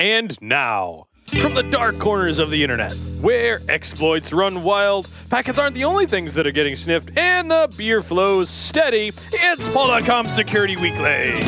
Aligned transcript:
And 0.00 0.40
now, 0.40 1.08
from 1.42 1.52
the 1.52 1.62
dark 1.62 1.98
corners 1.98 2.38
of 2.38 2.48
the 2.48 2.62
internet, 2.62 2.90
where 3.20 3.60
exploits 3.68 4.32
run 4.32 4.62
wild, 4.62 5.10
packets 5.28 5.58
aren't 5.58 5.74
the 5.74 5.84
only 5.84 6.06
things 6.06 6.34
that 6.36 6.46
are 6.46 6.52
getting 6.52 6.74
sniffed, 6.74 7.10
and 7.18 7.50
the 7.50 7.70
beer 7.76 8.00
flows 8.00 8.48
steady, 8.48 9.08
it's 9.30 9.68
Paul.com 9.68 10.30
Security 10.30 10.78
Weekly. 10.78 11.38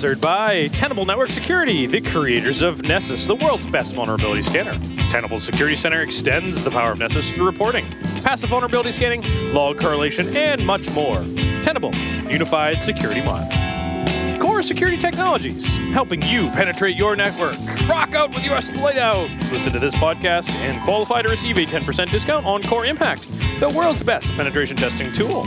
Sponsored 0.00 0.22
by 0.22 0.68
Tenable 0.68 1.04
Network 1.04 1.28
Security, 1.28 1.84
the 1.84 2.00
creators 2.00 2.62
of 2.62 2.82
Nessus, 2.82 3.26
the 3.26 3.34
world's 3.34 3.66
best 3.66 3.94
vulnerability 3.94 4.40
scanner. 4.40 4.72
Tenable 5.10 5.38
Security 5.38 5.76
Center 5.76 6.00
extends 6.00 6.64
the 6.64 6.70
power 6.70 6.92
of 6.92 6.98
Nessus 6.98 7.34
through 7.34 7.44
reporting, 7.44 7.84
passive 8.22 8.48
vulnerability 8.48 8.92
scanning, 8.92 9.22
log 9.52 9.78
correlation, 9.78 10.34
and 10.34 10.66
much 10.66 10.90
more. 10.92 11.16
Tenable, 11.62 11.94
unified 12.30 12.82
security 12.82 13.20
mind. 13.20 14.40
Core 14.40 14.62
Security 14.62 14.96
Technologies, 14.96 15.76
helping 15.92 16.22
you 16.22 16.48
penetrate 16.52 16.96
your 16.96 17.14
network. 17.14 17.58
Rock 17.86 18.14
out 18.14 18.30
with 18.30 18.42
your 18.42 18.56
exploit 18.56 18.96
out. 18.96 19.28
Listen 19.52 19.70
to 19.74 19.78
this 19.78 19.94
podcast 19.96 20.48
and 20.48 20.82
qualify 20.82 21.20
to 21.20 21.28
receive 21.28 21.58
a 21.58 21.66
10% 21.66 22.10
discount 22.10 22.46
on 22.46 22.62
Core 22.62 22.86
Impact, 22.86 23.28
the 23.60 23.68
world's 23.68 24.02
best 24.02 24.32
penetration 24.32 24.78
testing 24.78 25.12
tool. 25.12 25.44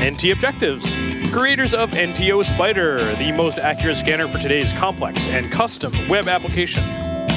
NT 0.00 0.26
Objectives, 0.26 0.84
creators 1.32 1.74
of 1.74 1.90
NTO 1.90 2.44
Spider, 2.44 3.02
the 3.16 3.32
most 3.32 3.58
accurate 3.58 3.96
scanner 3.96 4.28
for 4.28 4.38
today's 4.38 4.72
complex 4.72 5.26
and 5.28 5.50
custom 5.50 6.08
web 6.08 6.28
application. 6.28 6.84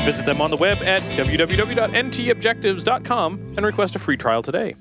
Visit 0.06 0.26
them 0.26 0.42
on 0.42 0.52
the 0.52 0.58
web 0.58 0.84
at 0.84 1.02
www.ntobjectives.com 1.02 3.54
and 3.58 3.66
request 3.66 3.96
a 3.96 4.00
free 4.00 4.18
trial 4.18 4.44
today. 4.44 4.76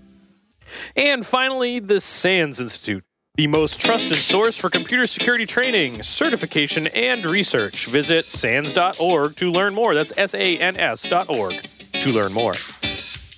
And 0.97 1.27
finally, 1.27 1.79
the 1.79 2.01
SANS 2.01 2.61
Institute, 2.61 3.05
the 3.37 3.47
most 3.47 3.81
trusted 3.81 4.19
source 4.19 4.59
for 4.59 4.69
computer 4.71 5.07
security 5.07 5.47
training, 5.47 6.03
certification, 6.03 6.89
and 6.89 7.25
research. 7.25 7.87
Visit 7.87 8.27
SANS.org 8.27 9.37
to 9.37 9.51
learn 9.51 9.75
more. 9.75 9.95
That's 9.95 10.13
S 10.17 10.35
A 10.35 10.59
N 10.59 10.77
S.org 10.77 11.63
to 11.63 12.13
learn 12.13 12.33
more. 12.33 12.55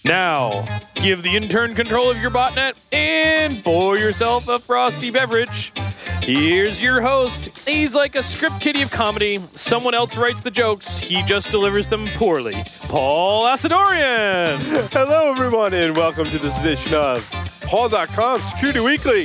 Now, 0.07 0.65
give 0.95 1.25
the 1.25 1.35
intern 1.35 1.75
control 1.75 2.09
of 2.09 2.19
your 2.19 2.31
botnet 2.31 2.95
and 2.95 3.65
pour 3.65 3.99
yourself 3.99 4.47
a 4.47 4.61
frosty 4.61 5.11
beverage. 5.11 5.73
Here's 6.23 6.81
your 6.81 7.01
host. 7.01 7.69
He's 7.69 7.93
like 7.93 8.15
a 8.15 8.23
script 8.23 8.61
kiddie 8.61 8.83
of 8.83 8.93
comedy. 8.93 9.39
Someone 9.51 9.95
else 9.95 10.17
writes 10.17 10.43
the 10.43 10.51
jokes, 10.53 10.98
he 10.98 11.25
just 11.25 11.51
delivers 11.51 11.89
them 11.89 12.07
poorly. 12.15 12.55
Paul 12.83 13.47
Asadorian. 13.47 14.59
Hello, 14.93 15.33
everyone, 15.33 15.75
and 15.75 15.97
welcome 15.97 16.27
to 16.27 16.39
this 16.39 16.57
edition 16.61 16.95
of 16.95 17.29
Paul.com 17.63 18.41
Security 18.43 18.79
Weekly. 18.79 19.25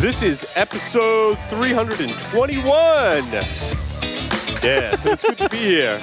This 0.00 0.20
is 0.22 0.52
episode 0.56 1.38
321. 1.48 2.64
Yeah, 4.64 4.96
so 4.96 5.12
it's 5.12 5.22
good 5.22 5.38
to 5.38 5.48
be 5.48 5.58
here. 5.58 6.00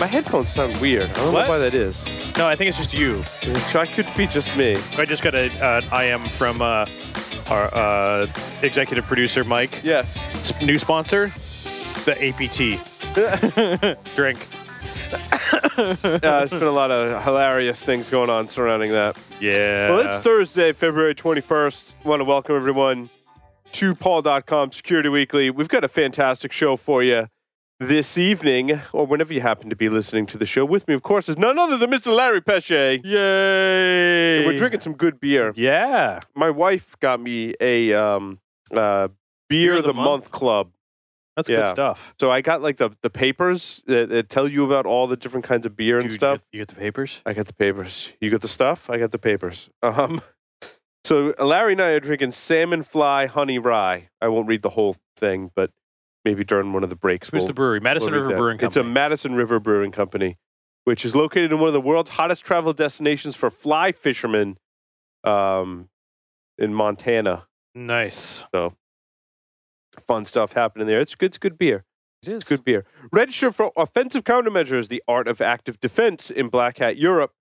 My 0.00 0.06
headphones 0.06 0.50
sound 0.50 0.76
weird. 0.80 1.08
I 1.10 1.14
don't 1.14 1.32
What? 1.32 1.44
know 1.44 1.50
why 1.50 1.58
that 1.58 1.74
is. 1.74 2.04
No, 2.36 2.46
I 2.46 2.54
think 2.56 2.68
it's 2.68 2.76
just 2.78 2.92
you. 2.94 3.22
So 3.24 3.80
I 3.80 3.86
could 3.86 4.06
be 4.16 4.26
just 4.26 4.54
me. 4.56 4.76
I 4.98 5.04
just 5.04 5.22
got 5.22 5.34
a 5.34 5.50
uh, 5.64 6.00
IM 6.02 6.20
from 6.20 6.60
uh, 6.60 6.86
our 7.50 7.74
uh, 7.74 8.26
executive 8.62 9.06
producer, 9.06 9.44
Mike. 9.44 9.80
Yes. 9.82 10.18
S- 10.34 10.62
new 10.62 10.78
sponsor, 10.78 11.32
the 12.04 12.16
APT. 12.28 14.04
Drink. 14.14 14.38
Uh, 15.78 15.94
there's 16.18 16.50
been 16.50 16.62
a 16.64 16.70
lot 16.70 16.90
of 16.90 17.22
hilarious 17.24 17.82
things 17.82 18.10
going 18.10 18.28
on 18.30 18.48
surrounding 18.48 18.92
that. 18.92 19.16
Yeah. 19.40 19.90
Well, 19.90 20.00
it's 20.00 20.18
Thursday, 20.18 20.72
February 20.72 21.14
21st. 21.14 21.94
I 22.04 22.08
want 22.08 22.20
to 22.20 22.24
welcome 22.24 22.56
everyone 22.56 23.08
to 23.72 23.94
Paul.com 23.94 24.72
Security 24.72 25.08
Weekly. 25.08 25.50
We've 25.50 25.68
got 25.68 25.82
a 25.84 25.88
fantastic 25.88 26.52
show 26.52 26.76
for 26.76 27.02
you 27.02 27.28
this 27.78 28.16
evening, 28.16 28.80
or 28.92 29.06
whenever 29.06 29.34
you 29.34 29.40
happen 29.40 29.68
to 29.70 29.76
be 29.76 29.88
listening 29.88 30.26
to 30.26 30.38
the 30.38 30.46
show. 30.46 30.64
With 30.64 30.88
me, 30.88 30.94
of 30.94 31.02
course, 31.02 31.28
is 31.28 31.36
none 31.36 31.58
other 31.58 31.76
than 31.76 31.90
Mr. 31.90 32.14
Larry 32.14 32.40
Pesce. 32.40 32.70
Yay. 33.04 34.46
We're 34.46 34.56
drinking 34.56 34.80
some 34.80 34.94
good 34.94 35.20
beer. 35.20 35.52
Yeah. 35.56 36.20
My 36.34 36.50
wife 36.50 36.96
got 37.00 37.20
me 37.20 37.54
a 37.60 37.92
um, 37.92 38.40
uh, 38.72 39.08
beer, 39.48 39.76
of 39.76 39.84
the, 39.84 39.92
month. 39.92 40.30
club. 40.30 40.70
That's 41.36 41.50
Yeah. 41.50 41.64
good 41.64 41.70
stuff. 41.70 42.14
So 42.18 42.30
I 42.30 42.40
got 42.40 42.62
like 42.62 42.78
the, 42.78 42.90
the 43.02 43.10
papers 43.10 43.82
that, 43.86 44.08
that 44.08 44.30
tell 44.30 44.48
you 44.48 44.64
about 44.64 44.86
all 44.86 45.06
the 45.06 45.16
different 45.16 45.44
kinds 45.44 45.66
of 45.66 45.76
beer 45.76 45.98
and 45.98 46.08
Dude, 46.08 46.16
stuff. 46.16 46.40
You 46.50 46.60
get, 46.60 46.60
you 46.60 46.60
get 46.60 46.68
the 46.68 46.74
papers? 46.76 47.20
I 47.26 47.34
got 47.34 47.46
the 47.46 47.52
papers. 47.54 48.12
You 48.20 48.30
got 48.30 48.40
the 48.40 48.48
stuff? 48.48 48.88
I 48.88 48.96
got 48.96 49.10
the 49.10 49.18
papers. 49.18 49.68
Um, 49.82 50.22
so 51.04 51.34
Larry 51.38 51.72
and 51.72 51.82
I 51.82 51.90
are 51.90 52.00
drinking 52.00 52.30
salmon 52.30 52.82
fly 52.82 53.26
honey 53.26 53.58
rye. 53.58 54.08
I 54.22 54.28
won't 54.28 54.48
read 54.48 54.62
the 54.62 54.70
whole 54.70 54.96
thing, 55.18 55.50
but 55.54 55.70
maybe 56.26 56.44
during 56.44 56.72
one 56.72 56.82
of 56.82 56.90
the 56.90 56.96
breaks. 56.96 57.30
Who's 57.30 57.38
we'll- 57.38 57.46
the 57.46 57.54
brewery? 57.54 57.80
Madison 57.80 58.10
we'll 58.10 58.20
River 58.20 58.32
that. 58.32 58.36
Brewing 58.36 58.58
It's 58.60 58.76
a 58.76 58.84
Madison 58.84 59.34
River 59.36 59.60
Brewing 59.60 59.92
Company, 59.92 60.36
which 60.84 61.04
is 61.04 61.14
located 61.14 61.52
in 61.52 61.60
one 61.60 61.68
of 61.68 61.72
the 61.72 61.80
world's 61.80 62.10
hottest 62.10 62.44
travel 62.44 62.72
destinations 62.72 63.36
for 63.36 63.48
fly 63.48 63.92
fishermen 63.92 64.58
um, 65.24 65.88
in 66.58 66.74
Montana. 66.74 67.46
nice. 67.74 68.44
So 68.52 68.74
fun 70.06 70.24
stuff 70.26 70.52
happening 70.52 70.86
there. 70.86 71.00
It's 71.00 71.14
good. 71.14 71.26
It's 71.26 71.38
good 71.38 71.56
beer. 71.56 71.84
It 72.22 72.28
is. 72.28 72.42
It's 72.42 72.48
good 72.48 72.64
beer. 72.64 72.84
Register 73.12 73.52
for 73.52 73.72
Offensive 73.76 74.24
Countermeasures, 74.24 74.88
the 74.88 75.02
art 75.06 75.28
of 75.28 75.40
active 75.40 75.78
defense 75.80 76.30
in 76.30 76.48
Black 76.48 76.78
Hat 76.78 76.96
Europe. 76.96 77.32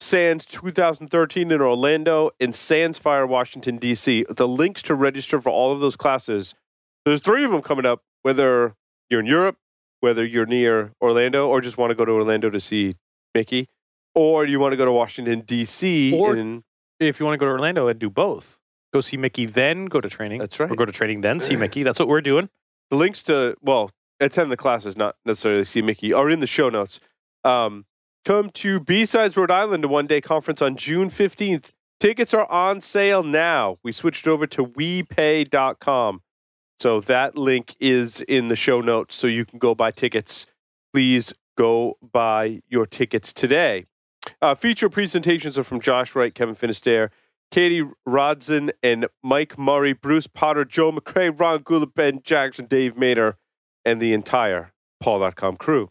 SANS 0.00 0.46
2013 0.46 1.52
in 1.52 1.60
Orlando 1.60 2.32
and 2.40 2.52
SANS 2.52 2.98
Fire 2.98 3.24
Washington, 3.24 3.76
D.C. 3.76 4.26
The 4.28 4.48
links 4.48 4.82
to 4.82 4.96
register 4.96 5.40
for 5.40 5.50
all 5.50 5.70
of 5.70 5.78
those 5.78 5.94
classes, 5.94 6.56
there's 7.04 7.22
three 7.22 7.44
of 7.44 7.52
them 7.52 7.62
coming 7.62 7.86
up, 7.86 8.02
whether 8.22 8.74
you're 9.10 9.20
in 9.20 9.26
Europe, 9.26 9.56
whether 10.00 10.24
you're 10.24 10.46
near 10.46 10.92
Orlando, 11.00 11.48
or 11.48 11.60
just 11.60 11.78
want 11.78 11.90
to 11.90 11.94
go 11.94 12.04
to 12.04 12.12
Orlando 12.12 12.50
to 12.50 12.60
see 12.60 12.96
Mickey, 13.34 13.68
or 14.14 14.44
you 14.44 14.58
want 14.60 14.72
to 14.72 14.76
go 14.76 14.84
to 14.84 14.92
Washington, 14.92 15.40
D.C. 15.40 16.12
Or- 16.18 16.34
and 16.34 16.62
If 17.00 17.18
you 17.20 17.26
want 17.26 17.34
to 17.34 17.38
go 17.38 17.46
to 17.46 17.52
Orlando 17.52 17.88
and 17.88 17.98
do 17.98 18.10
both, 18.10 18.58
go 18.92 19.00
see 19.00 19.16
Mickey, 19.16 19.46
then 19.46 19.86
go 19.86 20.00
to 20.00 20.08
training. 20.08 20.38
That's 20.40 20.58
right. 20.60 20.70
Or 20.70 20.74
go 20.76 20.84
to 20.84 20.92
training, 20.92 21.20
then 21.22 21.40
see 21.40 21.56
Mickey. 21.56 21.82
That's 21.82 21.98
what 21.98 22.08
we're 22.08 22.20
doing. 22.20 22.48
the 22.90 22.96
links 22.96 23.22
to 23.24 23.56
well 23.62 23.90
attend 24.20 24.52
the 24.52 24.56
classes 24.56 24.96
not 24.96 25.16
necessarily 25.24 25.64
see 25.64 25.82
mickey 25.82 26.12
are 26.12 26.30
in 26.30 26.38
the 26.40 26.46
show 26.46 26.68
notes 26.68 27.00
um, 27.42 27.86
come 28.24 28.50
to 28.50 28.78
b-sides 28.78 29.36
rhode 29.36 29.50
island 29.50 29.84
a 29.84 29.88
one-day 29.88 30.20
conference 30.20 30.62
on 30.62 30.76
june 30.76 31.10
15th 31.10 31.70
tickets 31.98 32.32
are 32.32 32.48
on 32.48 32.80
sale 32.80 33.24
now 33.24 33.78
we 33.82 33.90
switched 33.90 34.28
over 34.28 34.46
to 34.46 34.64
wepay.com 34.64 36.20
so 36.82 37.00
that 37.00 37.38
link 37.38 37.76
is 37.78 38.22
in 38.22 38.48
the 38.48 38.56
show 38.56 38.80
notes 38.80 39.14
so 39.14 39.28
you 39.28 39.44
can 39.44 39.58
go 39.58 39.74
buy 39.74 39.90
tickets 39.90 40.46
please 40.92 41.32
go 41.56 41.96
buy 42.02 42.60
your 42.68 42.86
tickets 42.86 43.32
today 43.32 43.86
uh, 44.40 44.54
feature 44.54 44.88
presentations 44.88 45.56
are 45.56 45.62
from 45.62 45.80
josh 45.80 46.16
wright 46.16 46.34
kevin 46.34 46.54
finisterre 46.56 47.10
Katie 47.52 47.86
Rodson 48.08 48.70
and 48.82 49.06
Mike 49.22 49.58
Murray, 49.58 49.92
Bruce 49.92 50.26
Potter, 50.26 50.64
Joe 50.64 50.90
McCray, 50.90 51.38
Ron 51.38 51.60
Gula, 51.60 51.86
Ben 51.86 52.20
Jackson, 52.24 52.64
Dave 52.64 52.94
Maynor, 52.94 53.34
and 53.84 54.00
the 54.00 54.14
entire 54.14 54.72
Paul.com 55.00 55.56
crew. 55.58 55.90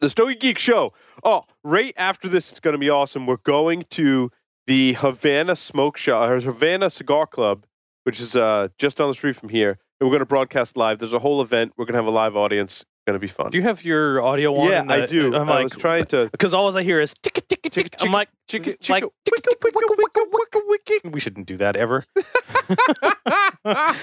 The 0.00 0.08
Stogie 0.08 0.36
Geek 0.36 0.56
Show. 0.56 0.94
Oh, 1.22 1.44
right 1.62 1.92
after 1.98 2.30
this, 2.30 2.50
it's 2.50 2.60
going 2.60 2.72
to 2.72 2.78
be 2.78 2.88
awesome. 2.88 3.26
We're 3.26 3.36
going 3.36 3.84
to 3.90 4.32
the 4.66 4.94
Havana 4.94 5.54
Smoke 5.54 5.98
Shop, 5.98 6.30
or 6.30 6.40
Havana 6.40 6.88
Cigar 6.88 7.26
Club, 7.26 7.66
which 8.06 8.20
is 8.20 8.36
uh, 8.36 8.68
just 8.78 8.96
down 8.96 9.08
the 9.08 9.14
street 9.14 9.34
from 9.34 9.48
here. 9.48 9.78
And 10.00 10.06
we're 10.06 10.12
going 10.12 10.20
to 10.20 10.26
broadcast 10.26 10.76
live. 10.76 11.00
There's 11.00 11.12
a 11.12 11.18
whole 11.18 11.42
event. 11.42 11.72
We're 11.76 11.86
going 11.86 11.94
to 11.94 11.98
have 11.98 12.06
a 12.06 12.10
live 12.10 12.36
audience. 12.36 12.82
It's 12.82 12.84
going 13.06 13.14
to 13.14 13.18
be 13.18 13.26
fun. 13.26 13.50
Do 13.50 13.58
you 13.58 13.62
have 13.64 13.84
your 13.84 14.20
audio 14.22 14.54
on? 14.54 14.68
yeah, 14.70 14.84
I 14.88 15.06
do. 15.06 15.34
I'm 15.34 15.48
I 15.48 15.54
like, 15.54 15.64
was 15.64 15.72
trying 15.72 16.04
to. 16.06 16.28
because 16.30 16.54
all 16.54 16.76
I 16.76 16.82
hear 16.84 17.00
is 17.00 17.14
tick 17.14 17.34
tick 17.34 17.62
tick 17.62 17.72
tick. 17.72 17.94
I'm 18.00 18.12
like, 18.12 18.28
Chicka, 18.48 18.66
like, 18.88 19.02
chicka, 19.04 19.10
tick, 19.24 19.34
wicka, 19.34 19.42
tick, 19.42 19.60
tick, 19.60 19.74
wicka, 19.74 19.96
wicka, 19.96 20.22
wicka, 20.30 20.60
wicka, 20.60 21.00
wicka. 21.02 21.12
we 21.12 21.18
shouldn't 21.18 21.46
do 21.48 21.56
that 21.56 21.74
ever. 21.76 22.04
I 23.64 23.96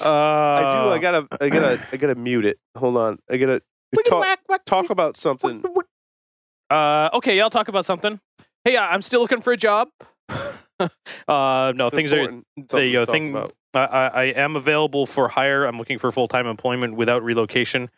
Uh, 0.00 0.84
do. 0.84 0.90
I 0.92 0.98
gotta. 1.00 1.26
I 1.40 1.48
gotta. 1.48 1.80
I 1.92 1.96
gotta 1.96 2.14
mute 2.14 2.44
it. 2.44 2.58
Hold 2.76 2.96
on. 2.96 3.18
I 3.30 3.36
gotta 3.36 3.62
talk, 4.06 4.26
talk 4.66 4.90
about 4.90 5.16
something. 5.16 5.64
Uh, 6.70 7.08
okay, 7.14 7.40
I'll 7.40 7.50
talk 7.50 7.68
about 7.68 7.84
something. 7.86 8.20
Hey, 8.64 8.76
I'm 8.76 9.02
still 9.02 9.20
looking 9.20 9.40
for 9.40 9.52
a 9.52 9.56
job. 9.56 9.88
uh, 11.28 11.72
no, 11.74 11.86
It's 11.86 11.96
things 11.96 12.12
are. 12.12 12.42
The 12.70 12.96
uh, 12.98 13.06
thing. 13.06 13.36
I, 13.74 13.78
I, 13.78 14.06
I 14.06 14.24
am 14.24 14.56
available 14.56 15.06
for 15.06 15.28
hire. 15.28 15.64
I'm 15.64 15.78
looking 15.78 15.98
for 15.98 16.10
full 16.10 16.28
time 16.28 16.46
employment 16.46 16.96
without 16.96 17.22
relocation. 17.22 17.90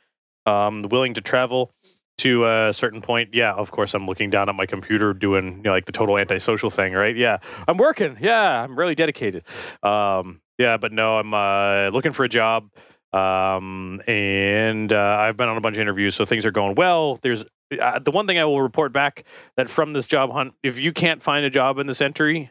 Um, 0.47 0.81
willing 0.81 1.15
to 1.15 1.21
travel 1.21 1.73
to 2.19 2.47
a 2.47 2.73
certain 2.73 3.01
point. 3.01 3.31
Yeah, 3.33 3.53
of 3.53 3.71
course, 3.71 3.95
I'm 3.95 4.07
looking 4.07 4.31
down 4.31 4.49
at 4.49 4.55
my 4.55 4.67
computer 4.67 5.15
doing 5.15 5.59
you 5.59 5.63
know, 5.63 5.71
like 5.71 5.87
the 5.87 5.93
total 5.93 6.19
antisocial 6.19 6.71
thing, 6.71 6.93
right? 6.93 7.17
Yeah, 7.17 7.39
I'm 7.69 7.79
working. 7.79 8.17
Yeah, 8.21 8.63
I'm 8.63 8.79
really 8.79 8.95
dedicated. 8.95 9.45
Um, 9.83 10.41
Yeah, 10.59 10.77
but 10.77 10.93
no, 10.93 11.19
I'm 11.19 11.33
uh, 11.33 11.89
looking 11.91 12.13
for 12.13 12.25
a 12.25 12.29
job. 12.29 12.71
Um, 13.13 14.01
and 14.07 14.93
uh, 14.93 15.17
I've 15.21 15.37
been 15.37 15.49
on 15.49 15.57
a 15.57 15.61
bunch 15.61 15.77
of 15.77 15.81
interviews, 15.81 16.15
so 16.15 16.25
things 16.25 16.47
are 16.47 16.53
going 16.53 16.75
well. 16.75 17.17
There's 17.23 17.45
uh, 17.81 17.99
the 17.99 18.11
one 18.11 18.27
thing 18.27 18.39
I 18.39 18.45
will 18.45 18.61
report 18.63 18.93
back 18.93 19.25
that 19.57 19.69
from 19.69 19.95
this 19.95 20.07
job 20.07 20.31
hunt, 20.31 20.55
if 20.63 20.79
you 20.79 20.93
can't 20.93 21.23
find 21.23 21.45
a 21.45 21.51
job 21.51 21.79
in 21.79 21.87
this 21.87 22.01
entry 22.01 22.51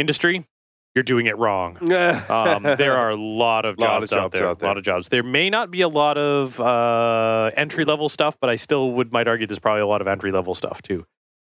industry, 0.00 0.46
you're 0.94 1.04
doing 1.04 1.26
it 1.26 1.38
wrong. 1.38 1.78
Um, 2.30 2.62
there 2.62 2.96
are 2.96 3.10
a 3.10 3.16
lot 3.16 3.64
of 3.64 3.78
Lot 3.78 4.00
jobs, 4.00 4.12
of 4.12 4.18
out, 4.18 4.22
jobs 4.22 4.32
there, 4.32 4.48
out 4.48 4.62
A 4.62 4.64
lot 4.64 4.76
of 4.78 4.84
jobs. 4.84 5.08
There 5.08 5.22
may 5.22 5.50
not 5.50 5.70
be 5.70 5.82
a 5.82 5.88
lot 5.88 6.18
of 6.18 6.60
uh, 6.60 7.50
entry 7.56 7.84
level 7.84 8.08
stuff, 8.08 8.36
but 8.40 8.50
I 8.50 8.56
still 8.56 8.92
would 8.92 9.12
might 9.12 9.28
argue 9.28 9.46
there's 9.46 9.58
probably 9.58 9.82
a 9.82 9.86
lot 9.86 10.00
of 10.00 10.08
entry 10.08 10.32
level 10.32 10.54
stuff 10.54 10.82
too. 10.82 11.06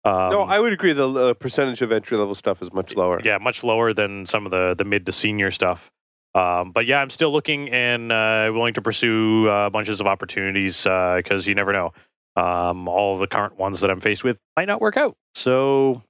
Um, 0.05 0.31
no, 0.31 0.41
I 0.43 0.61
would 0.61 0.73
agree. 0.73 0.93
The 0.93 1.09
uh, 1.09 1.35
percentage 1.35 1.81
of 1.81 1.91
entry 1.91 2.19
level 2.19 2.35
stuff 2.35 2.61
is 2.61 2.73
much 2.73 2.95
lower. 2.95 3.21
yeah, 3.25 3.39
much 3.39 3.65
lower 3.65 3.93
than 3.95 4.27
some 4.27 4.45
of 4.45 4.51
the 4.51 4.75
the 4.77 4.85
mid 4.85 5.07
to 5.07 5.13
senior 5.13 5.51
stuff. 5.51 5.91
Um, 6.35 6.73
but 6.73 6.85
yeah, 6.87 7.01
I'm 7.01 7.11
still 7.11 7.31
looking 7.33 7.71
and 7.71 8.11
uh, 8.13 8.51
willing 8.53 8.75
to 8.75 8.83
pursue 8.83 9.49
uh, 9.49 9.71
bunches 9.71 10.01
of 10.01 10.07
opportunities 10.07 10.83
because 10.83 11.47
you 11.47 11.55
never 11.55 11.73
know. 11.73 11.93
Um, 12.37 12.89
all 12.89 13.19
the 13.19 13.29
current 13.29 13.57
ones 13.57 13.81
that 13.81 13.91
I'm 13.91 14.01
faced 14.01 14.25
with 14.25 14.39
might 14.57 14.67
not 14.67 14.81
work 14.81 14.97
out. 14.97 15.17
So 15.37 16.03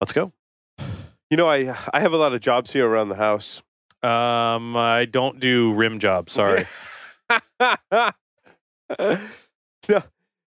let's 0.00 0.12
go. 0.12 0.32
You 1.30 1.36
know, 1.36 1.48
I 1.48 1.76
I 1.92 2.00
have 2.00 2.12
a 2.12 2.16
lot 2.16 2.32
of 2.32 2.40
jobs 2.40 2.72
here 2.72 2.88
around 2.88 3.10
the 3.10 3.16
house. 3.16 3.62
Um, 4.02 4.76
I 4.76 5.06
don't 5.10 5.40
do 5.40 5.72
rim 5.72 5.98
jobs. 5.98 6.32
Sorry. 6.32 6.64
no. 8.98 10.02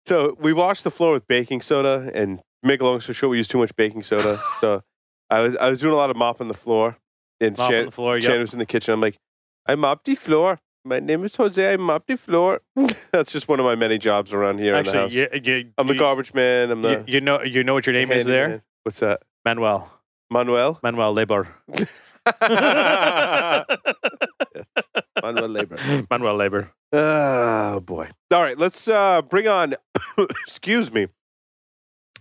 So 0.07 0.37
we 0.41 0.53
washed 0.53 0.85
the 0.85 0.91
floor 0.91 1.13
with 1.13 1.27
baking 1.29 1.61
soda, 1.61 2.11
and 2.15 2.41
make 2.63 2.81
a 2.81 2.85
long 2.85 3.01
story 3.01 3.15
short, 3.15 3.31
we 3.31 3.37
used 3.37 3.51
too 3.51 3.59
much 3.59 3.75
baking 3.77 4.03
soda. 4.03 4.41
so 4.61 4.83
I 5.31 5.41
was 5.41 5.57
I 5.57 5.71
was 5.71 5.79
doing 5.79 5.93
a 5.93 5.97
lot 5.97 6.11
of 6.11 6.17
mopping 6.17 6.49
the 6.49 6.55
floor, 6.55 6.99
and 7.41 7.57
Mop 7.57 7.67
on 7.67 7.71
Shan, 7.71 7.85
the 7.87 7.91
floor. 7.91 8.21
Shannon 8.21 8.39
Yep. 8.39 8.41
was 8.43 8.53
in 8.55 8.59
the 8.59 8.67
kitchen. 8.67 8.95
I'm 8.95 9.01
like, 9.01 9.19
I 9.67 9.75
mopped 9.77 10.07
the 10.07 10.15
floor. 10.15 10.59
My 10.85 11.01
name 11.01 11.25
is 11.25 11.37
Jose. 11.37 11.73
I 11.73 11.77
mopped 11.77 12.09
the 12.09 12.17
floor. 12.17 12.61
That's 13.13 13.33
just 13.33 13.49
one 13.49 13.59
of 13.61 13.65
my 13.65 13.75
many 13.75 13.97
jobs 13.97 14.35
around 14.35 14.59
here 14.59 14.75
in 14.75 14.85
the 14.85 14.93
house. 14.93 15.17
Actually, 15.17 15.49
you, 15.49 15.55
you, 15.55 15.71
I'm 15.79 15.87
the 15.87 15.95
you, 15.95 15.99
garbage 16.01 16.35
man. 16.35 16.71
I'm 16.71 16.83
the 16.83 17.05
you, 17.07 17.21
know 17.21 17.43
you 17.43 17.65
know 17.65 17.73
what 17.75 17.87
your 17.87 17.95
name 17.95 18.11
is 18.11 18.27
there, 18.27 18.41
handyman. 18.43 18.63
What's 18.83 19.01
that? 19.01 19.23
Manuel. 19.45 19.91
Manuel. 20.31 20.79
Manuel 20.83 21.13
Labor. 21.13 21.49
Manuel 25.23 25.49
Labor. 25.49 25.77
Manuel 26.11 26.37
Labor. 26.37 26.73
Oh 26.93 27.81
boy. 27.81 28.11
All 28.31 28.43
right, 28.43 28.59
let's 28.59 28.89
uh 28.89 29.23
bring 29.23 29.49
on 29.49 29.75
excuse 30.47 30.93
me. 30.93 31.09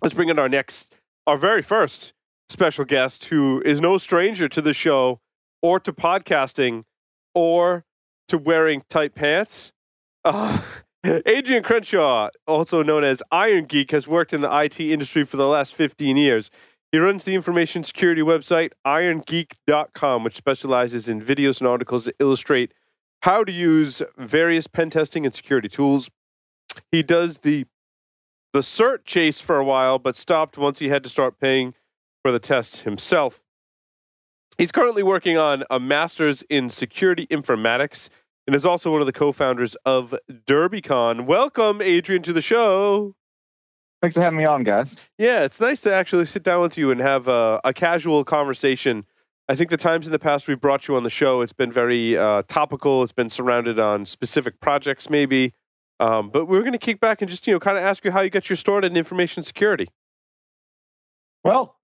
Let's 0.01 0.15
bring 0.15 0.29
in 0.29 0.39
our 0.39 0.49
next 0.49 0.95
our 1.25 1.37
very 1.37 1.61
first 1.61 2.13
special 2.49 2.85
guest 2.85 3.25
who 3.25 3.61
is 3.65 3.79
no 3.79 3.97
stranger 3.97 4.49
to 4.49 4.61
the 4.61 4.73
show 4.73 5.19
or 5.61 5.79
to 5.79 5.93
podcasting 5.93 6.83
or 7.33 7.85
to 8.27 8.37
wearing 8.37 8.83
tight 8.89 9.15
pants. 9.15 9.71
Uh, 10.25 10.61
Adrian 11.25 11.63
Crenshaw, 11.63 12.29
also 12.47 12.81
known 12.81 13.03
as 13.03 13.21
Iron 13.31 13.65
Geek, 13.65 13.91
has 13.91 14.07
worked 14.07 14.33
in 14.33 14.41
the 14.41 14.57
IT 14.57 14.79
industry 14.79 15.25
for 15.25 15.37
the 15.37 15.47
last 15.47 15.75
15 15.75 16.15
years. 16.15 16.49
He 16.93 16.99
runs 16.99 17.23
the 17.23 17.33
information 17.33 17.83
security 17.83 18.21
website 18.21 18.69
irongeek.com, 18.85 20.23
which 20.23 20.35
specializes 20.35 21.09
in 21.09 21.19
videos 21.19 21.59
and 21.59 21.67
articles 21.67 22.05
that 22.05 22.15
illustrate 22.19 22.71
how 23.23 23.43
to 23.43 23.51
use 23.51 24.03
various 24.15 24.67
pen 24.67 24.91
testing 24.91 25.25
and 25.25 25.33
security 25.33 25.67
tools. 25.67 26.11
He 26.91 27.01
does 27.01 27.39
the 27.39 27.65
the 28.53 28.59
cert 28.59 29.05
chase 29.05 29.41
for 29.41 29.57
a 29.57 29.65
while, 29.65 29.97
but 29.97 30.15
stopped 30.15 30.55
once 30.55 30.77
he 30.77 30.89
had 30.89 31.01
to 31.01 31.09
start 31.09 31.39
paying 31.39 31.73
for 32.21 32.31
the 32.31 32.37
tests 32.37 32.81
himself. 32.81 33.43
He's 34.59 34.71
currently 34.71 35.01
working 35.01 35.35
on 35.35 35.63
a 35.71 35.79
master's 35.79 36.43
in 36.43 36.69
security 36.69 37.25
informatics 37.25 38.09
and 38.45 38.55
is 38.55 38.67
also 38.67 38.91
one 38.91 39.01
of 39.01 39.07
the 39.07 39.13
co-founders 39.13 39.75
of 39.83 40.13
DerbyCon. 40.29 41.25
Welcome, 41.25 41.81
Adrian, 41.81 42.21
to 42.21 42.33
the 42.33 42.43
show. 42.43 43.15
Thanks 44.03 44.15
for 44.15 44.21
having 44.21 44.37
me 44.37 44.43
on, 44.43 44.65
guys. 44.65 44.87
Yeah, 45.17 45.45
it's 45.45 45.61
nice 45.61 45.79
to 45.79 45.93
actually 45.93 46.25
sit 46.25 46.43
down 46.43 46.61
with 46.61 46.77
you 46.77 46.91
and 46.91 46.99
have 46.99 47.29
a, 47.29 47.61
a 47.63 47.71
casual 47.71 48.25
conversation. 48.25 49.05
I 49.47 49.55
think 49.55 49.69
the 49.69 49.77
times 49.77 50.05
in 50.05 50.11
the 50.11 50.19
past 50.19 50.45
we've 50.45 50.59
brought 50.59 50.89
you 50.89 50.97
on 50.97 51.03
the 51.03 51.09
show, 51.09 51.39
it's 51.39 51.53
been 51.53 51.71
very 51.71 52.17
uh, 52.17 52.43
topical. 52.49 53.01
It's 53.03 53.13
been 53.13 53.29
surrounded 53.29 53.79
on 53.79 54.05
specific 54.05 54.59
projects, 54.59 55.09
maybe. 55.09 55.53
Um, 56.01 56.29
but 56.31 56.49
we're 56.49 56.59
going 56.59 56.73
to 56.73 56.77
kick 56.77 56.99
back 56.99 57.21
and 57.21 57.31
just 57.31 57.47
you 57.47 57.53
know 57.53 57.61
kind 57.61 57.77
of 57.77 57.83
ask 57.85 58.03
you 58.03 58.11
how 58.11 58.19
you 58.19 58.29
got 58.29 58.49
your 58.49 58.57
start 58.57 58.83
in 58.83 58.97
information 58.97 59.41
security. 59.41 59.87
Well, 61.45 61.77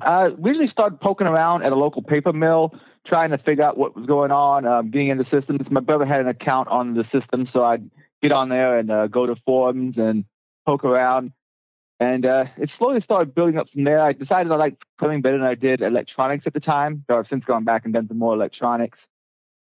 I 0.00 0.30
usually 0.44 0.68
started 0.72 1.00
poking 1.00 1.28
around 1.28 1.62
at 1.62 1.70
a 1.70 1.76
local 1.76 2.02
paper 2.02 2.32
mill, 2.32 2.74
trying 3.06 3.30
to 3.30 3.38
figure 3.38 3.62
out 3.62 3.78
what 3.78 3.94
was 3.94 4.06
going 4.06 4.32
on, 4.32 4.66
um, 4.66 4.90
getting 4.90 5.10
into 5.10 5.24
systems. 5.30 5.60
My 5.70 5.78
brother 5.78 6.04
had 6.04 6.20
an 6.20 6.26
account 6.26 6.66
on 6.66 6.94
the 6.94 7.04
system, 7.12 7.46
so 7.52 7.62
I'd 7.62 7.88
get 8.24 8.32
on 8.32 8.48
there 8.48 8.76
and 8.76 8.90
uh, 8.90 9.06
go 9.06 9.26
to 9.26 9.36
forums 9.46 9.94
and 9.98 10.24
poke 10.66 10.82
around. 10.82 11.30
And 12.00 12.26
uh, 12.26 12.46
it 12.56 12.70
slowly 12.76 13.00
started 13.02 13.34
building 13.34 13.56
up 13.56 13.68
from 13.72 13.84
there. 13.84 14.00
I 14.00 14.12
decided 14.12 14.50
I 14.50 14.56
liked 14.56 14.82
programming 14.98 15.22
better 15.22 15.38
than 15.38 15.46
I 15.46 15.54
did 15.54 15.80
electronics 15.80 16.44
at 16.46 16.52
the 16.52 16.60
time. 16.60 17.04
So 17.08 17.18
I've 17.18 17.26
since 17.30 17.44
gone 17.44 17.64
back 17.64 17.84
and 17.84 17.94
done 17.94 18.08
some 18.08 18.18
more 18.18 18.34
electronics. 18.34 18.98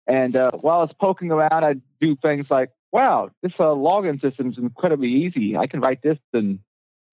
And 0.07 0.37
uh, 0.37 0.53
while 0.53 0.79
I 0.79 0.83
was 0.83 0.95
poking 1.01 1.31
around, 1.31 1.65
I'd 1.65 1.83
do 2.01 2.17
things 2.17 2.51
like, 2.51 2.71
wow, 2.93 3.31
this 3.43 3.53
uh, 3.59 3.65
login 3.65 4.21
system 4.21 4.51
is 4.51 4.59
incredibly 4.59 5.09
easy. 5.09 5.57
I 5.57 5.67
can 5.67 5.81
write 5.81 6.03
this 6.03 6.19
in 6.33 6.61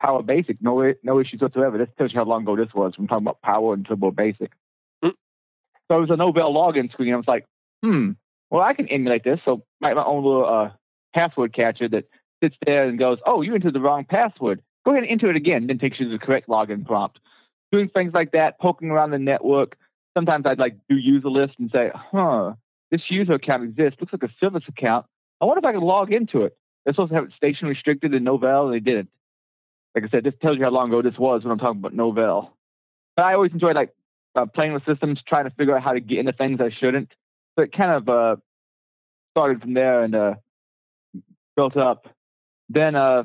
Power 0.02 0.22
Basic, 0.22 0.62
no 0.62 0.94
no 1.02 1.20
issues 1.20 1.42
whatsoever. 1.42 1.78
This 1.78 1.88
tells 1.98 2.12
you 2.12 2.20
how 2.20 2.26
long 2.26 2.44
ago 2.44 2.56
this 2.56 2.74
was. 2.74 2.94
I'm 2.98 3.08
talking 3.08 3.24
about 3.24 3.42
Power 3.42 3.74
and 3.74 3.86
Turbo 3.86 4.12
Basic. 4.12 4.52
Mm. 5.04 5.14
So 5.90 5.98
it 5.98 6.02
was 6.02 6.10
a 6.10 6.14
Novell 6.14 6.54
login 6.54 6.92
screen. 6.92 7.14
I 7.14 7.18
was 7.18 7.28
like, 7.28 7.46
hmm, 7.82 8.12
well, 8.50 8.62
I 8.62 8.74
can 8.74 8.88
emulate 8.90 9.24
this. 9.24 9.40
So 9.46 9.64
write 9.82 9.96
my 9.96 10.04
own 10.04 10.24
little 10.24 10.46
uh, 10.46 10.70
password 11.16 11.54
catcher 11.54 11.88
that 11.90 12.06
sits 12.44 12.56
there 12.66 12.88
and 12.88 13.00
goes, 13.00 13.18
oh, 13.26 13.42
you 13.42 13.56
entered 13.56 13.74
the 13.74 13.80
wrong 13.80 14.06
password. 14.06 14.62
Go 14.86 14.92
ahead 14.92 15.04
and 15.04 15.12
enter 15.12 15.30
it 15.30 15.36
again. 15.36 15.68
Then 15.68 15.80
takes 15.80 16.00
you 16.00 16.10
to 16.10 16.18
the 16.18 16.24
correct 16.24 16.48
login 16.48 16.86
prompt. 16.86 17.20
Doing 17.72 17.90
things 17.90 18.14
like 18.14 18.32
that, 18.34 18.60
poking 18.60 18.90
around 18.90 19.12
the 19.12 19.20
network. 19.20 19.78
Sometimes 20.16 20.46
I'd 20.48 20.60
like 20.60 20.76
do 20.90 20.96
user 20.96 21.30
list 21.30 21.54
and 21.58 21.72
say, 21.72 21.90
huh, 21.94 22.54
this 22.92 23.02
user 23.10 23.34
account 23.34 23.64
exists. 23.64 24.00
Looks 24.00 24.14
like 24.14 24.24
a 24.24 24.34
service 24.40 24.64
account. 24.68 25.06
I 25.42 25.46
wonder 25.46 25.60
if 25.60 25.66
I 25.66 25.72
can 25.72 25.82
log 25.82 26.14
into 26.14 26.44
it. 26.44 26.56
They're 26.86 26.94
supposed 26.94 27.10
to 27.10 27.16
have 27.16 27.26
it 27.26 27.32
station 27.36 27.68
restricted 27.68 28.14
in 28.14 28.24
Novell, 28.24 28.66
and 28.66 28.74
they 28.74 28.80
didn't. 28.80 29.10
Like 29.96 30.06
I 30.06 30.10
said, 30.10 30.24
this 30.24 30.34
tells 30.42 30.58
you 30.58 30.64
how 30.64 30.72
long 30.72 30.90
ago 30.90 31.02
this 31.02 31.18
was 31.18 31.44
when 31.44 31.52
I'm 31.52 31.58
talking 31.58 31.80
about 31.80 31.96
Novell. 31.96 32.50
But 33.16 33.26
I 33.26 33.34
always 33.34 33.52
enjoyed 33.52 33.76
like 33.76 33.94
uh, 34.36 34.46
playing 34.46 34.74
with 34.74 34.86
systems, 34.86 35.20
trying 35.28 35.46
to 35.46 35.52
figure 35.52 35.76
out 35.76 35.84
how 35.84 35.94
to 35.94 36.00
get 36.00 36.20
into 36.20 36.34
things 36.34 36.60
I 36.60 36.72
shouldn't. 36.80 37.10
So 37.56 37.64
it 37.64 37.72
kind 37.72 37.92
of 37.92 38.10
uh, 38.10 38.36
started 39.32 39.62
from 39.62 39.74
there 39.74 40.04
and 40.04 40.16
uh, 40.16 40.34
built 41.56 41.78
up. 41.78 42.08
Then 42.70 42.96
uh, 42.96 43.24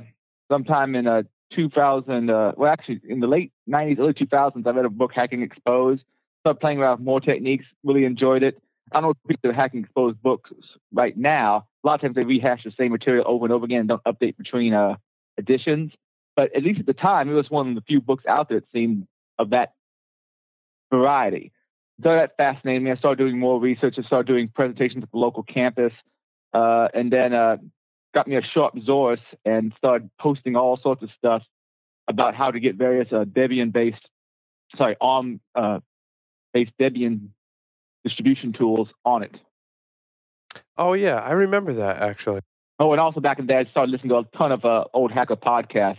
sometime 0.50 0.94
in 0.94 1.06
uh, 1.06 1.22
2000, 1.54 2.30
uh, 2.30 2.52
well, 2.56 2.72
actually 2.72 3.00
in 3.08 3.20
the 3.20 3.26
late 3.26 3.52
90s, 3.68 3.98
early 3.98 4.14
2000s, 4.14 4.66
I 4.66 4.70
read 4.70 4.84
a 4.84 4.90
book, 4.90 5.12
Hacking 5.14 5.42
Exposed. 5.42 6.02
Started 6.42 6.60
playing 6.60 6.78
around 6.78 6.98
with 6.98 7.06
more 7.06 7.20
techniques, 7.20 7.64
really 7.82 8.04
enjoyed 8.04 8.42
it. 8.42 8.60
I 8.92 9.00
don't 9.00 9.16
people 9.26 9.50
are 9.50 9.54
hacking 9.54 9.80
exposed 9.80 10.22
books 10.22 10.50
right 10.92 11.16
now. 11.16 11.66
A 11.84 11.86
lot 11.86 11.94
of 11.96 12.00
times 12.00 12.16
they 12.16 12.24
rehash 12.24 12.64
the 12.64 12.72
same 12.78 12.92
material 12.92 13.24
over 13.26 13.44
and 13.44 13.52
over 13.52 13.64
again 13.64 13.80
and 13.80 13.88
don't 13.88 14.04
update 14.04 14.36
between 14.36 14.74
uh, 14.74 14.96
editions. 15.36 15.92
But 16.36 16.54
at 16.54 16.62
least 16.62 16.80
at 16.80 16.86
the 16.86 16.94
time, 16.94 17.28
it 17.28 17.34
was 17.34 17.50
one 17.50 17.68
of 17.68 17.74
the 17.74 17.80
few 17.82 18.00
books 18.00 18.24
out 18.26 18.48
there 18.48 18.60
that 18.60 18.70
seemed 18.72 19.06
of 19.38 19.50
that 19.50 19.72
variety. 20.90 21.52
So 22.02 22.12
that 22.12 22.36
fascinated 22.36 22.82
me. 22.82 22.92
I 22.92 22.96
started 22.96 23.22
doing 23.22 23.38
more 23.38 23.60
research. 23.60 23.96
I 23.98 24.02
started 24.02 24.28
doing 24.28 24.48
presentations 24.48 25.02
at 25.02 25.10
the 25.10 25.18
local 25.18 25.42
campus, 25.42 25.92
uh, 26.54 26.88
and 26.94 27.12
then 27.12 27.34
uh, 27.34 27.56
got 28.14 28.26
me 28.26 28.36
a 28.36 28.42
sharp 28.42 28.74
Zaurus 28.76 29.20
and 29.44 29.72
started 29.76 30.10
posting 30.20 30.56
all 30.56 30.78
sorts 30.82 31.02
of 31.02 31.10
stuff 31.16 31.42
about 32.08 32.34
how 32.34 32.50
to 32.50 32.60
get 32.60 32.76
various 32.76 33.08
uh, 33.12 33.24
Debian-based, 33.24 34.08
sorry, 34.76 34.96
ARM-based 35.00 36.72
Debian 36.80 37.28
distribution 38.04 38.52
tools 38.52 38.88
on 39.04 39.22
it. 39.22 39.34
Oh 40.76 40.94
yeah, 40.94 41.20
I 41.20 41.32
remember 41.32 41.74
that 41.74 42.00
actually. 42.00 42.40
Oh, 42.78 42.92
and 42.92 43.00
also 43.00 43.20
back 43.20 43.38
in 43.38 43.46
the 43.46 43.52
day, 43.52 43.58
I 43.58 43.64
started 43.70 43.90
listening 43.90 44.10
to 44.10 44.18
a 44.18 44.36
ton 44.36 44.52
of 44.52 44.64
uh, 44.64 44.84
old 44.94 45.10
hacker 45.10 45.36
podcasts. 45.36 45.98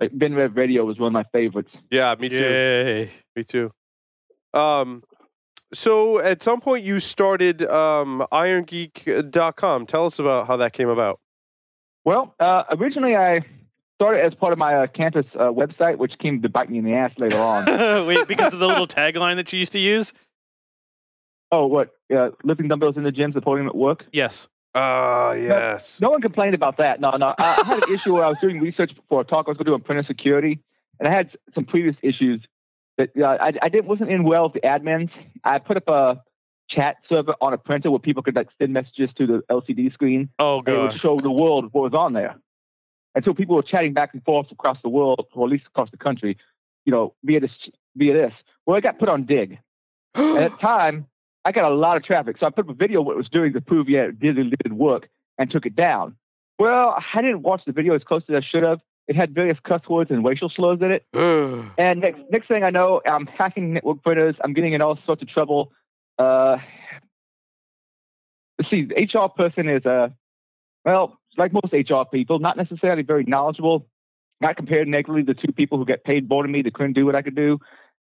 Like 0.00 0.12
BinRev 0.12 0.56
Radio 0.56 0.84
was 0.84 0.98
one 0.98 1.08
of 1.08 1.12
my 1.12 1.24
favorites. 1.32 1.70
Yeah, 1.90 2.14
me 2.18 2.28
too. 2.28 2.36
Yay. 2.36 3.10
Me 3.34 3.44
too. 3.44 3.70
Um, 4.52 5.02
so 5.72 6.18
at 6.18 6.42
some 6.42 6.60
point 6.60 6.84
you 6.84 7.00
started 7.00 7.62
um, 7.62 8.26
IronGeek.com. 8.32 9.86
Tell 9.86 10.06
us 10.06 10.18
about 10.18 10.46
how 10.46 10.56
that 10.56 10.72
came 10.72 10.88
about. 10.88 11.20
Well, 12.06 12.36
uh, 12.38 12.62
originally 12.70 13.16
I 13.16 13.40
started 13.96 14.24
as 14.24 14.32
part 14.32 14.52
of 14.52 14.58
my 14.58 14.76
uh, 14.76 14.86
campus 14.86 15.26
uh, 15.34 15.50
website, 15.50 15.98
which 15.98 16.12
came 16.20 16.40
to 16.40 16.48
bite 16.48 16.70
me 16.70 16.78
in 16.78 16.84
the 16.84 16.94
ass 16.94 17.10
later 17.18 17.38
on. 17.38 17.66
Wait, 18.06 18.28
because 18.28 18.54
of 18.54 18.60
the 18.60 18.66
little 18.68 18.86
tagline 18.86 19.36
that 19.36 19.52
you 19.52 19.58
used 19.58 19.72
to 19.72 19.80
use? 19.80 20.14
oh, 21.50 21.66
what? 21.66 21.90
Uh, 22.14 22.30
lifting 22.44 22.68
dumbbells 22.68 22.96
in 22.96 23.02
the 23.02 23.10
gym, 23.10 23.32
supporting 23.32 23.64
them 23.64 23.70
at 23.70 23.76
work? 23.76 24.04
Yes. 24.12 24.46
Ah, 24.74 25.32
yes. 25.32 26.00
No 26.00 26.10
one 26.10 26.20
complained 26.20 26.54
about 26.54 26.76
that. 26.76 27.00
No, 27.00 27.10
no. 27.12 27.34
I, 27.38 27.62
I 27.62 27.64
had 27.64 27.82
an 27.82 27.94
issue 27.94 28.14
where 28.14 28.24
I 28.24 28.28
was 28.28 28.38
doing 28.40 28.60
research 28.60 28.92
for 29.08 29.22
a 29.22 29.24
talk 29.24 29.46
I 29.48 29.50
was 29.50 29.56
going 29.56 29.64
to 29.64 29.70
do 29.70 29.74
on 29.74 29.80
printer 29.80 30.04
security, 30.06 30.60
and 31.00 31.08
I 31.08 31.12
had 31.12 31.30
some 31.54 31.64
previous 31.64 31.96
issues 32.02 32.44
that 32.98 33.10
uh, 33.18 33.24
I, 33.24 33.52
I 33.62 33.68
didn't 33.68 33.86
wasn't 33.86 34.10
in 34.10 34.22
well 34.22 34.44
with 34.44 34.52
the 34.52 34.60
admins. 34.60 35.10
I 35.42 35.58
put 35.58 35.76
up 35.76 35.88
a 35.88 36.22
chat 36.68 36.96
server 37.08 37.34
on 37.40 37.52
a 37.52 37.58
printer 37.58 37.90
where 37.90 38.00
people 38.00 38.22
could 38.22 38.34
like 38.34 38.48
send 38.60 38.72
messages 38.72 39.10
to 39.18 39.26
the 39.26 39.42
LCD 39.50 39.92
screen. 39.92 40.28
Oh 40.38 40.58
And 40.58 40.68
it 40.68 40.78
would 40.78 41.00
show 41.00 41.20
the 41.20 41.30
world 41.30 41.68
what 41.72 41.82
was 41.82 41.94
on 41.94 42.12
there. 42.12 42.36
And 43.14 43.24
so 43.24 43.32
people 43.32 43.56
were 43.56 43.62
chatting 43.62 43.94
back 43.94 44.10
and 44.12 44.22
forth 44.24 44.50
across 44.50 44.78
the 44.82 44.90
world, 44.90 45.26
or 45.32 45.46
at 45.46 45.50
least 45.50 45.64
across 45.66 45.90
the 45.90 45.96
country, 45.96 46.36
you 46.84 46.92
know, 46.92 47.14
via 47.24 47.40
this 47.40 47.50
via 47.96 48.12
this. 48.12 48.32
Well, 48.66 48.76
I 48.76 48.80
got 48.80 48.98
put 48.98 49.08
on 49.08 49.24
Digg. 49.24 49.58
At 50.14 50.50
the 50.50 50.56
time, 50.60 51.06
I 51.44 51.52
got 51.52 51.70
a 51.70 51.74
lot 51.74 51.96
of 51.96 52.04
traffic. 52.04 52.36
So 52.38 52.46
I 52.46 52.50
put 52.50 52.64
up 52.64 52.70
a 52.70 52.74
video 52.74 53.00
of 53.00 53.06
what 53.06 53.12
it 53.12 53.18
was 53.18 53.28
doing 53.28 53.52
to 53.52 53.60
prove, 53.60 53.88
yeah, 53.88 54.08
it 54.08 54.18
did, 54.18 54.36
did 54.36 54.72
work 54.72 55.08
and 55.38 55.50
took 55.50 55.64
it 55.64 55.76
down. 55.76 56.16
Well, 56.58 56.96
I 57.14 57.22
didn't 57.22 57.42
watch 57.42 57.62
the 57.66 57.72
video 57.72 57.94
as 57.94 58.02
close 58.02 58.22
as 58.28 58.34
I 58.34 58.40
should 58.40 58.62
have. 58.62 58.80
It 59.08 59.14
had 59.14 59.34
various 59.34 59.56
cuss 59.62 59.82
words 59.88 60.10
and 60.10 60.24
racial 60.24 60.50
slurs 60.50 60.80
in 60.80 60.90
it. 60.90 61.06
And 61.78 62.00
next, 62.00 62.20
next 62.30 62.48
thing 62.48 62.64
I 62.64 62.70
know, 62.70 63.00
I'm 63.06 63.26
hacking 63.26 63.74
network 63.74 64.02
printers. 64.02 64.34
I'm 64.42 64.52
getting 64.52 64.72
in 64.72 64.82
all 64.82 64.98
sorts 65.06 65.22
of 65.22 65.28
trouble. 65.28 65.72
Uh, 66.18 66.58
see, 68.70 68.86
the 68.86 68.94
HR 68.94 69.28
person 69.28 69.68
is, 69.68 69.84
uh, 69.84 70.08
well, 70.84 71.18
like 71.36 71.52
most 71.52 71.72
HR 71.72 72.02
people, 72.10 72.38
not 72.38 72.56
necessarily 72.56 73.02
very 73.02 73.24
knowledgeable. 73.24 73.86
Not 74.40 74.56
compared 74.56 74.86
negatively 74.86 75.24
to 75.24 75.34
two 75.34 75.52
people 75.52 75.78
who 75.78 75.86
get 75.86 76.04
paid 76.04 76.28
more 76.28 76.42
than 76.42 76.52
me 76.52 76.62
that 76.62 76.74
couldn't 76.74 76.92
do 76.92 77.06
what 77.06 77.14
I 77.14 77.22
could 77.22 77.34
do. 77.36 77.58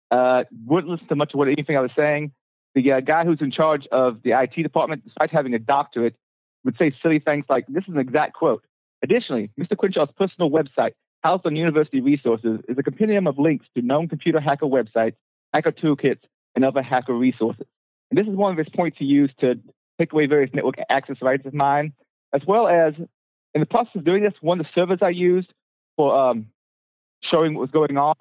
Uh, 0.09 0.43
wouldn't 0.65 0.91
listen 0.91 1.07
to 1.07 1.15
much 1.15 1.33
of 1.33 1.37
what 1.37 1.49
anything 1.49 1.75
I 1.77 1.81
was 1.81 1.91
saying. 1.95 2.31
The 2.73 2.91
uh, 2.93 2.99
guy 3.01 3.25
who's 3.25 3.41
in 3.41 3.51
charge 3.51 3.85
of 3.91 4.21
the 4.23 4.31
IT 4.31 4.61
department, 4.61 5.03
despite 5.03 5.29
having 5.29 5.53
a 5.53 5.59
doctorate, 5.59 6.15
would 6.63 6.77
say 6.77 6.93
silly 7.01 7.19
things 7.19 7.45
like, 7.49 7.65
"This 7.67 7.83
is 7.85 7.93
an 7.93 7.99
exact 7.99 8.33
quote." 8.33 8.63
Additionally, 9.03 9.49
Mr. 9.59 9.75
Crenshaw's 9.75 10.11
personal 10.17 10.49
website, 10.49 10.91
housed 11.21 11.45
on 11.45 11.55
university 11.55 11.99
resources, 11.99 12.59
is 12.69 12.77
a 12.77 12.83
compendium 12.83 13.27
of 13.27 13.37
links 13.37 13.65
to 13.75 13.81
known 13.81 14.07
computer 14.07 14.39
hacker 14.39 14.67
websites, 14.67 15.15
hacker 15.53 15.71
toolkits, 15.71 16.21
and 16.55 16.63
other 16.63 16.81
hacker 16.81 17.13
resources. 17.13 17.67
And 18.11 18.17
this 18.17 18.27
is 18.27 18.35
one 18.35 18.51
of 18.51 18.57
his 18.57 18.69
points 18.75 18.97
he 18.99 19.05
used 19.05 19.39
to 19.39 19.55
take 19.99 20.11
away 20.11 20.27
various 20.27 20.51
network 20.53 20.75
access 20.89 21.15
rights 21.21 21.45
of 21.45 21.53
mine, 21.53 21.93
as 22.33 22.41
well 22.45 22.67
as 22.67 22.93
in 23.53 23.61
the 23.61 23.65
process 23.65 23.95
of 23.95 24.05
doing 24.05 24.23
this, 24.23 24.33
one 24.41 24.59
of 24.59 24.65
the 24.65 24.71
servers 24.75 24.99
I 25.01 25.09
used 25.09 25.51
for 25.95 26.15
um, 26.15 26.47
showing 27.23 27.53
what 27.53 27.61
was 27.61 27.71
going 27.71 27.97
on, 27.97 28.15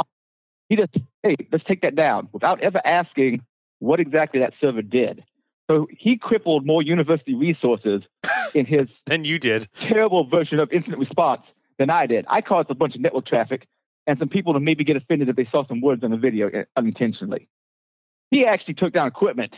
he 0.69 0.77
just, 0.77 0.97
hey, 1.23 1.37
let's 1.53 1.65
take 1.65 1.83
that 1.83 1.97
down 1.97 2.29
without 2.33 2.61
ever 2.63 2.81
asking 2.85 3.43
what 3.81 4.01
exactly 4.01 4.41
that 4.41 4.53
server 4.61 4.83
did. 4.83 5.25
So 5.71 5.87
he 5.91 6.17
crippled 6.17 6.67
more 6.67 6.83
university 6.83 7.35
resources 7.35 8.03
in 8.55 8.67
his 8.67 8.87
Then 9.07 9.25
you 9.25 9.39
did. 9.39 9.69
terrible 9.75 10.29
version 10.29 10.59
of 10.59 10.71
incident 10.73 10.99
response 10.99 11.43
than 11.79 11.91
I 11.91 12.07
did. 12.07 12.25
I 12.29 12.41
caused 12.41 12.71
a 12.71 12.75
bunch 12.75 12.95
of 12.95 13.01
network 13.01 13.27
traffic 13.27 13.67
and 14.07 14.19
some 14.19 14.29
people 14.29 14.55
to 14.55 14.61
maybe 14.61 14.85
get 14.85 14.97
offended 14.97 15.29
if 15.29 15.37
they 15.37 15.49
saw 15.51 15.67
some 15.67 15.81
words 15.81 16.03
on 16.03 16.11
the 16.11 16.17
video 16.17 16.49
uh, 16.49 16.65
unintentionally. 16.77 17.49
He 18.31 18.47
actually 18.47 18.75
took 18.75 18.93
down 18.93 19.07
equipment 19.09 19.55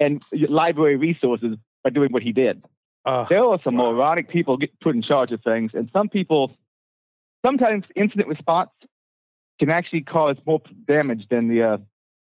and 0.00 0.22
library 0.48 0.96
resources 0.96 1.56
by 1.84 1.90
doing 1.90 2.10
what 2.10 2.22
he 2.22 2.32
did. 2.32 2.64
Uh, 3.04 3.24
There 3.24 3.44
are 3.44 3.60
some 3.62 3.76
moronic 3.76 4.28
people 4.28 4.56
get 4.56 4.78
put 4.80 4.94
in 4.94 5.02
charge 5.02 5.30
of 5.30 5.40
things, 5.42 5.70
and 5.74 5.88
some 5.92 6.08
people, 6.08 6.52
sometimes 7.46 7.84
incident 7.94 8.28
response 8.28 8.70
can 9.60 9.70
actually 9.70 10.02
cause 10.02 10.36
more 10.46 10.60
damage 10.86 11.26
than 11.30 11.48
the 11.48 11.62
uh, 11.62 11.76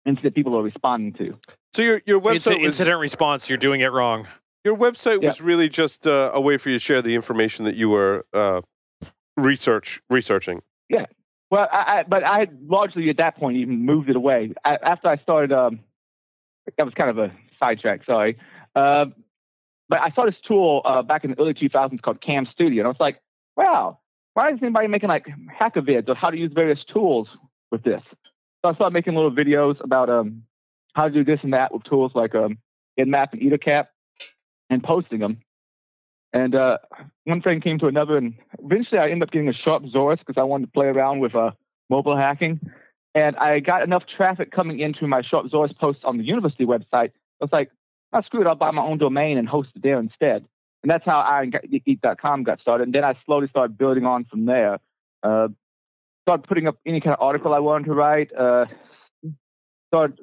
incident 0.06 0.34
people 0.34 0.56
are 0.56 0.62
responding 0.62 1.12
to. 1.14 1.36
So 1.74 1.82
your 1.82 2.02
your 2.06 2.20
website 2.20 2.34
incident, 2.34 2.60
was 2.62 2.66
incident 2.66 3.00
response. 3.00 3.48
You're 3.48 3.58
doing 3.58 3.80
it 3.80 3.92
wrong. 3.92 4.26
your 4.64 4.76
website 4.76 5.20
Yeah. 5.22 5.28
was 5.28 5.40
really 5.40 5.68
just 5.68 6.06
uh, 6.06 6.30
a 6.32 6.40
way 6.40 6.56
for 6.56 6.70
you 6.70 6.76
to 6.76 6.80
share 6.84 7.02
the 7.02 7.14
information 7.14 7.64
that 7.64 7.74
you 7.74 7.88
were 7.90 8.26
uh, 8.32 8.60
research 9.36 10.00
researching. 10.08 10.62
Well, 11.50 11.68
I, 11.70 11.76
I, 11.76 12.02
but 12.08 12.26
I 12.26 12.38
had 12.38 12.58
largely 12.68 13.10
at 13.10 13.16
that 13.16 13.36
point 13.36 13.56
even 13.56 13.84
moved 13.84 14.08
it 14.08 14.16
away. 14.16 14.52
I, 14.64 14.76
after 14.82 15.08
I 15.08 15.16
started, 15.16 15.52
um, 15.52 15.80
that 16.78 16.84
was 16.84 16.94
kind 16.94 17.10
of 17.10 17.18
a 17.18 17.32
sidetrack, 17.58 18.04
sorry. 18.04 18.38
Uh, 18.74 19.06
but 19.88 20.00
I 20.00 20.10
saw 20.12 20.24
this 20.24 20.36
tool 20.46 20.82
uh, 20.84 21.02
back 21.02 21.24
in 21.24 21.32
the 21.32 21.40
early 21.40 21.54
2000s 21.54 22.00
called 22.00 22.20
Cam 22.20 22.46
Studio, 22.52 22.80
and 22.82 22.86
I 22.86 22.88
was 22.90 23.00
like, 23.00 23.20
wow, 23.56 23.98
why 24.34 24.50
is 24.50 24.58
anybody 24.62 24.86
making 24.86 25.08
like 25.08 25.26
hacker 25.58 25.82
vids 25.82 26.08
of 26.08 26.16
how 26.16 26.30
to 26.30 26.36
use 26.36 26.52
various 26.54 26.78
tools 26.92 27.26
with 27.72 27.82
this? 27.82 28.02
So 28.62 28.70
I 28.70 28.74
started 28.74 28.94
making 28.94 29.14
little 29.16 29.32
videos 29.32 29.82
about 29.82 30.08
um, 30.08 30.44
how 30.94 31.08
to 31.08 31.10
do 31.10 31.24
this 31.24 31.40
and 31.42 31.52
that 31.52 31.72
with 31.74 31.82
tools 31.84 32.12
like 32.14 32.34
um, 32.36 32.58
Nmap 32.98 33.32
and 33.32 33.42
Ettercap 33.42 33.88
and 34.68 34.82
posting 34.82 35.18
them. 35.18 35.38
And 36.32 36.54
uh, 36.54 36.78
one 37.24 37.42
thing 37.42 37.60
came 37.60 37.78
to 37.80 37.86
another, 37.86 38.16
and 38.16 38.34
eventually 38.62 39.00
I 39.00 39.04
ended 39.10 39.24
up 39.24 39.32
getting 39.32 39.48
a 39.48 39.52
Sharp 39.52 39.82
Zaurus 39.82 40.18
because 40.18 40.38
I 40.38 40.44
wanted 40.44 40.66
to 40.66 40.72
play 40.72 40.86
around 40.86 41.20
with 41.20 41.34
uh, 41.34 41.50
mobile 41.88 42.16
hacking. 42.16 42.60
And 43.14 43.36
I 43.36 43.58
got 43.58 43.82
enough 43.82 44.04
traffic 44.16 44.52
coming 44.52 44.78
into 44.78 45.08
my 45.08 45.22
Sharp 45.22 45.46
Zaurus 45.46 45.76
post 45.76 46.04
on 46.04 46.18
the 46.18 46.24
university 46.24 46.64
website. 46.64 47.10
I 47.10 47.10
was 47.40 47.52
like, 47.52 47.70
oh, 48.12 48.20
screw 48.22 48.42
it, 48.42 48.46
I'll 48.46 48.54
buy 48.54 48.70
my 48.70 48.82
own 48.82 48.98
domain 48.98 49.38
and 49.38 49.48
host 49.48 49.70
it 49.74 49.82
there 49.82 49.98
instead. 49.98 50.44
And 50.82 50.90
that's 50.90 51.04
how 51.04 51.20
IronGeek.com 51.20 52.44
got 52.44 52.60
started. 52.60 52.84
And 52.84 52.94
then 52.94 53.04
I 53.04 53.14
slowly 53.26 53.48
started 53.48 53.76
building 53.76 54.06
on 54.06 54.24
from 54.24 54.46
there. 54.46 54.78
Uh, 55.22 55.48
started 56.24 56.46
putting 56.46 56.68
up 56.68 56.78
any 56.86 57.00
kind 57.00 57.14
of 57.14 57.20
article 57.20 57.52
I 57.52 57.58
wanted 57.58 57.86
to 57.86 57.94
write. 57.94 58.32
Uh, 58.32 58.66
started 59.88 60.20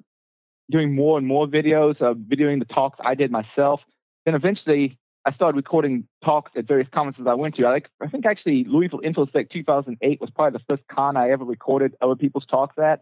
doing 0.72 0.96
more 0.96 1.18
and 1.18 1.28
more 1.28 1.48
videos, 1.48 2.02
uh, 2.02 2.14
videoing 2.14 2.60
the 2.60 2.66
talks 2.66 2.98
I 3.04 3.16
did 3.16 3.32
myself. 3.32 3.82
Then 4.26 4.36
eventually 4.36 4.98
I 5.27 5.34
started 5.34 5.57
recording 5.57 6.07
talks 6.24 6.53
at 6.55 6.65
various 6.65 6.88
conferences 6.93 7.27
I 7.29 7.34
went 7.34 7.55
to. 7.55 7.65
I, 7.65 7.72
like, 7.72 7.89
I 8.01 8.07
think 8.07 8.25
actually 8.25 8.63
Louisville 8.63 9.01
InfoSec 9.01 9.50
2008 9.51 10.22
was 10.22 10.29
probably 10.29 10.57
the 10.57 10.63
first 10.69 10.88
con 10.89 11.17
I 11.17 11.31
ever 11.31 11.43
recorded 11.43 11.96
other 12.01 12.15
people's 12.15 12.46
talks 12.46 12.77
at. 12.79 13.01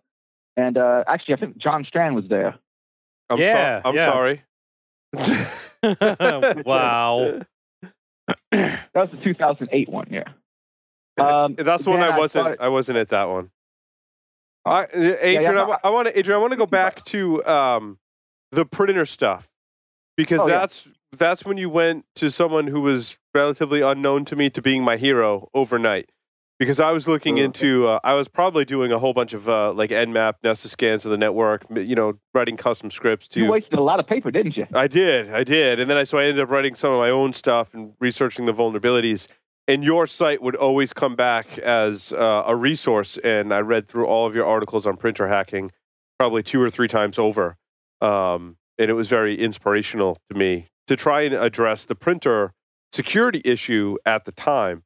And 0.58 0.76
uh, 0.76 1.04
actually, 1.08 1.36
I 1.36 1.38
think 1.38 1.58
John 1.58 1.86
Strand 1.86 2.16
was 2.16 2.26
there. 2.28 2.56
I'm 3.30 3.38
Yeah, 3.38 3.82
so- 3.84 3.90
I'm 3.90 3.96
yeah. 3.96 4.12
sorry. 4.12 4.42
wow. 6.66 7.42
That 8.52 8.80
was 8.96 9.10
the 9.12 9.24
2008 9.24 9.90
one, 9.90 10.08
yeah. 10.10 10.24
Um, 11.18 11.54
That's 11.60 11.84
the 11.84 11.92
one 11.92 12.00
I 12.00 12.08
I 12.08 12.18
wasn't. 12.18 12.32
started- 12.32 12.62
I 12.62 12.70
wasn't 12.70 12.98
at 12.98 13.10
that 13.10 13.26
one. 13.26 13.52
I, 14.66 14.88
Adrian, 14.94 15.54
no, 15.54 15.78
I, 15.84 15.90
want 15.92 16.08
to. 16.08 16.18
Adrian, 16.18 16.40
I 16.40 16.42
want 16.42 16.52
to 16.54 16.58
go 16.58 16.66
back 16.66 17.04
to 17.06 17.46
um, 17.46 18.00
the 18.52 18.66
printer 18.66 19.06
stuff 19.06 19.48
because 20.18 20.40
Oh, 20.40 20.48
yeah. 20.48 20.66
That's 21.18 21.46
when 21.46 21.58
you 21.58 21.70
went 21.70 22.06
to 22.16 22.30
someone 22.32 22.68
who 22.68 22.82
was 22.82 23.18
relatively 23.34 23.82
unknown 23.82 24.26
to 24.26 24.36
me 24.36 24.50
to 24.50 24.62
being 24.62 24.84
my 24.84 24.98
hero 24.98 25.50
overnight. 25.54 26.10
Because 26.58 26.80
I 26.80 26.92
was 26.92 27.06
looking 27.06 27.36
Sure. 27.36 27.46
into, 27.46 27.88
uh, 27.88 28.00
I 28.06 28.14
was 28.14 28.30
probably 28.30 28.64
doing 28.64 28.90
a 28.94 28.98
whole 29.00 29.14
bunch 29.14 29.34
of 29.34 29.50
uh, 29.50 29.74
like 29.74 29.90
Nmap, 29.90 30.36
Nessus 30.42 30.72
scans 30.72 31.04
of 31.04 31.12
the 31.12 31.18
network, 31.18 31.66
you 31.76 31.96
know, 31.96 32.14
writing 32.34 32.56
custom 32.56 32.90
scripts 32.90 33.28
to 33.30 33.42
you 33.42 33.52
wasted 33.52 33.78
a 33.78 33.82
lot 33.82 34.00
of 34.00 34.08
paper, 34.08 34.32
didn't 34.32 34.56
you? 34.56 34.66
I 34.74 34.88
did, 34.88 35.34
I 35.34 35.44
did, 35.44 35.82
and 35.82 35.90
then 35.90 35.98
I 35.98 36.04
so 36.06 36.18
I 36.18 36.24
ended 36.24 36.42
up 36.42 36.50
writing 36.50 36.74
some 36.74 36.94
of 36.94 37.00
my 37.00 37.10
own 37.10 37.34
stuff 37.34 37.74
and 37.74 37.94
researching 38.00 38.46
the 38.46 38.54
vulnerabilities. 38.54 39.28
And 39.68 39.84
your 39.84 40.08
site 40.08 40.42
would 40.42 40.56
always 40.56 40.94
come 40.94 41.16
back 41.18 41.58
as 41.58 42.14
uh, 42.14 42.44
a 42.48 42.56
resource, 42.56 43.18
and 43.18 43.54
I 43.54 43.60
read 43.60 43.86
through 43.88 44.06
all 44.06 44.26
of 44.26 44.34
your 44.34 44.46
articles 44.46 44.88
on 44.88 44.96
printer 44.96 45.28
hacking, 45.28 45.72
probably 46.18 46.42
two 46.42 46.62
or 46.62 46.70
three 46.70 46.88
times 46.88 47.20
over, 47.20 47.58
um, 48.00 48.56
and 48.78 48.90
it 48.90 48.94
was 48.94 49.08
very 49.10 49.40
inspirational 49.40 50.18
to 50.30 50.38
me 50.38 50.68
to 50.88 50.96
try 50.96 51.22
and 51.22 51.34
address 51.34 51.86
the 51.86 51.96
printer 51.96 52.54
security 52.92 53.42
issue 53.44 53.98
at 54.06 54.26
the 54.26 54.32
time. 54.32 54.84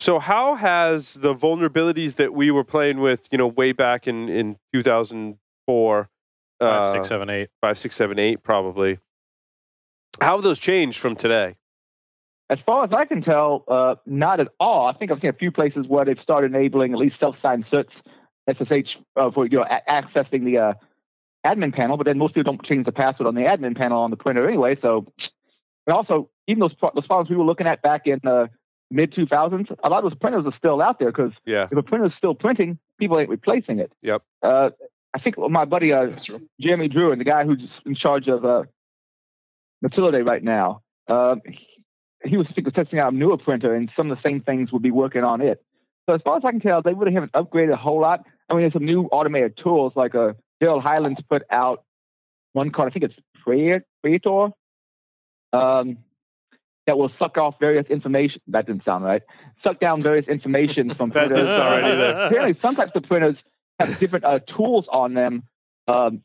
So, 0.00 0.18
how 0.18 0.56
has 0.56 1.14
the 1.14 1.34
vulnerabilities 1.34 2.16
that 2.16 2.34
we 2.34 2.50
were 2.50 2.64
playing 2.64 2.98
with, 3.00 3.28
you 3.30 3.38
know, 3.38 3.46
way 3.46 3.72
back 3.72 4.06
in 4.06 4.28
in 4.28 4.56
two 4.72 4.82
thousand 4.82 5.38
four, 5.66 6.08
Five, 6.60 6.92
six, 6.92 7.08
seven, 7.08 7.30
eight. 7.30 7.48
five, 7.60 7.78
six, 7.78 7.96
seven, 7.96 8.18
eight, 8.18 8.42
probably. 8.42 8.98
How 10.20 10.36
have 10.36 10.42
those 10.42 10.58
changed 10.58 10.98
from 10.98 11.16
today? 11.16 11.56
As 12.50 12.58
far 12.64 12.84
as 12.84 12.90
I 12.92 13.04
can 13.06 13.22
tell, 13.22 13.64
uh, 13.68 13.94
not 14.06 14.38
at 14.40 14.48
all. 14.60 14.86
I 14.86 14.92
think 14.92 15.10
I've 15.10 15.20
seen 15.20 15.30
a 15.30 15.34
few 15.34 15.50
places 15.50 15.86
where 15.88 16.04
they've 16.04 16.18
started 16.22 16.54
enabling 16.54 16.92
at 16.92 16.98
least 16.98 17.16
self-signed 17.18 17.64
certs, 17.72 17.88
SSH, 18.48 18.96
uh, 19.16 19.30
for 19.30 19.46
you 19.46 19.58
know 19.58 19.64
a- 19.64 19.90
accessing 19.90 20.44
the 20.44 20.58
uh, 20.58 20.72
admin 21.44 21.74
panel. 21.74 21.96
But 21.96 22.06
then 22.06 22.18
most 22.18 22.34
people 22.34 22.52
don't 22.52 22.64
change 22.64 22.86
the 22.86 22.92
password 22.92 23.26
on 23.26 23.34
the 23.34 23.42
admin 23.42 23.76
panel 23.76 24.00
on 24.00 24.10
the 24.10 24.16
printer 24.16 24.48
anyway. 24.48 24.76
So, 24.80 25.06
and 25.86 25.94
also 25.94 26.30
even 26.46 26.60
those 26.60 26.74
those 26.94 27.06
files 27.06 27.28
we 27.28 27.36
were 27.36 27.44
looking 27.44 27.66
at 27.66 27.82
back 27.82 28.06
in 28.06 28.20
the 28.22 28.48
mid 28.90 29.12
2000s, 29.12 29.74
a 29.82 29.88
lot 29.88 30.04
of 30.04 30.10
those 30.10 30.18
printers 30.18 30.44
are 30.46 30.56
still 30.56 30.80
out 30.80 30.98
there 30.98 31.10
because 31.10 31.32
Yeah, 31.44 31.68
if 31.70 31.76
a 31.76 31.82
printer 31.82 32.06
is 32.06 32.12
still 32.16 32.34
printing, 32.34 32.78
people 32.98 33.18
ain't 33.18 33.28
replacing 33.28 33.78
it. 33.78 33.92
Yep. 34.02 34.22
Uh, 34.42 34.70
I 35.14 35.20
think 35.20 35.36
my 35.38 35.64
buddy 35.64 35.92
uh, 35.92 36.10
Jeremy 36.60 36.88
Drew 36.88 37.12
and 37.12 37.20
the 37.20 37.24
guy 37.24 37.44
who's 37.44 37.62
in 37.86 37.94
charge 37.94 38.26
of 38.26 38.44
uh, 38.44 38.64
Mutillidae 39.84 40.26
right 40.26 40.42
now, 40.42 40.82
um, 41.08 41.40
he, 41.44 41.58
he 42.24 42.36
was 42.36 42.46
testing 42.74 42.98
out 42.98 43.12
a 43.12 43.16
newer 43.16 43.38
printer, 43.38 43.74
and 43.74 43.90
some 43.96 44.10
of 44.10 44.16
the 44.16 44.28
same 44.28 44.40
things 44.40 44.72
would 44.72 44.82
be 44.82 44.90
working 44.90 45.22
on 45.22 45.40
it. 45.40 45.62
So 46.06 46.14
as 46.14 46.20
far 46.22 46.36
as 46.36 46.42
I 46.44 46.50
can 46.50 46.60
tell, 46.60 46.82
they 46.82 46.94
really 46.94 47.14
haven't 47.14 47.32
upgraded 47.32 47.72
a 47.72 47.76
whole 47.76 48.00
lot. 48.00 48.24
I 48.48 48.54
mean, 48.54 48.62
there's 48.62 48.72
some 48.72 48.84
new 48.84 49.04
automated 49.04 49.56
tools 49.62 49.92
like 49.96 50.14
uh, 50.14 50.32
Daryl 50.64 50.82
Highlands 50.82 51.20
put 51.28 51.42
out 51.50 51.84
one 52.52 52.70
called 52.70 52.88
I 52.88 52.90
think 52.92 53.04
it's 53.04 53.14
Praeda, 53.46 53.82
Praeda 54.04 54.52
um, 55.52 55.98
that 56.86 56.98
will 56.98 57.10
suck 57.18 57.36
off 57.38 57.54
various 57.60 57.86
information. 57.88 58.40
That 58.48 58.66
didn't 58.66 58.84
sound 58.84 59.04
right. 59.04 59.22
Suck 59.62 59.80
down 59.80 60.00
various 60.00 60.26
information 60.28 60.94
from 60.94 61.10
That 61.14 61.28
printers. 61.28 61.38
didn't 61.38 61.56
sound 61.56 61.82
right 61.82 61.84
either. 61.92 62.10
Apparently, 62.26 62.60
some 62.60 62.74
types 62.76 62.92
of 62.94 63.02
printers 63.04 63.36
have 63.78 63.98
different 63.98 64.24
uh, 64.24 64.38
tools 64.56 64.86
on 64.90 65.14
them 65.14 65.42
um, 65.88 66.22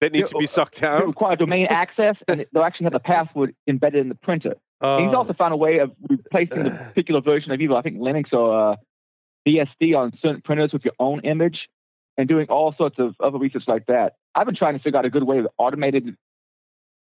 that 0.00 0.12
need 0.12 0.26
to 0.26 0.38
be 0.38 0.46
sucked 0.46 0.76
They 0.76 0.86
down. 0.86 1.06
require 1.06 1.36
domain 1.36 1.66
access, 1.68 2.16
and 2.28 2.44
they'll 2.52 2.62
actually 2.64 2.84
have 2.84 2.92
the 2.92 3.00
password 3.00 3.54
embedded 3.66 4.00
in 4.00 4.08
the 4.08 4.14
printer. 4.14 4.50
He's 4.50 4.56
Oh. 4.82 5.14
also 5.16 5.32
found 5.32 5.54
a 5.54 5.56
way 5.56 5.78
of 5.78 5.92
replacing 6.08 6.64
the 6.64 6.70
particular 6.94 7.20
version 7.20 7.50
of 7.52 7.60
either, 7.60 7.74
I 7.74 7.82
think, 7.82 7.96
Linux 7.98 8.32
or 8.32 8.72
uh, 8.72 8.76
BSD 9.48 9.96
on 9.96 10.12
certain 10.20 10.42
printers 10.42 10.72
with 10.72 10.84
your 10.84 10.94
own 10.98 11.20
image 11.20 11.68
and 12.18 12.28
doing 12.28 12.46
all 12.48 12.74
sorts 12.76 12.96
of 12.98 13.14
other 13.20 13.38
research 13.38 13.64
like 13.66 13.86
that. 13.86 14.14
I've 14.34 14.46
been 14.46 14.56
trying 14.56 14.76
to 14.76 14.82
figure 14.82 14.98
out 14.98 15.04
a 15.04 15.10
good 15.10 15.24
way 15.24 15.38
of 15.38 15.48
automated 15.58 16.16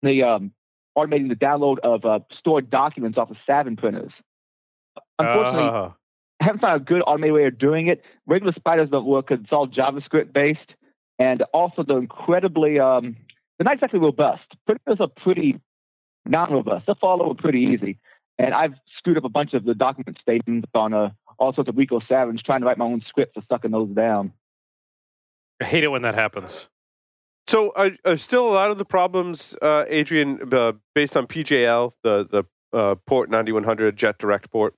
the 0.02 0.22
um, 0.22 0.52
automating 0.96 1.28
the 1.28 1.34
download 1.36 1.78
of 1.80 2.04
uh, 2.04 2.20
stored 2.38 2.70
documents 2.70 3.18
off 3.18 3.30
of 3.30 3.36
Savin 3.46 3.76
printers. 3.76 4.12
Unfortunately, 5.18 5.68
Oh. 5.68 5.94
I 6.40 6.44
haven't 6.44 6.60
found 6.60 6.76
a 6.76 6.84
good 6.84 7.00
automated 7.06 7.34
way 7.34 7.44
of 7.46 7.58
doing 7.58 7.86
it. 7.86 8.02
Regular 8.26 8.52
spiders 8.52 8.90
don't 8.90 9.06
work 9.06 9.28
because 9.28 9.42
it's 9.44 9.52
all 9.52 9.68
JavaScript 9.68 10.32
based, 10.32 10.74
and 11.18 11.42
also 11.54 11.82
they're 11.82 11.98
incredibly 11.98 12.78
um, 12.78 13.16
they're 13.58 13.64
not 13.64 13.74
exactly 13.74 14.00
robust. 14.00 14.42
Printers 14.66 14.98
are 15.00 15.08
pretty 15.08 15.60
non-robust. 16.26 16.86
They'll 16.86 16.96
fall 16.96 17.22
over 17.22 17.34
pretty 17.34 17.60
easy. 17.60 17.98
And 18.38 18.52
I've 18.52 18.74
screwed 18.98 19.16
up 19.16 19.24
a 19.24 19.28
bunch 19.28 19.54
of 19.54 19.64
the 19.64 19.74
document 19.74 20.18
statements 20.20 20.68
on 20.74 20.92
uh, 20.92 21.10
all 21.38 21.54
sorts 21.54 21.68
of 21.68 21.76
Ricoh 21.76 22.02
Savins 22.08 22.42
trying 22.42 22.60
to 22.60 22.66
write 22.66 22.78
my 22.78 22.84
own 22.84 23.02
script 23.08 23.34
for 23.34 23.42
sucking 23.48 23.70
those 23.70 23.90
down. 23.90 24.32
I 25.60 25.64
hate 25.64 25.84
it 25.84 25.88
when 25.88 26.02
that 26.02 26.14
happens. 26.14 26.68
So, 27.46 27.72
are, 27.76 27.90
are 28.04 28.16
still 28.16 28.48
a 28.48 28.54
lot 28.54 28.70
of 28.70 28.78
the 28.78 28.84
problems, 28.84 29.54
uh, 29.60 29.84
Adrian, 29.88 30.40
uh, 30.52 30.72
based 30.94 31.16
on 31.16 31.26
PJL, 31.26 31.92
the 32.02 32.26
the 32.26 32.44
uh, 32.76 32.94
port 33.06 33.30
9100 33.30 33.96
Jet 33.96 34.18
Direct 34.18 34.50
port? 34.50 34.74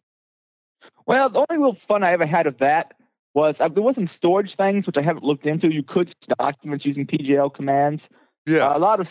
Well, 1.06 1.28
the 1.30 1.45
only 1.49 1.62
real 1.62 1.76
fun 1.87 2.02
I 2.02 2.12
ever 2.12 2.26
had 2.26 2.47
of 2.47 2.59
that 2.59 2.92
was 3.35 3.54
uh, 3.61 3.68
there 3.68 3.83
was 3.83 3.95
some 3.95 4.11
storage 4.16 4.50
things 4.56 4.87
which 4.87 4.97
I 4.97 5.02
haven't 5.02 5.23
looked 5.25 5.47
into. 5.47 5.73
You 5.73 5.83
could 5.83 6.12
store 6.23 6.37
documents 6.38 6.85
using 6.85 7.06
PJL 7.06 7.54
commands. 7.54 8.02
Yeah. 8.47 8.68
Uh, 8.68 8.78
a 8.78 8.80
lot 8.80 9.00
of 9.00 9.06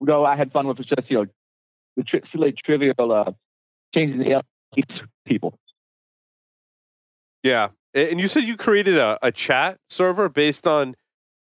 though 0.00 0.24
I 0.24 0.36
had 0.36 0.52
fun 0.52 0.66
with 0.66 0.78
was 0.78 0.86
just 0.86 1.10
you 1.10 1.18
know 1.18 1.26
the 1.96 2.04
tri- 2.04 2.20
silly 2.32 2.54
trivial 2.64 3.12
uh, 3.12 3.32
changing 3.94 4.18
the 4.18 4.42
LEDs 4.76 5.00
people. 5.26 5.58
Yeah, 7.42 7.64
A- 7.66 7.85
and 7.96 8.20
you 8.20 8.28
said 8.28 8.44
you 8.44 8.56
created 8.56 8.96
a, 8.98 9.18
a 9.22 9.32
chat 9.32 9.78
server 9.90 10.28
based 10.28 10.66
on 10.66 10.94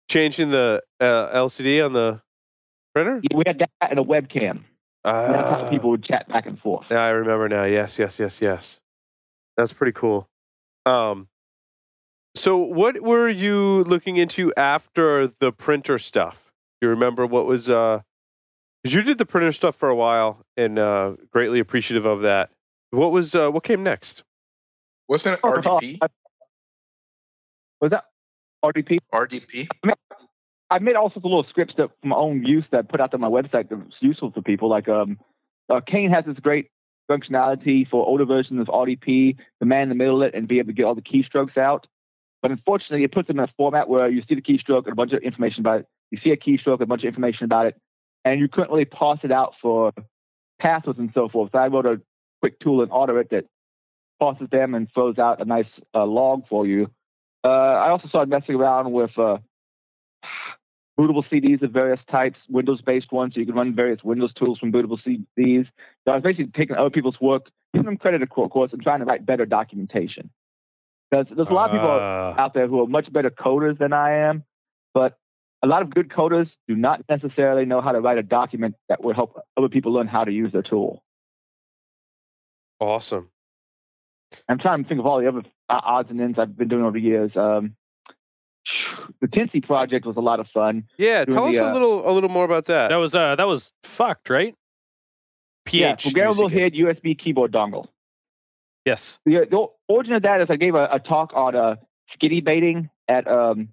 changing 0.09 0.51
the 0.51 0.81
uh, 0.99 1.29
LCD 1.35 1.83
on 1.83 1.93
the 1.93 2.21
printer. 2.93 3.19
Yeah, 3.29 3.37
we 3.37 3.43
had 3.47 3.59
that 3.59 3.69
and 3.89 3.99
a 3.99 4.03
webcam. 4.03 4.63
And 5.05 5.33
that's 5.35 5.49
how 5.49 5.65
Ah. 5.65 5.69
people 5.69 5.89
would 5.89 6.03
chat 6.03 6.27
back 6.29 6.45
and 6.45 6.57
forth. 6.59 6.85
Yeah, 6.89 7.01
I 7.03 7.09
remember 7.09 7.49
now. 7.49 7.63
Yes, 7.65 7.99
yes, 7.99 8.19
yes, 8.19 8.39
yes. 8.41 8.79
That's 9.57 9.73
pretty 9.73 9.91
cool. 9.91 10.29
Um, 10.85 11.27
so 12.35 12.57
what 12.57 13.01
were 13.01 13.27
you 13.29 13.83
looking 13.83 14.17
into 14.17 14.53
after 14.55 15.27
the 15.39 15.51
printer 15.51 15.99
stuff? 15.99 16.51
You 16.81 16.89
remember 16.89 17.25
what 17.25 17.45
was 17.45 17.69
uh? 17.69 18.01
'cause 18.83 18.93
you 18.93 19.01
did 19.01 19.17
the 19.17 19.25
printer 19.25 19.51
stuff 19.51 19.75
for 19.75 19.89
a 19.89 19.95
while, 19.95 20.45
and 20.57 20.77
uh, 20.79 21.15
greatly 21.31 21.59
appreciative 21.59 22.05
of 22.05 22.21
that. 22.21 22.49
What 22.91 23.11
was 23.11 23.33
uh, 23.35 23.49
what 23.49 23.63
came 23.63 23.83
next? 23.83 24.23
Wasn't 25.07 25.35
it 25.37 25.41
RDP? 25.41 25.99
Was 27.83 27.91
that 27.91 28.05
RDP? 28.63 28.99
RDP? 29.13 29.67
I 30.71 30.79
made 30.79 30.95
all 30.95 31.09
sorts 31.09 31.17
of 31.17 31.25
little 31.25 31.45
scripts 31.49 31.73
that 31.77 31.89
for 32.01 32.07
my 32.07 32.15
own 32.15 32.45
use 32.45 32.63
that 32.71 32.77
I 32.77 32.81
put 32.83 33.01
out 33.01 33.13
on 33.13 33.19
my 33.19 33.27
website 33.27 33.67
that 33.67 33.75
was 33.75 33.93
useful 33.99 34.31
for 34.31 34.41
people. 34.41 34.69
Like 34.69 34.87
um, 34.87 35.19
uh, 35.69 35.81
Cain 35.85 36.09
has 36.09 36.23
this 36.23 36.37
great 36.37 36.69
functionality 37.11 37.85
for 37.89 38.07
older 38.07 38.23
versions 38.23 38.61
of 38.61 38.67
RDP 38.67 39.35
to 39.59 39.65
man 39.65 39.83
in 39.83 39.89
the 39.89 39.95
middle 39.95 40.23
of 40.23 40.29
it 40.29 40.33
and 40.33 40.47
be 40.47 40.59
able 40.59 40.67
to 40.67 40.73
get 40.73 40.85
all 40.85 40.95
the 40.95 41.01
keystrokes 41.01 41.57
out. 41.57 41.85
But 42.41 42.51
unfortunately, 42.51 43.03
it 43.03 43.11
puts 43.11 43.27
them 43.27 43.39
in 43.39 43.43
a 43.43 43.53
format 43.57 43.89
where 43.89 44.09
you 44.09 44.21
see 44.29 44.35
the 44.35 44.41
keystroke 44.41 44.85
and 44.85 44.93
a 44.93 44.95
bunch 44.95 45.11
of 45.11 45.21
information 45.21 45.59
about 45.59 45.81
it. 45.81 45.87
You 46.11 46.19
see 46.23 46.31
a 46.31 46.37
keystroke 46.37 46.75
and 46.75 46.83
a 46.83 46.85
bunch 46.85 47.01
of 47.01 47.07
information 47.07 47.43
about 47.43 47.65
it, 47.65 47.75
and 48.23 48.39
you 48.39 48.47
couldn't 48.47 48.71
really 48.71 48.85
parse 48.85 49.19
it 49.23 49.31
out 49.33 49.55
for 49.61 49.91
passwords 50.57 50.99
and 50.99 51.11
so 51.13 51.27
forth. 51.27 51.51
So 51.51 51.57
I 51.57 51.67
wrote 51.67 51.85
a 51.85 52.01
quick 52.39 52.61
tool 52.61 52.81
in 52.81 52.87
AutoIt 52.87 53.31
that 53.31 53.43
parses 54.21 54.47
them 54.49 54.73
and 54.73 54.87
throws 54.93 55.17
out 55.17 55.41
a 55.41 55.45
nice 55.45 55.67
uh, 55.93 56.05
log 56.05 56.47
for 56.47 56.65
you. 56.65 56.89
Uh, 57.43 57.47
I 57.47 57.89
also 57.89 58.07
started 58.07 58.29
messing 58.29 58.55
around 58.55 58.91
with 58.91 59.11
uh, 59.17 59.37
bootable 60.97 61.23
CDs 61.29 61.61
of 61.61 61.71
various 61.71 61.99
types, 62.09 62.37
Windows-based 62.49 63.11
ones, 63.11 63.33
so 63.33 63.39
you 63.39 63.45
can 63.45 63.55
run 63.55 63.75
various 63.75 64.03
Windows 64.03 64.33
tools 64.33 64.59
from 64.59 64.71
bootable 64.71 64.99
CDs. 65.05 65.67
So 66.05 66.11
I 66.11 66.15
was 66.15 66.23
basically 66.23 66.51
taking 66.55 66.75
other 66.75 66.89
people's 66.89 67.19
work, 67.19 67.49
giving 67.73 67.85
them 67.85 67.97
credit, 67.97 68.21
of 68.21 68.29
course, 68.29 68.71
and 68.71 68.81
trying 68.81 68.99
to 68.99 69.05
write 69.05 69.25
better 69.25 69.45
documentation. 69.45 70.29
Because 71.11 71.27
there's 71.35 71.49
a 71.49 71.53
lot 71.53 71.69
of 71.69 71.75
people 71.75 71.89
Uh, 71.89 72.35
out 72.37 72.53
there 72.53 72.67
who 72.67 72.81
are 72.81 72.87
much 72.87 73.11
better 73.11 73.29
coders 73.29 73.77
than 73.77 73.93
I 73.93 74.29
am, 74.29 74.43
but 74.93 75.17
a 75.61 75.67
lot 75.67 75.81
of 75.81 75.93
good 75.93 76.09
coders 76.09 76.49
do 76.67 76.75
not 76.75 77.03
necessarily 77.09 77.65
know 77.65 77.81
how 77.81 77.91
to 77.91 77.99
write 77.99 78.17
a 78.17 78.23
document 78.23 78.75
that 78.89 79.03
will 79.03 79.13
help 79.13 79.39
other 79.57 79.69
people 79.69 79.91
learn 79.93 80.07
how 80.07 80.23
to 80.23 80.31
use 80.31 80.51
their 80.51 80.61
tool. 80.61 81.03
Awesome. 82.79 83.29
I'm 84.49 84.59
trying 84.59 84.83
to 84.83 84.89
think 84.89 84.99
of 84.99 85.05
all 85.05 85.19
the 85.19 85.27
other 85.27 85.43
odds 85.69 86.09
and 86.09 86.19
ends 86.21 86.37
I've 86.39 86.57
been 86.57 86.67
doing 86.67 86.83
over 86.83 86.93
the 86.93 87.01
years. 87.01 87.31
Um, 87.35 87.75
the 89.21 89.27
Teensy 89.27 89.63
project 89.63 90.05
was 90.05 90.15
a 90.17 90.21
lot 90.21 90.39
of 90.39 90.47
fun. 90.53 90.85
Yeah, 90.97 91.25
Doing 91.25 91.35
tell 91.35 91.47
us 91.47 91.55
the, 91.55 91.63
a 91.65 91.69
uh, 91.69 91.73
little 91.73 92.09
a 92.09 92.11
little 92.11 92.29
more 92.29 92.45
about 92.45 92.65
that. 92.65 92.89
that 92.89 92.95
was 92.95 93.15
uh, 93.15 93.35
that 93.35 93.47
was 93.47 93.73
PHUKD, 93.83 94.29
right? 94.29 94.55
yeah, 95.71 95.95
PH. 95.95 96.05
programmable 96.05 96.43
using 96.43 96.59
it. 96.59 96.63
head 96.63 96.73
USB 96.73 97.17
keyboard 97.17 97.51
dongle. 97.51 97.87
Yes. 98.85 99.19
The, 99.25 99.47
the 99.49 99.65
origin 99.87 100.13
of 100.13 100.23
that 100.23 100.41
is 100.41 100.47
I 100.49 100.57
gave 100.57 100.75
a, 100.75 100.89
a 100.91 100.99
talk 100.99 101.31
on 101.33 101.55
uh, 101.55 101.75
skitty 102.15 102.43
baiting 102.43 102.89
at 103.07 103.27
um, 103.27 103.69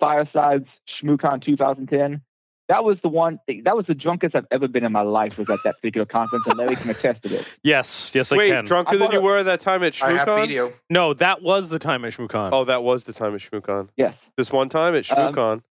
Fireside's 0.00 0.68
ShmooCon 1.02 1.44
2010. 1.44 2.22
That 2.68 2.82
was 2.82 2.96
the 3.02 3.08
one. 3.08 3.38
That 3.64 3.76
was 3.76 3.84
the 3.86 3.94
drunkest 3.94 4.34
I've 4.34 4.46
ever 4.50 4.66
been 4.68 4.84
in 4.84 4.92
my 4.92 5.02
life. 5.02 5.36
Was 5.36 5.50
at 5.50 5.58
that 5.64 5.74
particular 5.76 6.06
conference, 6.06 6.46
and 6.46 6.56
Larry 6.56 6.76
can 6.76 6.88
attest 6.90 7.22
to 7.24 7.28
this. 7.28 7.46
Yes. 7.62 8.12
Yes, 8.14 8.32
I 8.32 8.36
Wait, 8.36 8.48
can. 8.48 8.64
drunker 8.64 8.94
I 8.94 8.96
than 8.96 9.12
you 9.12 9.18
a- 9.18 9.22
were 9.22 9.42
that 9.42 9.60
time 9.60 9.82
at 9.82 10.02
I 10.02 10.12
have 10.12 10.26
ShmooCon? 10.26 10.40
video. 10.46 10.72
no, 10.88 11.12
that 11.14 11.42
was 11.42 11.68
the 11.68 11.78
time 11.78 12.04
at 12.06 12.14
ShmooCon. 12.14 12.50
Oh, 12.52 12.64
that 12.64 12.82
was 12.82 13.04
the 13.04 13.12
time 13.12 13.34
at 13.34 13.40
ShmooCon. 13.42 13.88
Yes. 13.96 14.14
This 14.38 14.50
one 14.50 14.68
time 14.70 14.94
at 14.94 15.10
Um, 15.16 15.62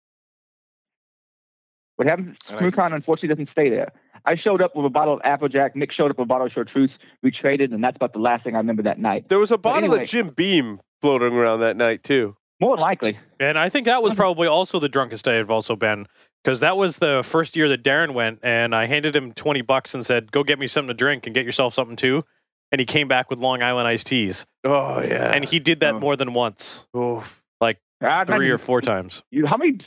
What 1.97 2.09
happens 2.09 2.37
And 2.49 2.57
at 2.59 2.63
ShmooCon 2.73 2.95
unfortunately 2.95 3.29
doesn't 3.31 3.51
stay 3.53 3.71
there. 3.71 3.93
I 4.25 4.37
showed 4.37 4.61
up 4.63 4.77
with 4.77 4.87
a 4.87 4.91
bottle 4.91 5.15
of 5.15 5.21
Applejack. 5.25 5.75
Nick 5.75 5.93
showed 5.93 6.11
up 6.11 6.19
with 6.19 6.27
a 6.27 6.29
bottle 6.29 6.47
of 6.47 6.53
Chartreuse. 6.53 6.91
We 7.23 7.31
traded, 7.33 7.73
and 7.73 7.83
that's 7.83 7.97
about 7.97 8.13
the 8.13 8.19
last 8.21 8.45
thing 8.45 8.55
I 8.55 8.59
remember 8.59 8.83
that 8.85 8.99
night. 8.99 9.29
there 9.29 9.39
was 9.39 9.51
a 9.51 9.59
bottle 9.59 9.79
anyway. 9.85 10.03
of 10.03 10.09
Jim 10.09 10.29
Beam 10.29 10.81
floating 11.01 11.33
around 11.33 11.61
that 11.61 11.77
night 11.77 12.05
too. 12.05 12.37
More 12.63 12.77
than 12.77 12.81
likely. 12.83 13.19
And 13.41 13.59
I 13.59 13.69
think 13.69 13.85
that 13.87 14.03
was 14.03 14.15
probably 14.15 14.47
also 14.47 14.79
the 14.79 14.89
drunkest 14.89 15.27
I 15.29 15.35
have 15.35 15.51
also 15.51 15.75
been 15.77 16.07
because 16.45 16.61
that 16.61 16.77
was 16.77 16.99
the 16.99 17.23
first 17.25 17.57
year 17.57 17.69
that 17.69 17.83
Darren 17.83 18.15
went, 18.15 18.39
and 18.43 18.73
I 18.75 18.87
handed 18.87 19.15
him 19.17 19.33
twenty 19.33 19.63
bucks 19.63 19.95
and 19.95 20.07
said, 20.07 20.31
"Go 20.33 20.45
get 20.45 20.59
me 20.61 20.67
something 20.69 20.89
to 20.89 20.95
drink 20.95 21.27
and 21.27 21.35
get 21.35 21.45
yourself 21.45 21.75
something 21.75 21.97
too." 21.97 22.23
And 22.71 22.81
he 22.81 22.87
came 22.87 23.09
back 23.09 23.29
with 23.31 23.39
Long 23.41 23.63
Island 23.63 23.87
iced 23.89 24.07
teas, 24.07 24.47
Oh 24.65 25.03
yeah. 25.03 25.33
and 25.35 25.45
he 25.45 25.59
did 25.59 25.81
that 25.81 25.95
Oh. 25.97 25.99
more 26.01 26.17
than 26.17 26.33
once, 26.35 26.87
Oof. 26.97 27.43
I 27.61 28.25
three 28.25 28.51
or 28.51 28.59
four 28.59 28.81
times. 28.81 29.23
You, 29.31 29.47
how 29.47 29.57
many? 29.57 29.79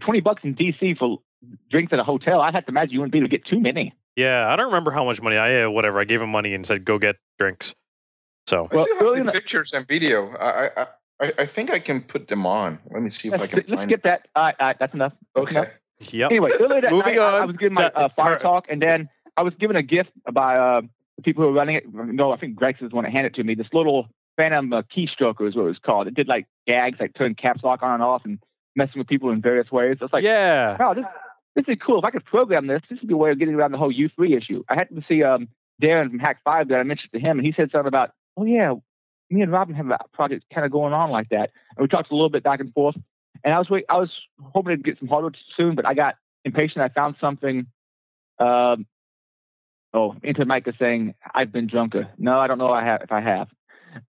Twenty 0.00 0.20
bucks 0.20 0.42
in 0.44 0.54
DC 0.56 0.98
for 0.98 1.18
drinks 1.70 1.92
at 1.92 1.98
a 2.00 2.04
hotel. 2.04 2.40
I 2.40 2.50
have 2.52 2.66
to 2.66 2.70
imagine 2.70 2.94
you 2.94 3.00
wouldn't 3.00 3.12
be 3.12 3.18
able 3.18 3.28
to 3.28 3.36
get 3.36 3.44
too 3.46 3.58
many. 3.60 3.92
Yeah, 4.16 4.48
I 4.48 4.56
don't 4.56 4.66
remember 4.66 4.90
how 4.92 5.04
much 5.04 5.20
money 5.22 5.36
I 5.36 5.62
uh, 5.62 5.70
whatever. 5.70 5.98
I 6.00 6.04
gave 6.04 6.20
him 6.22 6.30
money 6.30 6.52
and 6.54 6.66
said, 6.66 6.84
"Go 6.84 6.98
get 6.98 7.16
drinks." 7.38 7.74
So 8.48 8.68
I 8.70 8.74
Well, 8.76 8.84
still 8.86 8.96
early 9.06 9.16
have 9.18 9.26
the 9.26 9.32
the- 9.32 9.38
pictures 9.40 9.72
and 9.72 9.86
video. 9.88 10.30
I, 10.36 10.70
I 10.76 10.86
I 11.24 11.42
I 11.42 11.46
think 11.46 11.70
I 11.70 11.78
can 11.78 12.02
put 12.02 12.28
them 12.28 12.46
on. 12.46 12.78
Let 12.90 13.02
me 13.02 13.08
see 13.08 13.28
if 13.28 13.34
I 13.34 13.38
Let's, 13.38 13.50
can 13.50 13.58
let's 13.58 13.70
find 13.72 13.90
skip 13.90 14.02
that. 14.02 14.28
All 14.34 14.44
right, 14.44 14.54
all 14.58 14.66
right, 14.66 14.76
that's 14.78 14.94
enough. 14.94 15.12
it. 15.36 15.40
Okay. 15.40 15.64
yep. 16.12 16.30
Anyway, 16.30 16.50
earlier 16.60 16.80
that 16.80 16.90
Moving 16.90 17.16
night, 17.16 17.34
I, 17.34 17.38
I 17.38 17.44
was 17.44 17.56
giving 17.56 17.74
my 17.74 17.86
uh, 17.86 18.08
fire 18.16 18.38
talk, 18.38 18.66
and 18.68 18.80
then 18.80 19.08
I 19.36 19.42
was 19.42 19.54
given 19.54 19.76
a 19.76 19.82
gift 19.82 20.10
by 20.32 20.56
uh, 20.56 20.80
the 21.16 21.22
people 21.22 21.42
who 21.42 21.50
were 21.50 21.54
running 21.54 21.76
it. 21.76 21.84
No, 21.92 22.32
I 22.32 22.36
think 22.36 22.56
Greg's 22.56 22.80
is 22.82 22.90
the 22.90 22.96
one 22.96 23.04
that 23.04 23.12
handed 23.12 23.34
it 23.34 23.36
to 23.36 23.44
me. 23.44 23.54
This 23.54 23.68
little 23.72 24.08
Phantom 24.36 24.72
uh, 24.72 24.82
keystroker 24.82 25.48
is 25.48 25.54
what 25.54 25.62
it 25.62 25.68
was 25.68 25.78
called. 25.84 26.06
It 26.06 26.14
did 26.14 26.28
like 26.28 26.46
gags, 26.66 26.98
like 27.00 27.14
turn 27.14 27.34
caps 27.34 27.62
lock 27.62 27.82
on 27.82 27.94
and 27.94 28.02
off, 28.02 28.22
and 28.24 28.38
messing 28.76 28.98
with 28.98 29.08
people 29.08 29.30
in 29.30 29.40
various 29.40 29.70
ways. 29.70 29.98
I 30.00 30.04
was 30.04 30.12
like, 30.12 30.24
yeah. 30.24 30.76
wow, 30.78 30.94
this 30.94 31.04
this 31.54 31.64
is 31.68 31.76
cool. 31.84 31.98
If 31.98 32.04
I 32.04 32.10
could 32.10 32.24
program 32.24 32.66
this, 32.66 32.82
this 32.90 32.98
would 33.00 33.08
be 33.08 33.14
a 33.14 33.16
way 33.16 33.30
of 33.30 33.38
getting 33.38 33.54
around 33.54 33.72
the 33.72 33.78
whole 33.78 33.92
U3 33.92 34.36
issue. 34.36 34.64
I 34.68 34.74
happened 34.74 35.00
to 35.00 35.06
see 35.06 35.22
um, 35.22 35.48
Darren 35.82 36.10
from 36.10 36.18
Hak5 36.18 36.68
that 36.68 36.78
I 36.78 36.82
mentioned 36.82 37.12
to 37.12 37.20
him, 37.20 37.38
and 37.38 37.46
he 37.46 37.52
said 37.56 37.70
something 37.70 37.86
about, 37.86 38.10
oh 38.36 38.44
yeah, 38.44 38.74
me 39.30 39.42
and 39.42 39.52
Robin 39.52 39.74
have 39.74 39.90
a 39.90 39.98
project 40.12 40.44
kind 40.52 40.64
of 40.64 40.72
going 40.72 40.92
on 40.92 41.10
like 41.10 41.28
that. 41.30 41.50
And 41.76 41.82
we 41.82 41.88
talked 41.88 42.10
a 42.10 42.14
little 42.14 42.30
bit 42.30 42.42
back 42.42 42.60
and 42.60 42.72
forth. 42.72 42.96
And 43.42 43.52
I 43.52 43.58
was 43.58 43.68
wait, 43.68 43.84
I 43.88 43.98
was 43.98 44.10
hoping 44.40 44.76
to 44.76 44.82
get 44.82 44.98
some 44.98 45.08
hardware 45.08 45.32
soon, 45.56 45.74
but 45.74 45.86
I 45.86 45.94
got 45.94 46.14
impatient. 46.44 46.78
I 46.78 46.88
found 46.88 47.16
something. 47.20 47.66
Um, 48.38 48.86
oh, 49.92 50.16
into 50.22 50.44
Micah 50.44 50.72
saying 50.78 51.14
I've 51.34 51.52
been 51.52 51.66
drunker. 51.66 52.08
No, 52.18 52.38
I 52.38 52.46
don't 52.46 52.58
know. 52.58 52.72
I 52.72 52.84
have 52.84 53.02
if 53.02 53.12
I 53.12 53.20
have. 53.20 53.48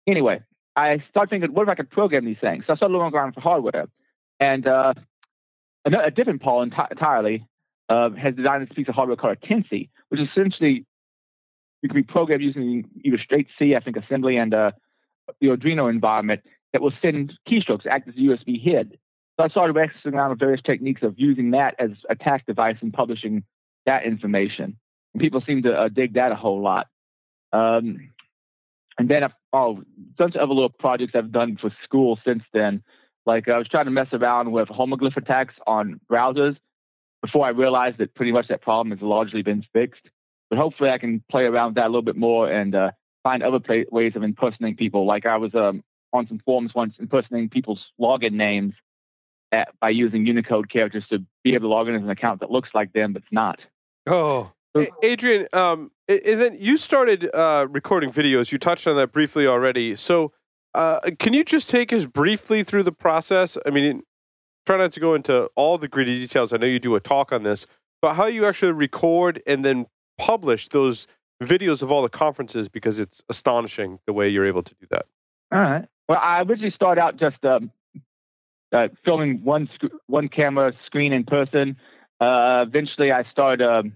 Anyway, 0.08 0.42
I 0.76 1.04
started 1.10 1.30
thinking, 1.30 1.54
what 1.54 1.64
if 1.64 1.70
I 1.70 1.76
could 1.76 1.90
program 1.90 2.26
these 2.26 2.38
things? 2.42 2.66
So 2.66 2.74
I 2.74 2.76
started 2.76 2.94
looking 2.94 3.16
around 3.16 3.34
for 3.34 3.42
hardware, 3.42 3.86
and 4.40 4.68
uh, 4.68 4.94
a, 5.86 6.12
different 6.12 6.42
Paul 6.42 6.66
enti- 6.66 6.92
entirely 6.92 7.46
uh, 7.90 8.10
has 8.12 8.36
designed 8.36 8.64
this 8.68 8.76
piece 8.76 8.88
of 8.88 8.96
hardware 8.96 9.16
called 9.16 9.38
a 9.42 9.46
Teensy, 9.46 9.90
which 10.10 10.20
is 10.20 10.28
essentially 10.32 10.86
you 11.82 11.90
can 11.90 11.96
be 11.96 12.04
programmed 12.04 12.42
using 12.42 12.90
either 13.04 13.18
straight 13.24 13.48
C, 13.60 13.76
I 13.76 13.80
think, 13.80 13.96
assembly 13.98 14.38
and 14.38 14.54
uh, 14.54 14.72
the 15.42 15.48
Arduino 15.48 15.90
environment 15.90 16.42
that 16.74 16.82
will 16.82 16.94
send 17.02 17.34
keystrokes, 17.50 17.86
act 17.86 18.08
as 18.08 18.16
a 18.16 18.20
USB 18.20 18.62
head. 18.62 18.98
So 19.38 19.46
I 19.46 19.50
started 19.50 19.76
around 20.06 20.30
with 20.30 20.40
various 20.40 20.62
techniques 20.62 21.04
of 21.04 21.16
using 21.18 21.52
that 21.52 21.76
as 21.80 21.92
a 22.10 22.14
attack 22.14 22.46
device 22.46 22.78
and 22.82 22.94
publishing 22.94 23.44
that 23.86 24.06
information. 24.06 24.78
And 25.14 25.22
people 25.22 25.42
seem 25.46 25.64
to 25.64 25.74
uh, 25.74 25.90
dig 25.90 26.14
that 26.14 26.32
a 26.32 26.36
whole 26.36 26.62
lot. 26.62 26.88
Um, 27.52 28.12
and 28.98 29.10
then 29.10 29.24
I've 29.24 29.34
oh, 29.52 29.84
bunch 30.18 30.36
of 30.36 30.42
other 30.42 30.54
little 30.54 30.70
projects 30.70 31.14
I've 31.16 31.32
done 31.32 31.58
for 31.60 31.72
school 31.84 32.20
since 32.26 32.44
then. 32.54 32.84
Like 33.26 33.50
I 33.50 33.58
was 33.58 33.68
trying 33.68 33.86
to 33.86 33.92
mess 33.92 34.08
around 34.14 34.52
with 34.52 34.70
homoglyph 34.70 35.18
attacks 35.18 35.54
on 35.66 36.00
browsers 36.12 36.58
before 37.22 37.46
I 37.46 37.50
realized 37.50 37.98
that 37.98 38.16
pretty 38.16 38.32
much 38.32 38.48
that 38.50 38.62
problem 38.62 38.92
has 38.92 39.02
largely 39.02 39.42
been 39.42 39.66
fixed. 39.74 40.10
But 40.50 40.60
hopefully 40.60 40.92
I 40.92 40.98
can 40.98 41.24
play 41.30 41.44
around 41.44 41.70
with 41.70 41.76
that 41.76 41.86
a 41.86 41.90
little 41.90 42.04
bit 42.04 42.16
more 42.16 42.50
and 42.50 42.76
uh, 42.76 42.92
find 43.26 43.42
other 43.42 43.60
play- 43.60 43.88
ways 43.92 44.14
of 44.16 44.22
impersonating 44.22 44.78
people. 44.78 45.06
Like 45.06 45.26
I 45.26 45.38
was 45.38 45.54
um, 45.56 45.84
on 46.14 46.28
some 46.28 46.40
forums 46.46 46.72
once 46.76 46.94
impersonating 47.00 47.50
people's 47.50 47.82
login 48.00 48.34
names 48.34 48.76
at, 49.52 49.70
by 49.82 49.90
using 49.90 50.28
Unicode 50.28 50.70
characters 50.70 51.04
to 51.10 51.26
be 51.44 51.56
able 51.56 51.68
to 51.68 51.74
log 51.74 51.88
in 51.88 51.96
as 51.96 52.04
an 52.04 52.10
account 52.12 52.40
that 52.42 52.52
looks 52.52 52.70
like 52.74 52.94
them 52.94 53.14
but 53.14 53.24
it's 53.24 53.32
not. 53.32 53.60
Oh, 54.08 54.52
Adrian, 55.02 55.48
um, 55.54 55.92
and 56.08 56.40
then 56.40 56.56
you 56.60 56.78
started 56.78 57.34
uh, 57.34 57.66
recording 57.70 58.12
videos. 58.12 58.52
You 58.52 58.60
touched 58.60 58.86
on 58.86 58.96
that 58.98 59.12
briefly 59.12 59.48
already. 59.48 59.96
So, 59.96 60.32
uh, 60.76 61.00
can 61.18 61.34
you 61.34 61.44
just 61.44 61.70
take 61.70 61.92
us 61.92 62.06
briefly 62.06 62.62
through 62.64 62.84
the 62.84 62.92
process? 62.92 63.58
I 63.66 63.70
mean, 63.72 64.04
try 64.68 64.78
not 64.78 64.92
to 64.92 65.00
go 65.00 65.16
into 65.16 65.50
all 65.56 65.78
the 65.78 65.88
gritty 65.88 66.20
details. 66.20 66.54
I 66.54 66.58
know 66.58 66.68
you 66.68 66.80
do 66.80 66.94
a 66.94 67.00
talk 67.00 67.32
on 67.32 67.44
this, 67.44 67.66
but 68.02 68.16
how 68.16 68.26
you 68.26 68.46
actually 68.46 68.74
record 68.74 69.42
and 69.48 69.64
then 69.64 69.88
publish 70.20 70.68
those 70.68 71.08
videos 71.44 71.82
of 71.82 71.92
all 71.92 72.02
the 72.02 72.10
conferences 72.10 72.70
because 72.70 73.00
it's 73.00 73.22
astonishing 73.30 74.00
the 74.06 74.14
way 74.14 74.30
you're 74.30 74.46
able 74.46 74.64
to 74.64 74.74
do 74.76 74.88
that. 74.92 75.06
All 75.52 75.60
right. 75.60 75.86
Well, 76.08 76.20
I 76.22 76.42
originally 76.42 76.72
started 76.72 77.02
out 77.02 77.18
just 77.18 77.44
um, 77.44 77.72
uh, 78.72 78.90
filming 79.04 79.44
one 79.44 79.70
sc- 79.76 79.92
one 80.08 80.30
camera 80.30 80.74
screen 80.86 81.14
in 81.14 81.24
person. 81.24 81.78
Uh, 82.20 82.66
eventually, 82.68 83.12
I 83.12 83.24
started. 83.32 83.66
Um, 83.66 83.94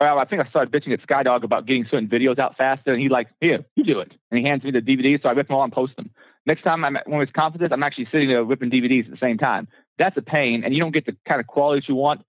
well, 0.00 0.18
I 0.18 0.24
think 0.24 0.44
I 0.44 0.48
started 0.50 0.72
bitching 0.72 0.92
at 0.92 1.06
Skydog 1.06 1.44
about 1.44 1.66
getting 1.66 1.86
certain 1.90 2.08
videos 2.08 2.38
out 2.38 2.56
faster, 2.56 2.92
and 2.92 3.00
he 3.00 3.08
like, 3.08 3.28
here, 3.40 3.64
you 3.76 3.84
do 3.84 4.00
it, 4.00 4.12
and 4.30 4.38
he 4.38 4.44
hands 4.44 4.64
me 4.64 4.70
the 4.70 4.80
DVDs, 4.80 5.22
so 5.22 5.28
I 5.28 5.32
rip 5.32 5.46
them 5.46 5.56
all 5.56 5.62
and 5.62 5.72
post 5.72 5.96
them. 5.96 6.10
Next 6.46 6.62
time 6.62 6.84
I'm 6.84 6.96
at 6.96 7.08
one 7.08 7.22
of 7.22 7.28
his 7.28 7.32
conferences, 7.32 7.70
I'm 7.72 7.82
actually 7.82 8.08
sitting 8.12 8.28
there 8.28 8.44
ripping 8.44 8.70
DVDs 8.70 9.06
at 9.06 9.12
the 9.12 9.16
same 9.18 9.38
time. 9.38 9.68
That's 9.98 10.16
a 10.16 10.22
pain, 10.22 10.64
and 10.64 10.74
you 10.74 10.80
don't 10.80 10.92
get 10.92 11.06
the 11.06 11.16
kind 11.26 11.40
of 11.40 11.46
quality 11.46 11.86
you 11.88 11.94
want. 11.94 12.22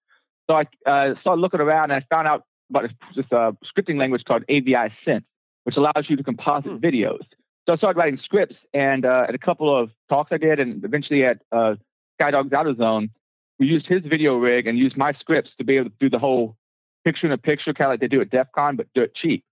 So 0.50 0.56
I 0.56 0.62
uh, 0.90 1.16
started 1.22 1.42
looking 1.42 1.60
around, 1.60 1.92
and 1.92 2.02
I 2.02 2.16
found 2.16 2.28
out 2.28 2.46
about 2.70 2.84
this, 2.84 2.92
this 3.16 3.26
uh, 3.32 3.52
scripting 3.66 3.98
language 3.98 4.24
called 4.26 4.44
AVI 4.50 4.92
Synth, 5.06 5.24
which 5.64 5.78
allows 5.78 6.06
you 6.08 6.16
to 6.16 6.24
composite 6.24 6.72
hmm. 6.72 6.78
videos. 6.78 7.24
So 7.66 7.74
I 7.74 7.78
started 7.78 7.98
writing 7.98 8.20
scripts, 8.24 8.56
and 8.74 9.06
uh, 9.06 9.26
at 9.28 9.34
a 9.34 9.40
couple 9.40 9.76
of 9.76 9.90
talks 10.08 10.32
I 10.32 10.38
did, 10.38 10.60
and 10.60 10.84
eventually 10.84 11.26
at 11.26 11.42
uh, 11.52 11.76
Skydog's 12.20 12.52
Outerz0ne, 12.52 13.10
we 13.58 13.66
used 13.66 13.88
his 13.88 14.04
video 14.04 14.36
rig 14.36 14.68
and 14.68 14.78
used 14.78 14.98
my 14.98 15.14
scripts 15.14 15.50
to 15.58 15.64
be 15.64 15.78
able 15.78 15.90
to 15.90 15.96
do 16.00 16.10
the 16.10 16.20
whole 16.20 16.58
picture 17.04 17.26
in 17.26 17.32
a 17.32 17.38
picture, 17.38 17.74
kind 17.74 17.88
of 17.88 17.94
like 17.94 18.02
they 18.02 18.08
do 18.08 18.22
at 18.22 18.30
DEF 18.30 18.52
CON, 18.54 18.76
but 18.76 18.88
do 18.94 19.02
it 19.02 19.16
cheap. 19.16 19.44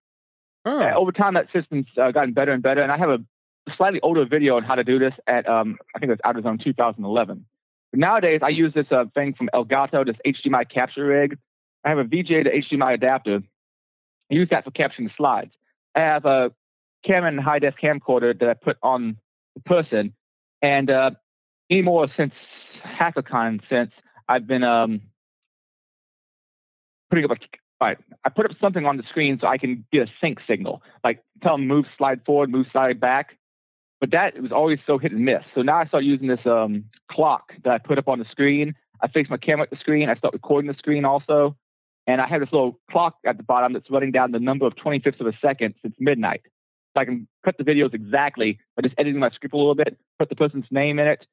Oh. 0.66 0.80
Uh, 0.80 0.94
over 0.96 1.12
time, 1.12 1.34
that 1.34 1.48
system's 1.52 1.88
uh, 2.00 2.12
gotten 2.12 2.34
better 2.34 2.52
and 2.52 2.62
better, 2.62 2.82
and 2.82 2.92
I 2.92 2.98
have 2.98 3.10
a 3.10 3.20
slightly 3.78 4.00
older 4.02 4.26
video 4.26 4.58
on 4.58 4.64
how 4.64 4.76
to 4.76 4.84
do 4.84 5.00
this 5.00 5.14
at, 5.26 5.48
um, 5.48 5.78
I 5.96 6.00
think 6.00 6.12
it 6.12 6.20
was 6.24 6.36
Outerz0ne 6.36 6.64
2011. 6.64 7.46
But 7.92 8.00
nowadays, 8.00 8.42
I 8.44 8.50
use 8.50 8.74
this 8.74 8.88
uh, 8.92 9.06
thing 9.14 9.34
from 9.34 9.50
Elgato, 9.54 10.06
this 10.06 10.18
HDMI 10.26 10.70
capture 10.70 11.06
rig. 11.06 11.38
I 11.84 11.90
have 11.90 11.98
a 11.98 12.06
VGA 12.06 12.44
to 12.44 12.78
HDMI 12.78 12.94
adapter. 12.94 13.42
I 14.32 14.34
use 14.34 14.50
that 14.52 14.64
for 14.64 14.72
capturing 14.72 15.08
the 15.08 15.14
slides. 15.18 15.52
I 15.96 16.02
have 16.02 16.26
a 16.26 16.52
Canon 17.06 17.38
high 17.38 17.60
def 17.60 17.76
camcorder 17.82 18.38
that 18.40 18.50
I 18.50 18.54
put 18.54 18.78
on 18.82 19.18
the 19.56 19.62
person. 19.62 20.14
And 20.62 20.90
uh, 20.90 21.12
anymore 21.70 22.08
since 22.16 22.34
HackerCon, 22.86 23.62
since 23.70 23.92
I've 24.28 24.48
been 24.48 24.64
um, 24.64 25.02
putting 27.10 27.26
up 27.26 27.32
a 27.32 27.36
right, 27.82 27.98
I 28.24 28.30
put 28.30 28.46
up 28.46 28.58
something 28.62 28.86
on 28.86 28.98
the 28.98 29.04
screen 29.10 29.38
so 29.42 29.48
I 29.48 29.58
can 29.58 29.86
get 29.92 30.08
a 30.08 30.12
sync 30.22 30.40
signal, 30.48 30.82
like 31.04 31.22
tell 31.42 31.58
them 31.58 31.68
move 31.68 31.86
slide 31.98 32.22
forward, 32.26 32.50
move 32.50 32.68
slide 32.72 33.00
back. 33.00 33.38
But 34.00 34.12
that 34.12 34.42
was 34.42 34.52
always 34.52 34.80
so 34.86 34.98
hit 34.98 35.12
and 35.12 35.24
miss. 35.24 35.44
So 35.56 35.62
now 35.62 35.78
I 35.78 35.86
start 35.86 36.04
using 36.04 36.28
this 36.28 36.46
um, 36.46 36.86
clock 37.10 37.54
that 37.64 37.72
I 37.74 37.78
put 37.78 37.98
up 37.98 38.08
on 38.08 38.20
the 38.20 38.26
screen. 38.26 38.76
I 39.02 39.08
face 39.08 39.28
my 39.30 39.38
camera 39.38 39.64
at 39.64 39.70
the 39.70 39.78
screen. 39.78 40.10
I 40.10 40.16
start 40.16 40.34
recording 40.34 40.70
the 40.70 40.78
screen 40.78 41.06
also. 41.06 41.56
And 42.06 42.20
I 42.20 42.28
have 42.28 42.42
this 42.42 42.52
little 42.52 42.80
clock 42.92 43.16
at 43.26 43.38
the 43.38 43.44
bottom 43.44 43.74
that's 43.74 43.90
running 43.90 44.12
down 44.12 44.32
the 44.32 44.40
number 44.40 44.66
of 44.66 44.76
25ths 44.76 45.20
of 45.20 45.28
a 45.28 45.34
second 45.42 45.76
since 45.82 45.96
midnight. 46.00 46.42
So 46.96 47.02
I 47.02 47.06
can 47.06 47.28
cut 47.44 47.58
the 47.58 47.64
videos 47.64 47.94
exactly 47.94 48.60
by 48.76 48.82
just 48.82 48.96
editing 48.98 49.20
my 49.20 49.30
script 49.30 49.54
a 49.54 49.58
little 49.58 49.76
bit, 49.76 49.98
put 50.20 50.30
the 50.30 50.36
person's 50.36 50.66
name 50.70 51.00
in 51.00 51.08
it, 51.08 51.26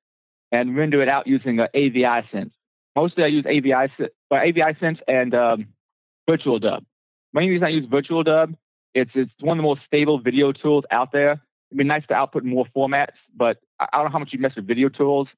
and 0.52 0.76
render 0.76 1.00
it 1.02 1.08
out 1.08 1.26
using 1.26 1.60
uh, 1.60 1.66
AviSynth. 1.74 2.52
Mostly 2.96 3.24
I 3.24 3.26
use 3.28 3.44
AVI, 3.46 3.72
uh, 3.72 4.06
AviSynth 4.32 5.00
and 5.06 5.34
um, 5.34 5.66
Virtual 6.28 6.58
Dub. 6.58 6.84
Main 7.32 7.50
reason 7.50 7.64
I 7.64 7.70
use 7.70 7.86
Virtual 7.88 8.22
Dub, 8.22 8.54
it's, 8.94 9.10
it's 9.14 9.32
one 9.40 9.58
of 9.58 9.62
the 9.62 9.68
most 9.68 9.82
stable 9.86 10.20
video 10.20 10.52
tools 10.52 10.84
out 10.90 11.12
there. 11.12 11.32
It'd 11.70 11.78
be 11.78 11.84
nice 11.84 12.04
to 12.08 12.14
output 12.14 12.42
more 12.42 12.66
formats, 12.76 13.14
but 13.36 13.58
I 13.78 13.86
don't 13.92 14.06
know 14.06 14.10
how 14.10 14.18
much 14.18 14.32
you 14.32 14.40
mess 14.40 14.56
with 14.56 14.66
video 14.66 14.88
tools, 14.88 15.28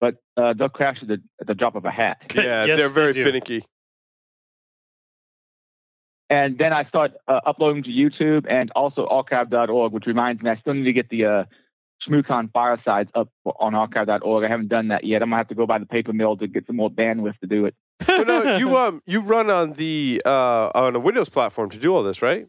but 0.00 0.16
uh, 0.36 0.52
they'll 0.52 0.68
crash 0.68 0.98
at 1.02 1.08
the, 1.08 1.20
at 1.40 1.48
the 1.48 1.54
drop 1.54 1.74
of 1.74 1.84
a 1.84 1.90
hat. 1.90 2.18
Yeah, 2.34 2.64
yes, 2.64 2.78
they're 2.78 2.88
very 2.88 3.12
they 3.12 3.24
finicky 3.24 3.64
and 6.32 6.56
then 6.56 6.72
I 6.72 6.84
start 6.86 7.12
uh, 7.28 7.40
uploading 7.44 7.82
to 7.82 7.90
YouTube 7.90 8.46
and 8.48 8.70
also 8.74 9.06
archive.org, 9.06 9.92
which 9.92 10.06
reminds 10.06 10.42
me 10.42 10.48
I 10.48 10.56
still 10.56 10.72
need 10.72 10.84
to 10.84 10.92
get 10.94 11.10
the 11.10 11.26
uh, 11.26 11.44
ShmooCon 12.08 12.50
firesides 12.54 13.10
up 13.14 13.28
on 13.44 13.74
archive.org. 13.74 14.42
I 14.42 14.48
haven't 14.48 14.68
done 14.68 14.88
that 14.88 15.04
yet. 15.04 15.20
I'm 15.20 15.28
gonna 15.28 15.36
have 15.36 15.48
to 15.48 15.54
go 15.54 15.66
by 15.66 15.78
the 15.78 15.84
paper 15.84 16.14
mill 16.14 16.38
to 16.38 16.46
get 16.46 16.66
some 16.66 16.76
more 16.76 16.88
bandwidth 16.90 17.38
to 17.40 17.46
do 17.46 17.66
it. 17.66 17.74
so 18.06 18.22
no, 18.22 18.56
you 18.56 18.78
um 18.78 19.02
you 19.04 19.20
run 19.20 19.50
on 19.50 19.74
the 19.74 20.22
uh 20.24 20.70
on 20.74 20.96
a 20.96 21.00
Windows 21.00 21.28
platform 21.28 21.68
to 21.68 21.78
do 21.78 21.94
all 21.94 22.02
this, 22.02 22.22
right? 22.22 22.48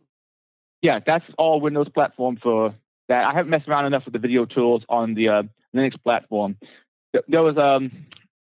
Yeah, 0.82 1.00
that's 1.06 1.26
all 1.38 1.60
Windows 1.60 1.90
platform 1.94 2.38
for 2.42 2.74
that. 3.10 3.26
I 3.26 3.34
haven't 3.34 3.50
messed 3.50 3.68
around 3.68 3.86
enough 3.86 4.06
with 4.06 4.14
the 4.14 4.20
video 4.20 4.46
tools 4.46 4.84
on 4.88 5.14
the 5.14 5.28
uh, 5.28 5.44
Linux 5.76 6.02
platform. 6.02 6.56
There 7.28 7.44
was 7.44 7.58
um 7.58 7.92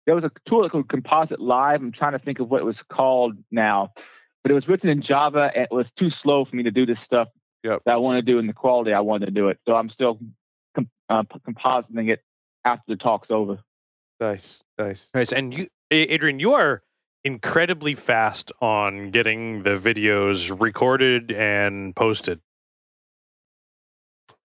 there 0.05 0.15
was 0.15 0.25
a 0.25 0.31
tool 0.47 0.69
called 0.69 0.91
Composite 0.91 1.41
Live. 1.41 1.81
I'm 1.81 1.93
trying 1.93 2.13
to 2.13 2.19
think 2.19 2.41
of 2.41 2.51
what 2.51 2.61
it 2.61 2.65
was 2.67 2.77
called 2.93 3.39
now 3.51 3.95
but 4.43 4.53
it 4.53 4.55
was 4.55 4.69
written 4.69 4.89
in 4.89 5.03
Java 5.03 5.51
and 5.55 5.65
it 5.65 5.75
was 5.75 5.87
too 5.99 6.09
slow 6.23 6.45
for 6.45 6.57
me 6.57 6.63
to 6.63 6.71
do 6.71 6.87
this 6.87 6.99
stuff 7.05 7.29
yep. 7.63 7.83
that 7.85 7.93
I 7.93 7.97
want 7.97 8.25
to 8.25 8.33
do 8.33 8.39
in 8.39 8.47
the 8.47 8.53
quality 8.53 8.93
I 8.93 9.01
wanted 9.01 9.27
to 9.27 9.33
do 9.33 9.49
it. 9.49 9.59
So 9.67 9.75
I'm 9.75 9.91
still 9.91 10.19
com- 10.75 10.91
uh, 11.09 11.23
compositing 11.47 12.11
it 12.11 12.23
after 12.65 12.85
the 12.89 12.97
talk's 12.97 13.29
over. 13.31 13.59
Nice, 14.21 14.63
nice, 14.79 15.09
nice. 15.15 15.33
And 15.33 15.57
you, 15.57 15.69
Adrian, 15.91 16.41
you 16.41 16.53
are 16.53 16.83
incredibly 17.25 17.95
fast 17.95 18.53
on 18.61 19.11
getting 19.11 19.63
the 19.63 19.77
videos 19.77 20.59
recorded 20.59 21.33
and 21.33 21.95
posted. 21.95 22.41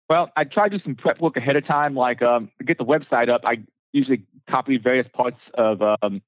Well, 0.10 0.30
I 0.36 0.44
try 0.44 0.70
to 0.70 0.78
do 0.78 0.84
some 0.84 0.96
prep 0.96 1.20
work 1.20 1.36
ahead 1.36 1.56
of 1.56 1.66
time, 1.66 1.96
like 1.96 2.22
um, 2.22 2.52
to 2.60 2.64
get 2.64 2.78
the 2.78 2.86
website 2.86 3.28
up. 3.28 3.42
I 3.44 3.64
usually 3.92 4.24
copy 4.50 4.78
various 4.78 5.08
parts 5.14 5.40
of 5.56 5.82
um, 5.82 6.22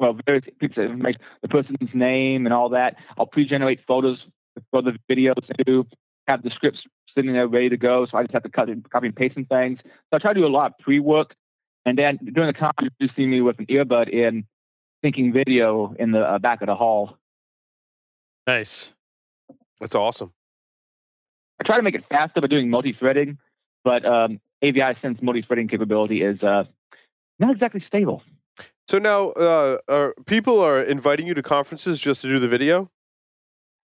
well, 0.00 0.18
various 0.24 0.44
pieces 0.58 0.78
of 0.78 0.84
information, 0.84 1.20
the 1.42 1.48
person's 1.48 1.90
name 1.94 2.46
and 2.46 2.54
all 2.54 2.70
that. 2.70 2.96
I'll 3.18 3.26
pre-generate 3.26 3.80
photos 3.86 4.18
for 4.70 4.82
the 4.82 4.98
videos 5.10 5.34
to 5.64 5.86
have 6.26 6.42
the 6.42 6.50
scripts 6.50 6.80
sitting 7.14 7.32
there 7.34 7.46
ready 7.46 7.68
to 7.68 7.76
go. 7.76 8.06
So 8.10 8.16
I 8.16 8.22
just 8.22 8.32
have 8.32 8.42
to 8.44 8.48
cut 8.48 8.68
and 8.68 8.88
copy 8.90 9.06
and 9.06 9.14
paste 9.14 9.34
some 9.34 9.44
things. 9.44 9.78
So 9.84 10.14
I 10.14 10.18
try 10.18 10.32
to 10.32 10.40
do 10.40 10.46
a 10.46 10.48
lot 10.48 10.72
of 10.72 10.78
pre-work. 10.78 11.34
And 11.84 11.98
then 11.98 12.18
during 12.32 12.48
the 12.52 12.58
conference, 12.58 12.94
you 12.98 13.08
see 13.14 13.26
me 13.26 13.40
with 13.42 13.58
an 13.58 13.66
earbud 13.66 14.08
in, 14.08 14.44
thinking 15.02 15.32
video 15.32 15.94
in 15.98 16.12
the 16.12 16.20
uh, 16.20 16.38
back 16.38 16.62
of 16.62 16.66
the 16.66 16.74
hall. 16.74 17.16
Nice. 18.46 18.94
That's 19.80 19.94
awesome. 19.94 20.32
I 21.60 21.64
try 21.64 21.76
to 21.76 21.82
make 21.82 21.94
it 21.94 22.04
faster 22.08 22.40
by 22.40 22.46
doing 22.46 22.70
multi-threading, 22.70 23.38
but 23.84 24.04
um, 24.04 24.40
AviSynth 24.64 25.22
multi-threading 25.22 25.68
capability 25.68 26.22
is 26.22 26.42
uh, 26.42 26.64
not 27.38 27.52
exactly 27.52 27.82
stable. 27.86 28.22
So 28.90 28.98
now, 28.98 29.28
uh, 29.30 29.78
are, 29.88 30.14
people 30.26 30.58
are 30.58 30.82
inviting 30.82 31.28
you 31.28 31.34
to 31.34 31.44
conferences 31.44 32.00
just 32.00 32.22
to 32.22 32.26
do 32.26 32.40
the 32.40 32.48
video. 32.48 32.90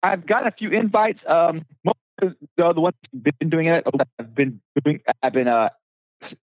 I've 0.01 0.25
got 0.25 0.47
a 0.47 0.51
few 0.51 0.69
invites. 0.69 1.19
Um, 1.27 1.65
most 1.83 1.97
of 2.21 2.33
the, 2.55 2.79
ones 2.79 2.95
who've 3.11 3.21
been 3.37 3.49
doing 3.49 3.67
it, 3.67 3.83
I've 4.17 4.33
been 4.33 4.61
doing. 4.85 5.01
I've 5.21 5.33
been 5.33 5.49
uh, 5.49 5.67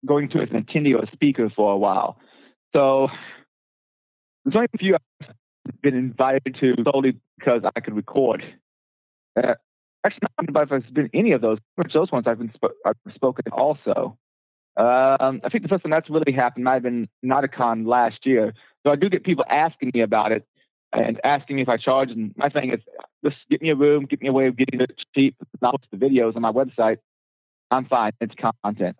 going 0.05 0.29
to 0.29 0.43
as 0.43 0.49
an 0.51 0.63
attendee 0.63 0.93
or 0.93 1.05
a 1.05 1.11
speaker 1.11 1.49
for 1.55 1.73
a 1.73 1.77
while. 1.77 2.19
So 2.75 3.07
there's 4.43 4.55
only 4.55 4.67
a 4.75 4.77
few 4.77 4.95
I've 5.23 5.81
been 5.81 5.95
invited 5.95 6.55
to 6.59 6.75
solely 6.83 7.17
because 7.39 7.63
I 7.75 7.79
could 7.79 7.95
record. 7.95 8.43
Uh, 9.35 9.55
actually, 10.05 10.27
not 10.37 10.49
about 10.49 10.63
if 10.65 10.69
there's 10.69 10.93
been 10.93 11.09
any 11.15 11.31
of 11.31 11.41
those. 11.41 11.57
Those 11.91 12.11
ones 12.11 12.27
I've 12.27 12.37
been 12.37 12.51
sp- 12.53 12.77
I've 12.85 12.95
spoken 13.15 13.45
also. 13.51 14.19
Um, 14.77 15.41
I 15.43 15.49
think 15.49 15.63
the 15.63 15.69
first 15.69 15.83
time 15.83 15.91
that's 15.91 16.09
really 16.09 16.33
happened 16.33 16.65
might 16.65 16.73
have 16.73 16.83
been 16.83 17.07
Notacon 17.23 17.87
last 17.87 18.25
year. 18.25 18.53
So 18.85 18.91
I 18.91 18.95
do 18.95 19.09
get 19.09 19.23
people 19.23 19.45
asking 19.49 19.91
me 19.93 20.01
about 20.01 20.31
it 20.31 20.45
and 20.91 21.19
asking 21.23 21.55
me 21.55 21.61
if 21.61 21.69
I 21.69 21.77
charge. 21.77 22.11
And 22.11 22.33
my 22.35 22.49
thing 22.49 22.73
is, 22.73 22.81
just 23.23 23.37
get 23.49 23.61
me 23.61 23.69
a 23.69 23.75
room, 23.75 24.05
get 24.05 24.21
me 24.21 24.27
a 24.27 24.33
way 24.33 24.47
of 24.47 24.57
getting 24.57 24.81
it 24.81 24.91
cheap, 25.15 25.35
not 25.61 25.81
the 25.91 25.97
videos 25.97 26.35
on 26.35 26.41
my 26.41 26.51
website. 26.51 26.97
I'm 27.71 27.85
fine. 27.85 28.11
It's 28.21 28.35
content. 28.63 28.97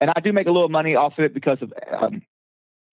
And 0.00 0.10
I 0.10 0.20
do 0.20 0.32
make 0.32 0.46
a 0.46 0.50
little 0.50 0.68
money 0.68 0.94
off 0.94 1.14
of 1.18 1.24
it 1.24 1.34
because 1.34 1.58
of 1.62 1.72
um, 1.92 2.22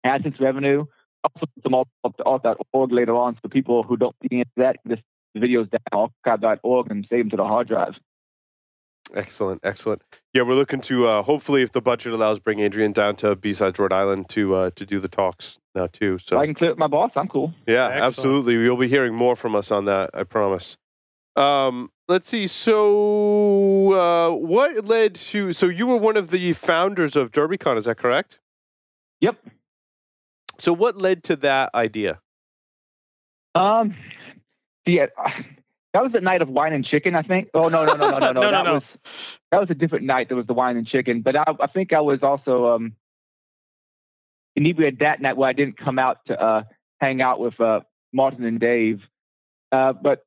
AdSense 0.04 0.40
revenue. 0.40 0.84
Also 1.24 1.46
to 1.64 2.22
alt.org 2.24 2.92
later 2.92 3.16
on 3.16 3.36
so 3.42 3.48
people 3.48 3.82
who 3.82 3.96
don't 3.96 4.14
see 4.22 4.38
into 4.38 4.50
that, 4.56 4.76
just 4.86 5.02
videos 5.36 5.68
down 5.70 6.10
archive.org 6.24 6.90
and 6.90 7.06
save 7.10 7.24
them 7.24 7.30
to 7.30 7.36
the 7.36 7.44
hard 7.44 7.68
drive. 7.68 7.94
Excellent, 9.14 9.60
excellent. 9.62 10.02
Yeah, 10.34 10.42
we're 10.42 10.54
looking 10.54 10.80
to 10.82 11.06
uh, 11.06 11.22
hopefully, 11.22 11.62
if 11.62 11.70
the 11.72 11.80
budget 11.80 12.12
allows, 12.12 12.40
bring 12.40 12.58
Adrian 12.58 12.92
down 12.92 13.16
to 13.16 13.36
B-sides 13.36 13.78
Rhode 13.78 13.92
Island 13.92 14.28
to 14.30 14.54
uh, 14.54 14.70
to 14.74 14.84
do 14.84 14.98
the 14.98 15.08
talks 15.08 15.58
now 15.74 15.86
too. 15.86 16.18
So 16.18 16.36
So 16.36 16.40
I 16.40 16.46
can 16.46 16.54
clear 16.54 16.72
up 16.72 16.78
my 16.78 16.88
boss. 16.88 17.12
I'm 17.14 17.28
cool. 17.28 17.54
yeah, 17.66 17.86
Excellent. 17.86 18.04
absolutely. 18.04 18.54
You'll 18.54 18.76
be 18.76 18.88
hearing 18.88 19.14
more 19.14 19.36
from 19.36 19.54
us 19.54 19.70
on 19.70 19.84
that. 19.84 20.10
I 20.12 20.24
promise. 20.24 20.76
Um, 21.36 21.90
let's 22.08 22.28
see. 22.28 22.46
So, 22.46 23.92
uh, 23.92 24.30
what 24.34 24.86
led 24.86 25.14
to? 25.16 25.52
So, 25.52 25.66
you 25.66 25.86
were 25.86 25.98
one 25.98 26.16
of 26.16 26.30
the 26.30 26.52
founders 26.54 27.14
of 27.14 27.30
DerbyCon. 27.30 27.76
Is 27.76 27.84
that 27.84 27.98
correct? 27.98 28.40
Yep. 29.20 29.36
So, 30.58 30.72
what 30.72 30.96
led 30.96 31.22
to 31.24 31.36
that 31.36 31.70
idea? 31.74 32.20
Um, 33.54 33.94
yeah, 34.86 35.06
that 35.96 36.02
was 36.02 36.12
the 36.12 36.20
night 36.20 36.42
of 36.42 36.50
wine 36.50 36.74
and 36.74 36.84
chicken, 36.84 37.14
I 37.14 37.22
think. 37.22 37.48
Oh 37.54 37.68
no, 37.68 37.86
no, 37.86 37.94
no, 37.94 38.10
no, 38.10 38.18
no, 38.18 38.32
no. 38.32 38.40
No, 38.42 38.50
that 38.50 38.64
no. 38.64 38.74
was 38.74 38.82
that 39.50 39.60
was 39.60 39.70
a 39.70 39.74
different 39.74 40.04
night. 40.04 40.28
There 40.28 40.36
was 40.36 40.46
the 40.46 40.52
wine 40.52 40.76
and 40.76 40.86
chicken, 40.86 41.22
but 41.22 41.36
I, 41.36 41.44
I 41.58 41.68
think 41.68 41.94
I 41.94 42.00
was 42.00 42.18
also 42.22 42.74
um 42.74 42.92
inebriated 44.54 44.98
that 44.98 45.22
night 45.22 45.38
where 45.38 45.48
I 45.48 45.54
didn't 45.54 45.78
come 45.78 45.98
out 45.98 46.18
to 46.26 46.38
uh 46.38 46.62
hang 47.00 47.22
out 47.22 47.40
with 47.40 47.58
uh 47.58 47.80
Martin 48.12 48.44
and 48.44 48.60
Dave. 48.60 49.00
Uh, 49.72 49.94
but 49.94 50.26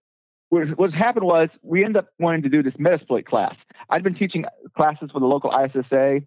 what, 0.49 0.69
what 0.79 0.91
happened 0.91 1.25
was 1.25 1.49
we 1.61 1.85
ended 1.85 1.97
up 1.97 2.07
wanting 2.17 2.41
to 2.41 2.49
do 2.49 2.63
this 2.63 2.73
Metasploit 2.73 3.25
class. 3.25 3.53
I'd 3.91 4.03
been 4.03 4.15
teaching 4.15 4.45
classes 4.75 5.11
for 5.13 5.19
the 5.19 5.27
local 5.27 5.51
ISSA 5.51 6.21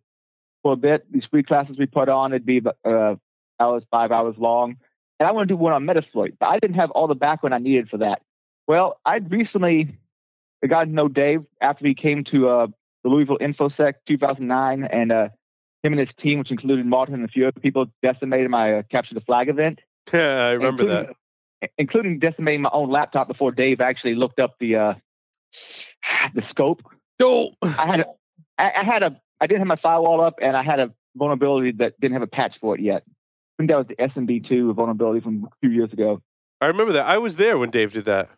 for 0.62 0.72
a 0.72 0.76
bit. 0.76 1.05
These 1.12 1.24
free 1.33 1.42
classes 1.42 1.76
we 1.81 1.87
put 1.87 2.09
on, 2.09 2.33
it'd 2.33 2.46
be 2.46 2.62
uh, 2.85 3.16
hours, 3.59 3.83
five 3.90 4.12
hours 4.12 4.37
long. 4.38 4.76
And 5.18 5.28
I 5.28 5.33
want 5.33 5.48
to 5.48 5.52
do 5.52 5.59
one 5.59 5.72
on 5.72 5.85
Metasploit, 5.85 6.37
but 6.38 6.46
I 6.46 6.61
didn't 6.61 6.76
have 6.76 6.92
all 6.92 7.09
the 7.09 7.16
background 7.16 7.55
I 7.55 7.59
needed 7.59 7.88
for 7.88 7.98
that. 7.98 8.22
Well, 8.66 8.98
I'd 9.05 9.31
recently 9.31 9.98
got 10.66 10.85
to 10.85 10.90
know 10.90 11.09
Dave 11.09 11.44
after 11.61 11.87
he 11.87 11.94
came 11.94 12.25
to 12.33 12.48
uh, 12.48 12.66
the 13.03 13.09
Louisville 13.09 13.38
InfoSec 13.38 13.94
2009, 14.07 14.85
and 14.85 15.12
uh, 15.12 15.29
him 15.83 15.92
and 15.92 16.01
his 16.01 16.09
team, 16.20 16.38
which 16.38 16.51
included 16.51 16.87
Martin 16.87 17.14
and 17.14 17.25
a 17.25 17.29
few 17.29 17.46
other 17.46 17.61
people, 17.61 17.87
decimated 18.03 18.51
my 18.51 18.79
uh, 18.79 18.83
Capture 18.90 19.14
the 19.14 19.20
Flag 19.20 19.48
event. 19.48 19.81
Yeah, 20.12 20.46
I 20.46 20.51
remember 20.51 20.85
that. 20.87 20.98
including, 20.98 21.70
Including 21.79 22.18
decimating 22.18 22.62
my 22.62 22.70
own 22.72 22.90
laptop 22.90 23.29
before 23.29 23.53
Dave 23.53 23.81
actually 23.81 24.16
looked 24.16 24.40
up 24.40 24.57
the 24.59 24.75
uh, 24.75 24.94
the 26.35 26.42
scope. 26.51 26.83
Oh, 27.22 27.53
I 27.62 27.87
had 27.87 28.01
a, 28.01 28.07
I, 28.59 28.72
I 28.81 28.85
had 28.85 29.05
a, 29.05 29.20
I 29.40 29.46
didn't 29.46 29.61
have 29.61 29.68
my 29.68 29.77
firewall 29.77 30.20
up, 30.20 30.40
and 30.42 30.57
I 30.57 30.64
had 30.64 30.81
a 30.81 30.92
vulnerability 31.14 31.70
that 31.79 32.01
didn't 32.01 32.14
have 32.14 32.22
a 32.22 32.27
patch 32.27 32.55
for 32.61 32.75
it 32.75 32.81
yet. 32.81 33.05
I 33.07 33.62
think 33.62 33.70
that 33.70 33.77
was 33.77 33.87
the 33.87 33.94
SMB2 33.94 34.75
vulnerability 34.75 35.20
from 35.20 35.44
a 35.44 35.51
few 35.61 35.70
years 35.70 35.92
ago. 35.92 36.20
I 36.61 36.66
remember 36.66 36.92
that. 36.94 37.07
I 37.07 37.18
was 37.18 37.37
there 37.37 37.57
when 37.57 37.70
Dave 37.70 37.92
did 37.92 38.07
that. 38.07 38.29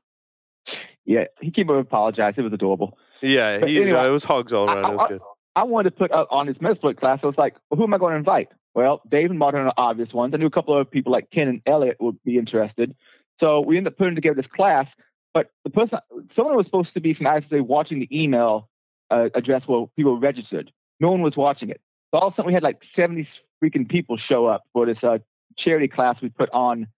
Yeah, 1.05 1.25
he 1.41 1.51
came 1.51 1.69
over 1.71 1.79
and 1.79 1.87
apologized. 1.87 2.39
It 2.39 2.43
was 2.43 2.53
adorable. 2.53 2.99
Yeah, 3.23 3.65
he, 3.67 3.81
anyway, 3.83 4.07
it 4.07 4.11
was 4.11 4.25
hugs 4.25 4.53
all 4.53 4.69
around. 4.69 4.85
I- 4.85 4.89
it 4.91 4.97
was 4.97 5.07
good. 5.09 5.21
I 5.57 5.63
wanted 5.63 5.91
to 5.91 5.97
put 5.97 6.11
up 6.11 6.27
on 6.33 6.47
this 6.47 6.57
Metasploit 6.57 6.99
class. 6.99 7.21
I 7.23 7.27
was 7.27 7.37
like, 7.39 7.55
well, 7.71 7.79
who 7.79 7.85
am 7.85 7.95
I 7.95 7.99
going 7.99 8.11
to 8.13 8.17
invite? 8.19 8.49
Well, 8.75 9.01
Dave 9.09 9.31
and 9.31 9.39
Martin 9.39 9.61
are 9.61 9.73
obvious 9.77 10.13
ones. 10.13 10.35
I 10.35 10.39
knew 10.39 10.47
a 10.47 10.51
couple 10.51 10.77
of 10.77 10.91
people 10.91 11.13
like 11.13 11.31
Ken 11.31 11.47
and 11.47 11.63
Elliot 11.65 11.97
would 12.01 12.17
be 12.25 12.39
interested. 12.39 12.93
So 13.39 13.61
we 13.61 13.77
ended 13.77 13.93
up 13.93 13.97
putting 13.99 14.17
together 14.17 14.35
this 14.35 14.51
class. 14.51 14.89
But 15.33 15.51
the 15.63 15.71
person, 15.71 16.01
someone 16.35 16.57
was 16.57 16.67
supposed 16.67 16.93
to 16.95 17.01
be 17.01 17.15
from 17.15 17.27
ISSA 17.29 17.63
watching 17.63 18.01
the 18.01 18.09
email 18.11 18.69
uh, 19.13 19.29
address 19.35 19.63
where 19.67 19.87
people 19.95 20.19
registered. 20.19 20.73
No 20.99 21.13
one 21.13 21.23
was 21.23 21.37
watching 21.37 21.71
it. 21.71 21.81
So 22.13 22.19
all 22.19 22.29
of 22.29 22.33
a 22.33 22.37
sudden 22.37 22.49
we 22.49 22.55
had 22.55 22.65
like 22.65 22.81
70 22.97 23.29
freaking 23.63 23.89
people 23.89 24.17
show 24.19 24.47
up 24.47 24.63
for 24.73 24.87
this 24.87 24.99
uh, 25.05 25.19
charity 25.57 25.87
class 25.87 26.17
we 26.21 26.31
put 26.31 26.51
on 26.51 26.89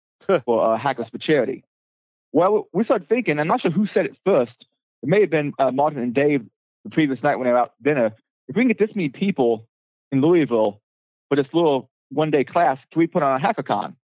for 0.46 0.74
uh, 0.74 0.78
Hackers 0.78 1.08
for 1.12 1.18
Charity. 1.18 1.62
Well, 2.32 2.68
we 2.72 2.84
started 2.84 3.08
thinking, 3.08 3.38
I'm 3.38 3.48
not 3.48 3.62
sure 3.62 3.70
who 3.70 3.86
said 3.94 4.06
it 4.06 4.16
first. 4.24 4.52
It 5.02 5.08
may 5.08 5.20
have 5.20 5.30
been 5.30 5.52
uh, 5.58 5.70
Martin 5.70 6.02
and 6.02 6.14
Dave 6.14 6.44
the 6.84 6.90
previous 6.90 7.22
night 7.22 7.36
when 7.36 7.46
they 7.46 7.52
were 7.52 7.58
out 7.58 7.72
dinner. 7.82 8.12
If 8.48 8.56
we 8.56 8.62
can 8.62 8.68
get 8.68 8.78
this 8.78 8.94
many 8.94 9.08
people 9.08 9.66
in 10.12 10.20
Louisville 10.20 10.80
for 11.28 11.36
this 11.36 11.46
little 11.52 11.90
one 12.10 12.30
day 12.30 12.44
class, 12.44 12.78
can 12.92 13.00
we 13.00 13.06
put 13.06 13.22
on 13.22 13.40
a 13.40 13.44
hackathon? 13.44 13.94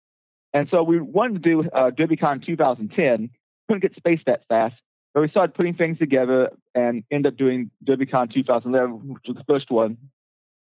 And 0.52 0.68
so 0.70 0.82
we 0.82 1.00
wanted 1.00 1.42
to 1.42 1.50
do 1.50 1.68
uh, 1.70 1.90
DerbyCon 1.90 2.44
2010. 2.44 3.30
Couldn't 3.68 3.80
get 3.80 3.94
space 3.96 4.20
that 4.26 4.42
fast, 4.48 4.74
but 5.14 5.20
we 5.20 5.28
started 5.28 5.54
putting 5.54 5.74
things 5.74 5.98
together 5.98 6.50
and 6.74 7.04
ended 7.10 7.32
up 7.32 7.38
doing 7.38 7.70
DerbyCon 7.86 8.32
2011, 8.34 9.14
which 9.14 9.22
was 9.28 9.36
the 9.36 9.44
first 9.44 9.70
one. 9.70 9.96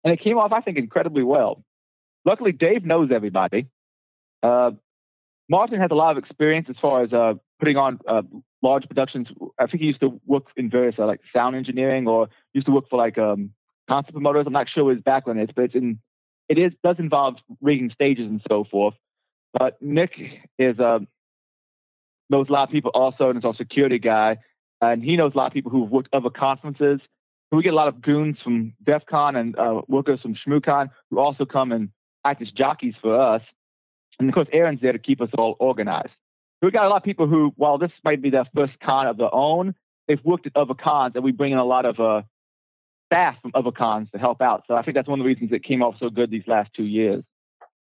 And 0.03 0.13
it 0.13 0.21
came 0.21 0.37
off, 0.37 0.51
I 0.51 0.61
think, 0.61 0.77
incredibly 0.77 1.23
well. 1.23 1.63
Luckily, 2.25 2.51
Dave 2.51 2.85
knows 2.85 3.09
everybody. 3.13 3.67
Uh, 4.43 4.71
Martin 5.51 5.81
has 5.81 5.91
a 5.91 5.95
lot 5.95 6.15
of 6.15 6.23
experience 6.23 6.67
as 6.69 6.77
far 6.81 7.03
as 7.03 7.11
uh, 7.11 7.33
putting 7.59 7.75
on 7.75 7.99
uh, 8.07 8.21
large 8.61 8.87
productions. 8.87 9.27
I 9.59 9.67
think 9.67 9.81
he 9.81 9.87
used 9.87 9.99
to 9.99 10.21
work 10.25 10.45
in 10.55 10.69
various 10.69 10.95
uh, 10.97 11.05
like 11.05 11.19
sound 11.35 11.57
engineering 11.57 12.07
or 12.07 12.29
used 12.53 12.67
to 12.67 12.71
work 12.71 12.85
for 12.89 12.97
like 12.97 13.17
um, 13.17 13.51
concert 13.89 14.13
promoters. 14.13 14.45
I'm 14.47 14.53
not 14.53 14.67
sure 14.73 14.85
what 14.85 14.95
his 14.95 15.03
background 15.03 15.41
is, 15.41 15.49
but 15.53 15.65
it's 15.65 15.75
in 15.75 15.99
it 16.47 16.57
is 16.57 16.71
does 16.85 16.95
involve 16.99 17.35
rigging 17.59 17.91
stages 17.93 18.27
and 18.27 18.41
so 18.47 18.63
forth. 18.63 18.93
But 19.51 19.81
Nick 19.81 20.11
is 20.57 20.79
uh, 20.79 20.99
knows 22.29 22.47
a 22.47 22.53
lot 22.53 22.69
of 22.69 22.71
people 22.71 22.91
also, 22.93 23.29
and 23.29 23.37
is 23.37 23.43
a 23.43 23.53
security 23.57 23.99
guy, 23.99 24.37
and 24.79 25.03
he 25.03 25.17
knows 25.17 25.33
a 25.35 25.37
lot 25.37 25.47
of 25.47 25.53
people 25.53 25.69
who've 25.69 25.91
worked 25.91 26.07
other 26.13 26.29
conferences. 26.29 27.01
We 27.51 27.61
get 27.61 27.73
a 27.73 27.75
lot 27.75 27.89
of 27.89 28.01
goons 28.01 28.37
from 28.41 28.71
DEF 28.85 29.05
CON 29.05 29.35
and 29.35 29.59
uh, 29.59 29.81
workers 29.89 30.21
from 30.21 30.35
ShmooCon 30.35 30.91
who 31.09 31.19
also 31.19 31.43
come 31.43 31.73
and 31.73 31.89
act 32.23 32.41
as 32.41 32.51
jockeys 32.51 32.93
for 33.01 33.19
us. 33.19 33.41
And 34.19 34.29
of 34.29 34.35
course, 34.35 34.47
Aaron's 34.51 34.81
there 34.81 34.93
to 34.93 34.99
keep 34.99 35.21
us 35.21 35.29
all 35.37 35.55
organized. 35.59 36.11
We've 36.61 36.71
got 36.73 36.85
a 36.85 36.89
lot 36.89 36.97
of 36.97 37.03
people 37.03 37.27
who, 37.27 37.53
while 37.55 37.77
this 37.77 37.91
might 38.03 38.21
be 38.21 38.29
their 38.29 38.45
first 38.55 38.73
con 38.83 39.07
of 39.07 39.17
their 39.17 39.33
own, 39.33 39.73
they've 40.07 40.23
worked 40.23 40.45
at 40.45 40.55
other 40.55 40.75
cons, 40.75 41.13
and 41.15 41.23
we 41.23 41.31
bring 41.31 41.51
in 41.51 41.57
a 41.57 41.65
lot 41.65 41.85
of 41.85 41.99
uh, 41.99 42.21
staff 43.07 43.35
from 43.41 43.51
other 43.55 43.71
cons 43.71 44.09
to 44.11 44.19
help 44.19 44.41
out. 44.41 44.63
So 44.67 44.75
I 44.75 44.83
think 44.83 44.95
that's 44.95 45.07
one 45.07 45.19
of 45.19 45.23
the 45.23 45.27
reasons 45.27 45.51
it 45.51 45.63
came 45.63 45.81
off 45.81 45.95
so 45.99 46.09
good 46.09 46.29
these 46.29 46.47
last 46.47 46.71
two 46.75 46.83
years. 46.83 47.23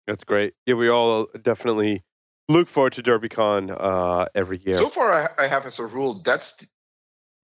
That's 0.05 0.23
great. 0.23 0.53
Yeah, 0.65 0.75
we 0.75 0.89
all 0.89 1.27
definitely 1.41 2.03
look 2.49 2.67
forward 2.67 2.93
to 2.93 3.03
DerbyCon 3.03 3.75
uh, 3.77 4.25
every 4.35 4.59
year. 4.59 4.77
So 4.77 4.89
far, 4.89 5.11
I, 5.11 5.45
I 5.45 5.47
have 5.47 5.65
as 5.65 5.79
a 5.79 5.85
rule 5.85 6.21
that's 6.23 6.65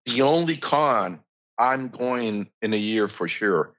the 0.06 0.22
only 0.22 0.58
con 0.58 1.20
I'm 1.58 1.90
going 1.90 2.50
in 2.62 2.74
a 2.74 2.78
year 2.78 3.08
for 3.08 3.28
sure. 3.28 3.74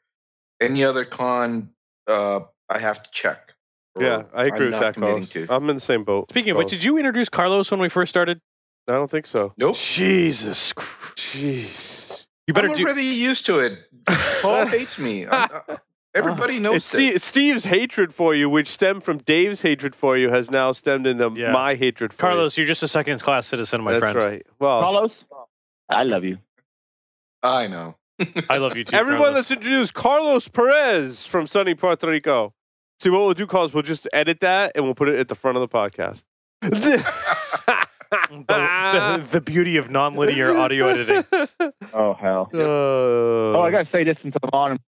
Any 0.60 0.84
other 0.84 1.04
con, 1.04 1.70
uh, 2.06 2.40
I 2.68 2.78
have 2.78 3.02
to 3.02 3.10
check. 3.12 3.53
Or 3.94 4.02
yeah, 4.02 4.22
I 4.34 4.44
agree 4.46 4.66
I'm 4.66 4.72
with 4.72 4.80
that, 4.80 4.94
committing 4.94 5.26
Carlos. 5.26 5.28
to. 5.30 5.46
I'm 5.54 5.68
in 5.70 5.76
the 5.76 5.80
same 5.80 6.04
boat. 6.04 6.30
speaking 6.30 6.50
of 6.50 6.56
which, 6.58 6.66
Carlos. 6.68 6.70
did 6.82 6.84
you 6.84 6.98
introduce 6.98 7.28
Carlos 7.28 7.70
when 7.70 7.80
we 7.80 7.88
first 7.88 8.10
started? 8.10 8.40
I 8.88 8.92
don't 8.92 9.10
think 9.10 9.26
so. 9.26 9.52
Nope. 9.56 9.76
Jesus, 9.76 10.72
Christ. 10.72 11.16
Jeez. 11.16 12.26
you 12.46 12.54
better 12.54 12.68
I'm 12.68 12.74
do. 12.74 12.84
already 12.84 13.02
used 13.02 13.46
to 13.46 13.58
it. 13.60 13.78
Paul 14.42 14.66
hates 14.76 14.98
me. 14.98 15.26
I'm- 15.26 15.48
uh, 15.68 15.76
everybody 16.14 16.58
knows 16.58 16.76
It's 16.76 16.90
this. 16.92 17.00
Steve, 17.00 17.22
Steve's 17.22 17.64
hatred 17.64 18.12
for 18.14 18.34
you, 18.34 18.48
which 18.50 18.68
stemmed 18.68 19.02
from 19.04 19.18
Dave's 19.18 19.62
hatred 19.62 19.94
for 19.94 20.16
you, 20.16 20.28
has 20.30 20.50
now 20.50 20.72
stemmed 20.72 21.06
into 21.06 21.32
Yeah. 21.36 21.50
my 21.52 21.74
hatred 21.76 22.12
for 22.12 22.18
Carlos, 22.20 22.56
you're 22.58 22.66
just 22.66 22.82
a 22.82 22.88
second 22.88 23.20
class 23.22 23.46
citizen, 23.46 23.82
my 23.82 23.92
That's 23.92 24.00
friend. 24.00 24.16
That's 24.16 24.24
right. 24.24 24.42
Well, 24.58 24.80
Carlos, 24.80 25.10
I 25.88 26.02
love 26.02 26.24
you. 26.24 26.38
I 27.42 27.66
know. 27.66 27.96
I 28.48 28.58
love 28.58 28.76
you 28.76 28.84
too. 28.84 28.94
everyone, 28.96 29.20
Carlos. 29.22 29.36
let's 29.36 29.50
introduce 29.50 29.90
Carlos 29.90 30.48
Perez 30.48 31.26
from 31.26 31.46
sunny 31.46 31.74
Puerto 31.74 32.06
Rico. 32.08 32.54
See, 33.00 33.10
what 33.10 33.20
we'll 33.20 33.34
do, 33.34 33.46
Carlos, 33.46 33.74
we'll 33.74 33.82
just 33.82 34.06
edit 34.12 34.40
that 34.40 34.72
and 34.74 34.84
we'll 34.84 34.94
put 34.94 35.08
it 35.08 35.18
at 35.18 35.28
the 35.28 35.34
front 35.34 35.56
of 35.58 35.60
the 35.60 35.68
podcast. 35.68 36.24
the, 36.62 37.04
the, 38.48 39.26
the 39.30 39.40
beauty 39.40 39.76
of 39.76 39.90
non-linear 39.90 40.56
audio 40.56 40.88
editing. 40.88 41.24
Oh 41.92 42.14
hell. 42.14 42.50
Uh, 42.52 42.58
Oh, 42.58 43.62
I 43.62 43.70
gotta 43.70 43.88
say 43.90 44.02
this 44.04 44.16
since 44.22 44.34
I'm 44.42 44.50
on. 44.52 44.78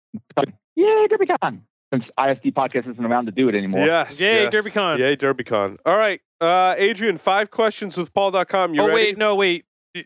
Yay, 0.74 1.06
DerbyCon! 1.08 1.60
Since 1.92 2.04
ISD 2.18 2.52
podcast 2.54 2.90
isn't 2.90 3.04
around 3.04 3.26
to 3.26 3.32
do 3.32 3.48
it 3.48 3.54
anymore. 3.54 3.84
Yes. 3.86 4.18
Yay, 4.20 4.42
yes. 4.44 4.52
DerbyCon. 4.54 4.98
Yay, 4.98 5.16
DerbyCon. 5.16 5.78
All 5.86 5.96
right. 5.96 6.20
Uh, 6.40 6.74
Adrian, 6.76 7.16
five 7.16 7.50
questions 7.52 7.96
with 7.96 8.12
Paul.com. 8.12 8.74
You 8.74 8.82
oh 8.82 8.86
ready? 8.88 8.94
wait, 8.94 9.18
no 9.18 9.34
wait. 9.36 9.64
Who 9.94 10.02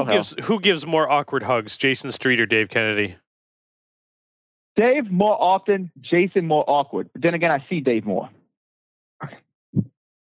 Oh, 0.00 0.04
hell. 0.04 0.06
gives 0.06 0.34
who 0.44 0.60
gives 0.60 0.86
more 0.86 1.08
awkward 1.10 1.44
hugs, 1.44 1.76
Jason 1.78 2.10
Street 2.12 2.40
or 2.40 2.46
Dave 2.46 2.68
Kennedy? 2.68 3.16
Dave 4.76 5.10
more 5.10 5.36
often, 5.40 5.90
Jason 6.00 6.46
more 6.46 6.64
awkward. 6.68 7.10
But 7.12 7.22
then 7.22 7.34
again, 7.34 7.50
I 7.50 7.64
see 7.68 7.80
Dave 7.80 8.04
more. 8.04 8.28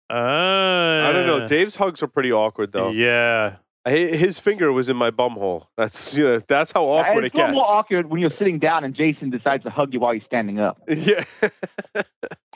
Uh, 0.10 0.14
I 0.16 1.12
don't 1.12 1.26
know. 1.26 1.48
Dave's 1.48 1.76
hugs 1.78 2.04
are 2.04 2.08
pretty 2.08 2.32
awkward, 2.32 2.72
though. 2.72 2.90
Yeah. 2.92 3.56
I- 3.86 3.92
His 3.92 4.40
finger 4.40 4.72
was 4.72 4.88
in 4.88 4.96
my 4.96 5.10
bum 5.12 5.34
hole. 5.34 5.70
That's 5.76 6.14
you 6.18 6.24
know, 6.24 6.40
that's 6.40 6.72
how 6.72 6.84
And 6.98 7.08
awkward 7.08 7.24
it 7.26 7.28
it's 7.28 7.36
a 7.36 7.38
little 7.40 7.48
gets. 7.54 7.56
more 7.56 7.66
awkward 7.68 8.10
when 8.10 8.22
you're 8.22 8.34
sitting 8.38 8.60
down 8.60 8.84
and 8.84 8.94
Jason 8.96 9.30
decides 9.30 9.64
to 9.64 9.70
hug 9.70 9.94
you 9.94 10.00
while 10.00 10.14
he's 10.14 10.24
standing 10.26 10.60
up. 10.60 10.82
Yeah. 10.90 11.24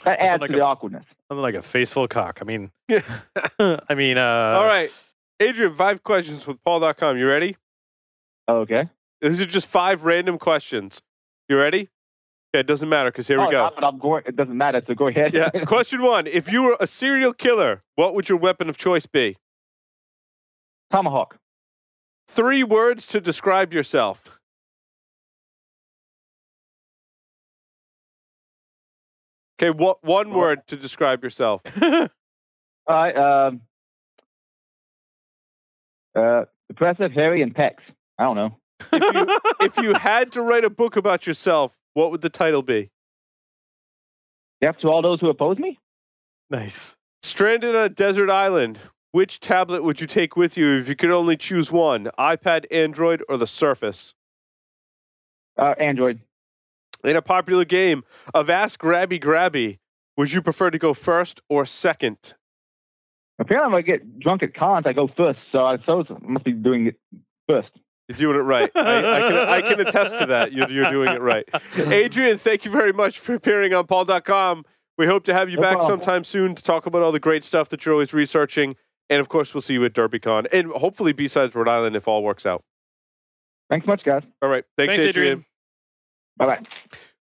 That 0.03 0.19
adds 0.19 0.41
like 0.41 0.51
to 0.51 0.55
a- 0.55 0.59
the 0.59 0.63
awkwardness. 0.63 1.03
Something 1.29 1.41
like 1.41 1.55
a 1.55 1.61
faceful 1.61 2.07
cock. 2.07 2.39
I 2.41 2.45
mean, 2.45 2.71
I 3.59 3.95
mean, 3.95 4.17
uh, 4.17 4.23
All 4.57 4.65
right. 4.65 4.91
Adrian, 5.39 5.73
five 5.75 6.03
questions 6.03 6.45
with 6.47 6.63
Paul.com. 6.63 7.17
You 7.17 7.27
ready? 7.27 7.57
Okay. 8.47 8.87
These 9.21 9.41
are 9.41 9.45
just 9.45 9.67
five 9.67 10.03
random 10.05 10.37
questions. 10.37 11.01
You 11.49 11.57
ready? 11.57 11.89
Okay, 12.53 12.61
it 12.61 12.67
doesn't 12.67 12.89
matter 12.89 13.09
because 13.09 13.27
here 13.27 13.39
oh, 13.39 13.45
we 13.45 13.51
go. 13.51 13.63
Not, 13.63 13.75
but 13.75 13.83
I'm 13.83 13.99
going. 13.99 14.23
It 14.25 14.35
doesn't 14.35 14.57
matter. 14.57 14.81
So 14.85 14.93
go 14.93 15.07
ahead. 15.07 15.33
Yeah. 15.33 15.49
Question 15.65 16.01
one: 16.01 16.27
If 16.27 16.51
you 16.51 16.63
were 16.63 16.77
a 16.79 16.87
serial 16.87 17.33
killer, 17.33 17.83
what 17.95 18.15
would 18.15 18.29
your 18.29 18.37
weapon 18.37 18.69
of 18.69 18.77
choice 18.77 19.05
be? 19.05 19.37
Tomahawk. 20.91 21.37
Three 22.27 22.63
words 22.63 23.07
to 23.07 23.21
describe 23.21 23.73
yourself. 23.73 24.39
Okay, 29.59 29.71
what 29.71 30.03
one 30.03 30.31
word 30.31 30.67
to 30.67 30.75
describe 30.75 31.23
yourself? 31.23 31.61
All 31.81 32.09
right. 32.87 33.17
Um, 33.17 33.61
uh, 36.15 36.45
impressive, 36.69 37.11
hairy, 37.11 37.41
and 37.41 37.55
pecs. 37.55 37.81
I 38.19 38.23
don't 38.23 38.35
know. 38.35 38.57
If 38.79 39.15
you, 39.15 39.39
if 39.61 39.77
you 39.77 39.93
had 39.95 40.31
to 40.33 40.41
write 40.41 40.63
a 40.63 40.69
book 40.69 40.95
about 40.95 41.27
yourself, 41.27 41.77
what 41.93 42.11
would 42.11 42.21
the 42.21 42.29
title 42.29 42.61
be? 42.61 42.91
Death 44.61 44.77
to 44.81 44.87
all 44.89 45.01
those 45.01 45.19
who 45.19 45.29
oppose 45.29 45.57
me. 45.57 45.79
nice. 46.49 46.95
Stranded 47.23 47.75
on 47.75 47.83
a 47.83 47.89
desert 47.89 48.29
island. 48.29 48.79
Which 49.11 49.39
tablet 49.39 49.83
would 49.83 49.99
you 49.99 50.07
take 50.07 50.35
with 50.35 50.57
you 50.57 50.77
if 50.77 50.87
you 50.87 50.95
could 50.95 51.11
only 51.11 51.35
choose 51.37 51.71
one? 51.71 52.09
iPad, 52.19 52.65
Android, 52.71 53.23
or 53.27 53.37
the 53.37 53.47
Surface? 53.47 54.13
Uh, 55.57 55.73
Android. 55.79 56.19
In 57.03 57.15
a 57.15 57.21
popular 57.21 57.65
game 57.65 58.03
of 58.33 58.49
Ask 58.49 58.79
Grabby 58.79 59.19
Grabby, 59.21 59.79
would 60.17 60.31
you 60.33 60.41
prefer 60.41 60.69
to 60.71 60.77
go 60.77 60.93
first 60.93 61.41
or 61.49 61.65
second? 61.65 62.33
Apparently, 63.39 63.73
when 63.73 63.79
I 63.79 63.81
get 63.83 64.19
drunk 64.19 64.43
at 64.43 64.53
cons, 64.55 64.85
I 64.87 64.93
go 64.93 65.07
first. 65.15 65.39
So 65.51 65.65
I 65.65 65.77
suppose 65.77 66.05
I 66.09 66.15
must 66.21 66.45
be 66.45 66.51
doing 66.51 66.87
it 66.87 66.99
first. 67.47 67.69
You're 68.07 68.17
doing 68.17 68.37
it 68.37 68.43
right. 68.43 68.71
I, 68.75 68.79
I, 68.79 69.19
can, 69.19 69.35
I 69.35 69.61
can 69.61 69.79
attest 69.87 70.17
to 70.19 70.25
that. 70.27 70.53
You're, 70.53 70.69
you're 70.69 70.89
doing 70.89 71.09
it 71.11 71.21
right. 71.21 71.47
Adrian, 71.77 72.37
thank 72.37 72.63
you 72.63 72.71
very 72.71 72.93
much 72.93 73.19
for 73.19 73.33
appearing 73.33 73.73
on 73.73 73.85
PaulDotCom. 73.85 74.63
We 74.97 75.05
hope 75.05 75.25
to 75.25 75.33
have 75.33 75.49
you 75.49 75.57
No 75.57 75.61
back 75.63 75.73
problem. 75.77 75.99
sometime 75.99 76.23
soon 76.23 76.55
to 76.55 76.63
talk 76.63 76.85
about 76.85 77.01
all 77.03 77.11
the 77.11 77.19
great 77.19 77.43
stuff 77.43 77.69
that 77.69 77.85
you're 77.85 77.93
always 77.93 78.13
researching. 78.13 78.75
And 79.09 79.19
of 79.19 79.29
course, 79.29 79.53
we'll 79.53 79.61
see 79.61 79.73
you 79.73 79.83
at 79.85 79.93
DerbyCon 79.93 80.47
and 80.51 80.71
hopefully 80.71 81.13
B-Sides 81.13 81.53
Rhode 81.53 81.67
Island 81.67 81.95
if 81.95 82.07
all 82.07 82.23
works 82.23 82.45
out. 82.45 82.63
Thanks 83.69 83.85
much, 83.85 84.03
guys. 84.03 84.23
All 84.41 84.49
right. 84.49 84.63
Thanks, 84.77 84.95
Thanks, 84.95 85.07
Adrian. 85.09 85.31
Adrian. 85.31 85.45
Bye 86.37 86.45
bye. 86.45 86.59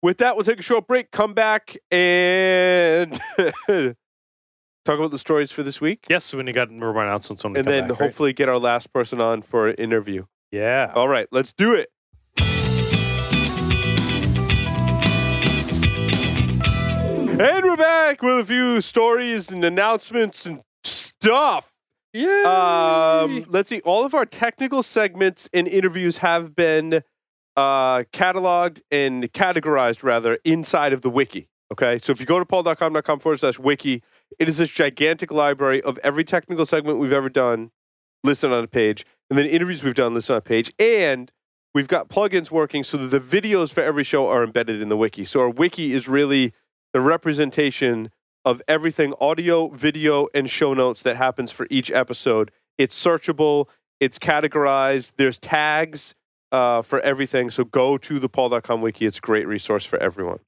With 0.03 0.19
that, 0.19 0.37
we'll 0.37 0.45
take 0.45 0.61
a 0.61 0.63
short 0.63 0.87
break, 0.87 1.11
come 1.11 1.35
back, 1.35 1.77
and 1.91 3.13
talk 3.39 4.99
about 4.99 5.11
the 5.11 5.19
stories 5.19 5.51
for 5.51 5.65
this 5.65 5.81
week. 5.81 6.05
Yes, 6.09 6.33
when 6.33 6.47
you 6.47 6.53
got 6.53 6.71
more 6.71 6.91
announcements 7.03 7.45
on 7.45 7.57
and 7.57 7.67
then 7.67 7.91
hopefully 7.91 8.33
get 8.33 8.49
our 8.49 8.59
last 8.59 8.93
person 8.93 9.21
on 9.21 9.43
for 9.43 9.69
an 9.69 9.75
interview. 9.75 10.25
Yeah. 10.51 10.93
All 10.95 11.09
right, 11.09 11.29
let's 11.31 11.53
do 11.53 11.75
it. 11.75 11.91
And 17.41 17.65
we're 17.65 17.77
back 17.77 18.21
with 18.21 18.41
a 18.41 18.45
few 18.45 18.81
stories 18.81 19.51
and 19.53 19.65
announcements 19.65 20.45
and 20.45 20.61
stuff. 20.83 21.73
Yeah. 22.13 23.21
Um, 23.23 23.45
let's 23.49 23.69
see. 23.69 23.81
All 23.83 24.05
of 24.05 24.15
our 24.15 24.27
technical 24.27 24.83
segments 24.83 25.49
and 25.53 25.69
interviews 25.69 26.19
have 26.19 26.57
been 26.57 27.03
uh, 27.57 28.05
cataloged 28.13 28.81
and 28.91 29.33
categorized, 29.33 30.03
rather, 30.03 30.39
inside 30.45 30.93
of 30.93 31.03
the 31.03 31.11
wiki. 31.11 31.49
Okay. 31.71 31.99
So 31.99 32.11
if 32.11 32.19
you 32.19 32.27
go 32.27 32.39
to 32.41 32.45
pauldotcom.com 32.45 33.21
forward 33.21 33.39
slash 33.39 33.59
wiki, 33.59 34.03
it 34.39 34.49
is 34.49 34.59
this 34.59 34.71
gigantic 34.71 35.31
library 35.31 35.81
of 35.83 35.99
every 36.03 36.25
technical 36.25 36.67
segment 36.67 36.99
we've 36.99 37.13
ever 37.13 37.29
done 37.29 37.71
listed 38.25 38.53
on 38.53 38.65
a 38.65 38.69
page, 38.69 39.05
and 39.31 39.39
then 39.39 39.47
interviews 39.47 39.83
we've 39.83 39.95
done 39.95 40.17
on 40.17 40.41
page. 40.43 40.73
And 40.79 41.33
we've 41.75 41.89
got 41.89 42.09
plugins 42.09 42.51
working 42.51 42.85
so 42.85 42.97
that 42.97 43.09
the 43.09 43.21
videos 43.21 43.73
for 43.73 43.83
every 43.83 44.05
show 44.05 44.29
are 44.29 44.43
embedded 44.43 44.81
in 44.81 44.89
the 44.89 44.97
wiki. 44.97 45.25
So 45.25 45.41
our 45.41 45.51
wiki 45.51 45.93
is 45.93 46.09
really 46.09 46.53
the 46.93 47.01
representation 47.01 48.11
of 48.45 48.63
everything 48.67 49.13
audio, 49.21 49.69
video, 49.69 50.29
and 50.35 50.49
show 50.49 50.73
notes 50.73 51.03
that 51.03 51.17
happens 51.17 51.53
for 51.53 51.67
each 51.71 51.91
episode. 51.91 52.51
It's 52.79 52.99
searchable, 52.99 53.67
it's 54.01 54.19
categorized, 54.19 55.15
there's 55.17 55.39
tags 55.39 56.15
uh, 56.51 56.83
for 56.83 57.01
everything. 57.01 57.51
So 57.51 57.65
go 57.65 57.99
to 57.99 58.19
the 58.19 58.29
PaulDotCom 58.29 58.81
wiki. 58.81 59.05
It's 59.07 59.19
a 59.19 59.21
great 59.21 59.47
resource 59.47 59.85
for 59.85 59.99
everyone. 59.99 60.39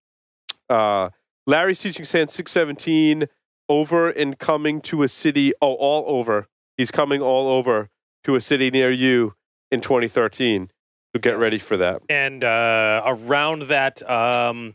Uh, 0.68 1.10
Larry's 1.46 1.80
teaching 1.80 2.04
SANS 2.04 2.32
617 2.32 3.28
over 3.68 4.08
and 4.08 4.38
coming 4.38 4.80
to 4.82 5.02
a 5.02 5.08
city. 5.08 5.52
Oh, 5.60 5.74
all 5.74 6.04
over. 6.06 6.48
He's 6.76 6.90
coming 6.90 7.20
all 7.20 7.48
over 7.48 7.90
to 8.24 8.34
a 8.34 8.40
city 8.40 8.70
near 8.70 8.90
you 8.90 9.34
in 9.70 9.80
2013. 9.80 10.70
So 11.14 11.20
get 11.20 11.32
Yes. 11.32 11.40
ready 11.40 11.58
for 11.58 11.76
that. 11.78 12.02
And 12.08 12.44
uh, 12.44 13.02
around 13.04 13.62
that, 13.62 14.08
um, 14.08 14.74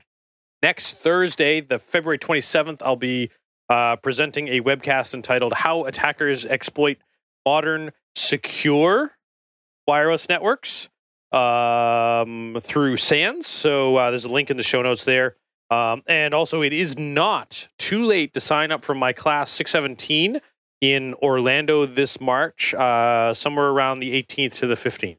next 0.62 0.98
Thursday, 0.98 1.62
the 1.62 1.80
February 1.80 2.18
27th, 2.20 2.82
I'll 2.84 2.96
be 2.96 3.30
uh, 3.70 3.96
presenting 3.98 4.48
a 4.50 4.62
webcast 4.62 5.14
entitled 5.14 5.54
How 5.54 5.86
Attackers 5.86 6.46
Exploit 6.46 6.98
Modern 7.46 7.92
Secure 8.16 9.12
Wireless 9.88 10.28
Networks 10.30 10.90
um, 11.32 12.58
through 12.60 12.98
SANS. 12.98 13.46
So 13.48 13.96
uh, 13.96 14.10
there's 14.10 14.26
a 14.26 14.30
link 14.32 14.50
in 14.52 14.58
the 14.58 14.64
show 14.64 14.82
notes 14.82 15.04
there. 15.06 15.36
Um, 15.72 16.04
and 16.08 16.34
also, 16.34 16.62
it 16.62 16.74
is 16.74 16.98
not 16.98 17.70
too 17.80 18.04
late 18.04 18.34
to 18.36 18.40
sign 18.40 18.72
up 18.72 18.84
for 18.86 18.94
my 18.94 19.14
class 19.14 19.50
617 19.52 20.40
in 20.82 21.14
Orlando 21.16 21.86
this 21.86 22.20
March, 22.22 22.74
uh, 22.74 23.34
somewhere 23.34 23.68
around 23.68 24.00
the 24.00 24.14
18th 24.22 24.60
to 24.60 24.68
the 24.68 24.76
15th. 24.76 25.18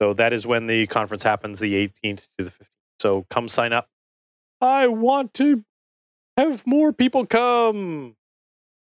So 0.00 0.12
that 0.14 0.32
is 0.32 0.46
when 0.46 0.66
the 0.66 0.86
conference 0.88 1.22
happens, 1.22 1.60
the 1.60 1.74
18th 1.74 2.28
to 2.38 2.44
the 2.44 2.50
15th. 2.50 2.66
So 3.00 3.26
come 3.30 3.48
sign 3.48 3.72
up. 3.72 3.88
I 4.60 4.86
want 4.88 5.34
to 5.34 5.64
have 6.36 6.66
more 6.66 6.92
people 6.92 7.26
come. 7.26 8.16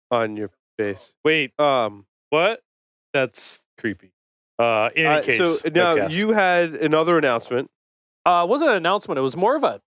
On 0.09 0.35
your 0.37 0.49
face. 0.77 1.13
Wait, 1.23 1.53
Um, 1.59 2.05
what? 2.29 2.61
That's 3.13 3.61
creepy. 3.77 4.11
Uh, 4.57 4.89
in 4.95 5.05
any 5.05 5.15
uh, 5.15 5.21
case, 5.23 5.61
so 5.61 5.69
now 5.69 5.95
webcast. 5.95 6.15
you 6.15 6.31
had 6.31 6.75
another 6.75 7.17
announcement. 7.17 7.69
uh, 8.25 8.45
wasn't 8.47 8.69
an 8.69 8.77
announcement. 8.77 9.17
It 9.17 9.21
was 9.21 9.35
more 9.35 9.55
of 9.55 9.63
a 9.63 9.81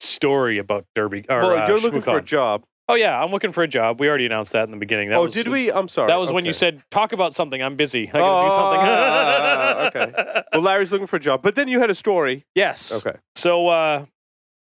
story 0.00 0.58
about 0.58 0.86
Derby. 0.94 1.24
Or, 1.28 1.40
well, 1.42 1.58
uh, 1.58 1.68
you're 1.68 1.78
looking 1.78 2.00
for 2.00 2.18
a 2.18 2.22
job. 2.22 2.64
Oh 2.90 2.94
yeah, 2.94 3.22
I'm 3.22 3.30
looking 3.30 3.52
for 3.52 3.62
a 3.62 3.68
job. 3.68 4.00
We 4.00 4.08
already 4.08 4.24
announced 4.24 4.52
that 4.54 4.64
in 4.64 4.70
the 4.70 4.78
beginning. 4.78 5.10
That 5.10 5.16
oh, 5.16 5.24
was, 5.24 5.34
did 5.34 5.48
we? 5.48 5.70
I'm 5.70 5.88
sorry. 5.88 6.08
That 6.08 6.18
was 6.18 6.32
when 6.32 6.46
you 6.46 6.54
said 6.54 6.82
talk 6.90 7.12
about 7.12 7.34
something. 7.34 7.62
I'm 7.62 7.76
busy. 7.76 8.08
I 8.08 8.18
gotta 8.18 8.48
do 8.48 8.54
something. 8.54 8.80
Oh, 8.88 10.12
okay. 10.24 10.42
Well, 10.54 10.62
Larry's 10.62 10.90
looking 10.90 11.06
for 11.06 11.16
a 11.16 11.20
job, 11.20 11.42
but 11.42 11.54
then 11.54 11.68
you 11.68 11.80
had 11.80 11.90
a 11.90 11.94
story. 11.94 12.46
Yes. 12.54 13.04
Okay. 13.04 13.18
So, 13.36 13.68
uh, 13.68 14.06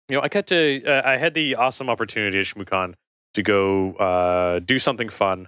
you 0.09 0.17
know, 0.17 0.23
I 0.23 0.29
got 0.29 0.49
to, 0.49 0.85
uh, 0.85 1.03
I 1.05 1.19
had 1.19 1.35
the 1.35 1.55
awesome 1.55 1.89
opportunity 1.89 2.41
at 2.41 2.47
ShmooCon 2.47 2.95
to 3.35 3.43
go 3.45 3.93
uh, 3.95 4.59
do 4.59 4.81
something 4.81 5.09
fun. 5.09 5.47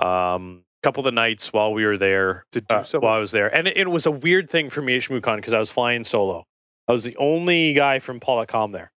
Um, 0.00 0.64
couple 0.82 1.02
of 1.02 1.04
the 1.04 1.12
nights 1.12 1.52
while 1.52 1.72
we 1.72 1.84
were 1.84 1.98
there, 1.98 2.44
To 2.52 2.60
do 2.60 2.74
uh, 2.74 2.82
something. 2.82 3.06
while 3.06 3.16
I 3.16 3.20
was 3.20 3.32
there, 3.32 3.54
and 3.54 3.68
it, 3.68 3.76
it 3.76 3.90
was 3.90 4.06
a 4.06 4.10
weird 4.10 4.48
thing 4.48 4.70
for 4.70 4.82
me 4.82 4.96
at 4.96 5.02
ShmooCon 5.02 5.36
because 5.36 5.52
I 5.52 5.58
was 5.58 5.70
flying 5.70 6.04
solo. 6.04 6.44
I 6.88 6.92
was 6.92 7.04
the 7.04 7.16
only 7.18 7.72
guy 7.74 7.98
from 7.98 8.18
PaulDotCom 8.18 8.72
there. 8.72 8.90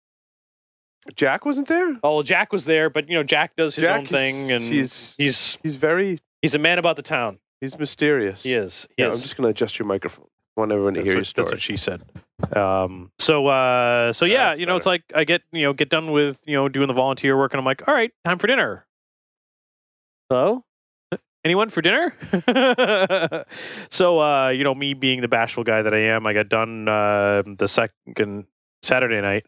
Jack 1.15 1.45
wasn't 1.45 1.67
there. 1.67 1.97
Oh, 2.03 2.21
Jack 2.23 2.51
was 2.53 2.65
there, 2.65 2.89
but 2.89 3.07
you 3.09 3.15
know, 3.15 3.23
Jack 3.23 3.55
does 3.55 3.75
his 3.75 3.85
Jack 3.85 3.99
own 3.99 4.03
is- 4.05 4.11
thing, 4.11 4.51
and 4.51 4.63
he's 4.63 5.15
he's 5.17 5.57
he's 5.63 5.75
very 5.75 6.19
he's 6.41 6.55
a 6.55 6.59
man 6.59 6.77
about 6.79 6.95
the 6.95 7.01
town. 7.01 7.39
he's 7.59 7.77
mysterious. 7.79 8.43
He 8.43 8.53
is. 8.53 8.87
He 8.97 9.03
Yeah, 9.03 9.07
I'm 9.09 9.11
just 9.13 9.35
going 9.37 9.45
to 9.45 9.49
adjust 9.49 9.77
your 9.79 9.87
microphone. 9.87 10.25
I 10.57 10.61
want 10.61 10.71
everyone 10.73 10.93
to 10.95 10.99
That's 10.99 11.07
hear 11.07 11.15
what, 11.15 11.19
your 11.19 11.23
story. 11.25 11.43
that's 11.45 11.51
what 11.53 11.61
she 11.61 11.77
said. 11.77 12.03
Um, 12.55 13.11
so, 13.19 13.47
uh, 13.47 14.11
so 14.13 14.25
yeah, 14.25 14.49
That's 14.49 14.59
you 14.59 14.65
know, 14.65 14.75
it's 14.75 14.85
like 14.85 15.03
I 15.15 15.23
get, 15.23 15.41
you 15.51 15.63
know, 15.63 15.73
get 15.73 15.89
done 15.89 16.11
with, 16.11 16.41
you 16.45 16.55
know, 16.55 16.67
doing 16.69 16.87
the 16.87 16.93
volunteer 16.93 17.37
work, 17.37 17.53
and 17.53 17.59
I'm 17.59 17.65
like, 17.65 17.87
all 17.87 17.93
right, 17.93 18.11
time 18.25 18.37
for 18.37 18.47
dinner. 18.47 18.85
Hello, 20.29 20.63
anyone 21.45 21.69
for 21.69 21.81
dinner? 21.81 22.13
so, 23.89 24.19
uh, 24.21 24.49
you 24.49 24.63
know, 24.63 24.73
me 24.75 24.93
being 24.93 25.21
the 25.21 25.27
bashful 25.27 25.63
guy 25.63 25.81
that 25.81 25.93
I 25.93 25.99
am, 25.99 26.25
I 26.27 26.33
got 26.33 26.49
done 26.49 26.87
uh, 26.87 27.43
the 27.45 27.67
second 27.67 28.45
Saturday 28.83 29.21
night, 29.21 29.45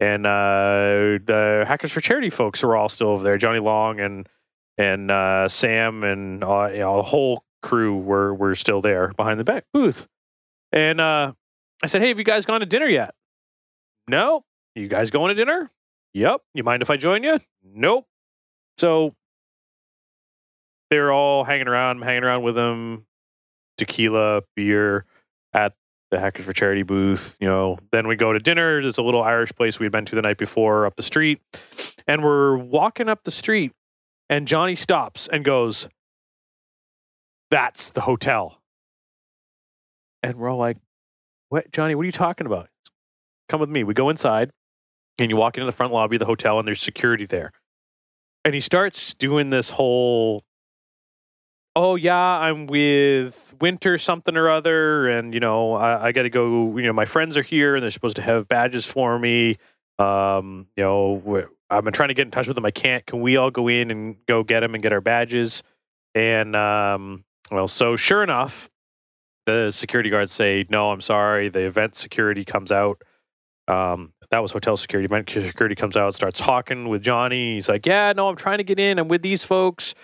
and 0.00 0.26
uh, 0.26 1.18
the 1.24 1.64
Hackers 1.66 1.92
for 1.92 2.00
Charity 2.00 2.30
folks 2.30 2.62
were 2.62 2.76
all 2.76 2.88
still 2.88 3.08
over 3.08 3.22
there. 3.22 3.38
Johnny 3.38 3.58
Long 3.60 4.00
and 4.00 4.28
and 4.78 5.10
uh, 5.10 5.48
Sam 5.48 6.04
and 6.04 6.42
uh, 6.42 6.68
you 6.72 6.78
know, 6.80 6.98
a 6.98 7.02
whole 7.02 7.44
crew 7.62 7.96
were 7.96 8.34
were 8.34 8.54
still 8.54 8.80
there 8.80 9.12
behind 9.16 9.38
the 9.38 9.44
back 9.44 9.64
booth. 9.72 10.06
And 10.72 11.00
uh, 11.00 11.32
I 11.82 11.86
said, 11.86 12.02
"Hey, 12.02 12.08
have 12.08 12.18
you 12.18 12.24
guys 12.24 12.46
gone 12.46 12.60
to 12.60 12.66
dinner 12.66 12.86
yet?" 12.86 13.14
No. 14.08 14.44
You 14.74 14.88
guys 14.88 15.10
going 15.10 15.28
to 15.28 15.34
dinner? 15.34 15.70
Yep. 16.14 16.40
You 16.54 16.64
mind 16.64 16.82
if 16.82 16.90
I 16.90 16.96
join 16.96 17.22
you? 17.22 17.38
Nope. 17.62 18.06
So 18.78 19.14
they're 20.90 21.12
all 21.12 21.44
hanging 21.44 21.68
around. 21.68 21.98
I'm 21.98 22.02
hanging 22.02 22.24
around 22.24 22.42
with 22.42 22.54
them. 22.54 23.06
Tequila, 23.78 24.42
beer 24.54 25.06
at 25.52 25.74
the 26.12 26.20
Hackers 26.20 26.44
for 26.44 26.52
Charity 26.52 26.84
booth. 26.84 27.36
You 27.40 27.48
know, 27.48 27.78
then 27.90 28.06
we 28.06 28.14
go 28.14 28.32
to 28.32 28.38
dinner. 28.38 28.80
There's 28.80 28.98
a 28.98 29.02
little 29.02 29.22
Irish 29.24 29.50
place 29.52 29.80
we'd 29.80 29.90
been 29.90 30.04
to 30.04 30.14
the 30.14 30.22
night 30.22 30.38
before 30.38 30.86
up 30.86 30.94
the 30.96 31.02
street, 31.02 31.40
and 32.06 32.22
we're 32.22 32.56
walking 32.56 33.08
up 33.08 33.24
the 33.24 33.32
street, 33.32 33.72
and 34.30 34.46
Johnny 34.46 34.76
stops 34.76 35.26
and 35.26 35.44
goes, 35.44 35.88
"That's 37.50 37.90
the 37.90 38.02
hotel." 38.02 38.62
And 40.22 40.36
we're 40.36 40.50
all 40.50 40.58
like, 40.58 40.76
"What, 41.48 41.72
Johnny? 41.72 41.96
What 41.96 42.02
are 42.02 42.06
you 42.06 42.12
talking 42.12 42.46
about?" 42.46 42.68
Come 43.48 43.60
with 43.60 43.70
me. 43.70 43.82
We 43.84 43.94
go 43.94 44.08
inside. 44.08 44.52
and 45.18 45.30
you 45.30 45.36
walk 45.36 45.56
into 45.58 45.66
the 45.66 45.72
front 45.72 45.92
lobby 45.92 46.16
of 46.16 46.20
the 46.20 46.26
hotel, 46.26 46.58
and 46.58 46.66
there's 46.66 46.80
security 46.80 47.26
there. 47.26 47.52
And 48.44 48.54
he 48.54 48.60
starts 48.60 49.14
doing 49.14 49.50
this 49.50 49.70
whole, 49.70 50.42
oh 51.74 51.94
yeah, 51.96 52.16
I'm 52.16 52.66
with 52.66 53.54
Winter 53.60 53.98
something 53.98 54.36
or 54.36 54.48
other, 54.48 55.08
and 55.08 55.34
you 55.34 55.40
know 55.40 55.74
I, 55.74 56.06
I 56.06 56.12
got 56.12 56.22
to 56.22 56.30
go. 56.30 56.76
You 56.76 56.86
know 56.86 56.92
my 56.92 57.04
friends 57.04 57.36
are 57.36 57.42
here, 57.42 57.74
and 57.74 57.82
they're 57.82 57.90
supposed 57.90 58.16
to 58.16 58.22
have 58.22 58.48
badges 58.48 58.86
for 58.86 59.18
me. 59.18 59.58
Um, 59.98 60.66
you 60.76 60.84
know 60.84 61.46
I've 61.70 61.84
been 61.84 61.92
trying 61.92 62.08
to 62.08 62.14
get 62.14 62.26
in 62.26 62.30
touch 62.30 62.48
with 62.48 62.54
them. 62.54 62.66
I 62.66 62.70
can't. 62.70 63.04
Can 63.06 63.20
we 63.20 63.36
all 63.36 63.50
go 63.50 63.68
in 63.68 63.90
and 63.90 64.16
go 64.26 64.42
get 64.42 64.60
them 64.60 64.74
and 64.74 64.82
get 64.82 64.92
our 64.92 65.00
badges? 65.00 65.62
And 66.14 66.54
um, 66.54 67.24
well, 67.50 67.66
so 67.66 67.96
sure 67.96 68.22
enough, 68.22 68.70
the 69.46 69.70
security 69.70 70.10
guards 70.10 70.32
say, 70.32 70.66
"No, 70.68 70.90
I'm 70.90 71.00
sorry." 71.00 71.48
The 71.48 71.64
event 71.64 71.94
security 71.94 72.44
comes 72.44 72.70
out. 72.70 73.02
Um, 73.68 74.12
that 74.30 74.42
was 74.42 74.52
hotel 74.52 74.76
security. 74.76 75.06
Event 75.06 75.30
security 75.30 75.74
comes 75.74 75.96
out, 75.96 76.14
starts 76.14 76.40
talking 76.40 76.88
with 76.88 77.02
Johnny. 77.02 77.54
He's 77.54 77.68
like, 77.68 77.86
"Yeah, 77.86 78.12
no, 78.14 78.28
I'm 78.28 78.36
trying 78.36 78.58
to 78.58 78.64
get 78.64 78.78
in. 78.78 78.98
I'm 78.98 79.08
with 79.08 79.22
these 79.22 79.42
folks, 79.42 79.94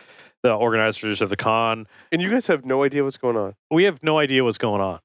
the 0.43 0.53
organizers 0.53 1.21
of 1.21 1.31
the 1.31 1.37
con. 1.37 1.87
And 2.13 2.23
you 2.23 2.31
guys 2.31 2.47
have 2.47 2.65
no 2.65 2.83
idea 2.83 3.05
what's 3.05 3.19
going 3.19 3.37
on. 3.37 3.55
We 3.71 3.85
have 3.85 4.03
no 4.03 4.19
idea 4.19 4.45
what's 4.45 4.59
going 4.59 4.81
on." 4.81 5.01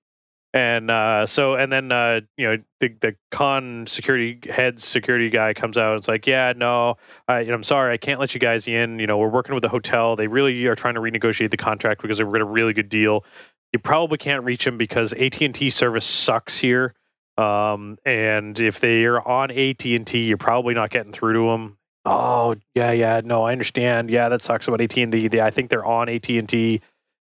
And 0.55 0.91
uh, 0.91 1.25
so, 1.25 1.55
and 1.55 1.71
then 1.71 1.91
uh, 1.91 2.21
you 2.37 2.45
know, 2.45 2.57
the 2.79 2.89
the 3.01 3.15
con 3.31 3.85
security 3.87 4.39
head 4.51 4.79
security 4.79 5.31
guy 5.31 5.53
comes 5.55 5.79
out. 5.79 5.93
and 5.93 5.99
It's 5.99 6.07
like, 6.07 6.27
yeah, 6.27 6.53
no, 6.55 6.97
I, 7.27 7.39
you 7.39 7.47
know, 7.47 7.55
I'm 7.55 7.63
sorry, 7.63 7.91
I 7.91 7.97
can't 7.97 8.19
let 8.19 8.35
you 8.35 8.39
guys 8.39 8.67
in. 8.67 8.99
You 8.99 9.07
know, 9.07 9.17
we're 9.17 9.29
working 9.29 9.55
with 9.55 9.63
the 9.63 9.69
hotel. 9.69 10.15
They 10.15 10.27
really 10.27 10.65
are 10.67 10.75
trying 10.75 10.93
to 10.93 11.01
renegotiate 11.01 11.49
the 11.49 11.57
contract 11.57 12.03
because 12.03 12.19
they 12.19 12.23
were 12.23 12.33
get 12.33 12.41
a 12.41 12.45
really 12.45 12.73
good 12.73 12.89
deal. 12.89 13.25
You 13.71 13.79
probably 13.79 14.19
can't 14.19 14.43
reach 14.43 14.65
them 14.65 14.77
because 14.77 15.11
AT 15.13 15.41
and 15.41 15.55
T 15.55 15.71
service 15.71 16.05
sucks 16.05 16.59
here. 16.59 16.93
Um, 17.35 17.97
and 18.05 18.59
if 18.59 18.79
they 18.79 19.05
are 19.05 19.27
on 19.27 19.49
AT 19.49 19.83
and 19.85 20.05
T, 20.05 20.25
you're 20.25 20.37
probably 20.37 20.75
not 20.75 20.91
getting 20.91 21.11
through 21.11 21.33
to 21.33 21.51
them. 21.51 21.77
Oh 22.05 22.55
yeah, 22.75 22.91
yeah, 22.91 23.21
no, 23.23 23.43
I 23.43 23.51
understand. 23.53 24.09
Yeah, 24.09 24.29
that 24.29 24.41
sucks 24.41 24.67
about 24.67 24.81
AT 24.81 24.97
and 24.97 25.11
T. 25.11 25.39
I 25.39 25.51
think 25.51 25.69
they're 25.69 25.85
on 25.85 26.09
AT 26.09 26.29
and 26.29 26.49
T, 26.49 26.81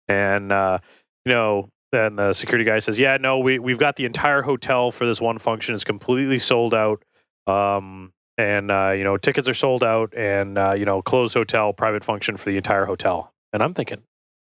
and 0.09 0.51
uh, 0.51 0.78
you 1.24 1.33
know, 1.33 1.68
then 1.93 2.16
the 2.16 2.33
security 2.33 2.64
guy 2.64 2.78
says, 2.78 2.99
"Yeah, 2.99 3.18
no, 3.18 3.39
we 3.41 3.59
we've 3.59 3.78
got 3.78 3.97
the 3.97 4.07
entire 4.07 4.43
hotel 4.43 4.91
for 4.91 5.05
this 5.05 5.20
one 5.20 5.39
function. 5.39 5.74
It's 5.74 5.85
completely 5.85 6.39
sold 6.39 6.72
out. 6.74 7.03
Um, 7.47 8.12
and 8.39 8.70
uh, 8.70 8.95
you 8.97 9.05
know, 9.05 9.18
tickets 9.18 9.49
are 9.49 9.55
sold 9.55 9.85
out, 9.85 10.14
and 10.16 10.57
uh, 10.57 10.72
you 10.72 10.87
know, 10.87 11.03
closed 11.03 11.35
hotel, 11.35 11.72
private 11.74 12.03
function 12.03 12.37
for 12.39 12.49
the 12.51 12.57
entire 12.57 12.87
hotel." 12.87 13.33
And 13.53 13.62
I'm 13.62 13.74
thinking, 13.74 14.03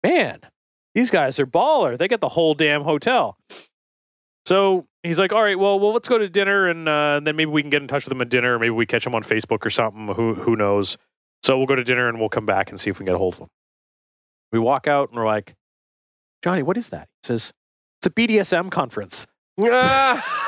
man, 0.04 0.40
these 0.94 1.10
guys 1.10 1.40
are 1.40 1.46
baller. 1.46 1.98
They 1.98 2.06
get 2.08 2.20
the 2.20 2.28
whole 2.28 2.54
damn 2.54 2.82
hotel. 2.82 3.36
So 4.44 4.86
he's 5.02 5.18
like, 5.18 5.32
all 5.32 5.42
right, 5.42 5.58
well, 5.58 5.78
well, 5.78 5.92
let's 5.92 6.08
go 6.08 6.18
to 6.18 6.28
dinner, 6.28 6.68
and 6.68 6.88
uh, 6.88 7.20
then 7.22 7.36
maybe 7.36 7.50
we 7.50 7.62
can 7.62 7.70
get 7.70 7.82
in 7.82 7.88
touch 7.88 8.04
with 8.04 8.12
him 8.12 8.20
at 8.22 8.28
dinner. 8.28 8.58
Maybe 8.58 8.70
we 8.70 8.86
catch 8.86 9.06
him 9.06 9.14
on 9.14 9.22
Facebook 9.22 9.64
or 9.64 9.70
something. 9.70 10.08
Who 10.14 10.34
who 10.34 10.56
knows? 10.56 10.96
So 11.42 11.56
we'll 11.56 11.66
go 11.66 11.74
to 11.74 11.84
dinner 11.84 12.08
and 12.08 12.20
we'll 12.20 12.28
come 12.28 12.46
back 12.46 12.70
and 12.70 12.78
see 12.78 12.90
if 12.90 12.96
we 12.96 13.04
can 13.04 13.06
get 13.06 13.14
a 13.16 13.18
hold 13.18 13.34
of 13.34 13.40
him. 13.40 13.48
We 14.52 14.58
walk 14.58 14.86
out 14.86 15.08
and 15.08 15.18
we're 15.18 15.26
like, 15.26 15.54
Johnny, 16.44 16.62
what 16.62 16.76
is 16.76 16.90
that? 16.90 17.08
He 17.22 17.26
says, 17.26 17.52
it's 17.98 18.06
a 18.06 18.10
BDSM 18.10 18.70
conference. 18.70 19.26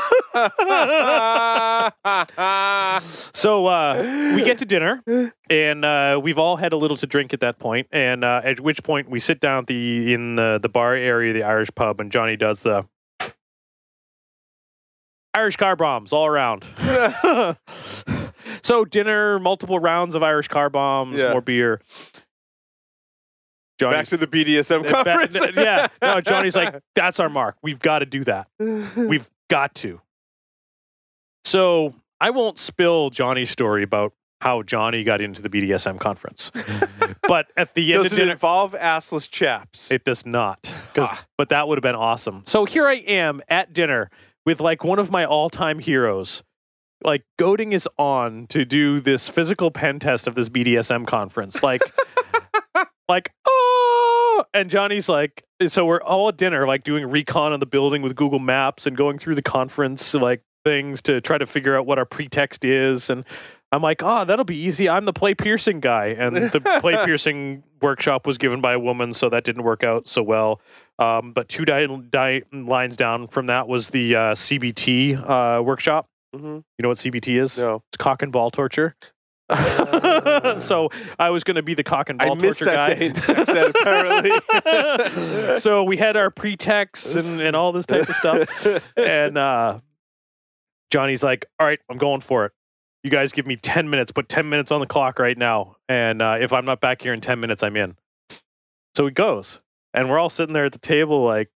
So 3.34 3.66
uh, 3.66 4.32
we 4.34 4.44
get 4.44 4.58
to 4.58 4.64
dinner, 4.64 5.02
and 5.50 5.84
uh, 5.84 6.20
we've 6.22 6.38
all 6.38 6.56
had 6.56 6.72
a 6.72 6.76
little 6.76 6.96
to 6.96 7.06
drink 7.06 7.32
at 7.32 7.40
that 7.40 7.58
point. 7.58 7.88
And 7.92 8.24
uh, 8.24 8.40
at 8.42 8.60
which 8.60 8.82
point 8.82 9.08
we 9.08 9.20
sit 9.20 9.40
down 9.40 9.60
at 9.60 9.66
the 9.66 10.12
in 10.12 10.36
the 10.36 10.58
the 10.60 10.68
bar 10.68 10.94
area, 10.94 11.32
the 11.32 11.42
Irish 11.42 11.70
pub, 11.74 12.00
and 12.00 12.10
Johnny 12.10 12.36
does 12.36 12.62
the 12.62 12.86
Irish 15.34 15.56
car 15.56 15.76
bombs 15.76 16.12
all 16.12 16.26
around. 16.26 16.64
so 18.62 18.84
dinner, 18.84 19.38
multiple 19.38 19.78
rounds 19.78 20.14
of 20.14 20.22
Irish 20.22 20.48
car 20.48 20.70
bombs, 20.70 21.20
Yeah. 21.20 21.32
more 21.32 21.40
beer. 21.40 21.80
Back 23.78 24.06
to 24.06 24.16
the 24.16 24.26
BDSM 24.28 24.88
conference. 24.88 25.36
yeah, 25.56 25.88
no. 26.00 26.20
Johnny's 26.22 26.56
like, 26.56 26.80
that's 26.94 27.20
our 27.20 27.28
mark. 27.28 27.56
We've 27.62 27.80
got 27.80 27.98
to 27.98 28.06
do 28.06 28.24
that. 28.24 28.48
We've 28.96 29.28
got 29.50 29.74
to. 29.76 30.00
So 31.44 31.92
I 32.20 32.30
won't 32.30 32.58
spill 32.58 33.10
Johnny's 33.10 33.50
story 33.50 33.82
about 33.82 34.14
how 34.40 34.62
Johnny 34.62 35.04
got 35.04 35.20
into 35.20 35.42
the 35.42 35.48
BDSM 35.50 35.98
conference, 35.98 36.50
but 37.26 37.46
at 37.56 37.74
the 37.74 37.94
end 37.94 38.04
Does 38.04 38.12
of 38.12 38.18
it 38.18 38.22
dinner, 38.22 38.32
involve 38.32 38.72
assless 38.74 39.28
chaps? 39.30 39.90
it 39.90 40.04
does 40.04 40.24
not. 40.26 40.62
'Cause- 40.94 41.08
Ah. 41.10 41.26
but 41.38 41.48
that 41.48 41.66
would 41.66 41.76
have 41.78 41.82
been 41.82 41.94
awesome. 41.94 42.42
So 42.46 42.64
here 42.66 42.86
I 42.86 42.94
am 42.94 43.40
at 43.48 43.72
dinner 43.72 44.10
with 44.46 44.60
like 44.60 44.84
one 44.84 44.98
of 44.98 45.10
my 45.10 45.24
all-time 45.24 45.78
heroes. 45.78 46.42
Like 47.02 47.24
goading 47.38 47.72
is 47.72 47.88
on 47.98 48.46
to 48.48 48.64
do 48.64 49.00
this 49.00 49.28
physical 49.28 49.70
pen 49.70 49.98
test 49.98 50.26
of 50.26 50.34
this 50.34 50.48
BDSM 50.48 51.06
conference. 51.06 51.62
Like, 51.62 51.82
like 53.08 53.30
oh, 53.46 54.44
and 54.54 54.70
Johnny's 54.70 55.08
like, 55.08 55.44
so 55.66 55.84
we're 55.84 56.02
all 56.02 56.28
at 56.28 56.36
dinner, 56.36 56.66
like 56.66 56.84
doing 56.84 57.04
recon 57.10 57.52
on 57.52 57.60
the 57.60 57.66
building 57.66 58.00
with 58.00 58.16
Google 58.16 58.38
Maps 58.38 58.86
and 58.86 58.96
going 58.96 59.18
through 59.18 59.34
the 59.34 59.42
conference 59.42 60.14
like 60.14 60.42
things 60.64 61.02
to 61.02 61.20
try 61.20 61.36
to 61.36 61.46
figure 61.46 61.76
out 61.76 61.86
what 61.86 61.98
our 61.98 62.06
pretext 62.06 62.64
is. 62.64 63.10
And 63.10 63.24
I'm 63.74 63.82
like, 63.82 64.02
oh, 64.04 64.24
that'll 64.24 64.44
be 64.44 64.56
easy. 64.56 64.88
I'm 64.88 65.04
the 65.04 65.12
play 65.12 65.34
piercing 65.34 65.80
guy, 65.80 66.06
and 66.16 66.36
the 66.36 66.60
play 66.80 66.94
piercing 67.04 67.64
workshop 67.82 68.24
was 68.24 68.38
given 68.38 68.60
by 68.60 68.74
a 68.74 68.78
woman, 68.78 69.12
so 69.12 69.28
that 69.30 69.42
didn't 69.42 69.64
work 69.64 69.82
out 69.82 70.06
so 70.06 70.22
well. 70.22 70.60
Um, 71.00 71.32
but 71.32 71.48
two 71.48 71.64
di- 71.64 71.86
di- 72.08 72.42
lines 72.52 72.96
down 72.96 73.26
from 73.26 73.46
that 73.46 73.66
was 73.66 73.90
the 73.90 74.14
uh, 74.14 74.20
CBT 74.34 75.16
uh, 75.58 75.60
workshop. 75.62 76.06
Mhm. 76.36 76.62
You 76.78 76.82
know 76.82 76.88
what 76.88 76.98
CBT 76.98 77.40
is? 77.40 77.58
No. 77.58 77.82
It's 77.90 77.96
cock 77.96 78.22
and 78.22 78.30
ball 78.30 78.50
torture. 78.50 78.94
so 80.58 80.88
I 81.18 81.30
was 81.30 81.44
going 81.44 81.56
to 81.56 81.62
be 81.62 81.74
the 81.74 81.82
cock 81.84 82.08
and 82.10 82.18
ball 82.18 82.32
I 82.32 82.34
missed 82.34 82.60
torture 82.60 82.64
that 82.64 82.88
guy. 82.88 82.94
day 82.94 83.06
in 83.06 83.14
sex 83.14 83.48
ed, 83.50 83.70
apparently. 83.70 85.56
so 85.58 85.82
we 85.84 85.96
had 85.96 86.16
our 86.16 86.30
pretexts 86.30 87.16
and, 87.16 87.40
and 87.40 87.54
all 87.56 87.72
this 87.72 87.86
type 87.86 88.08
of 88.08 88.14
stuff. 88.16 88.96
And 88.96 89.36
uh, 89.36 89.80
Johnny's 90.90 91.22
like, 91.22 91.46
all 91.58 91.66
right, 91.66 91.80
I'm 91.90 91.98
going 91.98 92.20
for 92.20 92.46
it. 92.46 92.52
You 93.04 93.10
guys 93.10 93.32
give 93.32 93.46
me 93.46 93.56
10 93.56 93.90
minutes, 93.90 94.10
put 94.12 94.30
10 94.30 94.48
minutes 94.48 94.72
on 94.72 94.80
the 94.80 94.86
clock 94.86 95.18
right 95.18 95.36
now. 95.36 95.76
And 95.90 96.22
uh, 96.22 96.38
if 96.40 96.54
I'm 96.54 96.64
not 96.64 96.80
back 96.80 97.02
here 97.02 97.12
in 97.12 97.20
10 97.20 97.38
minutes, 97.38 97.62
I'm 97.62 97.76
in. 97.76 97.96
So 98.96 99.04
he 99.04 99.12
goes. 99.12 99.60
And 99.92 100.08
we're 100.08 100.18
all 100.18 100.30
sitting 100.30 100.54
there 100.54 100.64
at 100.64 100.72
the 100.72 100.78
table 100.78 101.22
like, 101.22 101.50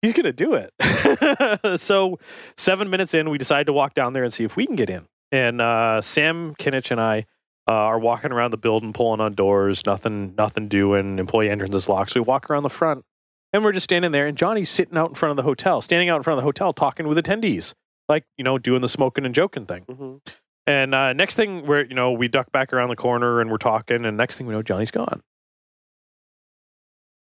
he's 0.00 0.12
going 0.12 0.24
to 0.24 0.32
do 0.32 0.54
it. 0.54 1.80
so 1.80 2.18
seven 2.56 2.88
minutes 2.88 3.14
in, 3.14 3.28
we 3.30 3.36
decide 3.36 3.66
to 3.66 3.72
walk 3.72 3.94
down 3.94 4.12
there 4.12 4.22
and 4.22 4.32
see 4.32 4.44
if 4.44 4.56
we 4.56 4.64
can 4.64 4.76
get 4.76 4.88
in. 4.88 5.06
And 5.32 5.60
uh, 5.60 6.00
Sam 6.00 6.54
Kinich 6.54 6.92
and 6.92 7.00
I 7.00 7.26
uh, 7.68 7.72
are 7.72 7.98
walking 7.98 8.32
around 8.32 8.52
the 8.52 8.58
building, 8.58 8.92
pulling 8.92 9.20
on 9.20 9.34
doors, 9.34 9.84
nothing, 9.84 10.34
nothing 10.36 10.68
doing. 10.68 11.18
Employee 11.18 11.50
entrance 11.50 11.74
is 11.74 11.88
locked. 11.88 12.12
So 12.12 12.20
we 12.20 12.24
walk 12.24 12.48
around 12.48 12.62
the 12.62 12.70
front 12.70 13.04
and 13.52 13.64
we're 13.64 13.72
just 13.72 13.84
standing 13.84 14.12
there. 14.12 14.26
And 14.26 14.38
Johnny's 14.38 14.70
sitting 14.70 14.96
out 14.96 15.10
in 15.10 15.14
front 15.16 15.30
of 15.30 15.36
the 15.36 15.42
hotel, 15.42 15.82
standing 15.82 16.08
out 16.08 16.16
in 16.16 16.22
front 16.22 16.38
of 16.38 16.42
the 16.42 16.46
hotel, 16.46 16.72
talking 16.72 17.08
with 17.08 17.18
attendees, 17.18 17.74
like, 18.10 18.24
you 18.36 18.44
know, 18.44 18.58
doing 18.58 18.82
the 18.82 18.88
smoking 18.88 19.24
and 19.24 19.34
joking 19.34 19.64
thing. 19.64 19.84
Mhm. 19.90 20.20
And 20.66 20.94
uh, 20.94 21.14
next 21.14 21.36
thing, 21.36 21.64
we're 21.66 21.84
you 21.84 21.94
know 21.94 22.12
we 22.12 22.28
duck 22.28 22.52
back 22.52 22.72
around 22.74 22.90
the 22.90 22.96
corner 22.96 23.40
and 23.40 23.50
we're 23.50 23.56
talking, 23.56 24.04
and 24.04 24.16
next 24.18 24.36
thing 24.36 24.46
we 24.46 24.52
know, 24.52 24.62
Johnny's 24.62 24.90
gone. 24.90 25.22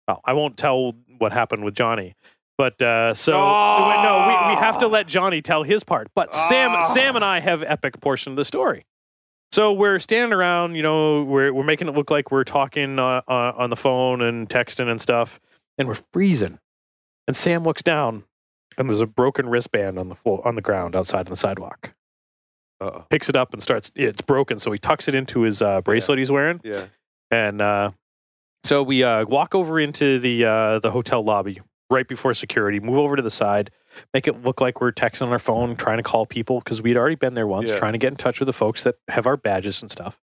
Oh, 0.08 0.18
I 0.26 0.34
won't 0.34 0.58
tell 0.58 0.94
what 1.20 1.32
happened 1.32 1.64
with 1.64 1.76
Johnny, 1.76 2.16
but 2.58 2.82
uh, 2.82 3.14
so 3.14 3.34
Oh. 3.36 4.02
no, 4.04 4.28
we, 4.50 4.56
we 4.56 4.60
have 4.60 4.80
to 4.80 4.88
let 4.88 5.08
Johnny 5.08 5.42
tell 5.42 5.64
his 5.64 5.84
part. 5.84 6.10
But 6.16 6.34
Sam, 6.34 6.72
Oh. 6.76 6.94
Sam 6.94 7.16
and 7.16 7.24
I 7.24 7.40
have 7.40 7.64
epic 7.64 8.02
portion 8.02 8.32
of 8.34 8.36
the 8.38 8.46
story. 8.46 8.86
So 9.54 9.74
we're 9.74 10.00
standing 10.00 10.34
around, 10.34 10.76
you 10.76 10.82
know, 10.84 11.24
we're 11.24 11.54
we're 11.54 11.64
making 11.64 11.88
it 11.88 11.96
look 11.96 12.10
like 12.10 12.32
we're 12.32 12.44
talking 12.44 13.00
uh, 13.00 13.22
uh, 13.28 13.54
on 13.56 13.70
the 13.70 13.76
phone 13.76 14.22
and 14.22 14.50
texting 14.50 14.90
and 14.90 15.00
stuff, 15.00 15.40
and 15.78 15.88
we're 15.88 16.00
freezing. 16.14 16.60
And 17.28 17.36
Sam 17.36 17.64
looks 17.64 17.84
down, 17.84 18.24
and 18.78 18.90
there's 18.90 19.00
a 19.02 19.08
broken 19.08 19.48
wristband 19.50 19.98
on 20.00 20.10
the 20.10 20.16
floor 20.16 20.46
on 20.48 20.56
the 20.56 20.62
ground 20.62 20.96
outside 20.96 21.28
on 21.28 21.32
the 21.32 21.36
sidewalk 21.36 21.94
Uh-oh. 22.80 23.06
picks 23.10 23.30
it 23.30 23.36
up 23.36 23.54
and 23.54 23.62
starts 23.62 23.92
it's 23.96 24.22
broken 24.22 24.60
so 24.60 24.72
he 24.72 24.80
tucks 24.80 25.08
it 25.08 25.16
into 25.16 25.42
his 25.42 25.62
uh, 25.62 25.82
bracelet 25.82 26.18
he's 26.18 26.32
wearing 26.32 26.60
Yeah. 26.64 26.86
and 27.30 27.62
uh, 27.62 27.92
so 28.64 28.82
we 28.84 29.04
uh, 29.04 29.26
walk 29.26 29.54
over 29.56 29.80
into 29.80 30.20
the 30.20 30.46
uh, 30.46 30.80
the 30.80 30.92
hotel 30.92 31.24
lobby 31.24 31.62
right 31.92 32.08
before 32.08 32.34
security 32.34 32.80
move 32.80 32.98
over 32.98 33.16
to 33.16 33.22
the 33.22 33.30
side 33.30 33.70
make 34.14 34.28
it 34.28 34.42
look 34.44 34.62
like 34.62 34.80
we're 34.82 34.92
texting 34.94 35.24
on 35.24 35.30
our 35.34 35.40
phone 35.40 35.76
trying 35.76 35.98
to 35.98 36.04
call 36.04 36.26
people 36.26 36.60
because 36.60 36.82
we'd 36.82 36.96
already 36.98 37.16
been 37.16 37.34
there 37.34 37.48
once 37.48 37.68
Yeah. 37.70 37.76
trying 37.78 37.92
to 37.94 37.98
get 38.00 38.08
in 38.08 38.16
touch 38.16 38.40
with 38.40 38.48
the 38.48 38.54
folks 38.54 38.84
that 38.84 38.96
have 39.10 39.28
our 39.28 39.38
badges 39.38 39.82
and 39.82 39.92
stuff 39.92 40.18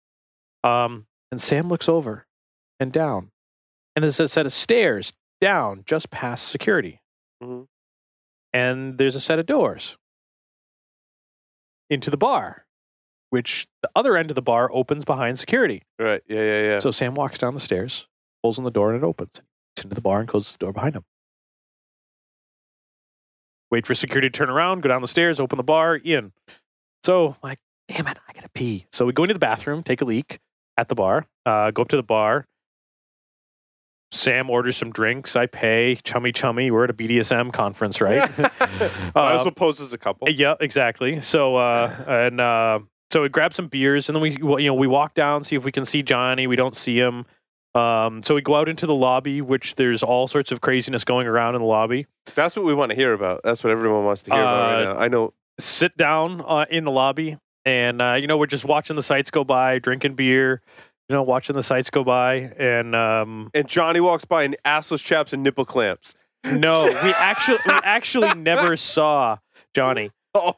um, 0.63 1.07
and 1.31 1.41
sam 1.41 1.67
looks 1.67 1.89
over 1.89 2.25
and 2.79 2.91
down 2.93 3.31
and 3.95 4.03
there's 4.03 4.19
a 4.19 4.27
set 4.27 4.45
of 4.45 4.53
stairs 4.53 5.11
down 5.41 5.83
just 5.85 6.09
past 6.11 6.47
security 6.47 7.01
Mhm. 7.43 7.67
And 8.55 8.97
there's 8.97 9.15
a 9.15 9.19
set 9.19 9.37
of 9.37 9.45
doors 9.45 9.97
into 11.89 12.09
the 12.09 12.15
bar, 12.15 12.65
which 13.29 13.67
the 13.83 13.89
other 13.95 14.15
end 14.15 14.31
of 14.31 14.35
the 14.35 14.41
bar 14.41 14.69
opens 14.71 15.03
behind 15.03 15.37
security. 15.37 15.83
Right. 15.99 16.21
Yeah. 16.27 16.41
Yeah. 16.41 16.61
Yeah. 16.61 16.79
So 16.79 16.89
Sam 16.89 17.15
walks 17.15 17.37
down 17.37 17.53
the 17.53 17.59
stairs, 17.59 18.07
pulls 18.41 18.57
on 18.57 18.63
the 18.63 18.71
door, 18.71 18.93
and 18.93 19.03
it 19.03 19.05
opens. 19.05 19.41
Into 19.83 19.93
the 19.93 20.01
bar 20.01 20.21
and 20.21 20.27
closes 20.29 20.53
the 20.53 20.59
door 20.59 20.71
behind 20.71 20.95
him. 20.95 21.03
Wait 23.69 23.85
for 23.85 23.93
security 23.93 24.29
to 24.29 24.31
turn 24.31 24.49
around, 24.49 24.81
go 24.81 24.87
down 24.87 25.01
the 25.01 25.07
stairs, 25.07 25.37
open 25.41 25.57
the 25.57 25.63
bar, 25.63 25.97
in. 25.97 26.31
So 27.03 27.35
like, 27.43 27.59
damn 27.89 28.07
it, 28.07 28.17
I 28.25 28.31
gotta 28.31 28.47
pee. 28.53 28.85
So 28.93 29.05
we 29.05 29.11
go 29.11 29.23
into 29.23 29.33
the 29.33 29.39
bathroom, 29.39 29.83
take 29.83 30.01
a 30.01 30.05
leak 30.05 30.39
at 30.77 30.87
the 30.87 30.95
bar. 30.95 31.27
Uh, 31.45 31.71
go 31.71 31.81
up 31.81 31.89
to 31.89 31.97
the 31.97 32.03
bar. 32.03 32.45
Sam 34.11 34.49
orders 34.49 34.77
some 34.77 34.91
drinks. 34.91 35.35
I 35.35 35.45
pay. 35.45 35.95
Chummy 36.03 36.31
chummy. 36.31 36.71
We're 36.71 36.85
at 36.85 36.89
a 36.89 36.93
BDSM 36.93 37.51
conference, 37.51 37.99
right? 38.01 38.29
I 39.15 39.33
also 39.33 39.51
pose 39.51 39.81
as 39.81 39.93
a 39.93 39.97
couple. 39.97 40.29
yeah, 40.29 40.55
exactly. 40.59 41.19
So 41.21 41.55
uh, 41.57 41.93
and 42.07 42.39
uh, 42.39 42.79
so 43.11 43.23
we 43.23 43.29
grab 43.29 43.53
some 43.53 43.67
beers, 43.67 44.07
and 44.09 44.15
then 44.15 44.21
we 44.21 44.31
you 44.61 44.67
know 44.67 44.73
we 44.73 44.87
walk 44.87 45.13
down, 45.15 45.43
see 45.43 45.55
if 45.55 45.65
we 45.65 45.71
can 45.71 45.85
see 45.85 46.01
Johnny. 46.03 46.47
We 46.47 46.55
don't 46.55 46.75
see 46.75 46.97
him. 46.99 47.25
Um, 47.73 48.23
so 48.23 48.35
we 48.35 48.41
go 48.41 48.55
out 48.55 48.69
into 48.69 48.85
the 48.87 48.95
lobby, 48.95 49.41
which 49.41 49.75
there's 49.75 50.01
all 50.01 50.27
sorts 50.29 50.53
of 50.53 50.61
craziness 50.61 51.03
going 51.03 51.27
around 51.27 51.55
in 51.55 51.61
the 51.61 51.67
lobby. 51.67 52.05
That's 52.33 52.55
what 52.55 52.63
we 52.63 52.73
want 52.73 52.91
to 52.91 52.95
hear 52.95 53.11
about. 53.11 53.41
That's 53.43 53.65
what 53.65 53.71
everyone 53.71 54.05
wants 54.05 54.23
to 54.23 54.31
hear 54.31 54.41
about 54.41 54.61
right 54.77 54.89
Uh, 54.89 54.93
now. 54.93 54.99
I 54.99 55.07
know. 55.09 55.33
Sit 55.59 55.97
down 55.97 56.41
uh, 56.47 56.65
in 56.69 56.85
the 56.85 56.91
lobby, 56.91 57.37
and 57.65 58.01
uh, 58.01 58.13
you 58.13 58.27
know 58.27 58.37
we're 58.37 58.45
just 58.45 58.63
watching 58.65 58.95
the 58.95 59.03
sights 59.03 59.29
go 59.31 59.43
by, 59.43 59.79
drinking 59.79 60.15
beer. 60.15 60.61
You 61.09 61.15
know, 61.15 61.23
watching 61.23 61.55
the 61.55 61.61
sights 61.63 61.89
go 61.91 62.03
by, 62.03 62.51
and 62.57 62.95
um, 62.95 63.51
And 63.53 63.67
Johnny 63.67 63.99
walks 63.99 64.25
by 64.25 64.43
in 64.43 64.55
assless 64.65 65.03
chaps 65.03 65.33
and 65.33 65.43
nipple 65.43 65.65
clamps. 65.65 66.15
no, 66.43 66.83
we 67.03 67.13
actually 67.17 67.59
we 67.65 67.73
actually 67.83 68.33
never 68.33 68.75
saw 68.75 69.37
Johnny. 69.75 70.11
Oh, 70.33 70.55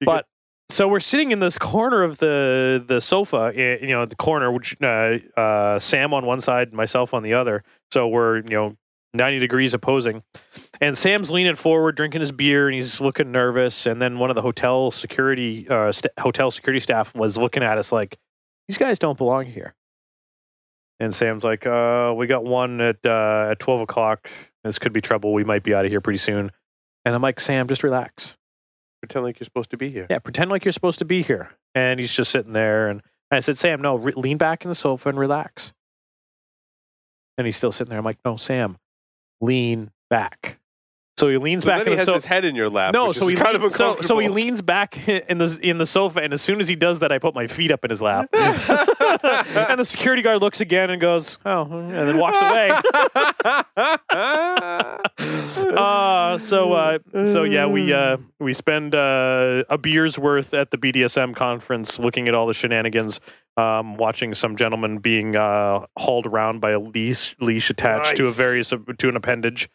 but 0.00 0.26
so 0.68 0.88
we're 0.88 1.00
sitting 1.00 1.30
in 1.30 1.38
this 1.38 1.58
corner 1.58 2.02
of 2.02 2.18
the 2.18 2.84
the 2.86 3.00
sofa, 3.00 3.52
you 3.56 3.88
know, 3.88 4.04
the 4.04 4.16
corner, 4.16 4.50
which 4.50 4.76
uh, 4.82 5.18
uh, 5.36 5.78
Sam 5.78 6.12
on 6.12 6.26
one 6.26 6.40
side, 6.40 6.72
myself 6.72 7.14
on 7.14 7.22
the 7.22 7.34
other. 7.34 7.62
So 7.92 8.08
we're 8.08 8.38
you 8.38 8.50
know 8.50 8.76
ninety 9.14 9.38
degrees 9.38 9.74
opposing, 9.74 10.24
and 10.80 10.98
Sam's 10.98 11.30
leaning 11.30 11.54
forward, 11.54 11.94
drinking 11.96 12.20
his 12.20 12.32
beer, 12.32 12.66
and 12.66 12.74
he's 12.74 13.00
looking 13.00 13.30
nervous. 13.30 13.86
And 13.86 14.02
then 14.02 14.18
one 14.18 14.28
of 14.30 14.36
the 14.36 14.42
hotel 14.42 14.90
security 14.90 15.68
uh, 15.68 15.92
st- 15.92 16.12
hotel 16.18 16.50
security 16.50 16.80
staff 16.80 17.14
was 17.14 17.38
looking 17.38 17.62
at 17.62 17.78
us 17.78 17.90
like, 17.92 18.18
"These 18.68 18.78
guys 18.78 18.98
don't 18.98 19.18
belong 19.18 19.46
here." 19.46 19.74
And 21.00 21.14
Sam's 21.14 21.44
like, 21.44 21.66
uh, 21.66 22.12
"We 22.16 22.26
got 22.26 22.44
one 22.44 22.80
at 22.80 23.04
uh, 23.04 23.48
at 23.50 23.58
twelve 23.58 23.80
o'clock. 23.80 24.30
This 24.64 24.78
could 24.78 24.92
be 24.92 25.00
trouble. 25.00 25.32
We 25.32 25.44
might 25.44 25.62
be 25.62 25.74
out 25.74 25.84
of 25.84 25.90
here 25.90 26.00
pretty 26.00 26.18
soon." 26.18 26.50
And 27.04 27.14
I'm 27.14 27.22
like, 27.22 27.40
"Sam, 27.40 27.68
just 27.68 27.82
relax." 27.82 28.38
pretend 29.00 29.24
like 29.24 29.38
you're 29.38 29.44
supposed 29.44 29.70
to 29.70 29.76
be 29.76 29.90
here. 29.90 30.06
Yeah, 30.10 30.18
pretend 30.18 30.50
like 30.50 30.64
you're 30.64 30.72
supposed 30.72 30.98
to 30.98 31.04
be 31.04 31.22
here. 31.22 31.50
And 31.74 32.00
he's 32.00 32.12
just 32.12 32.30
sitting 32.30 32.52
there. 32.52 32.88
And 32.88 33.02
I 33.30 33.40
said, 33.40 33.58
Sam, 33.58 33.80
no, 33.80 33.96
re- 33.96 34.12
lean 34.16 34.38
back 34.38 34.64
in 34.64 34.70
the 34.70 34.74
sofa 34.74 35.08
and 35.08 35.18
relax. 35.18 35.72
And 37.36 37.46
he's 37.46 37.56
still 37.56 37.72
sitting 37.72 37.90
there. 37.90 37.98
I'm 37.98 38.04
like, 38.04 38.18
no, 38.24 38.36
Sam, 38.36 38.78
lean 39.40 39.90
back. 40.10 40.57
So 41.18 41.28
he 41.28 41.36
leans 41.36 41.64
So 41.64 41.70
back 41.70 41.78
then 41.78 41.86
in 41.88 41.92
he 41.92 41.96
the 41.96 41.98
has 41.98 42.06
sofa. 42.06 42.16
his 42.18 42.24
head 42.26 42.44
in 42.44 42.54
your 42.54 42.70
lap. 42.70 42.94
No, 42.94 43.10
so 43.10 43.26
he 43.26 43.34
kind 43.34 43.56
of 43.56 43.72
so, 43.72 44.00
so 44.02 44.20
he 44.20 44.28
leans 44.28 44.62
back 44.62 45.08
in 45.08 45.38
the 45.38 45.58
in 45.62 45.78
the 45.78 45.86
sofa, 45.86 46.20
and 46.20 46.32
as 46.32 46.40
soon 46.40 46.60
as 46.60 46.68
he 46.68 46.76
does 46.76 47.00
that, 47.00 47.10
I 47.10 47.18
put 47.18 47.34
my 47.34 47.48
feet 47.48 47.72
up 47.72 47.84
in 47.84 47.90
his 47.90 48.00
lap. 48.00 48.28
and 48.32 49.80
the 49.80 49.84
security 49.84 50.22
guard 50.22 50.40
looks 50.40 50.60
again 50.60 50.90
and 50.90 51.00
goes, 51.00 51.40
"Oh," 51.44 51.62
and 51.64 51.90
then 51.90 52.18
walks 52.18 52.40
away. 52.40 52.70
Uh, 55.58 56.38
so 56.38 56.72
uh, 56.72 56.98
so 57.24 57.44
yeah, 57.44 57.66
we 57.66 57.92
uh, 57.92 58.16
we 58.38 58.52
spend 58.52 58.94
uh, 58.94 59.64
a 59.68 59.78
beer's 59.78 60.18
worth 60.18 60.54
at 60.54 60.70
the 60.70 60.78
BDSM 60.78 61.34
conference, 61.34 61.98
looking 61.98 62.28
at 62.28 62.34
all 62.34 62.46
the 62.46 62.54
shenanigans, 62.54 63.20
um, 63.56 63.96
watching 63.96 64.34
some 64.34 64.56
gentleman 64.56 64.98
being 64.98 65.36
uh, 65.36 65.84
hauled 65.96 66.26
around 66.26 66.60
by 66.60 66.70
a 66.70 66.78
leash 66.78 67.36
leash 67.40 67.70
attached 67.70 68.16
to 68.16 68.24
a 68.24 68.26
Nice. 68.26 68.36
various 68.36 68.68
to 68.70 69.08
an 69.08 69.16
appendage 69.16 69.68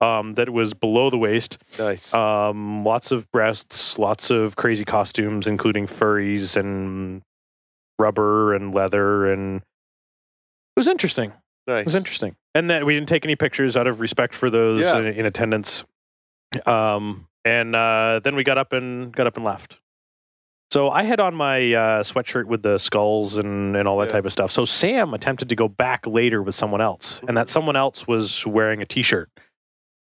um, 0.00 0.34
that 0.34 0.50
was 0.50 0.74
below 0.74 1.10
the 1.10 1.18
waist. 1.18 1.58
nice. 1.78 2.12
Um, 2.14 2.84
lots 2.84 3.10
of 3.10 3.30
breasts, 3.30 3.98
lots 3.98 4.30
of 4.30 4.56
crazy 4.56 4.84
costumes, 4.84 5.46
including 5.46 5.86
furries 5.86 6.56
and 6.56 7.22
rubber 7.98 8.54
and 8.54 8.74
leather, 8.74 9.32
and 9.32 9.56
it 9.58 10.76
was 10.76 10.88
interesting. 10.88 11.32
It 11.66 11.84
was 11.84 11.94
interesting. 11.94 12.34
And 12.54 12.70
then 12.70 12.86
we 12.86 12.94
didn't 12.94 13.08
take 13.08 13.24
any 13.26 13.36
pictures 13.36 13.76
out 13.76 13.86
of 13.86 14.00
respect 14.00 14.34
for 14.34 14.48
those 14.48 14.80
Yeah. 14.82 14.98
in, 14.98 15.06
in 15.06 15.26
attendance. 15.26 15.84
Um, 16.64 17.26
and 17.44 17.76
uh, 17.76 18.20
then 18.24 18.36
we 18.36 18.44
got 18.44 18.56
up 18.58 18.72
and 18.72 19.12
got 19.12 19.26
up 19.26 19.36
and 19.36 19.44
left. 19.44 19.80
So 20.70 20.90
I 20.90 21.02
had 21.02 21.18
on 21.20 21.34
my 21.34 21.58
uh, 21.72 22.02
sweatshirt 22.02 22.44
with 22.44 22.62
the 22.62 22.78
skulls 22.78 23.36
and, 23.36 23.76
and 23.76 23.88
all 23.88 23.98
that 23.98 24.06
Yeah. 24.06 24.12
type 24.12 24.24
of 24.26 24.32
stuff. 24.32 24.50
So 24.50 24.64
Sam 24.64 25.12
attempted 25.14 25.48
to 25.50 25.56
go 25.56 25.68
back 25.68 26.06
later 26.06 26.42
with 26.42 26.54
someone 26.54 26.80
else, 26.80 27.20
and 27.28 27.36
that 27.36 27.48
someone 27.48 27.76
else 27.76 28.06
was 28.06 28.46
wearing 28.46 28.80
a 28.82 28.86
t-shirt. 28.86 29.30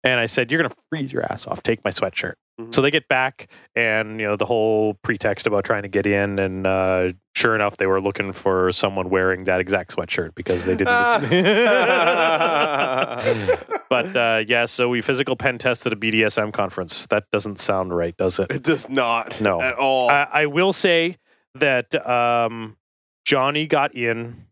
And 0.05 0.21
I 0.21 0.27
said, 0.27 0.53
"You're 0.53 0.63
gonna 0.63 0.75
freeze 0.91 1.13
your 1.13 1.25
ass 1.31 1.47
off. 1.47 1.63
Take 1.63 1.83
my 1.85 1.91
sweatshirt." 1.91 2.35
Mhm. 2.61 2.73
So 2.73 2.83
they 2.83 2.91
get 2.91 3.09
back, 3.09 3.51
and 3.75 4.21
you 4.21 4.27
know 4.27 4.37
the 4.37 4.47
whole 4.47 4.95
pretext 5.03 5.47
about 5.47 5.65
trying 5.65 5.83
to 5.83 5.89
get 5.89 6.07
in, 6.07 6.39
and 6.39 6.67
uh, 6.67 7.13
sure 7.35 7.55
enough, 7.57 7.77
they 7.79 7.87
were 7.87 8.01
looking 8.01 8.33
for 8.33 8.71
someone 8.73 9.11
wearing 9.11 9.45
that 9.45 9.61
exact 9.61 9.97
sweatshirt 9.97 10.35
because 10.37 10.67
they 10.67 10.77
didn't. 10.77 10.89
but 13.89 14.17
uh, 14.17 14.45
yeah, 14.47 14.65
so 14.65 14.89
we 14.89 15.01
physical 15.01 15.37
pen 15.37 15.59
tested 15.59 15.93
a 15.93 15.97
BDSM 15.97 16.53
conference. 16.53 17.07
That 17.09 17.25
doesn't 17.33 17.59
sound 17.59 17.97
right, 17.97 18.17
does 18.17 18.39
it? 18.39 18.51
it 18.51 18.63
does 18.63 18.89
not. 18.89 19.41
No. 19.41 19.61
At 19.61 19.75
all. 19.75 20.11
I, 20.11 20.27
I 20.33 20.47
will 20.47 20.73
say 20.73 21.17
that 21.55 21.95
um, 22.09 22.77
Johnny 23.25 23.67
got 23.67 23.95
in, 23.95 24.47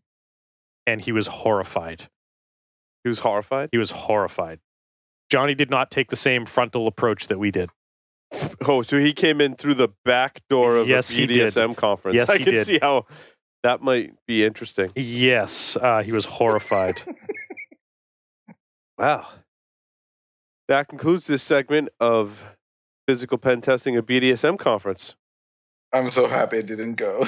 and 0.85 1.01
he 1.01 1.11
was 1.11 1.27
horrified. 1.27 2.07
he 3.03 3.09
was 3.09 3.19
horrified. 3.19 3.69
He 3.71 3.77
was 3.77 3.91
horrified. 3.91 4.59
Johnny 5.29 5.55
did 5.55 5.69
not 5.69 5.91
take 5.91 6.09
the 6.09 6.15
same 6.15 6.45
frontal 6.45 6.87
approach 6.87 7.27
that 7.27 7.39
we 7.39 7.51
did. 7.51 7.69
Oh, 8.67 8.81
so 8.81 8.97
he 8.99 9.13
came 9.13 9.39
in 9.39 9.55
through 9.55 9.75
the 9.75 9.87
back 10.03 10.41
door 10.49 10.75
of 10.77 10.87
Yes, 10.87 11.09
a 11.15 11.21
he 11.21 11.27
did. 11.27 11.53
BDSM 11.53 11.75
conference. 11.77 12.15
Yes, 12.15 12.29
I 12.33 12.37
he 12.37 12.43
can 12.43 12.53
did. 12.55 12.65
see 12.65 12.77
how 12.81 13.05
that 13.63 13.81
might 13.81 14.13
be 14.27 14.43
interesting. 14.43 14.91
Yes, 14.95 15.77
uh, 15.77 16.01
he 16.03 16.11
was 16.11 16.25
horrified. 16.25 17.01
Wow. 18.97 19.27
That 20.67 20.87
concludes 20.87 21.27
this 21.27 21.43
segment 21.43 21.89
of 21.99 22.43
physical 23.07 23.37
pen 23.37 23.61
testing 23.61 23.95
a 23.95 24.01
BDSM 24.01 24.57
conference. 24.57 25.15
I'm 25.93 26.09
so 26.09 26.27
happy 26.27 26.57
it 26.57 26.65
didn't 26.65 26.95
go. 26.95 27.23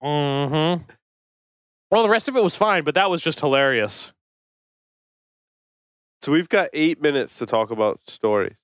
hmm 0.00 0.82
Well, 1.90 2.02
the 2.02 2.08
rest 2.08 2.28
of 2.30 2.36
it 2.36 2.42
was 2.42 2.56
fine, 2.56 2.84
but 2.84 2.94
that 2.94 3.10
was 3.10 3.20
just 3.22 3.40
hilarious. 3.40 4.12
So 6.22 6.32
we've 6.32 6.48
got 6.48 6.68
eight 6.72 7.00
minutes 7.00 7.38
to 7.38 7.46
talk 7.46 7.70
about 7.70 8.00
stories 8.06 8.56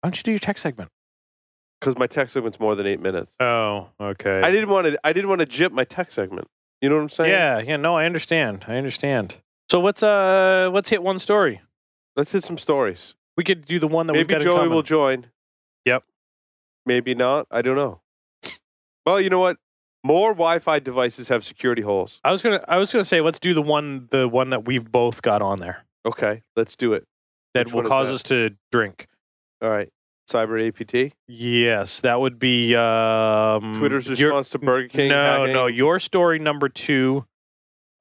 Why 0.00 0.10
don't 0.10 0.16
you 0.16 0.22
do 0.22 0.32
your 0.32 0.40
tech 0.40 0.58
segment? 0.58 0.90
because 1.80 1.98
my 1.98 2.06
tech 2.06 2.28
segment's 2.30 2.58
more 2.58 2.74
than 2.74 2.86
eight 2.86 3.00
minutes. 3.00 3.34
Oh, 3.38 3.88
okay. 4.00 4.40
I 4.40 4.50
didn't 4.50 4.70
want 4.70 4.86
to. 4.86 4.98
I 5.04 5.12
didn't 5.12 5.28
want 5.28 5.40
to 5.40 5.46
jip 5.46 5.72
my 5.72 5.84
tech 5.84 6.10
segment. 6.10 6.48
You 6.80 6.88
know 6.88 6.96
what 6.96 7.02
I'm 7.02 7.08
saying? 7.10 7.30
Yeah, 7.30 7.58
yeah. 7.60 7.76
No, 7.76 7.94
I 7.96 8.06
understand. 8.06 8.64
I 8.66 8.76
understand. 8.76 9.36
So 9.70 9.80
let's 9.80 10.02
uh 10.02 10.70
let's 10.72 10.88
hit 10.88 11.02
one 11.02 11.18
story. 11.18 11.60
Let's 12.16 12.32
hit 12.32 12.44
some 12.44 12.56
stories. 12.56 13.14
We 13.36 13.44
could 13.44 13.66
do 13.66 13.78
the 13.78 13.88
one 13.88 14.06
that 14.06 14.14
we've 14.14 14.20
Maybe 14.26 14.32
got 14.32 14.40
in 14.40 14.44
Joey 14.46 14.56
common. 14.56 14.70
will 14.72 14.82
join. 14.82 15.26
Yep. 15.84 16.04
Maybe 16.86 17.14
not. 17.14 17.46
I 17.50 17.60
don't 17.60 17.76
know. 17.76 18.00
Well, 19.04 19.20
you 19.20 19.28
know 19.28 19.40
what? 19.40 19.58
More 20.06 20.30
Wi-Fi 20.30 20.78
devices 20.78 21.28
have 21.28 21.44
security 21.44 21.82
holes. 21.82 22.20
I 22.24 22.30
was 22.30 22.42
gonna 22.42 22.64
I 22.68 22.78
was 22.78 22.92
gonna 22.92 23.04
say 23.04 23.20
let's 23.20 23.38
do 23.40 23.54
the 23.54 23.62
one 23.62 24.06
the 24.10 24.28
one 24.28 24.50
that 24.50 24.64
we've 24.64 24.90
both 24.90 25.20
got 25.22 25.42
on 25.42 25.58
there 25.58 25.84
Okay, 26.06 26.42
let's 26.54 26.76
do 26.76 26.92
it. 26.92 27.04
that 27.54 27.66
Which 27.66 27.72
will 27.72 27.78
one 27.78 27.84
is 27.86 27.90
cause 27.90 28.08
that? 28.08 28.14
us 28.14 28.22
to 28.24 28.50
drink. 28.70 29.08
All 29.60 29.68
right. 29.70 29.88
Cyber 30.30 30.58
APT. 30.68 31.14
Yes, 31.28 32.00
that 32.02 32.20
would 32.20 32.38
be 32.38 32.74
um, 32.74 33.78
Twitter's 33.78 34.06
your- 34.18 34.30
response 34.30 34.50
to 34.50 34.58
Burger 34.58 34.88
King. 34.88 35.08
No, 35.10 35.22
hacking. 35.40 35.52
no, 35.52 35.66
your 35.66 35.98
story 36.00 36.38
number 36.38 36.68
two. 36.68 37.26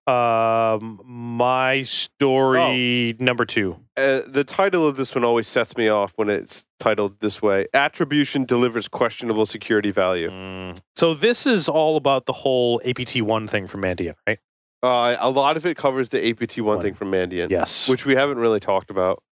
Um, 0.08 1.02
my 1.04 1.82
story 1.84 3.16
number 3.20 3.46
two. 3.46 3.78
Uh, 3.98 4.22
the 4.28 4.44
title 4.44 4.86
of 4.88 4.98
this 4.98 5.16
one 5.16 5.24
always 5.24 5.48
sets 5.48 5.76
me 5.78 5.90
off 5.90 6.14
when 6.16 6.30
it's 6.30 6.66
titled 6.80 7.20
this 7.22 7.42
way: 7.42 7.66
"Attribution 7.74 8.46
delivers 8.46 8.88
questionable 8.88 9.46
security 9.46 9.92
value." 9.92 10.30
Mm. 10.30 10.78
So 10.96 11.14
this 11.14 11.48
is 11.48 11.68
all 11.68 11.98
about 11.98 12.26
the 12.28 12.34
whole 12.34 12.82
APT 12.86 13.22
one 13.22 13.48
thing 13.48 13.66
from 13.68 13.82
Mandiant, 13.82 14.16
right? 14.28 14.40
Uh, 14.84 15.16
a 15.20 15.30
lot 15.30 15.58
of 15.58 15.66
it 15.66 15.76
covers 15.78 16.10
the 16.10 16.30
APT 16.30 16.58
one 16.60 16.76
One. 16.76 16.82
thing 16.82 16.94
from 16.94 17.10
Mandiant, 17.12 17.50
Yes, 17.50 17.90
which 17.90 18.06
we 18.06 18.14
haven't 18.16 18.38
really 18.38 18.60
talked 18.60 18.92
about. 18.92 19.24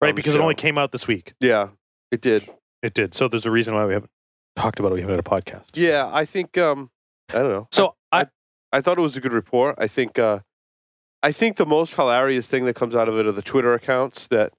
right 0.00 0.14
because 0.14 0.34
it 0.36 0.40
only 0.40 0.54
came 0.54 0.78
out 0.78 0.92
this 0.92 1.08
week. 1.08 1.34
Yeah, 1.40 1.70
it 2.12 2.20
did. 2.20 2.48
It 2.82 2.94
did. 2.94 3.12
So 3.14 3.26
there's 3.26 3.46
a 3.46 3.50
reason 3.50 3.74
why 3.74 3.86
we 3.86 3.94
haven't 3.94 4.10
talked 4.54 4.78
about 4.78 4.92
it. 4.92 4.94
We 4.94 5.00
haven't 5.00 5.16
had 5.16 5.26
a 5.26 5.28
podcast. 5.28 5.70
Yeah, 5.74 6.08
I 6.12 6.24
think. 6.24 6.56
Um, 6.56 6.90
I 7.30 7.38
don't 7.42 7.50
know. 7.50 7.66
So 7.72 7.96
I, 8.12 8.20
I 8.20 8.26
thought 8.80 8.98
it 8.98 9.02
was 9.02 9.16
a 9.16 9.20
good 9.20 9.32
report. 9.32 9.76
I 9.78 9.86
think 9.86 10.18
uh, 10.18 10.40
I 11.22 11.32
think 11.32 11.56
the 11.56 11.66
most 11.66 11.94
hilarious 11.94 12.48
thing 12.48 12.64
that 12.66 12.74
comes 12.74 12.94
out 12.94 13.08
of 13.08 13.18
it 13.18 13.26
are 13.26 13.32
the 13.32 13.42
Twitter 13.42 13.74
accounts 13.74 14.26
that 14.28 14.52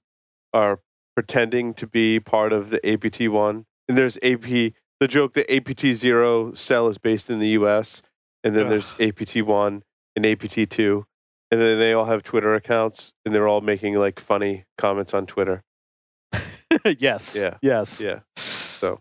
are 0.52 0.80
pretending 1.14 1.74
to 1.74 1.86
be 1.86 2.20
part 2.20 2.52
of 2.52 2.70
the 2.70 2.86
APT 2.86 3.28
one. 3.28 3.66
And 3.88 3.96
there's 3.96 4.16
AP 4.18 4.74
the 5.00 5.08
joke 5.08 5.34
that 5.34 5.50
APT 5.52 5.94
zero 5.94 6.52
cell 6.54 6.88
is 6.88 6.98
based 6.98 7.30
in 7.30 7.38
the 7.38 7.48
US 7.50 8.02
and 8.42 8.54
then 8.56 8.64
Ugh. 8.64 8.70
there's 8.70 8.94
APT 9.00 9.42
one 9.46 9.82
and 10.16 10.26
APT 10.26 10.68
two. 10.68 11.06
And 11.50 11.60
then 11.60 11.78
they 11.78 11.92
all 11.92 12.04
have 12.04 12.22
Twitter 12.22 12.54
accounts 12.54 13.14
and 13.24 13.34
they're 13.34 13.48
all 13.48 13.62
making 13.62 13.94
like 13.94 14.20
funny 14.20 14.64
comments 14.76 15.14
on 15.14 15.26
Twitter. 15.26 15.62
yes. 16.98 17.36
Yeah. 17.40 17.56
Yes. 17.62 18.00
Yeah. 18.00 18.20
So 18.36 19.00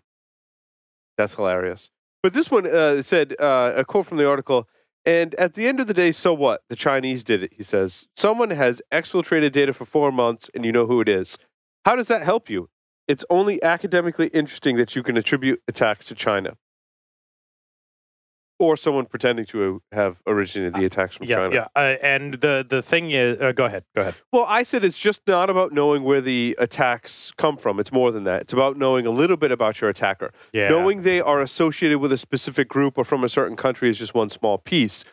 that's 1.18 1.36
hilarious. 1.36 1.90
But 2.24 2.34
this 2.34 2.50
one 2.50 2.66
uh, 2.66 3.02
said 3.02 3.36
uh, 3.40 3.74
a 3.76 3.86
quote 3.86 4.06
from 4.06 4.18
the 4.18 4.28
article. 4.28 4.68
And 5.08 5.36
at 5.36 5.54
the 5.54 5.68
end 5.68 5.80
of 5.80 5.88
the 5.88 5.94
day, 5.94 6.12
so 6.12 6.34
what? 6.34 6.64
The 6.68 6.76
Chinese 6.76 7.24
did 7.24 7.42
it, 7.42 7.54
he 7.56 7.64
says. 7.64 8.08
Someone 8.18 8.50
has 8.50 8.82
exfiltrated 8.92 9.54
data 9.54 9.72
for 9.72 9.86
four 9.86 10.12
months 10.12 10.52
and 10.54 10.66
you 10.66 10.74
know 10.74 10.86
who 10.86 11.00
it 11.00 11.08
is. 11.08 11.38
How 11.86 11.96
does 11.96 12.10
that 12.10 12.24
help 12.24 12.50
you? 12.50 12.70
It's 13.08 13.24
only 13.30 13.64
academically 13.64 14.28
interesting 14.28 14.76
that 14.76 14.98
you 14.98 15.04
can 15.04 15.16
attribute 15.16 15.62
attacks 15.66 16.08
to 16.08 16.16
China. 16.16 16.58
Or 18.60 18.76
someone 18.76 19.06
pretending 19.06 19.46
to 19.48 19.84
have 19.92 20.20
originated 20.26 20.74
the 20.74 20.86
attacks 20.86 21.16
from 21.18 21.28
Yeah. 21.28 21.36
China. 21.36 21.56
Yeah. 21.56 21.68
Uh, 21.76 21.96
and 22.02 22.34
the 22.36 22.66
the 22.68 22.82
thing 22.82 23.12
is, 23.12 23.40
uh, 23.40 23.52
go 23.52 23.66
ahead. 23.66 23.84
Go 23.96 24.02
ahead. 24.02 24.16
Well, 24.34 24.46
I 24.48 24.64
said 24.64 24.84
it's 24.84 24.98
just 24.98 25.22
not 25.28 25.50
about 25.50 25.74
knowing 25.74 26.02
where 26.04 26.22
the 26.22 26.56
attacks 26.58 27.32
come 27.38 27.58
from. 27.58 27.80
It's 27.80 27.92
more 27.92 28.12
than 28.12 28.24
that. 28.24 28.42
It's 28.42 28.54
about 28.54 28.76
knowing 28.76 29.06
a 29.06 29.12
little 29.12 29.38
bit 29.38 29.52
about 29.52 29.80
your 29.80 29.92
attacker. 29.92 30.32
Yeah. 30.54 30.70
Knowing 30.70 31.04
they 31.04 31.22
are 31.22 31.40
associated 31.40 32.00
with 32.00 32.12
a 32.12 32.18
specific 32.18 32.68
group 32.68 32.98
or 32.98 33.04
from 33.04 33.24
a 33.24 33.30
certain 33.30 33.56
country 33.56 33.90
is 33.90 34.00
just 34.00 34.16
one 34.16 34.30
small 34.30 34.58
piece. 34.58 35.04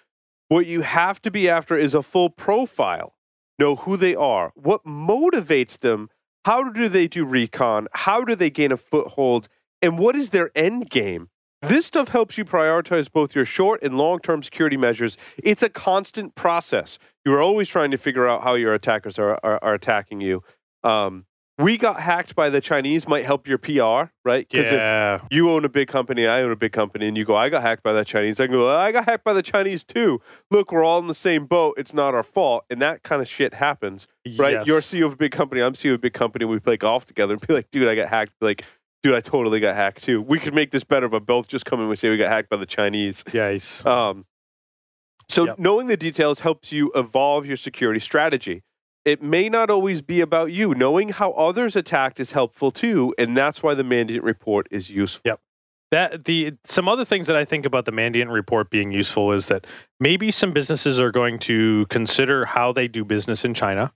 What 0.48 0.64
you 0.64 0.80
have 0.82 1.20
to 1.22 1.30
be 1.30 1.48
after 1.48 1.76
is 1.76 1.94
a 1.94 2.02
full 2.02 2.30
profile. 2.30 3.14
Know 3.58 3.76
who 3.76 3.96
they 3.96 4.14
are, 4.14 4.52
what 4.56 4.84
motivates 4.84 5.78
them, 5.78 6.08
how 6.44 6.70
do 6.70 6.88
they 6.88 7.06
do 7.06 7.24
recon, 7.24 7.88
how 7.92 8.24
do 8.24 8.34
they 8.34 8.50
gain 8.50 8.72
a 8.72 8.76
foothold, 8.76 9.48
and 9.80 9.98
what 9.98 10.16
is 10.16 10.30
their 10.30 10.50
end 10.54 10.90
game. 10.90 11.28
This 11.68 11.86
stuff 11.86 12.08
helps 12.08 12.36
you 12.38 12.44
prioritize 12.44 13.10
both 13.10 13.34
your 13.34 13.44
short 13.44 13.82
and 13.82 13.96
long 13.96 14.18
term 14.20 14.42
security 14.42 14.76
measures. 14.76 15.16
It's 15.42 15.62
a 15.62 15.68
constant 15.68 16.34
process. 16.34 16.98
You 17.24 17.32
are 17.34 17.40
always 17.42 17.68
trying 17.68 17.90
to 17.90 17.98
figure 17.98 18.28
out 18.28 18.42
how 18.42 18.54
your 18.54 18.74
attackers 18.74 19.18
are, 19.18 19.38
are, 19.42 19.58
are 19.62 19.74
attacking 19.74 20.20
you. 20.20 20.42
Um, 20.82 21.26
we 21.56 21.78
got 21.78 22.00
hacked 22.00 22.34
by 22.34 22.50
the 22.50 22.60
Chinese 22.60 23.06
might 23.06 23.24
help 23.24 23.46
your 23.46 23.58
PR, 23.58 24.10
right? 24.24 24.44
Because 24.48 24.66
if 24.66 24.72
Yeah. 24.72 25.20
you 25.30 25.50
own 25.52 25.64
a 25.64 25.68
big 25.68 25.86
company, 25.86 26.26
I 26.26 26.42
own 26.42 26.50
a 26.50 26.56
big 26.56 26.72
company, 26.72 27.06
and 27.06 27.16
you 27.16 27.24
go, 27.24 27.36
I 27.36 27.48
got 27.48 27.62
hacked 27.62 27.84
by 27.84 27.92
the 27.92 28.04
Chinese. 28.04 28.40
I 28.40 28.46
can 28.46 28.56
go, 28.56 28.68
I 28.76 28.90
got 28.90 29.04
hacked 29.04 29.22
by 29.22 29.32
the 29.32 29.42
Chinese 29.42 29.84
too. 29.84 30.20
Look, 30.50 30.72
we're 30.72 30.82
all 30.82 30.98
in 30.98 31.06
the 31.06 31.14
same 31.14 31.46
boat. 31.46 31.74
It's 31.78 31.94
not 31.94 32.12
our 32.12 32.24
fault. 32.24 32.64
And 32.70 32.82
that 32.82 33.04
kind 33.04 33.22
of 33.22 33.28
shit 33.28 33.54
happens, 33.54 34.08
right? 34.36 34.54
Yes. 34.54 34.66
You're 34.66 34.80
CEO 34.80 35.06
of 35.06 35.12
a 35.12 35.16
big 35.16 35.30
company. 35.30 35.60
I'm 35.62 35.74
CEO 35.74 35.90
of 35.90 35.94
a 35.94 35.98
big 35.98 36.12
company. 36.12 36.44
We 36.44 36.58
play 36.58 36.76
golf 36.76 37.04
together 37.04 37.34
and 37.34 37.46
be 37.46 37.54
like, 37.54 37.70
dude, 37.70 37.86
I 37.86 37.94
got 37.94 38.08
hacked. 38.08 38.32
Like, 38.40 38.64
dude, 39.04 39.14
I 39.14 39.20
totally 39.20 39.60
got 39.60 39.76
hacked 39.76 40.02
too. 40.02 40.22
We 40.22 40.40
could 40.40 40.54
make 40.54 40.70
this 40.70 40.82
better, 40.82 41.08
but 41.10 41.26
both 41.26 41.46
just 41.46 41.66
come 41.66 41.78
in 41.80 41.86
and 41.86 41.98
say 41.98 42.08
we 42.08 42.16
got 42.16 42.30
hacked 42.30 42.48
by 42.48 42.56
the 42.56 42.66
Chinese. 42.66 43.22
Yes. 43.32 43.84
Um, 43.84 44.24
so 45.28 45.46
Yep. 45.46 45.58
knowing 45.58 45.86
the 45.88 45.96
details 45.98 46.40
helps 46.40 46.72
you 46.72 46.90
evolve 46.94 47.44
your 47.44 47.58
security 47.58 48.00
strategy. 48.00 48.62
It 49.04 49.22
may 49.22 49.50
not 49.50 49.68
always 49.68 50.00
be 50.00 50.22
about 50.22 50.52
you. 50.52 50.74
Knowing 50.74 51.10
how 51.10 51.32
others 51.32 51.76
attacked 51.76 52.18
is 52.18 52.32
helpful 52.32 52.70
too, 52.70 53.14
and 53.18 53.36
that's 53.36 53.62
why 53.62 53.74
the 53.74 53.82
Mandiant 53.82 54.22
report 54.22 54.66
is 54.70 54.88
useful. 54.88 55.20
Yep. 55.26 55.40
That 55.90 56.24
the 56.24 56.54
some 56.64 56.88
other 56.88 57.04
things 57.04 57.26
that 57.26 57.36
I 57.36 57.44
think 57.44 57.66
about 57.66 57.84
the 57.84 57.92
Mandiant 57.92 58.32
report 58.32 58.70
being 58.70 58.90
useful 58.90 59.32
is 59.32 59.48
that 59.48 59.66
maybe 60.00 60.30
some 60.30 60.52
businesses 60.52 60.98
are 60.98 61.10
going 61.12 61.38
to 61.40 61.84
consider 61.90 62.46
how 62.46 62.72
they 62.72 62.88
do 62.88 63.04
business 63.04 63.44
in 63.44 63.52
China, 63.52 63.92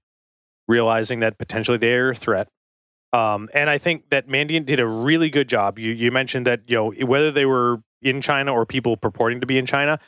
realizing 0.68 1.20
that 1.20 1.38
potentially 1.38 1.78
they're 1.78 2.11
a 2.11 2.14
threat. 2.14 2.48
Um, 3.12 3.48
and 3.54 3.70
I 3.70 3.78
think 3.78 4.11
that 4.11 4.28
Mandiant 4.28 4.66
did 4.66 4.80
a 4.80 4.86
really 4.86 5.30
good 5.30 5.48
job. 5.48 5.78
You 5.78 5.92
you 5.92 6.11
mentioned 6.11 6.46
that 6.46 6.61
you 6.66 6.76
know 6.76 6.92
whether 7.06 7.30
they 7.30 7.46
were 7.46 7.82
in 8.02 8.20
China 8.20 8.52
or 8.52 8.66
people 8.66 8.96
purporting 8.96 9.40
to 9.40 9.46
be 9.46 9.59
in 9.59 9.66
China. 9.66 9.98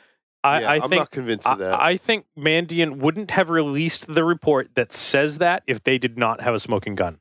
I, 0.43 0.61
Yeah, 0.61 0.71
I 0.71 0.75
I'm 0.75 0.81
think 0.81 0.99
not 1.01 1.11
convinced 1.11 1.47
of 1.47 1.59
that. 1.59 1.79
I, 1.79 1.97
think 1.97 2.25
Mandiant 2.37 2.97
wouldn't 2.97 3.31
have 3.31 3.49
released 3.49 4.11
the 4.11 4.23
report 4.23 4.71
that 4.73 4.91
says 4.91 5.37
that 5.37 5.61
if 5.67 5.83
they 5.83 5.99
did 5.99 6.17
not 6.17 6.41
have 6.41 6.55
a 6.55 6.59
smoking 6.59 6.95
gun. 6.95 7.19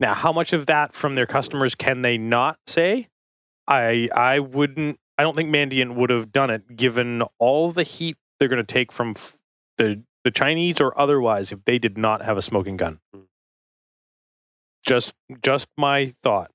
Now, 0.00 0.14
how 0.14 0.32
much 0.32 0.52
of 0.52 0.66
that 0.66 0.94
from 0.94 1.14
their 1.14 1.26
customers 1.26 1.74
can 1.74 2.02
they 2.02 2.16
not 2.16 2.58
say? 2.66 3.08
I 3.66 4.08
I 4.14 4.38
wouldn't. 4.38 4.98
I 5.18 5.22
don't 5.24 5.36
think 5.36 5.50
Mandiant 5.50 5.94
would 5.96 6.10
have 6.10 6.32
done 6.32 6.50
it, 6.50 6.76
given 6.76 7.22
all 7.38 7.72
the 7.72 7.82
heat 7.82 8.16
they're 8.38 8.48
going 8.48 8.64
to 8.64 8.74
take 8.74 8.92
from 8.92 9.10
f- 9.10 9.36
the 9.76 10.02
the 10.24 10.30
Chinese 10.30 10.80
or 10.80 10.98
otherwise 10.98 11.52
if 11.52 11.64
they 11.64 11.78
did 11.78 11.98
not 11.98 12.22
have 12.22 12.36
a 12.36 12.42
smoking 12.42 12.76
gun. 12.76 13.00
Hmm. 13.12 13.22
Just 14.86 15.12
just 15.42 15.68
my 15.76 16.12
thought. 16.22 16.50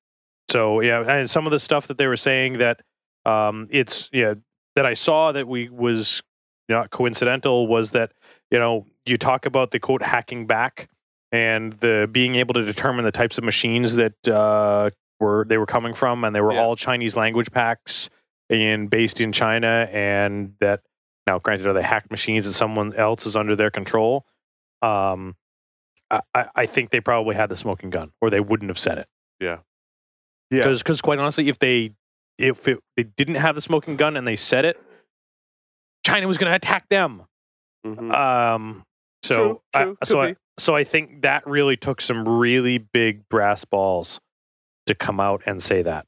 So 0.50 0.82
yeah, 0.82 1.02
and 1.02 1.30
some 1.30 1.46
of 1.46 1.52
the 1.52 1.60
stuff 1.60 1.88
that 1.88 1.98
they 1.98 2.08
were 2.08 2.18
saying 2.18 2.58
that 2.60 2.82
um, 3.26 3.68
it's 3.70 4.10
yeah 4.12 4.36
that 4.76 4.86
I 4.86 4.94
saw 4.94 5.32
that 5.32 5.48
we 5.48 5.70
was 5.70 6.22
not 6.70 6.90
coincidental 6.90 7.68
was 7.68 7.92
that 7.92 8.12
you 8.52 8.60
know 8.60 8.86
you 9.06 9.18
talk 9.18 9.46
about 9.46 9.72
the 9.72 9.80
quote 9.80 10.02
hacking 10.02 10.48
back 10.48 10.90
and 11.32 11.74
the 11.74 12.08
being 12.12 12.36
able 12.36 12.54
to 12.54 12.64
determine 12.64 13.06
the 13.06 13.12
types 13.12 13.38
of 13.38 13.44
machines 13.44 13.96
that 13.96 14.28
uh, 14.28 14.90
were 15.20 15.46
they 15.48 15.58
were 15.58 15.66
coming 15.66 15.94
from 15.94 16.24
and 16.24 16.36
they 16.36 16.42
were 16.42 16.54
Yeah. 16.54 16.62
all 16.62 16.76
Chinese 16.76 17.16
language 17.16 17.52
packs 17.52 18.10
and 18.50 18.90
based 18.90 19.20
in 19.22 19.32
China 19.32 19.88
and 19.92 20.54
that 20.60 20.82
now 21.28 21.40
granted 21.40 21.68
are 21.68 21.74
they 21.74 21.82
hacked 21.84 22.12
machines 22.12 22.46
that 22.46 22.54
someone 22.54 22.94
else 22.94 23.26
is 23.26 23.36
under 23.36 23.56
their 23.56 23.72
control 23.72 24.26
um 24.82 25.36
I, 26.36 26.46
I- 26.56 26.66
think 26.66 26.90
they 26.90 27.00
probably 27.02 27.36
had 27.36 27.50
the 27.50 27.58
smoking 27.58 27.90
gun 27.90 28.12
or 28.22 28.30
they 28.30 28.40
wouldn't 28.40 28.70
have 28.70 28.80
said 28.80 28.98
it 28.98 29.08
Yeah. 29.40 29.60
Yeah. 30.52 30.68
Because 30.68 31.02
quite 31.02 31.20
honestly 31.20 31.50
if 31.50 31.60
they 31.60 31.92
if 32.38 32.68
it, 32.68 32.80
they 32.98 33.04
didn't 33.04 33.36
have 33.36 33.56
the 33.56 33.62
smoking 33.62 33.96
gun 33.96 34.18
and 34.18 34.28
they 34.28 34.36
said 34.36 34.66
it 34.66 34.82
China 36.06 36.28
was 36.28 36.38
going 36.38 36.50
to 36.52 36.56
attack 36.56 36.90
them 36.90 37.24
Mhm. 37.86 38.14
um 38.14 38.84
so 39.24 39.62
True, 39.76 39.98
I, 40.02 40.06
so 40.06 40.22
I, 40.22 40.36
so 40.58 40.76
I 40.76 40.84
think 40.84 41.22
that 41.24 41.46
really 41.48 41.78
took 41.78 42.02
some 42.02 42.28
really 42.28 42.78
big 42.78 43.28
brass 43.30 43.66
balls 43.66 44.20
to 44.86 44.96
come 44.96 45.20
out 45.20 45.42
and 45.46 45.62
say 45.64 45.82
that 45.82 46.06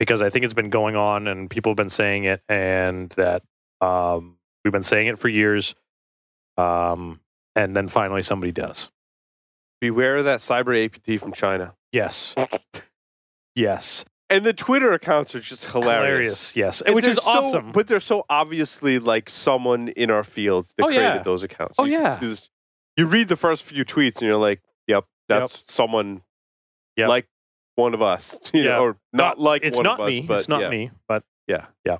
because 0.00 0.20
I 0.20 0.30
think 0.30 0.44
it's 0.44 0.54
been 0.54 0.70
going 0.70 0.96
on 0.96 1.26
and 1.28 1.48
people 1.48 1.70
have 1.70 1.76
been 1.76 1.88
saying 1.88 2.24
it 2.24 2.42
and 2.48 3.08
that 3.10 3.42
um, 3.80 4.36
we've 4.64 4.72
been 4.72 4.82
saying 4.82 5.06
it 5.06 5.18
for 5.18 5.28
years 5.28 5.74
um, 6.58 7.20
and 7.54 7.74
then 7.76 7.88
finally 7.88 8.22
somebody 8.22 8.52
does 8.52 8.90
Beware 9.80 10.16
of 10.16 10.24
that 10.24 10.40
cyber 10.40 10.74
APT 10.84 11.20
from 11.20 11.32
China. 11.32 11.74
yes 11.92 12.34
yes 13.54 14.04
And 14.28 14.44
the 14.44 14.52
Twitter 14.52 14.92
accounts 14.92 15.34
are 15.34 15.40
just 15.40 15.70
hilarious. 15.70 16.56
yes 16.56 16.80
And 16.82 16.94
which 16.94 17.06
is 17.06 17.16
so- 17.16 17.30
awesome 17.30 17.72
but 17.72 17.86
they're 17.86 18.00
so 18.00 18.24
obviously 18.28 18.98
like 18.98 19.30
someone 19.30 19.88
in 19.88 20.10
our 20.10 20.24
field 20.24 20.66
that 20.76 20.84
Oh, 20.84 20.88
yeah. 20.88 20.98
created 21.10 21.24
those 21.24 21.42
accounts. 21.42 21.76
Oh, 21.78 21.84
You- 21.84 22.00
yeah. 22.00 22.18
just- 22.20 22.50
you 22.96 23.06
read 23.06 23.28
the 23.28 23.36
first 23.36 23.62
few 23.64 23.84
tweets 23.84 24.14
and 24.16 24.22
you're 24.22 24.36
like, 24.38 24.62
"Yep, 24.86 25.04
that's 25.28 25.62
someone 25.66 26.22
Yep. 26.96 27.08
like 27.10 27.28
one 27.74 27.92
of 27.92 28.00
us," 28.00 28.38
you 28.54 28.62
Yeah. 28.62 28.70
know, 28.70 28.80
or 28.84 28.96
not, 29.12 29.38
like 29.38 29.62
it's 29.62 29.76
one 29.76 29.84
not 29.84 30.00
of 30.00 30.06
us, 30.06 30.10
me 30.10 30.20
but 30.22 30.38
it's 30.40 30.48
not 30.48 30.62
yeah. 30.62 30.68
me 30.70 30.90
but 31.06 31.22
Yeah. 31.46 31.66
yeah 31.84 31.98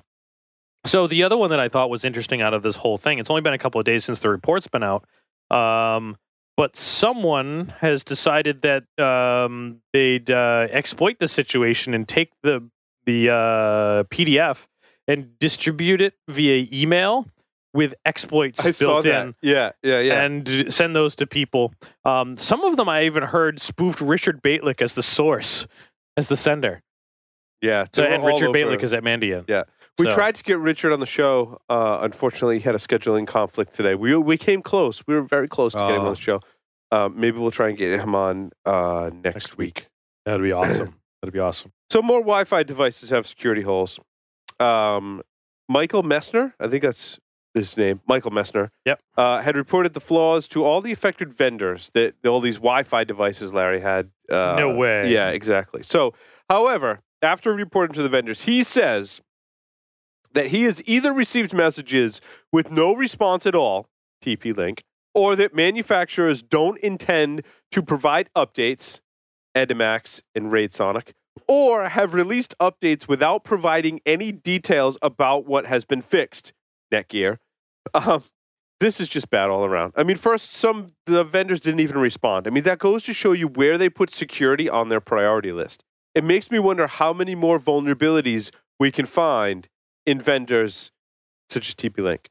so 0.85 1.05
the 1.05 1.21
other 1.23 1.35
one 1.37 1.49
that 1.51 1.59
i 1.59 1.67
thought 1.69 1.89
was 1.89 2.03
interesting 2.05 2.41
out 2.41 2.53
of 2.53 2.63
this 2.63 2.77
whole 2.77 2.97
thing 2.97 3.19
it's 3.19 3.29
only 3.29 3.41
been 3.41 3.53
a 3.53 3.57
couple 3.57 3.77
of 3.79 3.85
days 3.85 4.05
since 4.05 4.19
the 4.21 4.29
report's 4.29 4.67
been 4.67 4.83
out 4.83 5.05
um, 5.51 6.17
but 6.57 6.75
someone 6.75 7.73
has 7.79 8.03
decided 8.03 8.63
that 8.63 8.83
um, 8.99 9.81
they'd 9.93 10.29
uh, 10.29 10.67
exploit 10.71 11.19
the 11.19 11.27
situation 11.27 11.93
and 11.93 12.07
take 12.07 12.31
the 12.43 12.67
the 13.05 13.29
uh, 13.29 14.03
pdf 14.05 14.67
and 15.07 15.39
distribute 15.39 16.01
it 16.01 16.15
via 16.27 16.67
email 16.73 17.25
with 17.73 17.93
exploits 18.05 18.65
I 18.65 18.71
saw 18.71 18.85
built 18.85 19.03
that. 19.05 19.27
in 19.27 19.35
Yeah, 19.41 19.71
yeah, 19.83 19.99
yeah. 20.01 20.21
and 20.23 20.73
send 20.73 20.95
those 20.95 21.15
to 21.17 21.27
people. 21.27 21.71
Um, 22.03 22.35
some 22.35 22.63
of 22.63 22.75
them 22.75 22.89
I 22.89 23.03
even 23.03 23.23
heard 23.23 23.61
spoofed 23.61 24.01
Richard 24.01 24.41
Bejtlich 24.41 24.81
as 24.81 24.95
the 24.95 25.03
source, 25.03 25.67
as 26.17 26.27
the 26.27 26.35
sender. 26.35 26.81
yeah. 27.61 27.85
So, 27.93 28.03
and 28.03 28.25
Richard 28.25 28.49
Bejtlich 28.49 28.83
is 28.83 28.93
at 28.93 29.03
Mandiant. 29.03 29.45
Yeah. 29.47 29.63
We 29.99 30.07
So- 30.09 30.13
tried 30.15 30.35
to 30.35 30.43
get 30.43 30.59
Richard 30.59 30.93
on 30.93 30.99
the 30.99 31.05
show. 31.07 31.59
Uh, 31.69 31.99
unfortunately, 32.01 32.57
he 32.59 32.63
had 32.63 32.75
a 32.75 32.79
scheduling 32.79 33.25
conflict 33.25 33.73
today. 33.73 33.95
We 33.95 34.15
we 34.15 34.37
came 34.37 34.61
close. 34.61 35.03
We 35.07 35.15
were 35.15 35.21
very 35.23 35.47
close 35.47 35.73
to 35.73 35.79
getting 35.79 35.95
him 35.95 36.01
Oh. 36.01 36.07
on 36.07 36.13
the 36.13 36.19
show. 36.21 36.39
Um, 36.91 37.19
maybe 37.19 37.37
we'll 37.39 37.51
try 37.51 37.69
and 37.69 37.77
get 37.77 37.99
him 37.99 38.15
on 38.15 38.51
uh, 38.65 39.09
next, 39.13 39.35
Next 39.35 39.57
week. 39.57 39.75
week. 39.75 39.87
That'd 40.25 40.41
be 40.43 40.51
awesome. 40.61 40.95
That'd 41.21 41.33
be 41.33 41.39
awesome. 41.39 41.71
So 41.89 42.01
more 42.01 42.19
Wi-Fi 42.19 42.63
devices 42.63 43.09
have 43.09 43.25
security 43.27 43.63
holes. 43.63 43.99
Um, 44.59 45.21
Michael 45.67 46.03
Messner, 46.03 46.53
I 46.59 46.67
think 46.67 46.83
that's 46.83 47.19
his 47.53 47.75
name, 47.75 48.01
Michael 48.07 48.31
Messner, 48.31 48.69
Yep. 48.85 48.99
uh, 49.17 49.41
had 49.41 49.57
reported 49.57 49.93
the 49.93 49.99
flaws 49.99 50.47
to 50.49 50.63
all 50.63 50.79
the 50.79 50.91
affected 50.91 51.33
vendors 51.33 51.89
that 51.95 52.13
all 52.25 52.39
these 52.39 52.57
Wi-Fi 52.57 53.03
devices 53.03 53.53
Larry 53.53 53.79
had. 53.81 54.11
Uh, 54.31 54.55
No 54.57 54.75
way. 54.75 55.11
Yeah, 55.11 55.29
exactly. 55.29 55.81
So, 55.83 56.13
however, 56.49 56.99
after 57.21 57.53
reporting 57.53 57.95
to 57.95 58.03
the 58.03 58.09
vendors, 58.09 58.41
he 58.43 58.63
says 58.63 59.21
that 60.37 60.47
he 60.47 60.63
has 60.63 60.83
either 60.85 61.11
received 61.11 61.51
messages 61.51 62.21
with 62.51 62.69
no 62.69 62.93
response 62.93 63.47
at 63.47 63.55
all, 63.55 63.89
TP 64.23 64.55
Link, 64.55 64.83
or 65.15 65.35
that 65.35 65.55
manufacturers 65.55 66.43
don't 66.43 66.77
intend 66.81 67.41
to 67.71 67.81
provide 67.81 68.29
updates, 68.35 69.01
Edimax 69.55 70.21
and 70.35 70.51
RaidSonic, 70.51 71.13
or 71.47 71.89
have 71.89 72.13
released 72.13 72.53
updates 72.59 73.07
without 73.07 73.43
providing 73.43 73.99
any 74.05 74.31
details 74.31 74.95
about 75.01 75.47
what 75.47 75.65
has 75.65 75.85
been 75.85 76.03
fixed, 76.03 76.53
Netgear. 76.93 77.39
Um, 77.95 78.21
this 78.79 79.01
is 79.01 79.07
just 79.07 79.31
bad 79.31 79.49
all 79.49 79.65
around. 79.65 79.93
I 79.95 80.03
mean, 80.03 80.17
first, 80.17 80.53
some 80.53 80.91
the 81.07 81.23
vendors 81.23 81.61
didn't 81.61 81.79
even 81.79 81.97
respond. 81.97 82.45
I 82.45 82.51
mean, 82.51 82.63
that 82.65 82.77
goes 82.77 83.05
to 83.05 83.13
show 83.13 83.31
you 83.31 83.47
where 83.47 83.75
they 83.75 83.89
put 83.89 84.11
security 84.11 84.69
on 84.69 84.89
their 84.89 85.01
priority 85.01 85.51
list. 85.51 85.83
It 86.13 86.23
makes 86.23 86.51
me 86.51 86.59
wonder 86.59 86.85
how 86.85 87.11
many 87.11 87.33
more 87.33 87.59
vulnerabilities 87.59 88.51
we 88.79 88.91
can 88.91 89.07
find 89.07 89.67
in 90.07 90.19
vendors 90.19 90.91
such 91.49 91.69
as 91.69 91.75
TP 91.75 91.99
Link. 91.99 92.29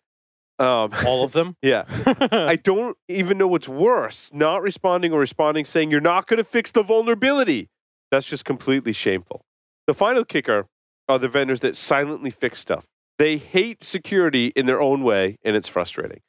Um, 0.59 0.91
All 1.07 1.22
of 1.22 1.33
them. 1.33 1.57
yeah. 1.62 1.85
I 2.33 2.57
don't 2.57 2.97
even 3.09 3.39
know 3.39 3.47
what's 3.47 3.68
worse 3.68 4.33
not 4.33 4.62
responding 4.62 5.12
or 5.12 5.20
responding 5.20 5.64
saying 5.66 5.91
you're 5.91 6.01
not 6.01 6.27
going 6.27 6.39
to 6.39 6.45
fix 6.45 6.72
the 6.72 6.83
vulnerability. 6.83 7.68
That's 8.11 8.27
just 8.27 8.45
completely 8.45 8.93
shameful. 8.93 9.43
The 9.87 9.95
final 9.95 10.24
kicker 10.24 10.66
are 11.09 11.18
the 11.18 11.29
vendors 11.29 11.61
that 11.61 11.77
silently 11.77 12.31
fix 12.31 12.61
stuff. 12.61 12.87
They 13.18 13.37
hate 13.37 13.85
security 13.85 14.49
in 14.57 14.66
their 14.66 14.81
own 14.81 15.03
way, 15.03 15.37
and 15.45 15.57
it's 15.57 15.68
frustrating. 15.68 16.20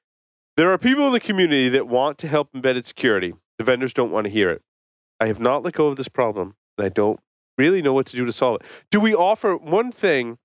There 0.55 0.71
are 0.71 0.77
people 0.77 1.07
in 1.07 1.13
the 1.13 1.19
community 1.19 1.69
that 1.69 1.87
want 1.87 2.17
to 2.19 2.27
help 2.27 2.49
embedded 2.53 2.85
security. 2.85 3.33
The 3.57 3.63
vendors 3.63 3.93
don't 3.93 4.11
want 4.11 4.25
to 4.25 4.31
hear 4.31 4.49
it. 4.49 4.61
I 5.19 5.27
have 5.27 5.39
not 5.39 5.63
let 5.63 5.73
go 5.73 5.87
of 5.87 5.97
this 5.97 6.07
problem, 6.07 6.55
and 6.77 6.85
I 6.85 6.89
don't 6.89 7.19
really 7.57 7.81
know 7.81 7.93
what 7.93 8.05
to 8.07 8.15
do 8.15 8.25
to 8.25 8.31
solve 8.31 8.61
it. 8.61 8.67
Do 8.91 8.99
we 8.99 9.13
offer 9.13 9.55
one 9.55 9.91
thing? 9.91 10.37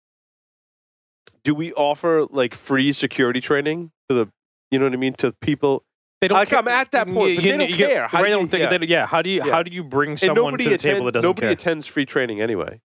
Do 1.45 1.55
we 1.55 1.73
offer 1.73 2.27
like 2.31 2.55
free 2.55 2.93
security 2.93 3.41
training 3.41 3.91
to 4.09 4.15
the, 4.15 4.33
you 4.71 4.79
know 4.79 4.87
what 4.87 4.93
I 4.95 4.97
mean, 4.97 5.15
to 5.15 5.33
people? 5.41 5.85
They 6.21 6.29
don't. 6.29 6.39
Like, 6.39 6.51
care. 6.51 6.59
I'm 6.61 6.69
at 6.69 6.93
that 6.93 7.09
point, 7.09 7.37
but 7.37 7.43
they 7.45 7.57
don't 7.57 7.69
you- 7.69 7.77
care. 7.77 8.07
How 8.07 8.19
right, 8.19 8.25
do 8.27 8.31
you- 8.31 8.37
don't 8.37 8.49
think. 8.49 8.61
yeah. 8.71 8.79
they- 8.79 8.87
yeah. 8.87 9.07
How 9.07 9.23
do 9.23 9.31
you? 9.31 9.43
Yeah. 9.45 9.51
How 9.51 9.63
do 9.65 9.73
you 9.73 9.83
bring 9.83 10.17
someone 10.17 10.57
to 10.57 10.59
the 10.59 10.75
attend- 10.75 10.81
table 10.97 11.07
that 11.07 11.13
doesn't 11.13 11.23
care? 11.23 11.29
nobody 11.29 11.47
care? 11.47 11.51
attends 11.53 11.87
free 11.89 12.07
training 12.07 12.41
anyway. 12.41 12.81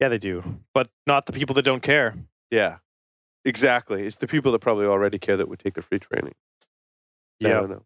yeah, 0.00 0.08
they 0.08 0.18
do, 0.18 0.60
but 0.74 0.90
not 1.06 1.24
the 1.26 1.32
people 1.32 1.54
that 1.54 1.62
don't 1.64 1.82
care. 1.82 2.14
Yeah, 2.50 2.78
exactly. 3.46 4.06
It's 4.06 4.18
the 4.18 4.26
people 4.26 4.52
that 4.52 4.58
probably 4.58 4.84
already 4.84 5.18
care 5.18 5.36
that 5.38 5.48
would 5.48 5.58
take 5.60 5.72
the 5.74 5.82
free 5.82 5.98
training. 6.00 6.34
I 7.42 7.48
Yeah. 7.48 7.54
don't 7.60 7.70
know. 7.70 7.82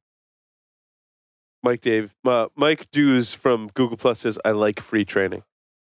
Mike 1.63 1.81
Dave, 1.81 2.15
uh, 2.25 2.49
Mike 2.57 2.91
Dews 2.91 3.35
from 3.35 3.69
Google 3.75 3.97
Plus 3.97 4.21
says, 4.21 4.39
"I 4.45 4.51
like 4.51 4.81
free 4.81 5.05
training." 5.05 5.45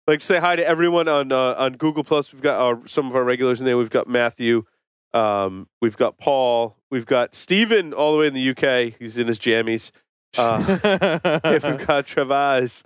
Like 0.05 0.21
say 0.21 0.39
hi 0.39 0.57
to 0.57 0.67
everyone 0.67 1.07
on 1.07 1.31
uh, 1.31 1.55
on 1.57 1.73
Google 1.73 2.03
Plus. 2.03 2.33
We've 2.33 2.41
got 2.41 2.59
our, 2.59 2.85
some 2.87 3.07
of 3.07 3.15
our 3.15 3.23
regulars 3.23 3.61
in 3.61 3.65
there. 3.65 3.77
We've 3.77 3.89
got 3.89 4.05
Matthew, 4.05 4.65
um, 5.13 5.69
we've 5.81 5.95
got 5.95 6.17
Paul, 6.17 6.75
we've 6.91 7.05
got 7.05 7.33
Stephen 7.33 7.93
all 7.93 8.11
the 8.11 8.19
way 8.19 8.27
in 8.27 8.33
the 8.33 8.49
UK. 8.49 8.95
He's 8.99 9.17
in 9.17 9.27
his 9.27 9.39
jammies. 9.39 9.91
Uh, 10.37 10.57
we've 11.45 11.87
got 11.87 12.05
Travas. 12.05 12.83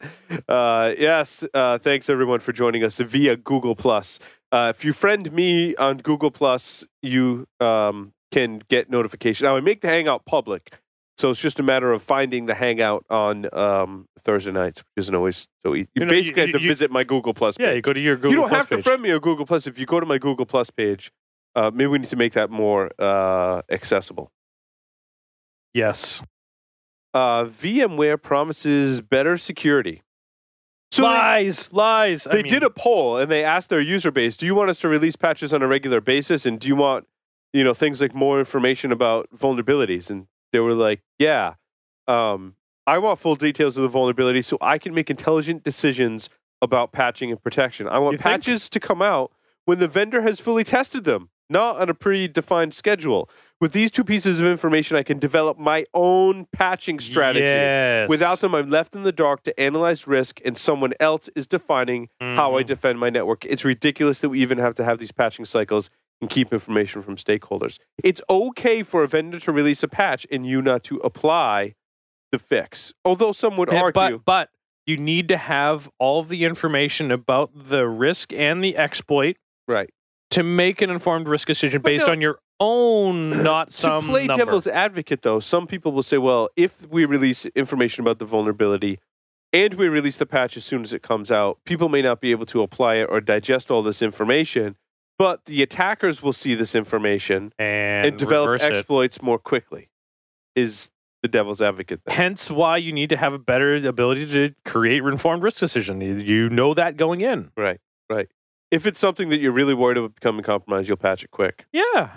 Uh, 0.47 0.93
yes, 0.95 1.43
uh, 1.55 1.79
thanks 1.79 2.07
everyone 2.07 2.39
for 2.39 2.53
joining 2.53 2.83
us 2.83 2.97
via 2.97 3.35
Google 3.35 3.75
Plus. 3.75 4.19
Uh, 4.51 4.71
if 4.75 4.85
you 4.85 4.93
friend 4.93 5.31
me 5.31 5.75
on 5.77 5.97
Google 5.97 6.29
Plus, 6.29 6.85
you 7.01 7.47
um, 7.59 8.13
can 8.31 8.61
get 8.69 8.91
notification. 8.91 9.45
Now 9.45 9.57
I 9.57 9.61
make 9.61 9.81
the 9.81 9.87
Hangout 9.87 10.25
public, 10.25 10.79
so 11.17 11.31
it's 11.31 11.41
just 11.41 11.59
a 11.59 11.63
matter 11.63 11.91
of 11.91 12.01
finding 12.01 12.45
the 12.45 12.53
Hangout 12.55 13.05
on 13.09 13.47
um, 13.53 14.07
Thursday 14.19 14.51
nights, 14.51 14.79
which 14.81 15.03
isn't 15.03 15.15
always 15.15 15.47
so 15.65 15.73
easy. 15.75 15.87
You, 15.95 16.01
You 16.01 16.05
know, 16.05 16.09
basically 16.11 16.41
you- 16.43 16.47
have 16.47 16.55
to 16.55 16.61
you- 16.61 16.67
visit 16.69 16.91
my 16.91 17.03
Google 17.03 17.33
Plus. 17.33 17.55
yeah, 17.59 17.67
page. 17.67 17.75
you 17.77 17.81
go 17.81 17.93
to 17.93 17.99
your 17.99 18.15
Google. 18.15 18.31
you 18.31 18.35
don't 18.37 18.49
Plus 18.49 18.57
have 18.59 18.69
to 18.69 18.75
page. 18.77 18.83
friend 18.85 19.01
me 19.01 19.11
on 19.11 19.19
Google 19.19 19.45
Plus 19.45 19.65
if 19.67 19.79
you 19.79 19.85
go 19.85 19.99
to 19.99 20.05
my 20.05 20.17
Google 20.17 20.45
Plus 20.45 20.69
page. 20.69 21.11
Uh, 21.55 21.71
maybe 21.73 21.87
we 21.87 21.97
need 21.97 22.09
to 22.09 22.15
make 22.15 22.33
that 22.33 22.51
more 22.51 22.91
uh, 22.99 23.61
accessible. 23.71 24.31
Yes. 25.73 26.23
Uh, 27.13 27.45
VMware 27.45 28.21
promises 28.21 29.01
better 29.01 29.37
security. 29.37 30.03
So 30.91 31.01
they- 31.01 31.07
lies, 31.09 31.73
lies. 31.73 32.27
I 32.27 32.31
they 32.31 32.43
mean, 32.43 32.51
did 32.53 32.63
a 32.63 32.69
poll 32.69 33.17
and 33.17 33.29
they 33.31 33.43
asked 33.43 33.69
their 33.69 33.81
user 33.81 34.11
base, 34.11 34.37
"Do 34.37 34.45
you 34.45 34.55
want 34.55 34.69
us 34.69 34.79
to 34.79 34.87
release 34.87 35.15
patches 35.15 35.53
on 35.53 35.61
a 35.61 35.67
regular 35.67 35.99
basis, 35.99 36.45
and 36.45 36.59
do 36.59 36.67
you 36.67 36.75
want, 36.75 37.07
you 37.53 37.63
know, 37.63 37.73
things 37.73 37.99
like 38.01 38.13
more 38.13 38.39
information 38.39 38.91
about 38.91 39.27
vulnerabilities?" 39.35 40.09
And 40.09 40.27
they 40.53 40.59
were 40.59 40.73
like, 40.73 41.01
"Yeah, 41.19 41.55
um, 42.07 42.55
I 42.85 42.97
want 42.99 43.19
full 43.19 43.35
details 43.35 43.77
of 43.77 43.83
the 43.83 43.89
vulnerability 43.89 44.41
so 44.41 44.57
I 44.61 44.77
can 44.77 44.93
make 44.93 45.09
intelligent 45.09 45.63
decisions 45.63 46.29
about 46.61 46.91
patching 46.91 47.31
and 47.31 47.41
protection. 47.41 47.87
I 47.87 47.99
want 47.99 48.13
You 48.13 48.17
think- 48.17 48.43
patches 48.43 48.69
to 48.69 48.79
come 48.79 49.01
out 49.01 49.31
when 49.65 49.79
the 49.79 49.87
vendor 49.87 50.21
has 50.21 50.39
fully 50.39 50.63
tested 50.63 51.03
them, 51.03 51.29
not 51.49 51.77
on 51.77 51.89
a 51.89 51.93
predefined 51.93 52.73
schedule. 52.73 53.29
With 53.59 53.73
these 53.73 53.91
two 53.91 54.03
pieces 54.03 54.39
of 54.39 54.45
information, 54.45 54.95
I 54.97 55.03
can 55.03 55.19
develop 55.19 55.57
my 55.59 55.85
own 55.93 56.47
patching 56.53 56.99
strategy." 56.99 57.43
Yes. 57.45 58.09
Without 58.09 58.39
them, 58.39 58.55
I'm 58.55 58.69
left 58.69 58.95
in 58.95 59.03
the 59.03 59.11
dark 59.11 59.43
to 59.43 59.59
analyze 59.59 60.07
risk, 60.07 60.39
and 60.45 60.57
someone 60.57 60.93
else 60.99 61.29
is 61.35 61.45
defining 61.45 62.09
how 62.21 62.55
I 62.57 62.63
Mhm. 62.63 62.67
defend 62.67 62.99
my 62.99 63.09
network. 63.09 63.43
It's 63.45 63.65
ridiculous 63.65 64.19
that 64.21 64.29
we 64.29 64.41
even 64.41 64.57
have 64.59 64.75
to 64.75 64.83
have 64.85 64.99
these 64.99 65.11
patching 65.11 65.45
cycles 65.45 65.89
and 66.21 66.29
keep 66.29 66.53
information 66.53 67.01
from 67.01 67.15
stakeholders. 67.15 67.77
It's 68.03 68.21
okay 68.29 68.83
for 68.83 69.03
a 69.03 69.07
vendor 69.07 69.39
to 69.41 69.51
release 69.51 69.83
a 69.83 69.87
patch 69.87 70.25
and 70.31 70.45
you 70.45 70.61
not 70.61 70.83
to 70.85 70.97
apply 70.97 71.75
the 72.31 72.39
fix. 72.39 72.93
Although 73.05 73.31
some 73.31 73.57
would 73.57 73.73
argue, 73.73 74.17
but 74.17 74.25
but 74.25 74.49
you 74.85 74.97
need 74.97 75.27
to 75.27 75.37
have 75.37 75.89
all 75.99 76.23
the 76.23 76.43
information 76.45 77.11
about 77.11 77.51
the 77.53 77.87
risk 77.87 78.31
and 78.33 78.63
the 78.63 78.77
exploit 78.77 79.35
right? 79.67 79.89
to 80.31 80.43
make 80.43 80.81
an 80.81 80.89
informed 80.89 81.27
risk 81.27 81.47
decision 81.47 81.81
But 81.81 81.89
based 81.89 82.07
no- 82.07 82.13
on 82.13 82.21
your 82.21 82.39
own, 82.59 83.29
not 83.43 83.71
some 83.71 84.03
to 84.03 84.07
play 84.09 84.27
number. 84.27 84.45
devil's 84.45 84.67
advocate, 84.67 85.21
though, 85.21 85.39
some 85.39 85.67
people 85.67 85.91
will 85.91 86.03
say, 86.03 86.17
well, 86.17 86.49
if 86.55 86.87
we 86.87 87.05
release 87.05 87.45
information 87.47 88.01
about 88.01 88.19
the 88.19 88.25
vulnerability 88.25 88.99
and 89.53 89.75
we 89.75 89.87
release 89.87 90.17
the 90.17 90.25
patch 90.25 90.57
as 90.57 90.65
soon 90.65 90.81
as 90.83 90.91
it 90.91 91.01
comes 91.01 91.31
out, 91.31 91.59
people 91.65 91.87
may 91.89 92.01
not 92.01 92.19
be 92.19 92.31
able 92.31 92.45
to 92.47 92.61
apply 92.61 92.95
it 92.95 93.07
or 93.09 93.21
digest 93.21 93.69
all 93.69 93.83
this 93.83 94.01
information, 94.01 94.75
but 95.19 95.45
the 95.45 95.61
attackers 95.63 96.21
will 96.21 96.33
see 96.33 96.53
this 96.55 96.75
information 96.75 97.53
and, 97.57 98.07
and, 98.07 98.17
develop 98.17 98.49
reverse 98.49 98.63
it. 98.63 98.75
exploits 98.77 99.21
more 99.21 99.39
quickly. 99.39 99.89
Is 100.55 100.91
the 101.21 101.27
devil's 101.27 101.61
advocate 101.61 102.01
there? 102.05 102.15
Hence, 102.15 102.49
why 102.51 102.77
you 102.77 102.91
need 102.93 103.09
to 103.09 103.17
have 103.17 103.33
a 103.33 103.39
better 103.39 103.75
ability 103.75 104.25
to 104.27 104.53
create 104.65 105.03
informed 105.03 105.43
risk 105.43 105.59
decision. 105.59 106.01
You- 106.01 106.15
You 106.15 106.49
know 106.49 106.73
that 106.73 106.97
going 106.97 107.21
in. 107.21 107.51
Right, 107.57 107.79
right. 108.09 108.27
If 108.69 108.85
it's 108.85 108.99
something 108.99 109.29
that 109.29 109.39
you're 109.39 109.51
really 109.53 109.73
worried 109.73 109.97
about 109.97 110.15
becoming 110.15 110.43
compromised, 110.43 110.87
you'll 110.89 110.97
patch 110.97 111.23
it 111.23 111.31
quick. 111.31 111.65
Yeah, 111.71 112.09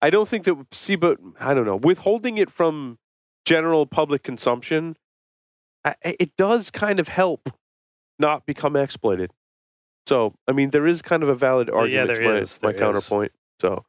I 0.00 0.10
don't 0.10 0.26
think 0.28 0.44
that 0.44 0.56
see, 0.72 0.96
but 0.96 1.18
I 1.38 1.52
don't 1.54 1.66
know. 1.66 1.76
Withholding 1.76 2.38
it 2.38 2.50
from 2.50 2.98
general 3.44 3.84
public 3.86 4.22
consumption, 4.22 4.96
I, 5.84 5.94
it 6.02 6.36
does 6.36 6.70
kind 6.70 6.98
of 6.98 7.08
help 7.08 7.50
not 8.18 8.46
become 8.46 8.76
exploited. 8.76 9.30
So, 10.08 10.32
I 10.48 10.52
mean, 10.52 10.70
there 10.70 10.86
is 10.86 11.02
kind 11.02 11.22
of 11.22 11.28
a 11.28 11.34
valid 11.34 11.68
argument 11.68 12.08
there 12.08 12.16
to 12.16 12.28
my, 12.30 12.36
is, 12.38 12.58
my 12.62 12.68
there 12.68 12.76
is. 12.76 12.80
counterpoint. 12.80 13.32
So, 13.60 13.84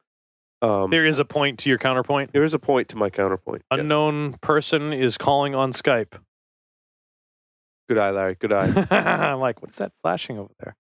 um, 0.60 0.90
there 0.90 1.06
is 1.06 1.18
a 1.18 1.24
point 1.24 1.58
to 1.60 1.70
your 1.70 1.78
counterpoint. 1.78 2.34
there 2.34 2.44
is 2.44 2.52
a 2.52 2.58
point 2.58 2.88
to 2.88 2.96
my 2.98 3.08
counterpoint. 3.08 3.62
Yes. 3.70 3.80
Unknown 3.80 4.34
person 4.42 4.92
is 4.92 5.16
calling 5.16 5.54
on 5.54 5.72
Skype. 5.72 6.20
Good 7.88 7.96
eye, 7.96 8.10
Larry. 8.10 8.34
Good 8.34 8.52
eye. 8.52 8.86
I'm 9.32 9.40
like, 9.40 9.62
what's 9.62 9.78
that 9.78 9.92
flashing 10.02 10.38
over 10.38 10.52
there? 10.58 10.76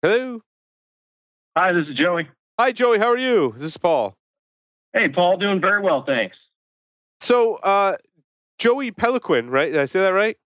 Hello. 0.00 0.40
Hi, 1.54 1.74
this 1.74 1.86
is 1.90 1.94
Joey. 1.94 2.30
Hi, 2.58 2.72
Joey. 2.72 2.98
How 2.98 3.10
are 3.10 3.18
you? 3.18 3.52
This 3.58 3.72
is 3.72 3.76
Paul. 3.76 4.16
Hey, 4.94 5.10
Paul, 5.14 5.36
doing 5.36 5.60
very 5.60 5.82
well, 5.82 6.04
thanks. 6.06 6.38
So, 7.20 7.56
uh, 7.56 7.98
Joey 8.58 8.90
Peloquin, 8.90 9.50
right? 9.50 9.70
Did 9.70 9.82
I 9.82 9.84
say 9.84 10.00
that 10.00 10.14
right? 10.14 10.38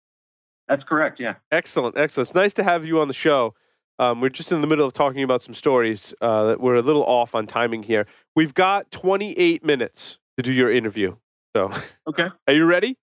That's 0.71 0.83
correct, 0.85 1.19
yeah. 1.19 1.33
Excellent, 1.51 1.97
excellent. 1.97 2.29
It's 2.29 2.33
nice 2.35 2.53
to 2.53 2.63
have 2.63 2.85
you 2.85 3.01
on 3.01 3.09
the 3.09 3.13
show. 3.13 3.53
Um, 3.99 4.21
we're 4.21 4.29
just 4.29 4.53
in 4.53 4.61
the 4.61 4.67
middle 4.67 4.85
of 4.87 4.93
talking 4.93 5.21
about 5.21 5.41
some 5.41 5.53
stories. 5.53 6.13
Uh, 6.21 6.45
that 6.45 6.61
we're 6.61 6.75
a 6.75 6.81
little 6.81 7.03
off 7.03 7.35
on 7.35 7.45
timing 7.45 7.83
here. 7.83 8.07
We've 8.37 8.53
got 8.53 8.89
28 8.89 9.65
minutes 9.65 10.17
to 10.37 10.43
do 10.43 10.53
your 10.53 10.71
interview. 10.71 11.17
So, 11.53 11.71
Okay. 12.07 12.27
are 12.47 12.53
you 12.53 12.63
ready? 12.63 12.97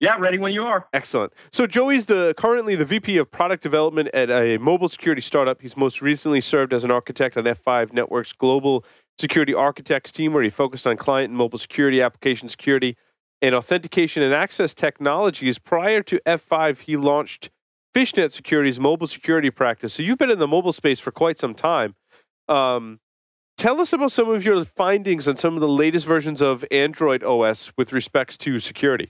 Yeah, 0.00 0.16
ready 0.18 0.38
when 0.38 0.52
you 0.52 0.62
are. 0.64 0.88
Excellent. 0.92 1.32
So 1.52 1.68
Joey's 1.68 2.06
the 2.06 2.34
currently 2.36 2.74
the 2.74 2.84
VP 2.84 3.16
of 3.18 3.30
product 3.30 3.62
development 3.62 4.08
at 4.12 4.28
a 4.28 4.58
mobile 4.58 4.88
security 4.88 5.22
startup. 5.22 5.62
He's 5.62 5.76
most 5.76 6.02
recently 6.02 6.40
served 6.40 6.72
as 6.72 6.82
an 6.82 6.90
architect 6.90 7.36
on 7.36 7.44
F5 7.44 7.92
Networks 7.92 8.32
global 8.32 8.84
security 9.20 9.54
architects 9.54 10.10
team, 10.10 10.32
where 10.32 10.42
he 10.42 10.50
focused 10.50 10.88
on 10.88 10.96
client 10.96 11.28
and 11.28 11.38
mobile 11.38 11.60
security, 11.60 12.02
application 12.02 12.48
security, 12.48 12.96
and 13.42 13.54
authentication 13.56 14.22
and 14.22 14.32
access 14.32 14.72
technologies. 14.72 15.58
Prior 15.58 16.02
to 16.04 16.20
F5, 16.24 16.80
he 16.80 16.96
launched 16.96 17.50
Fishnet 17.92 18.32
Security's 18.32 18.80
mobile 18.80 19.08
security 19.08 19.50
practice. 19.50 19.92
So 19.92 20.02
you've 20.02 20.16
been 20.16 20.30
in 20.30 20.38
the 20.38 20.48
mobile 20.48 20.72
space 20.72 21.00
for 21.00 21.10
quite 21.10 21.38
some 21.38 21.52
time. 21.52 21.96
Um, 22.48 23.00
tell 23.58 23.80
us 23.80 23.92
about 23.92 24.12
some 24.12 24.30
of 24.30 24.44
your 24.44 24.64
findings 24.64 25.26
on 25.26 25.36
some 25.36 25.54
of 25.54 25.60
the 25.60 25.68
latest 25.68 26.06
versions 26.06 26.40
of 26.40 26.64
Android 26.70 27.24
OS 27.24 27.72
with 27.76 27.92
respects 27.92 28.38
to 28.38 28.60
security. 28.60 29.08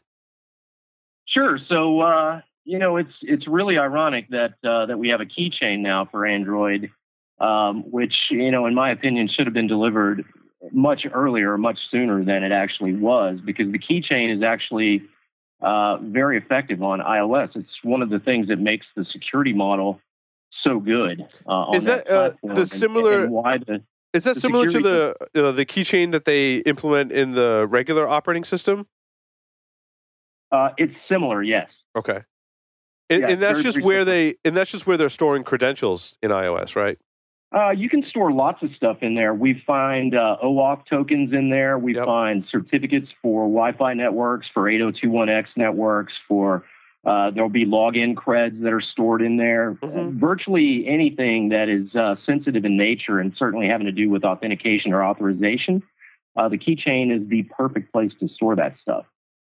Sure. 1.28 1.58
So, 1.68 2.00
uh, 2.00 2.40
you 2.64 2.78
know, 2.78 2.96
it's 2.96 3.12
it's 3.22 3.46
really 3.46 3.78
ironic 3.78 4.28
that 4.30 4.54
uh, 4.64 4.86
that 4.86 4.98
we 4.98 5.08
have 5.08 5.20
a 5.20 5.24
keychain 5.24 5.80
now 5.80 6.06
for 6.10 6.26
Android, 6.26 6.90
um, 7.40 7.90
which 7.90 8.14
you 8.30 8.50
know, 8.50 8.66
in 8.66 8.74
my 8.74 8.90
opinion, 8.90 9.28
should 9.34 9.46
have 9.46 9.54
been 9.54 9.66
delivered 9.66 10.24
much 10.70 11.06
earlier, 11.12 11.58
much 11.58 11.78
sooner 11.90 12.24
than 12.24 12.44
it 12.44 12.52
actually 12.52 12.94
was, 12.94 13.40
because 13.44 13.70
the 13.72 13.78
keychain 13.78 14.34
is 14.34 14.42
actually 14.42 15.02
uh, 15.60 15.98
very 15.98 16.38
effective 16.38 16.82
on 16.82 17.00
iOS. 17.00 17.56
It's 17.56 17.68
one 17.82 18.02
of 18.02 18.10
the 18.10 18.18
things 18.18 18.48
that 18.48 18.58
makes 18.58 18.86
the 18.96 19.04
security 19.04 19.52
model 19.52 20.00
so 20.62 20.78
good. 20.78 21.22
Uh, 21.46 21.50
on 21.50 21.76
Is 21.76 21.84
that, 21.84 22.08
uh, 22.08 22.30
the 22.42 22.66
similar- 22.66 23.24
and 23.24 23.32
why 23.32 23.58
the 23.58 23.82
Is 24.12 24.24
that 24.24 24.34
The 24.34 24.40
similar 24.40 24.70
to 24.70 24.80
the 24.80 25.16
uh, 25.34 25.52
the 25.52 25.64
keychain 25.64 26.12
that 26.12 26.26
they 26.26 26.58
implement 26.58 27.12
in 27.12 27.32
the 27.32 27.66
regular 27.68 28.06
operating 28.06 28.44
system? 28.44 28.86
Uh, 30.50 30.70
it's 30.76 30.94
similar, 31.08 31.42
yes. 31.42 31.70
Okay. 31.96 32.20
And, 33.08 33.22
Yeah, 33.22 33.30
and 33.30 33.42
that's 33.42 33.62
just 33.62 33.80
where 33.80 34.04
they 34.04 34.34
and 34.44 34.56
that's 34.56 34.70
just 34.70 34.86
where 34.86 34.96
they're 34.96 35.08
storing 35.08 35.44
credentials 35.44 36.16
in 36.22 36.30
iOS, 36.30 36.76
right? 36.76 36.98
Uh, 37.54 37.70
you 37.70 37.88
can 37.88 38.02
store 38.08 38.32
lots 38.32 38.62
of 38.62 38.70
stuff 38.76 38.98
in 39.02 39.14
there. 39.14 39.34
We 39.34 39.62
find 39.66 40.14
uh, 40.14 40.38
OAuth 40.42 40.86
tokens 40.88 41.32
in 41.32 41.50
there. 41.50 41.78
We 41.78 41.94
Yep. 41.94 42.06
find 42.06 42.44
certificates 42.50 43.08
for 43.20 43.42
Wi-Fi 43.42 43.92
networks, 43.94 44.46
for 44.54 44.64
802.1x 44.70 45.48
networks, 45.56 46.14
for 46.26 46.64
uh, 47.04 47.30
there'll 47.32 47.50
be 47.50 47.66
login 47.66 48.14
creds 48.14 48.62
that 48.62 48.72
are 48.72 48.80
stored 48.80 49.22
in 49.22 49.36
there. 49.36 49.74
Mhm. 49.82 49.96
Uh, 49.96 50.10
virtually 50.18 50.86
anything 50.86 51.48
that 51.50 51.68
is 51.68 51.94
uh, 51.96 52.14
sensitive 52.24 52.64
in 52.64 52.76
nature 52.76 53.18
and 53.18 53.34
certainly 53.36 53.66
having 53.66 53.86
to 53.86 53.92
do 53.92 54.08
with 54.08 54.24
authentication 54.24 54.92
or 54.92 55.04
authorization, 55.04 55.82
uh, 56.36 56.48
the 56.48 56.56
keychain 56.58 57.10
is 57.10 57.28
the 57.28 57.42
perfect 57.42 57.92
place 57.92 58.12
to 58.20 58.28
store 58.28 58.54
that 58.56 58.76
stuff. 58.80 59.04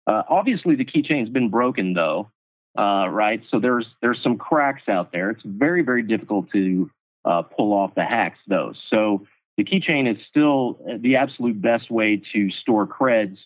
Uh, 0.07 0.23
obviously, 0.27 0.75
the 0.75 0.85
keychain's 0.85 1.29
been 1.29 1.49
broken 1.49 1.93
though, 1.93 2.29
uh, 2.77 3.07
right? 3.09 3.41
So 3.51 3.59
there's 3.59 3.85
there's 4.01 4.21
some 4.21 4.37
cracks 4.37 4.89
out 4.89 5.11
there. 5.11 5.29
It's 5.29 5.43
very 5.45 5.81
very 5.83 6.01
difficult 6.03 6.49
to 6.51 6.89
uh, 7.25 7.41
pull 7.41 7.73
off 7.73 7.95
the 7.95 8.05
hacks, 8.05 8.39
though. 8.47 8.73
So 8.89 9.25
the 9.57 9.63
keychain 9.63 10.09
is 10.09 10.17
still 10.29 10.79
the 11.01 11.15
absolute 11.17 11.61
best 11.61 11.89
way 11.91 12.21
to 12.33 12.49
store 12.51 12.87
creds. 12.87 13.37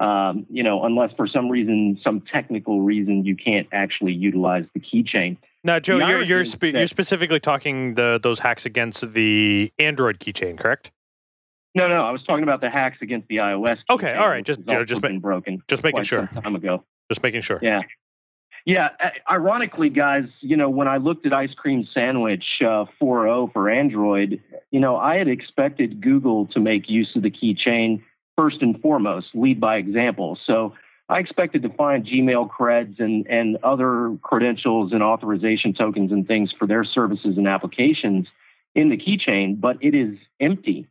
Um, 0.00 0.46
you 0.50 0.62
know, 0.62 0.84
unless 0.84 1.12
for 1.16 1.26
some 1.28 1.48
reason, 1.48 2.00
some 2.02 2.20
technical 2.32 2.80
reason, 2.82 3.24
you 3.24 3.36
can't 3.36 3.68
actually 3.72 4.12
utilize 4.12 4.64
the 4.74 4.80
keychain. 4.80 5.36
Now, 5.62 5.78
Joe, 5.78 5.98
you're 5.98 6.22
you're, 6.22 6.44
spe- 6.44 6.60
that- 6.60 6.74
you're 6.74 6.86
specifically 6.88 7.40
talking 7.40 7.94
the 7.94 8.18
those 8.22 8.40
hacks 8.40 8.66
against 8.66 9.12
the 9.12 9.72
Android 9.78 10.18
keychain, 10.18 10.58
correct? 10.58 10.90
No, 11.76 11.88
no, 11.88 12.02
I 12.04 12.10
was 12.10 12.22
talking 12.24 12.42
about 12.44 12.60
the 12.60 12.70
hacks 12.70 12.98
against 13.02 13.28
the 13.28 13.36
iOS. 13.36 13.78
Okay, 13.90 14.14
all 14.14 14.28
right, 14.28 14.44
just- 14.44 14.60
you 14.60 14.74
know, 14.74 14.84
just 14.84 15.02
ma- 15.02 15.08
broken. 15.18 15.62
Just 15.68 15.82
making 15.84 16.02
sure. 16.02 16.28
some 16.34 16.42
time 16.42 16.56
ago. 16.56 16.84
Just 17.10 17.22
making 17.22 17.42
sure. 17.42 17.58
Yeah. 17.62 17.80
Yeah. 18.64 18.88
Ironically, 19.30 19.90
guys, 19.90 20.24
you 20.40 20.56
know, 20.56 20.70
when 20.70 20.88
I 20.88 20.96
looked 20.96 21.26
at 21.26 21.34
Ice 21.34 21.52
Cream 21.54 21.86
Sandwich 21.92 22.44
uh, 22.62 22.86
4.0 23.00 23.52
for 23.52 23.68
Android, 23.68 24.42
you 24.70 24.80
know, 24.80 24.96
I 24.96 25.16
had 25.16 25.28
expected 25.28 26.00
Google 26.00 26.46
to 26.48 26.60
make 26.60 26.88
use 26.88 27.10
of 27.14 27.22
the 27.22 27.30
keychain 27.30 28.02
first 28.36 28.62
and 28.62 28.80
foremost, 28.80 29.28
lead 29.34 29.60
by 29.60 29.76
example. 29.76 30.38
So 30.46 30.74
I 31.08 31.18
expected 31.18 31.62
to 31.62 31.68
find 31.68 32.06
Gmail 32.06 32.48
creds 32.48 32.98
and, 32.98 33.26
and 33.28 33.58
other 33.62 34.16
credentials 34.22 34.92
and 34.92 35.02
authorization 35.02 35.74
tokens 35.74 36.10
and 36.10 36.26
things 36.26 36.50
for 36.58 36.66
their 36.66 36.84
services 36.84 37.36
and 37.36 37.46
applications 37.46 38.26
in 38.74 38.88
the 38.88 38.96
keychain, 38.96 39.60
but 39.60 39.76
it 39.82 39.94
is 39.94 40.16
empty. 40.40 40.88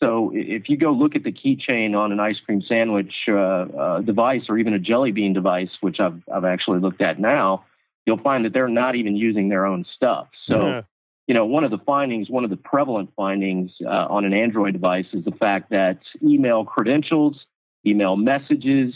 So 0.00 0.30
if 0.32 0.68
you 0.68 0.76
go 0.76 0.92
look 0.92 1.16
at 1.16 1.24
the 1.24 1.32
keychain 1.32 1.96
on 1.96 2.12
an 2.12 2.20
ice 2.20 2.38
cream 2.44 2.62
sandwich 2.62 3.12
uh, 3.28 3.34
uh, 3.34 4.00
device 4.00 4.42
or 4.48 4.56
even 4.58 4.72
a 4.72 4.78
jelly 4.78 5.10
bean 5.10 5.32
device, 5.32 5.70
which 5.80 5.98
I've, 5.98 6.22
I've 6.32 6.44
actually 6.44 6.78
looked 6.78 7.02
at 7.02 7.18
now, 7.18 7.64
you'll 8.06 8.18
find 8.22 8.44
that 8.44 8.52
they're 8.52 8.68
not 8.68 8.94
even 8.94 9.16
using 9.16 9.48
their 9.48 9.66
own 9.66 9.84
stuff. 9.96 10.28
So, 10.46 10.68
Yeah. 10.68 10.82
you 11.26 11.34
know, 11.34 11.46
one 11.46 11.64
of 11.64 11.70
the 11.70 11.78
findings, 11.78 12.30
one 12.30 12.44
of 12.44 12.50
the 12.50 12.56
prevalent 12.56 13.10
findings 13.16 13.72
uh, 13.84 13.88
on 13.88 14.24
an 14.24 14.32
Android 14.32 14.72
device 14.72 15.06
is 15.12 15.24
the 15.24 15.32
fact 15.32 15.70
that 15.70 15.98
email 16.22 16.64
credentials, 16.64 17.44
email 17.84 18.16
messages, 18.16 18.94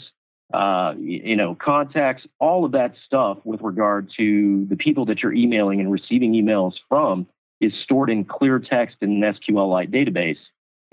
uh, 0.53 0.93
you 0.97 1.35
know, 1.35 1.55
contacts, 1.55 2.23
all 2.39 2.63
of 2.63 2.71
that 2.73 2.93
stuff 3.05 3.39
with 3.43 3.61
regard 3.61 4.09
to 4.17 4.65
the 4.69 4.75
people 4.77 5.05
that 5.07 5.21
you're 5.21 5.33
emailing 5.33 5.81
and 5.81 5.91
receiving 5.91 6.31
emails 6.33 6.73
from 6.87 7.27
is 7.59 7.73
stored 7.83 8.09
in 8.09 8.23
clear 8.23 8.59
text 8.59 8.97
in 9.01 9.23
an 9.23 9.33
SQLite 9.33 9.89
database 9.89 10.37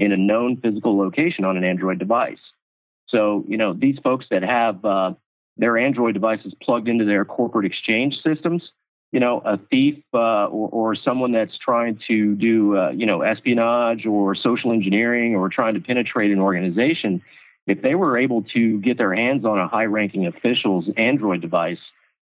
in 0.01 0.13
a 0.13 0.17
known 0.17 0.57
physical 0.57 0.99
location 0.99 1.45
on 1.45 1.57
an 1.57 1.65
Android 1.65 1.99
device. 1.99 2.39
So, 3.09 3.45
you 3.47 3.57
know, 3.57 3.75
these 3.75 3.99
folks 4.03 4.27
that 4.31 4.43
have 4.43 4.85
uh, 4.85 5.13
their 5.57 5.77
Android 5.77 6.15
devices 6.15 6.55
plugged 6.63 6.89
into 6.89 7.05
their 7.05 7.25
corporate 7.25 7.67
exchange 7.67 8.17
systems, 8.25 8.63
you 9.13 9.21
know, 9.21 9.43
a 9.45 9.59
thief 9.71 10.03
uh, 10.15 10.47
or, 10.47 10.69
or 10.71 10.95
someone 10.95 11.33
that's 11.33 11.57
trying 11.59 12.01
to 12.09 12.35
do, 12.37 12.79
uh, 12.79 12.91
you 12.91 13.05
know, 13.05 13.23
espionage 13.23 14.07
or 14.07 14.35
social 14.35 14.73
engineering 14.73 15.35
or 15.35 15.49
trying 15.49 15.75
to 15.75 15.81
penetrate 15.81 16.31
an 16.31 16.39
organization, 16.39 17.21
if 17.67 17.83
they 17.83 17.95
were 17.95 18.17
able 18.17 18.43
to 18.55 18.81
get 18.81 18.97
their 18.97 19.15
hands 19.15 19.45
on 19.45 19.59
a 19.59 19.69
high 19.69 19.85
ranking 19.85 20.27
official's 20.27 20.89
Android 20.97 21.41
device, 21.41 21.79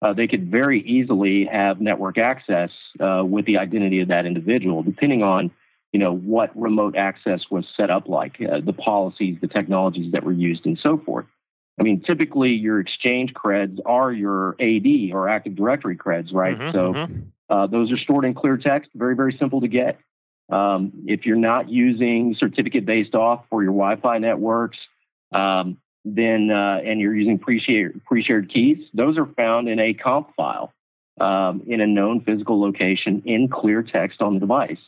uh, 0.01 0.13
they 0.13 0.29
could 0.29 0.51
very 0.51 0.81
easily 0.81 1.45
have 1.45 1.81
network 1.81 2.17
access 2.17 2.71
uh, 3.01 3.23
with 3.25 3.45
the 3.45 3.59
identity 3.59 4.01
of 4.01 4.09
that 4.09 4.25
individual, 4.25 4.83
depending 4.83 5.23
on 5.23 5.51
you 5.93 5.99
know 5.99 6.15
what 6.15 6.51
remote 6.59 6.97
access 6.97 7.43
was 7.51 7.65
set 7.77 7.91
up 7.91 8.09
like, 8.09 8.37
uh, 8.41 8.61
the 8.65 8.73
policies, 8.73 9.39
the 9.41 9.49
technologies 9.49 10.13
that 10.13 10.25
were 10.25 10.33
used, 10.33 10.67
and 10.67 10.79
so 10.83 10.99
forth. 10.99 11.27
I 11.81 11.83
mean, 11.85 12.01
typically 12.01 12.51
your 12.51 12.81
Exchange 12.81 13.33
creds 13.35 13.79
are 13.87 14.13
your 14.13 14.57
AD 14.61 15.13
or 15.13 15.29
Active 15.29 15.55
Directory 15.55 15.97
creds, 15.97 16.33
right? 16.33 16.59
Mhm, 16.59 16.73
so 16.73 16.93
mhm. 16.93 17.27
uh, 17.49 17.67
those 17.69 17.93
are 17.93 17.99
stored 17.99 18.25
in 18.25 18.35
clear 18.35 18.57
text, 18.57 18.91
very, 18.95 19.15
very 19.15 19.37
simple 19.39 19.61
to 19.61 19.69
get. 19.69 19.99
Um, 20.51 20.93
if 21.07 21.27
you're 21.27 21.37
not 21.37 21.69
using 21.69 22.35
certificate 22.35 22.85
based 22.85 23.13
auth 23.13 23.43
for 23.51 23.63
your 23.63 23.73
Wi 23.73 23.97
Fi 23.97 24.19
networks, 24.19 24.79
um, 25.33 25.77
then 26.05 26.51
uh, 26.51 26.81
and 26.85 27.01
you're 27.01 27.15
using 27.15 27.39
pre-shared, 27.39 28.01
pre-shared 28.07 28.51
keys, 28.53 28.79
those 28.95 29.19
are 29.19 29.27
found 29.27 29.69
in 29.69 29.79
a 29.79 29.93
comp 29.95 30.35
file 30.35 30.73
um, 31.21 31.63
in 31.67 31.81
a 31.81 31.87
known 31.87 32.23
physical 32.23 32.61
location 32.61 33.23
in 33.25 33.49
clear 33.49 33.83
text 33.83 34.23
on 34.23 34.35
the 34.35 34.41
device. 34.41 34.79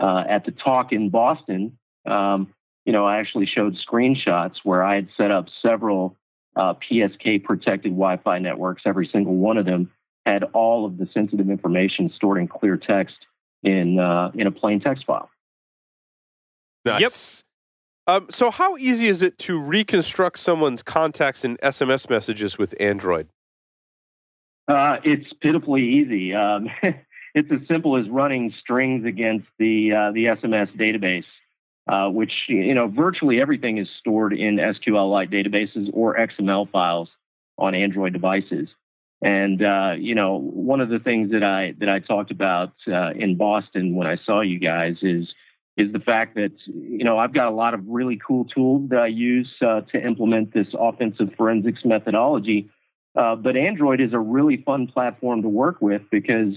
Uh, 0.00 0.24
at 0.28 0.44
the 0.44 0.50
talk 0.50 0.92
in 0.92 1.10
Boston, 1.10 1.78
um, 2.06 2.52
you 2.84 2.92
know, 2.92 3.06
I 3.06 3.18
actually 3.18 3.46
showed 3.46 3.76
screenshots 3.76 4.56
where 4.62 4.82
I 4.82 4.96
had 4.96 5.08
set 5.16 5.30
up 5.30 5.46
several 5.62 6.16
uh, 6.56 6.74
PSK 6.74 7.44
protected 7.44 7.92
Wi 7.92 8.18
Fi 8.18 8.38
networks. 8.38 8.82
Every 8.86 9.08
single 9.12 9.36
one 9.36 9.56
of 9.56 9.66
them 9.66 9.90
had 10.26 10.44
all 10.52 10.86
of 10.86 10.98
the 10.98 11.08
sensitive 11.12 11.50
information 11.50 12.10
stored 12.14 12.38
in 12.38 12.48
clear 12.48 12.76
text 12.76 13.16
in, 13.62 13.98
uh, 13.98 14.30
in 14.34 14.46
a 14.46 14.50
plain 14.50 14.80
text 14.80 15.04
file. 15.06 15.30
Nice. 16.84 17.44
Um, 18.06 18.26
so, 18.30 18.50
how 18.50 18.76
easy 18.76 19.06
is 19.06 19.22
it 19.22 19.38
to 19.38 19.58
reconstruct 19.58 20.38
someone's 20.38 20.82
contacts 20.82 21.42
and 21.42 21.58
SMS 21.60 22.10
messages 22.10 22.58
with 22.58 22.74
Android? 22.78 23.28
Uh, 24.68 24.96
it's 25.04 25.32
pitifully 25.40 25.82
easy. 25.82 26.34
Um, 26.34 26.68
it's 27.34 27.50
as 27.50 27.66
simple 27.66 27.96
as 27.96 28.08
running 28.08 28.52
strings 28.60 29.04
against 29.04 29.46
the 29.58 29.92
uh, 29.92 30.12
the 30.12 30.26
SMS 30.26 30.74
database, 30.76 31.24
uh, 31.88 32.10
which 32.10 32.32
you 32.48 32.74
know 32.74 32.88
virtually 32.88 33.40
everything 33.40 33.78
is 33.78 33.88
stored 33.98 34.32
in 34.32 34.56
SQLite 34.56 35.32
databases 35.32 35.90
or 35.92 36.16
XML 36.16 36.70
files 36.70 37.08
on 37.58 37.74
Android 37.74 38.12
devices. 38.12 38.68
And 39.20 39.64
uh, 39.64 39.94
you 39.98 40.14
know, 40.14 40.38
one 40.38 40.80
of 40.80 40.88
the 40.90 40.98
things 40.98 41.32
that 41.32 41.42
I 41.42 41.74
that 41.78 41.88
I 41.88 41.98
talked 41.98 42.30
about 42.30 42.72
uh, 42.86 43.10
in 43.10 43.36
Boston 43.36 43.96
when 43.96 44.06
I 44.06 44.16
saw 44.24 44.40
you 44.40 44.60
guys 44.60 44.96
is 45.02 45.26
is 45.76 45.92
the 45.92 45.98
fact 45.98 46.36
that 46.36 46.52
you 46.66 47.04
know 47.04 47.18
I've 47.18 47.34
got 47.34 47.48
a 47.48 47.54
lot 47.54 47.74
of 47.74 47.80
really 47.88 48.20
cool 48.24 48.44
tools 48.44 48.90
that 48.90 48.98
I 49.00 49.08
use 49.08 49.50
uh, 49.60 49.80
to 49.92 50.00
implement 50.00 50.54
this 50.54 50.68
offensive 50.78 51.30
forensics 51.36 51.80
methodology. 51.84 52.70
Uh, 53.16 53.34
but 53.36 53.56
Android 53.56 54.00
is 54.00 54.12
a 54.12 54.18
really 54.18 54.62
fun 54.64 54.88
platform 54.88 55.42
to 55.42 55.48
work 55.48 55.80
with 55.80 56.02
because 56.10 56.54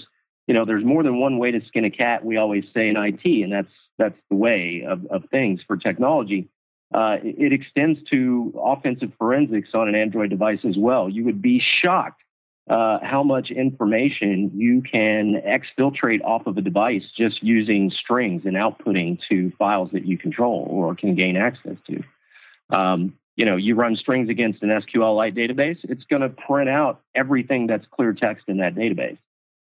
you 0.48 0.54
know 0.54 0.66
there's 0.66 0.84
more 0.84 1.04
than 1.04 1.20
one 1.20 1.38
way 1.38 1.52
to 1.52 1.62
skin 1.68 1.86
a 1.86 1.92
cat. 1.92 2.26
We 2.26 2.38
always 2.38 2.64
say 2.74 2.90
in 2.90 2.98
IT, 2.98 3.26
and 3.26 3.52
that's 3.52 3.72
that's 3.98 4.18
the 4.30 4.36
way 4.36 4.86
of, 4.88 5.06
of 5.08 5.30
things 5.30 5.62
for 5.66 5.78
technology. 5.78 6.50
Uh, 6.94 7.18
it, 7.22 7.52
it 7.52 7.54
extends 7.54 8.00
to 8.10 8.54
offensive 8.64 9.12
forensics 9.18 9.70
on 9.74 9.90
an 9.90 9.96
Android 9.96 10.30
device 10.30 10.60
as 10.68 10.78
well. 10.78 11.10
You 11.10 11.26
would 11.26 11.42
be 11.42 11.62
shocked 11.82 12.22
uh, 12.70 13.00
how 13.02 13.24
much 13.24 13.50
information 13.50 14.52
you 14.54 14.82
can 14.82 15.42
exfiltrate 15.46 16.24
off 16.24 16.48
of 16.48 16.58
a 16.58 16.62
device 16.62 17.04
just 17.18 17.42
using 17.42 17.92
strings 17.92 18.44
and 18.46 18.56
outputting 18.56 19.20
to 19.30 19.52
files 19.58 19.90
that 19.94 20.06
you 20.06 20.18
control 20.18 20.68
or 20.70 20.96
can 20.96 21.16
gain 21.16 21.38
access 21.38 21.78
to. 21.88 22.76
Um, 22.76 23.14
you 23.38 23.46
know, 23.46 23.56
you 23.56 23.76
run 23.76 23.96
strings 23.96 24.30
against 24.30 24.64
an 24.64 24.70
SQLite 24.70 25.38
database, 25.38 25.78
it's 25.84 26.04
going 26.06 26.24
to 26.24 26.30
print 26.30 26.70
out 26.70 27.02
everything 27.16 27.68
that's 27.68 27.86
clear 27.92 28.12
text 28.12 28.46
in 28.48 28.58
that 28.58 28.76
database. 28.76 29.18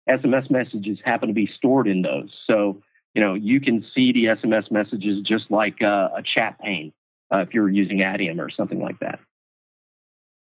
SMS 0.07 0.49
messages 0.49 0.97
happen 1.03 1.27
to 1.27 1.33
be 1.33 1.49
stored 1.57 1.87
in 1.87 2.01
those. 2.01 2.29
So, 2.47 2.81
you 3.13 3.21
know, 3.21 3.33
you 3.33 3.59
can 3.59 3.85
see 3.93 4.11
the 4.11 4.25
SMS 4.25 4.71
messages 4.71 5.23
just 5.23 5.49
like 5.49 5.81
uh, 5.81 6.09
a 6.15 6.23
chat 6.23 6.59
pane 6.59 6.93
uh, 7.33 7.39
if 7.39 7.53
you're 7.53 7.69
using 7.69 7.99
Adium 7.99 8.39
or 8.39 8.49
something 8.49 8.79
like 8.79 8.99
that. 8.99 9.19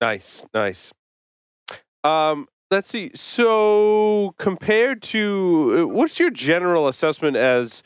Nice, 0.00 0.44
nice. 0.52 0.92
Um, 2.04 2.48
let's 2.70 2.88
see. 2.90 3.10
So, 3.14 4.34
compared 4.38 5.02
to 5.02 5.76
uh, 5.78 5.86
what's 5.86 6.20
your 6.20 6.30
general 6.30 6.86
assessment 6.86 7.36
as 7.36 7.82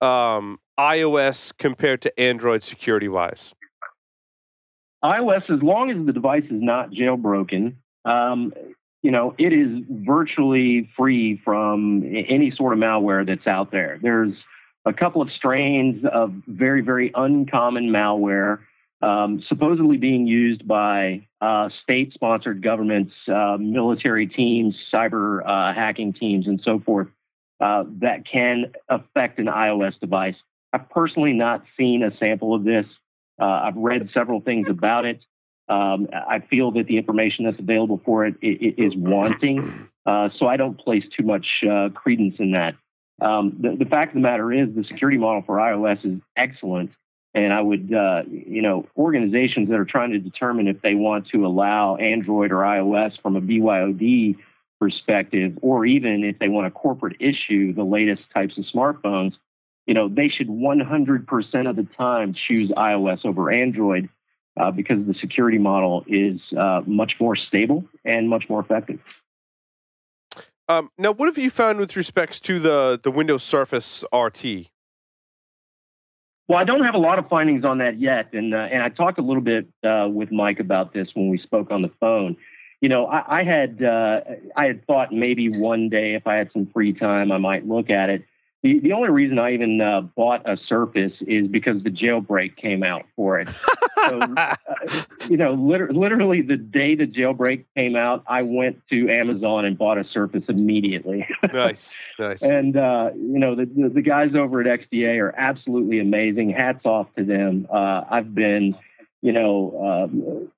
um, 0.00 0.58
iOS 0.78 1.52
compared 1.56 2.02
to 2.02 2.20
Android 2.20 2.62
security 2.62 3.08
wise? 3.08 3.54
iOS, 5.04 5.50
as 5.50 5.62
long 5.62 5.90
as 5.90 6.04
the 6.06 6.12
device 6.12 6.44
is 6.44 6.62
not 6.62 6.90
jailbroken, 6.90 7.74
um, 8.04 8.52
you 9.02 9.10
know, 9.10 9.34
it 9.36 9.52
is 9.52 9.84
virtually 9.90 10.88
free 10.96 11.40
from 11.44 12.04
any 12.04 12.52
sort 12.56 12.72
of 12.72 12.78
malware 12.78 13.26
that's 13.26 13.46
out 13.46 13.72
there. 13.72 13.98
There's 14.00 14.32
a 14.84 14.92
couple 14.92 15.20
of 15.22 15.30
strains 15.36 16.04
of 16.10 16.32
very, 16.46 16.82
very 16.82 17.10
uncommon 17.14 17.90
malware, 17.90 18.60
um, 19.00 19.42
supposedly 19.48 19.96
being 19.96 20.26
used 20.28 20.66
by 20.66 21.26
uh, 21.40 21.68
state 21.82 22.12
sponsored 22.12 22.62
governments, 22.62 23.12
uh, 23.28 23.56
military 23.58 24.28
teams, 24.28 24.76
cyber 24.92 25.40
uh, 25.44 25.74
hacking 25.74 26.12
teams, 26.12 26.46
and 26.46 26.60
so 26.64 26.78
forth, 26.78 27.08
uh, 27.60 27.84
that 28.00 28.24
can 28.30 28.72
affect 28.88 29.40
an 29.40 29.46
iOS 29.46 29.98
device. 30.00 30.36
I've 30.72 30.88
personally 30.90 31.32
not 31.32 31.64
seen 31.76 32.04
a 32.04 32.16
sample 32.18 32.54
of 32.54 32.62
this. 32.64 32.86
Uh, 33.40 33.46
I've 33.46 33.76
read 33.76 34.08
several 34.14 34.40
things 34.40 34.68
about 34.70 35.04
it. 35.04 35.20
Um, 35.68 36.08
I 36.12 36.40
feel 36.40 36.72
that 36.72 36.86
the 36.86 36.98
information 36.98 37.44
that's 37.46 37.58
available 37.58 38.00
for 38.04 38.26
it 38.26 38.34
is 38.42 38.94
wanting, 38.96 39.88
uh, 40.06 40.28
so 40.36 40.46
I 40.46 40.56
don't 40.56 40.78
place 40.78 41.04
too 41.16 41.24
much 41.24 41.46
credence 41.94 42.36
in 42.38 42.52
that. 42.52 42.74
Um, 43.20 43.56
the, 43.60 43.76
the, 43.76 43.84
fact 43.84 44.08
of 44.08 44.14
the 44.14 44.20
matter 44.20 44.52
is, 44.52 44.74
the 44.74 44.84
security 44.84 45.16
model 45.16 45.42
for 45.46 45.56
iOS 45.56 46.04
is 46.04 46.20
excellent, 46.36 46.90
and 47.34 47.52
I 47.52 47.60
would, 47.60 47.92
uh, 47.94 48.22
you 48.28 48.62
know, 48.62 48.86
organizations 48.96 49.68
that 49.68 49.78
are 49.78 49.84
trying 49.84 50.10
to 50.10 50.18
determine 50.18 50.66
if 50.66 50.82
they 50.82 50.94
want 50.94 51.28
to 51.28 51.46
allow 51.46 51.96
Android 51.96 52.50
or 52.50 52.56
iOS 52.56 53.12
from 53.22 53.36
a 53.36 53.40
BYOD 53.40 54.36
perspective, 54.80 55.56
or 55.62 55.86
even 55.86 56.24
if 56.24 56.40
they 56.40 56.48
want 56.48 56.66
a 56.66 56.70
corporate 56.72 57.16
issue 57.20 57.72
the 57.72 57.84
latest 57.84 58.22
types 58.34 58.58
of 58.58 58.64
smartphones, 58.64 59.34
you 59.86 59.94
know, 59.94 60.08
they 60.08 60.28
should 60.28 60.48
100% 60.48 61.70
of 61.70 61.76
the 61.76 61.86
time 61.96 62.32
choose 62.34 62.70
iOS 62.70 63.24
over 63.24 63.52
Android 63.52 64.08
uh, 64.60 64.70
because 64.70 65.06
the 65.06 65.14
security 65.14 65.58
model 65.58 66.04
is 66.06 66.40
uh, 66.58 66.82
much 66.86 67.14
more 67.20 67.36
stable 67.36 67.84
and 68.04 68.28
much 68.28 68.44
more 68.48 68.60
effective. 68.60 69.00
Um, 70.68 70.90
now, 70.96 71.12
what 71.12 71.26
have 71.26 71.38
you 71.38 71.50
found 71.50 71.78
with 71.78 71.96
respects 71.96 72.40
to 72.40 72.58
the 72.58 72.98
the 73.02 73.10
Windows 73.10 73.42
Surface 73.42 74.04
RT? 74.14 74.70
Well, 76.48 76.58
I 76.58 76.64
don't 76.64 76.84
have 76.84 76.94
a 76.94 76.98
lot 76.98 77.18
of 77.18 77.28
findings 77.28 77.64
on 77.64 77.78
that 77.78 77.98
yet, 77.98 78.32
and 78.32 78.54
uh, 78.54 78.58
and 78.58 78.82
I 78.82 78.88
talked 78.88 79.18
a 79.18 79.22
little 79.22 79.42
bit 79.42 79.66
uh, 79.84 80.08
with 80.08 80.30
Mike 80.30 80.60
about 80.60 80.92
this 80.92 81.08
when 81.14 81.28
we 81.28 81.38
spoke 81.38 81.70
on 81.70 81.82
the 81.82 81.90
phone. 82.00 82.36
You 82.80 82.88
know, 82.88 83.06
I, 83.06 83.40
I 83.40 83.44
had 83.44 83.82
uh, 83.82 84.20
I 84.56 84.66
had 84.66 84.86
thought 84.86 85.12
maybe 85.12 85.48
one 85.48 85.88
day 85.88 86.14
if 86.14 86.26
I 86.26 86.36
had 86.36 86.50
some 86.52 86.66
free 86.72 86.92
time, 86.92 87.32
I 87.32 87.38
might 87.38 87.66
look 87.66 87.90
at 87.90 88.10
it. 88.10 88.24
The, 88.62 88.78
the 88.78 88.92
only 88.92 89.10
reason 89.10 89.40
I 89.40 89.54
even 89.54 89.80
uh, 89.80 90.02
bought 90.02 90.48
a 90.48 90.56
Surface 90.68 91.12
is 91.22 91.48
because 91.48 91.82
the 91.82 91.90
jailbreak 91.90 92.56
came 92.56 92.84
out 92.84 93.04
for 93.16 93.40
it. 93.40 93.48
so, 93.48 94.20
uh, 94.20 94.54
you 95.28 95.36
know, 95.36 95.54
liter- 95.54 95.92
literally 95.92 96.42
the 96.42 96.56
day 96.56 96.94
the 96.94 97.06
jailbreak 97.06 97.64
came 97.76 97.96
out, 97.96 98.22
I 98.28 98.42
went 98.42 98.80
to 98.90 99.08
Amazon 99.08 99.64
and 99.64 99.76
bought 99.76 99.98
a 99.98 100.04
Surface 100.04 100.44
immediately. 100.48 101.26
nice, 101.52 101.96
nice. 102.20 102.40
And 102.40 102.76
uh, 102.76 103.10
you 103.14 103.40
know, 103.40 103.56
the, 103.56 103.66
the, 103.66 103.88
the 103.88 104.02
guys 104.02 104.36
over 104.36 104.60
at 104.60 104.66
XDA 104.66 105.20
are 105.20 105.34
absolutely 105.36 105.98
amazing. 105.98 106.50
Hats 106.50 106.86
off 106.86 107.12
to 107.16 107.24
them. 107.24 107.66
Uh, 107.68 108.04
I've 108.08 108.32
been, 108.32 108.76
you 109.22 109.32
know, 109.32 110.08
um, 110.08 110.52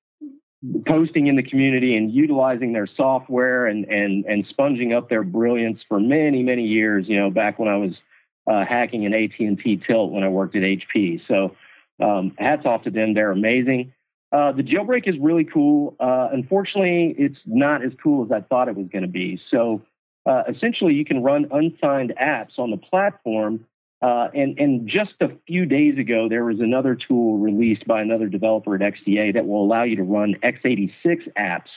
posting 0.85 1.27
in 1.27 1.35
the 1.35 1.43
community 1.43 1.95
and 1.95 2.11
utilizing 2.11 2.73
their 2.73 2.87
software 2.87 3.65
and 3.65 3.85
and 3.85 4.25
and 4.25 4.45
sponging 4.49 4.93
up 4.93 5.09
their 5.09 5.23
brilliance 5.23 5.79
for 5.87 5.99
many 5.99 6.43
many 6.43 6.63
years. 6.63 7.05
You 7.07 7.19
know, 7.19 7.29
back 7.29 7.59
when 7.59 7.69
I 7.69 7.77
was 7.77 7.93
uh, 8.47 8.65
hacking 8.65 9.05
an 9.05 9.13
AT 9.13 9.39
and 9.39 9.59
T 9.59 9.81
tilt 9.85 10.11
when 10.11 10.23
I 10.23 10.29
worked 10.29 10.55
at 10.55 10.61
HP. 10.61 11.21
So 11.27 11.55
um, 12.03 12.33
hats 12.37 12.65
off 12.65 12.83
to 12.83 12.91
them; 12.91 13.13
they're 13.13 13.31
amazing. 13.31 13.93
Uh, 14.31 14.51
the 14.51 14.63
jailbreak 14.63 15.07
is 15.07 15.15
really 15.19 15.45
cool. 15.45 15.95
Uh, 15.99 16.29
unfortunately, 16.33 17.15
it's 17.17 17.39
not 17.45 17.83
as 17.83 17.91
cool 18.01 18.25
as 18.25 18.31
I 18.31 18.41
thought 18.41 18.67
it 18.67 18.75
was 18.75 18.87
going 18.91 19.03
to 19.03 19.09
be. 19.09 19.39
So 19.51 19.81
uh, 20.25 20.43
essentially, 20.49 20.93
you 20.93 21.05
can 21.05 21.23
run 21.23 21.47
unsigned 21.51 22.13
apps 22.21 22.57
on 22.57 22.71
the 22.71 22.77
platform 22.77 23.65
uh, 24.05 24.29
and, 24.35 24.59
and 24.59 24.87
just 24.87 25.13
a 25.19 25.29
few 25.47 25.65
days 25.65 25.97
ago, 25.97 26.29
there 26.29 26.45
was 26.45 26.59
another 26.59 26.93
tool 26.93 27.39
released 27.39 27.87
by 27.87 28.03
another 28.03 28.27
developer 28.27 28.75
at 28.75 28.81
XDA 28.81 29.33
that 29.33 29.47
will 29.47 29.65
allow 29.65 29.81
you 29.81 29.95
to 29.95 30.03
run 30.03 30.35
x86 30.43 30.91
apps 31.35 31.71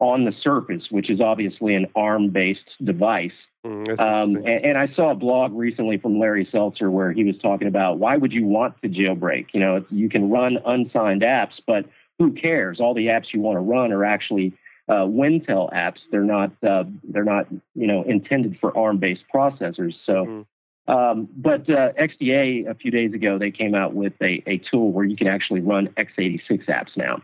on 0.00 0.24
the 0.24 0.32
Surface, 0.42 0.90
which 0.90 1.08
is 1.08 1.20
obviously 1.20 1.76
an 1.76 1.86
ARM 1.94 2.30
based 2.30 2.68
device. 2.82 3.30
Mm, 3.64 3.96
um, 4.00 4.34
and, 4.36 4.64
and, 4.64 4.78
I 4.78 4.88
saw 4.88 5.12
a 5.12 5.14
blog 5.14 5.52
recently 5.52 5.98
from 5.98 6.18
Larry 6.18 6.48
Seltzer 6.50 6.90
where 6.90 7.12
he 7.12 7.22
was 7.22 7.38
talking 7.38 7.68
about 7.68 8.00
why 8.00 8.16
would 8.16 8.32
you 8.32 8.44
want 8.44 8.74
to 8.82 8.88
jailbreak? 8.88 9.46
You 9.52 9.60
know, 9.60 9.84
you 9.88 10.08
can 10.08 10.30
run 10.30 10.58
unsigned 10.66 11.22
apps, 11.22 11.60
but 11.64 11.84
who 12.18 12.32
cares? 12.32 12.80
All 12.80 12.94
the 12.94 13.06
apps 13.06 13.26
you 13.32 13.40
want 13.40 13.54
to 13.54 13.60
run 13.60 13.92
are 13.92 14.04
actually 14.04 14.52
uh, 14.88 15.06
Wintel 15.06 15.72
apps. 15.72 15.98
They're 16.10 16.22
not 16.22 16.50
uh, 16.60 16.84
they're 17.04 17.22
not 17.22 17.46
you 17.76 17.86
know 17.86 18.02
intended 18.02 18.58
for 18.60 18.76
ARM 18.76 18.98
based 18.98 19.22
processors. 19.32 19.94
So 20.06 20.12
mm-hmm. 20.12 20.42
Um, 20.88 21.28
but 21.36 21.68
uh, 21.68 21.92
XDA 22.00 22.68
a 22.68 22.74
few 22.74 22.90
days 22.90 23.12
ago 23.12 23.38
they 23.38 23.50
came 23.50 23.74
out 23.74 23.94
with 23.94 24.14
a, 24.22 24.42
a 24.46 24.58
tool 24.70 24.90
where 24.90 25.04
you 25.04 25.16
can 25.16 25.26
actually 25.26 25.60
run 25.60 25.88
x86 25.98 26.66
apps 26.66 26.96
now. 26.96 27.22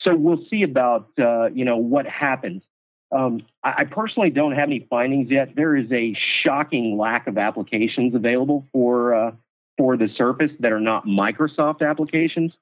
So 0.00 0.14
we'll 0.14 0.44
see 0.48 0.62
about 0.62 1.10
uh, 1.18 1.50
you 1.52 1.64
know 1.64 1.76
what 1.76 2.06
happens. 2.06 2.62
Um, 3.12 3.40
I, 3.64 3.74
I, 3.78 3.84
personally 3.84 4.30
don't 4.30 4.52
have 4.52 4.68
any 4.68 4.86
findings 4.88 5.30
yet. 5.30 5.56
There 5.56 5.76
is 5.76 5.90
a 5.90 6.16
shocking 6.44 6.96
lack 6.96 7.26
of 7.26 7.36
applications 7.36 8.14
available 8.14 8.66
for 8.72 9.14
uh, 9.14 9.32
for 9.76 9.96
the 9.96 10.08
Surface 10.16 10.52
that 10.60 10.70
are 10.70 10.80
not 10.80 11.06
Microsoft 11.06 11.82
applications. 11.82 12.52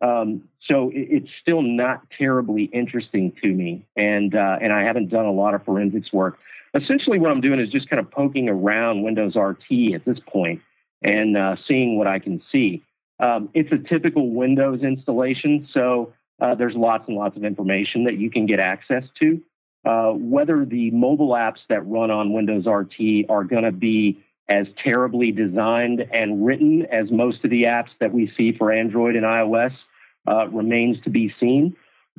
Um, 0.00 0.48
so 0.68 0.90
it, 0.90 1.08
it's 1.10 1.30
still 1.40 1.62
not 1.62 2.02
terribly 2.16 2.64
interesting 2.64 3.32
to 3.42 3.48
me, 3.48 3.86
and 3.96 4.34
uh, 4.34 4.58
and 4.60 4.72
I 4.72 4.82
haven't 4.82 5.08
done 5.08 5.26
a 5.26 5.32
lot 5.32 5.54
of 5.54 5.64
forensics 5.64 6.12
work. 6.12 6.38
Essentially, 6.74 7.18
what 7.18 7.30
I'm 7.30 7.40
doing 7.40 7.60
is 7.60 7.70
just 7.70 7.88
kind 7.88 8.00
of 8.00 8.10
poking 8.10 8.48
around 8.48 9.02
Windows 9.02 9.36
RT 9.36 9.94
at 9.94 10.04
this 10.04 10.18
point 10.26 10.60
and 11.02 11.36
uh, 11.36 11.56
seeing 11.68 11.98
what 11.98 12.06
I 12.06 12.18
can 12.18 12.42
see. 12.50 12.82
Um, 13.20 13.48
it's 13.54 13.70
a 13.70 13.78
typical 13.78 14.30
Windows 14.30 14.82
installation, 14.82 15.68
so 15.72 16.12
uh, 16.40 16.54
there's 16.54 16.74
lots 16.74 17.06
and 17.06 17.16
lots 17.16 17.36
of 17.36 17.44
information 17.44 18.04
that 18.04 18.18
you 18.18 18.30
can 18.30 18.46
get 18.46 18.58
access 18.58 19.04
to. 19.20 19.40
Uh, 19.84 20.12
whether 20.12 20.64
the 20.64 20.90
mobile 20.92 21.30
apps 21.30 21.58
that 21.68 21.86
run 21.86 22.10
on 22.10 22.32
Windows 22.32 22.66
RT 22.66 23.28
are 23.28 23.44
going 23.44 23.64
to 23.64 23.72
be 23.72 24.18
as 24.48 24.66
terribly 24.82 25.32
designed 25.32 26.00
and 26.12 26.44
written 26.44 26.86
as 26.92 27.10
most 27.10 27.44
of 27.44 27.50
the 27.50 27.62
apps 27.62 27.88
that 28.00 28.12
we 28.12 28.30
see 28.36 28.52
for 28.52 28.70
Android 28.70 29.16
and 29.16 29.24
iOS 29.24 29.72
uh, 30.28 30.48
remains 30.48 31.00
to 31.04 31.10
be 31.10 31.34
seen. 31.40 31.76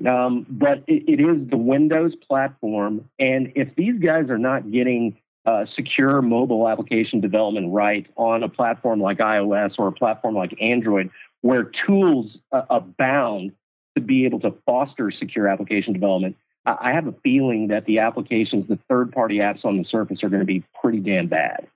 Um, 0.08 0.46
but 0.50 0.84
it, 0.88 1.04
it 1.08 1.20
is 1.22 1.50
the 1.50 1.58
Windows 1.58 2.14
platform. 2.28 3.10
And 3.20 3.54
if 3.56 3.76
these 3.76 4.00
guys 4.00 4.30
are 4.30 4.38
not 4.38 4.72
getting 4.72 5.18
uh, 5.46 5.66
secure 5.76 6.22
mobile 6.22 6.68
application 6.68 7.22
development 7.22 7.72
right 7.72 8.08
on 8.16 8.44
a 8.44 8.50
platform 8.50 9.00
like 9.00 9.20
iOS 9.20 9.76
or 9.78 9.88
a 9.88 9.92
platform 9.92 10.36
like 10.36 10.60
Android, 10.60 11.12
where 11.42 11.72
tools 11.86 12.38
uh, 12.52 12.64
abound 12.70 13.52
to 13.96 14.02
be 14.02 14.26
able 14.26 14.40
to 14.40 14.54
foster 14.66 15.12
secure 15.12 15.48
application 15.48 15.94
development, 15.94 16.36
I 16.66 16.94
have 16.94 17.06
a 17.06 17.14
feeling 17.24 17.68
that 17.68 17.86
the 17.86 18.00
applications, 18.00 18.68
the 18.68 18.80
third 18.90 19.12
party 19.12 19.38
apps 19.38 19.64
on 19.64 19.78
the 19.78 19.84
surface, 19.84 20.24
are 20.24 20.30
going 20.30 20.40
to 20.40 20.48
be 20.48 20.64
pretty 20.82 21.00
damn 21.00 21.28
bad. 21.28 21.68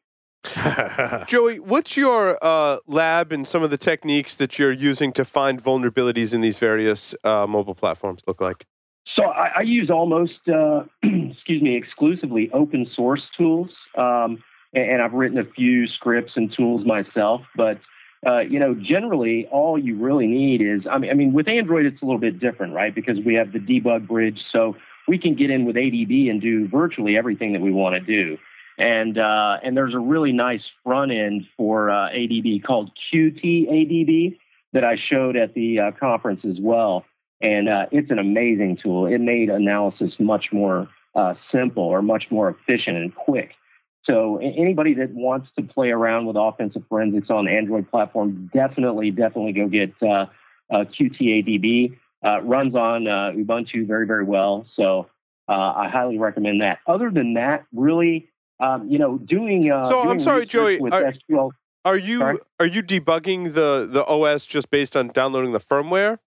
Joey, 1.28 1.60
what's 1.60 1.98
your 1.98 2.38
uh, 2.42 2.78
lab 2.88 3.32
and 3.32 3.48
some 3.48 3.62
of 3.62 3.70
the 3.70 3.78
techniques 3.78 4.36
that 4.36 4.58
you're 4.58 4.72
using 4.72 5.12
to 5.14 5.26
find 5.26 5.62
vulnerabilities 5.62 6.34
in 6.34 6.42
these 6.42 6.60
various 6.60 7.14
uh, 7.24 7.46
mobile 7.48 7.76
platforms 7.76 8.22
look 8.26 8.40
like? 8.40 8.66
So 9.16 9.26
I, 9.26 9.52
I 9.58 9.62
use 9.62 9.90
almost, 9.90 10.40
uh, 10.48 10.84
excuse 11.04 11.62
me, 11.62 11.76
exclusively 11.76 12.50
open 12.54 12.88
source 12.96 13.24
tools, 13.38 13.70
um, 13.98 14.42
and, 14.74 14.92
and, 14.92 15.02
I've 15.02 15.14
written 15.14 15.40
a 15.40 15.44
few 15.44 15.88
scripts 15.88 16.34
and 16.36 16.54
tools 16.56 16.86
myself. 16.86 17.42
But 17.56 17.80
uh, 18.26 18.40
you 18.40 18.60
know, 18.60 18.76
generally, 18.76 19.48
all 19.52 19.78
you 19.78 19.98
really 19.98 20.28
need 20.28 20.62
is, 20.62 20.82
I 20.90 20.98
mean, 20.98 21.10
I 21.10 21.14
mean, 21.14 21.34
with 21.34 21.48
Android, 21.48 21.86
it's 21.86 22.02
a 22.02 22.06
little 22.06 22.20
bit 22.20 22.40
different, 22.40 22.74
right? 22.74 22.94
Because 22.94 23.18
we 23.26 23.34
have 23.36 23.52
the 23.52 23.60
debug 23.60 24.08
bridge, 24.08 24.40
so 24.52 24.76
we 25.08 25.18
can 25.18 25.36
get 25.36 25.50
in 25.50 25.66
with 25.66 25.76
ADB 25.76 26.30
and 26.30 26.42
do 26.42 26.68
virtually 26.68 27.18
everything 27.18 27.54
that 27.54 27.62
we 27.62 27.72
want 27.72 27.96
to 27.96 28.02
do. 28.02 28.38
And 28.80 29.18
uh, 29.18 29.58
and 29.62 29.76
there's 29.76 29.94
a 29.94 30.00
really 30.00 30.32
nice 30.32 30.62
front 30.86 31.12
end 31.12 31.46
for 31.58 31.92
uh, 31.92 32.10
ADB 32.12 32.64
called 32.64 32.92
Qt 33.14 33.44
ADB 33.44 34.38
that 34.72 34.86
I 34.86 34.96
showed 34.96 35.36
at 35.36 35.54
the 35.54 35.80
uh, 35.80 35.92
conference 36.00 36.42
as 36.46 36.58
well. 36.62 37.04
And 37.42 37.68
uh, 37.68 37.88
it's 37.92 38.10
an 38.10 38.20
amazing 38.20 38.78
tool. 38.82 39.06
It 39.06 39.20
made 39.20 39.50
analysis 39.50 40.14
much 40.18 40.46
more 40.54 40.88
uh, 41.14 41.34
simple 41.52 41.84
or 41.84 42.02
much 42.02 42.26
more 42.32 42.50
efficient 42.50 42.96
and 42.96 43.14
quick. 43.14 43.52
So 44.06 44.38
anybody 44.38 44.94
that 44.96 45.12
wants 45.12 45.50
to 45.58 45.64
play 45.64 45.90
around 45.90 46.26
with 46.26 46.38
offensive 46.40 46.84
forensics 46.88 47.30
on 47.30 47.50
Android 47.50 47.90
platform, 47.92 48.50
definitely, 48.54 49.12
definitely 49.12 49.52
go 49.52 49.68
get 49.68 49.92
uh, 50.02 50.28
Qt 50.72 51.20
ADB. 51.20 51.98
runs 52.44 52.76
on 52.76 53.04
Ubuntu 53.04 53.86
very, 53.86 54.08
very 54.08 54.24
well. 54.24 54.66
So 54.78 55.08
I 55.50 55.90
highly 55.92 56.18
recommend 56.18 56.62
that. 56.62 56.80
Other 56.88 57.12
than 57.12 57.34
that, 57.34 57.66
really, 57.74 58.30
um, 58.60 58.89
you 58.89 58.97
know, 58.97 59.18
doing. 59.18 59.72
Uh, 59.72 59.86
so 59.86 60.03
doing 60.03 60.10
I'm 60.10 60.20
sorry, 60.20 60.45
Joey. 60.45 60.80
Are, 60.80 61.14
SQL, 61.14 61.51
are, 61.86 61.97
you 61.97 62.20
sorry? 62.20 62.38
are 62.60 62.66
you 62.66 62.84
debugging 62.84 63.53
the 63.53 63.88
the 63.89 64.05
OS 64.05 64.45
just 64.45 64.70
based 64.70 64.95
on 64.95 65.10
downloading 65.10 65.51
the 65.51 65.60
firmware? 65.60 66.20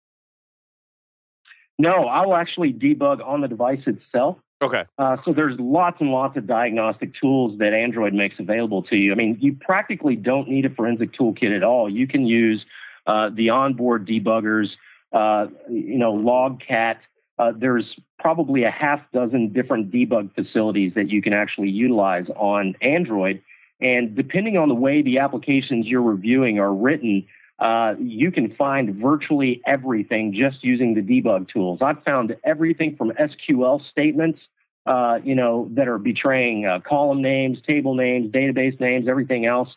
No, 1.78 2.04
I 2.06 2.26
will 2.26 2.36
actually 2.36 2.72
debug 2.72 3.26
on 3.26 3.40
the 3.40 3.48
device 3.48 3.80
itself. 3.86 4.38
Okay. 4.62 4.84
Uh, 4.96 5.16
so 5.24 5.32
there's 5.32 5.58
lots 5.58 6.00
and 6.00 6.10
lots 6.10 6.36
of 6.36 6.46
diagnostic 6.46 7.12
tools 7.20 7.58
that 7.58 7.72
Android 7.72 8.14
makes 8.14 8.36
available 8.38 8.84
to 8.84 8.96
you. 8.96 9.10
I 9.10 9.16
mean, 9.16 9.36
you 9.40 9.56
practically 9.60 10.14
don't 10.14 10.48
need 10.48 10.64
a 10.64 10.70
forensic 10.70 11.12
toolkit 11.12 11.54
at 11.54 11.64
all. 11.64 11.90
You 11.90 12.06
can 12.06 12.26
use 12.26 12.64
uh, 13.06 13.30
the 13.34 13.50
onboard 13.50 14.06
debuggers, 14.06 14.68
uh, 15.12 15.46
you 15.68 15.98
know, 15.98 16.12
Logcat. 16.14 16.98
Uh, 17.38 17.52
there's 17.56 17.96
probably 18.18 18.64
a 18.64 18.70
half 18.70 19.00
dozen 19.12 19.52
different 19.52 19.90
debug 19.90 20.34
facilities 20.34 20.92
that 20.94 21.08
you 21.08 21.22
can 21.22 21.32
actually 21.32 21.70
utilize 21.70 22.26
on 22.36 22.74
Android. 22.82 23.42
And 23.80 24.14
depending 24.14 24.56
on 24.56 24.68
the 24.68 24.74
way 24.74 25.02
the 25.02 25.18
applications 25.18 25.86
you're 25.86 26.02
reviewing 26.02 26.58
are 26.58 26.72
written, 26.72 27.26
uh, 27.58 27.94
you 27.98 28.30
can 28.30 28.54
find 28.54 28.94
virtually 28.96 29.60
everything 29.66 30.34
just 30.34 30.62
using 30.64 30.94
the 30.94 31.00
debug 31.00 31.48
tools. 31.48 31.80
I've 31.82 32.02
found 32.04 32.36
everything 32.44 32.96
from 32.96 33.12
SQL 33.12 33.80
statements, 33.90 34.40
uh, 34.86 35.20
you 35.24 35.34
know, 35.34 35.68
that 35.72 35.88
are 35.88 35.98
betraying 35.98 36.66
uh, 36.66 36.80
column 36.80 37.22
names, 37.22 37.58
table 37.66 37.94
names, 37.94 38.32
database 38.32 38.78
names, 38.80 39.08
everything 39.08 39.46
else, 39.46 39.68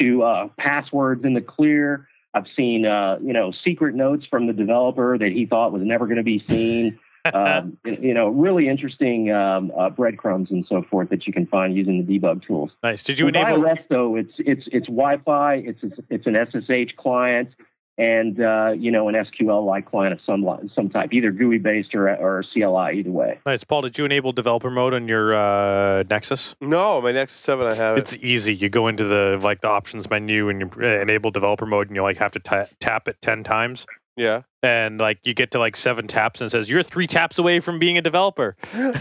to 0.00 0.22
uh, 0.22 0.48
passwords 0.58 1.24
in 1.24 1.34
the 1.34 1.40
clear. 1.40 2.08
I've 2.36 2.46
seen, 2.54 2.84
uh, 2.84 3.18
you 3.22 3.32
know, 3.32 3.52
secret 3.64 3.94
notes 3.94 4.26
from 4.26 4.46
the 4.46 4.52
developer 4.52 5.16
that 5.16 5.32
he 5.32 5.46
thought 5.46 5.72
was 5.72 5.82
never 5.82 6.06
going 6.06 6.18
to 6.18 6.22
be 6.22 6.44
seen 6.46 6.98
um, 7.34 7.76
you 7.84 8.14
know, 8.14 8.28
really 8.28 8.68
interesting 8.68 9.30
um, 9.32 9.72
uh, 9.76 9.90
breadcrumbs 9.90 10.50
and 10.50 10.64
so 10.68 10.82
forth 10.82 11.08
that 11.10 11.26
you 11.26 11.32
can 11.32 11.46
find 11.46 11.76
using 11.76 12.04
the 12.04 12.18
debug 12.18 12.46
tools. 12.46 12.70
Nice. 12.82 13.04
Did 13.04 13.18
you 13.18 13.26
With 13.26 13.36
enable? 13.36 13.62
iOS 13.62 13.82
though, 13.88 14.16
it's 14.16 14.32
it's 14.38 14.68
it's 14.72 14.86
Wi-Fi, 14.86 15.54
it's 15.54 15.80
it's, 15.82 15.98
it's 16.10 16.26
an 16.26 16.34
SSH 16.34 16.96
client, 16.96 17.50
and 17.98 18.40
uh, 18.40 18.72
you 18.76 18.90
know 18.90 19.08
an 19.08 19.14
SQL-like 19.14 19.90
client 19.90 20.12
of 20.12 20.20
some 20.26 20.44
li- 20.44 20.70
some 20.74 20.90
type, 20.90 21.12
either 21.12 21.30
GUI 21.30 21.58
based 21.58 21.94
or 21.94 22.08
or 22.08 22.44
CLI, 22.52 22.98
either 22.98 23.10
way. 23.10 23.38
Nice, 23.46 23.64
Paul. 23.64 23.82
Did 23.82 23.98
you 23.98 24.04
enable 24.04 24.32
developer 24.32 24.70
mode 24.70 24.94
on 24.94 25.08
your 25.08 25.34
uh, 25.34 26.04
Nexus? 26.10 26.54
No, 26.60 27.00
my 27.00 27.12
Nexus 27.12 27.40
Seven, 27.40 27.68
I 27.68 27.74
have 27.74 27.96
it. 27.96 28.00
It's 28.00 28.16
easy. 28.16 28.54
You 28.54 28.68
go 28.68 28.88
into 28.88 29.04
the 29.04 29.38
like 29.42 29.60
the 29.60 29.68
options 29.68 30.10
menu 30.10 30.48
and 30.48 30.60
you 30.60 30.70
uh, 30.80 31.00
enable 31.00 31.30
developer 31.30 31.66
mode, 31.66 31.88
and 31.88 31.96
you 31.96 32.02
like 32.02 32.16
have 32.18 32.32
to 32.32 32.40
ta 32.40 32.66
tap 32.80 33.08
it 33.08 33.16
ten 33.22 33.42
times. 33.42 33.86
Yeah. 34.16 34.42
And 34.62 34.98
like 34.98 35.18
you 35.24 35.34
get 35.34 35.50
to 35.50 35.58
like 35.58 35.76
seven 35.76 36.06
taps 36.06 36.40
and 36.40 36.46
it 36.46 36.50
says 36.50 36.70
you're 36.70 36.82
three 36.82 37.06
taps 37.06 37.38
away 37.38 37.60
from 37.60 37.78
being 37.78 37.98
a 37.98 38.02
developer. 38.02 38.56
It's 38.72 39.00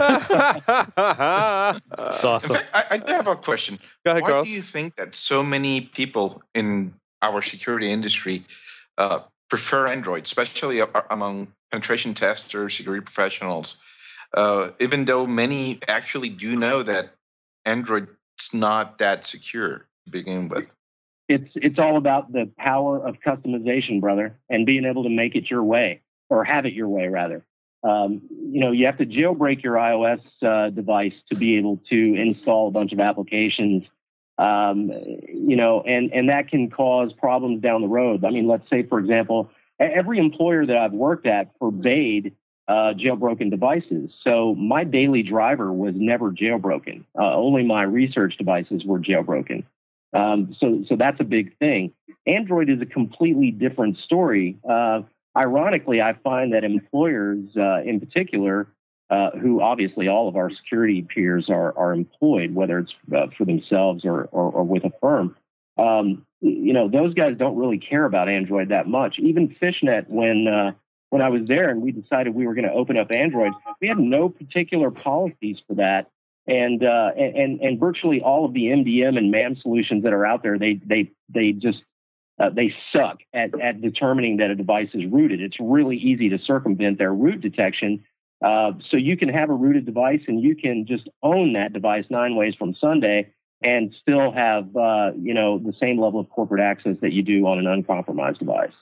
awesome. 2.25 2.55
Fact, 2.57 2.67
I, 2.73 2.83
I 2.91 2.97
do 2.97 3.13
have 3.13 3.27
a 3.27 3.35
question. 3.35 3.79
ahead, 4.05 4.21
Why 4.23 4.29
Carlos. 4.29 4.47
do 4.47 4.53
you 4.53 4.61
think 4.61 4.97
that 4.97 5.15
so 5.15 5.41
many 5.41 5.81
people 5.81 6.43
in 6.53 6.93
our 7.21 7.41
security 7.41 7.91
industry 7.91 8.43
uh, 8.97 9.19
prefer 9.49 9.87
Android, 9.87 10.23
especially 10.23 10.81
among 11.09 11.47
penetration 11.71 12.13
testers, 12.13 12.75
security 12.75 13.03
professionals? 13.03 13.77
Uh, 14.33 14.71
even 14.79 15.05
though 15.05 15.25
many 15.25 15.79
actually 15.87 16.29
do 16.29 16.55
know 16.55 16.83
that 16.83 17.11
Android's 17.65 18.09
not 18.53 18.97
that 18.99 19.25
secure 19.25 19.85
to 20.05 20.11
begin 20.11 20.49
with. 20.49 20.69
It's 21.27 21.49
it's 21.55 21.79
all 21.79 21.97
about 21.97 22.31
the 22.31 22.51
power 22.57 23.05
of 23.05 23.15
customization, 23.25 23.99
brother, 23.99 24.37
and 24.49 24.65
being 24.65 24.85
able 24.85 25.03
to 25.03 25.09
make 25.09 25.35
it 25.35 25.49
your 25.49 25.63
way 25.63 26.01
or 26.29 26.43
have 26.43 26.65
it 26.65 26.73
your 26.73 26.87
way, 26.87 27.07
rather. 27.07 27.43
Um, 27.83 28.21
you 28.29 28.59
know, 28.59 28.71
you 28.71 28.85
have 28.87 28.97
to 28.97 29.05
jailbreak 29.05 29.63
your 29.63 29.75
iOS 29.75 30.21
uh, 30.43 30.69
device 30.69 31.13
to 31.29 31.35
be 31.35 31.57
able 31.57 31.81
to 31.89 32.15
install 32.15 32.67
a 32.67 32.71
bunch 32.71 32.93
of 32.93 32.99
applications. 32.99 33.83
Um, 34.37 34.91
you 35.27 35.55
know, 35.55 35.81
and 35.81 36.11
and 36.13 36.29
that 36.29 36.49
can 36.49 36.69
cause 36.69 37.13
problems 37.13 37.61
down 37.61 37.81
the 37.81 37.87
road. 37.87 38.25
I 38.25 38.31
mean, 38.31 38.47
let's 38.47 38.69
say, 38.69 38.83
for 38.83 38.99
example, 38.99 39.49
every 39.79 40.19
employer 40.19 40.65
that 40.65 40.77
I've 40.77 40.93
worked 40.93 41.25
at 41.25 41.51
forbade 41.59 42.35
uh, 42.67 42.93
jailbroken 42.97 43.49
devices. 43.49 44.11
So 44.23 44.55
my 44.55 44.83
daily 44.83 45.23
driver 45.23 45.71
was 45.71 45.93
never 45.95 46.31
jailbroken. 46.31 47.03
Uh, 47.17 47.35
only 47.35 47.63
my 47.63 47.83
research 47.83 48.37
devices 48.37 48.83
were 48.83 48.99
jailbroken. 48.99 49.63
Um, 50.13 50.55
so, 50.59 50.83
so 50.87 50.95
that's 50.95 51.19
a 51.19 51.25
big 51.25 51.57
thing. 51.57 51.93
Android 52.25 52.69
is 52.69 52.81
a 52.81 52.85
completely 52.85 53.51
different 53.51 53.97
story. 53.97 54.57
Uh, 54.67 55.01
ironically, 55.37 56.01
I 56.01 56.13
find 56.13 56.53
that 56.53 56.63
employers, 56.63 57.49
uh, 57.55 57.81
in 57.83 57.99
particular, 57.99 58.67
uh, 59.09 59.31
who 59.31 59.61
obviously 59.61 60.07
all 60.07 60.27
of 60.27 60.35
our 60.35 60.49
security 60.49 61.01
peers 61.01 61.45
are, 61.49 61.77
are 61.77 61.93
employed, 61.93 62.55
whether 62.55 62.79
it's 62.79 62.93
uh, 63.15 63.27
for 63.37 63.45
themselves 63.45 64.03
or, 64.05 64.23
or, 64.31 64.51
or 64.51 64.63
with 64.63 64.83
a 64.83 64.91
firm, 65.01 65.35
um, 65.77 66.25
you 66.41 66.73
know, 66.73 66.87
those 66.87 67.13
guys 67.13 67.35
don't 67.37 67.57
really 67.57 67.77
care 67.79 68.05
about 68.05 68.29
Android 68.29 68.69
that 68.69 68.87
much. 68.87 69.19
Even 69.19 69.55
Fishnet, 69.59 70.09
when 70.09 70.47
uh, 70.47 70.71
when 71.09 71.21
I 71.21 71.29
was 71.29 71.47
there 71.47 71.69
and 71.69 71.81
we 71.81 71.91
decided 71.91 72.33
we 72.33 72.47
were 72.47 72.55
going 72.55 72.67
to 72.67 72.73
open 72.73 72.97
up 72.97 73.11
Android, 73.11 73.51
we 73.81 73.87
had 73.87 73.99
no 73.99 74.29
particular 74.29 74.91
policies 74.91 75.57
for 75.67 75.75
that 75.75 76.09
and 76.47 76.83
uh, 76.83 77.11
and 77.17 77.59
and 77.59 77.79
virtually 77.79 78.21
all 78.21 78.45
of 78.45 78.53
the 78.53 78.65
MDM 78.65 79.17
and 79.17 79.31
MAM 79.31 79.55
solutions 79.61 80.03
that 80.03 80.13
are 80.13 80.25
out 80.25 80.43
there, 80.43 80.59
they 80.59 80.79
they 80.85 81.11
they 81.33 81.51
just 81.51 81.79
uh, 82.39 82.49
they 82.49 82.73
suck 82.93 83.17
at 83.33 83.59
at 83.59 83.81
determining 83.81 84.37
that 84.37 84.51
a 84.51 84.55
device 84.55 84.89
is 84.93 85.11
rooted. 85.11 85.41
It's 85.41 85.57
really 85.59 85.97
easy 85.97 86.29
to 86.29 86.37
circumvent 86.37 86.99
their 86.99 87.13
root 87.13 87.41
detection. 87.41 88.03
Uh, 88.43 88.73
so 88.89 88.97
you 88.97 89.15
can 89.17 89.29
have 89.29 89.49
a 89.49 89.53
rooted 89.53 89.85
device 89.85 90.21
and 90.27 90.41
you 90.41 90.55
can 90.55 90.85
just 90.85 91.07
own 91.23 91.53
that 91.53 91.73
device 91.73 92.05
nine 92.09 92.35
ways 92.35 92.53
from 92.57 92.75
Sunday 92.79 93.33
and 93.61 93.93
still 94.01 94.31
have 94.31 94.75
uh, 94.75 95.11
you 95.17 95.33
know 95.33 95.57
the 95.57 95.73
same 95.79 95.99
level 95.99 96.19
of 96.19 96.29
corporate 96.29 96.61
access 96.61 96.97
that 97.01 97.11
you 97.11 97.23
do 97.23 97.47
on 97.47 97.57
an 97.57 97.67
uncompromised 97.67 98.39
device. 98.39 98.73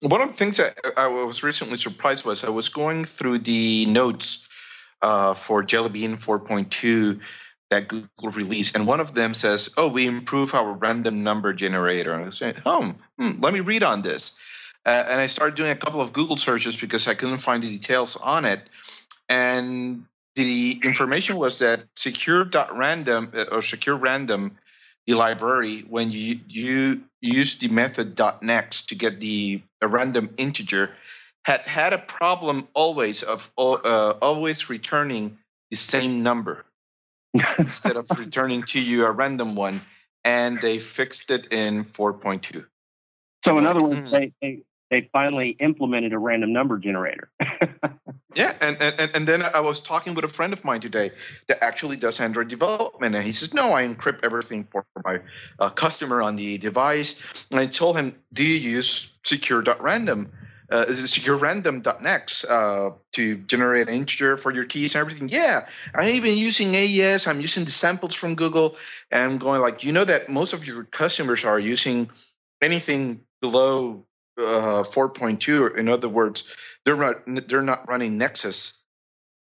One 0.00 0.20
of 0.20 0.28
the 0.28 0.34
things 0.34 0.56
that 0.58 0.78
I 0.96 1.08
was 1.08 1.42
recently 1.42 1.76
surprised 1.76 2.24
was 2.24 2.44
I 2.44 2.50
was 2.50 2.68
going 2.68 3.04
through 3.04 3.40
the 3.40 3.84
notes 3.86 4.48
uh, 5.02 5.34
for 5.34 5.62
Jelly 5.62 5.88
Bean 5.88 6.16
4.2 6.16 7.20
that 7.70 7.88
Google 7.88 8.30
released, 8.30 8.74
and 8.74 8.86
one 8.86 9.00
of 9.00 9.14
them 9.14 9.34
says, 9.34 9.68
"Oh, 9.76 9.88
we 9.88 10.06
improve 10.06 10.54
our 10.54 10.72
random 10.72 11.22
number 11.22 11.52
generator." 11.52 12.12
And 12.12 12.22
I 12.22 12.26
was 12.26 12.38
saying, 12.38 12.54
"Oh, 12.64 12.94
hmm, 13.18 13.40
let 13.40 13.52
me 13.52 13.60
read 13.60 13.82
on 13.82 14.02
this." 14.02 14.36
Uh, 14.88 15.04
and 15.10 15.20
I 15.20 15.26
started 15.26 15.54
doing 15.54 15.70
a 15.70 15.76
couple 15.76 16.00
of 16.00 16.14
Google 16.14 16.38
searches 16.38 16.74
because 16.74 17.06
I 17.06 17.12
couldn't 17.12 17.38
find 17.38 17.62
the 17.62 17.68
details 17.68 18.16
on 18.16 18.46
it, 18.46 18.70
and 19.28 20.06
the 20.34 20.80
information 20.82 21.36
was 21.36 21.58
that 21.58 21.82
secure.random 21.94 23.32
uh, 23.36 23.44
or 23.52 23.60
secure 23.60 23.96
random 23.96 24.56
the 25.06 25.12
library 25.12 25.80
when 25.90 26.10
you 26.10 26.40
you 26.48 27.02
use 27.20 27.58
the 27.58 27.68
method 27.68 28.18
.next 28.40 28.88
to 28.88 28.94
get 28.94 29.20
the 29.20 29.60
a 29.82 29.88
random 29.88 30.32
integer 30.38 30.92
had 31.44 31.60
had 31.62 31.92
a 31.92 31.98
problem 31.98 32.66
always 32.72 33.22
of 33.22 33.50
uh, 33.58 34.14
always 34.22 34.70
returning 34.70 35.36
the 35.70 35.76
same 35.76 36.22
number 36.22 36.64
instead 37.58 37.96
of 37.96 38.16
returning 38.16 38.62
to 38.62 38.80
you 38.80 39.04
a 39.04 39.10
random 39.10 39.54
one 39.54 39.82
and 40.24 40.62
they 40.62 40.78
fixed 40.78 41.30
it 41.30 41.52
in 41.52 41.84
4.2 41.84 42.64
So 43.46 43.58
in 43.58 43.66
other 43.66 43.82
words, 43.82 44.00
Hmm. 44.00 44.10
they, 44.10 44.32
they 44.40 44.62
they 44.90 45.08
finally 45.12 45.50
implemented 45.60 46.12
a 46.12 46.18
random 46.18 46.52
number 46.52 46.78
generator. 46.78 47.30
yeah 48.34 48.54
and, 48.60 48.80
and 48.80 49.10
and 49.14 49.26
then 49.26 49.42
i 49.54 49.60
was 49.60 49.80
talking 49.80 50.14
with 50.14 50.24
a 50.24 50.28
friend 50.28 50.52
of 50.52 50.64
mine 50.64 50.80
today 50.80 51.10
that 51.48 51.62
actually 51.62 51.96
does 51.96 52.20
android 52.20 52.48
development 52.48 53.14
and 53.14 53.24
he 53.24 53.32
says 53.32 53.54
no 53.54 53.72
i 53.72 53.82
encrypt 53.82 54.24
everything 54.24 54.66
for 54.70 54.84
my 55.04 55.18
uh, 55.58 55.70
customer 55.70 56.22
on 56.22 56.36
the 56.36 56.58
device 56.58 57.20
and 57.50 57.58
i 57.58 57.66
told 57.66 57.96
him 57.96 58.14
do 58.32 58.44
you 58.44 58.56
use 58.56 59.12
secure.random 59.24 60.30
uh, 60.70 60.84
secure 60.92 61.38
random.next 61.38 62.44
uh, 62.44 62.90
to 63.12 63.38
generate 63.46 63.88
an 63.88 63.94
integer 63.94 64.36
for 64.36 64.52
your 64.52 64.66
keys 64.66 64.94
and 64.94 65.00
everything 65.00 65.28
yeah 65.28 65.66
i'm 65.94 66.08
even 66.08 66.36
using 66.36 66.74
aes 66.74 67.26
i'm 67.26 67.40
using 67.40 67.64
the 67.64 67.70
samples 67.70 68.14
from 68.14 68.34
google 68.34 68.76
and 69.10 69.22
i'm 69.22 69.38
going 69.38 69.60
like 69.60 69.82
you 69.82 69.92
know 69.92 70.04
that 70.04 70.28
most 70.28 70.52
of 70.52 70.66
your 70.66 70.84
customers 70.84 71.44
are 71.44 71.58
using 71.58 72.10
anything 72.60 73.20
below 73.40 74.04
uh, 74.38 74.84
4.2 74.84 75.76
in 75.76 75.88
other 75.88 76.08
words 76.08 76.54
they're 76.84 76.96
not 76.96 77.48
they're 77.48 77.62
not 77.62 77.86
running 77.88 78.16
nexus. 78.16 78.82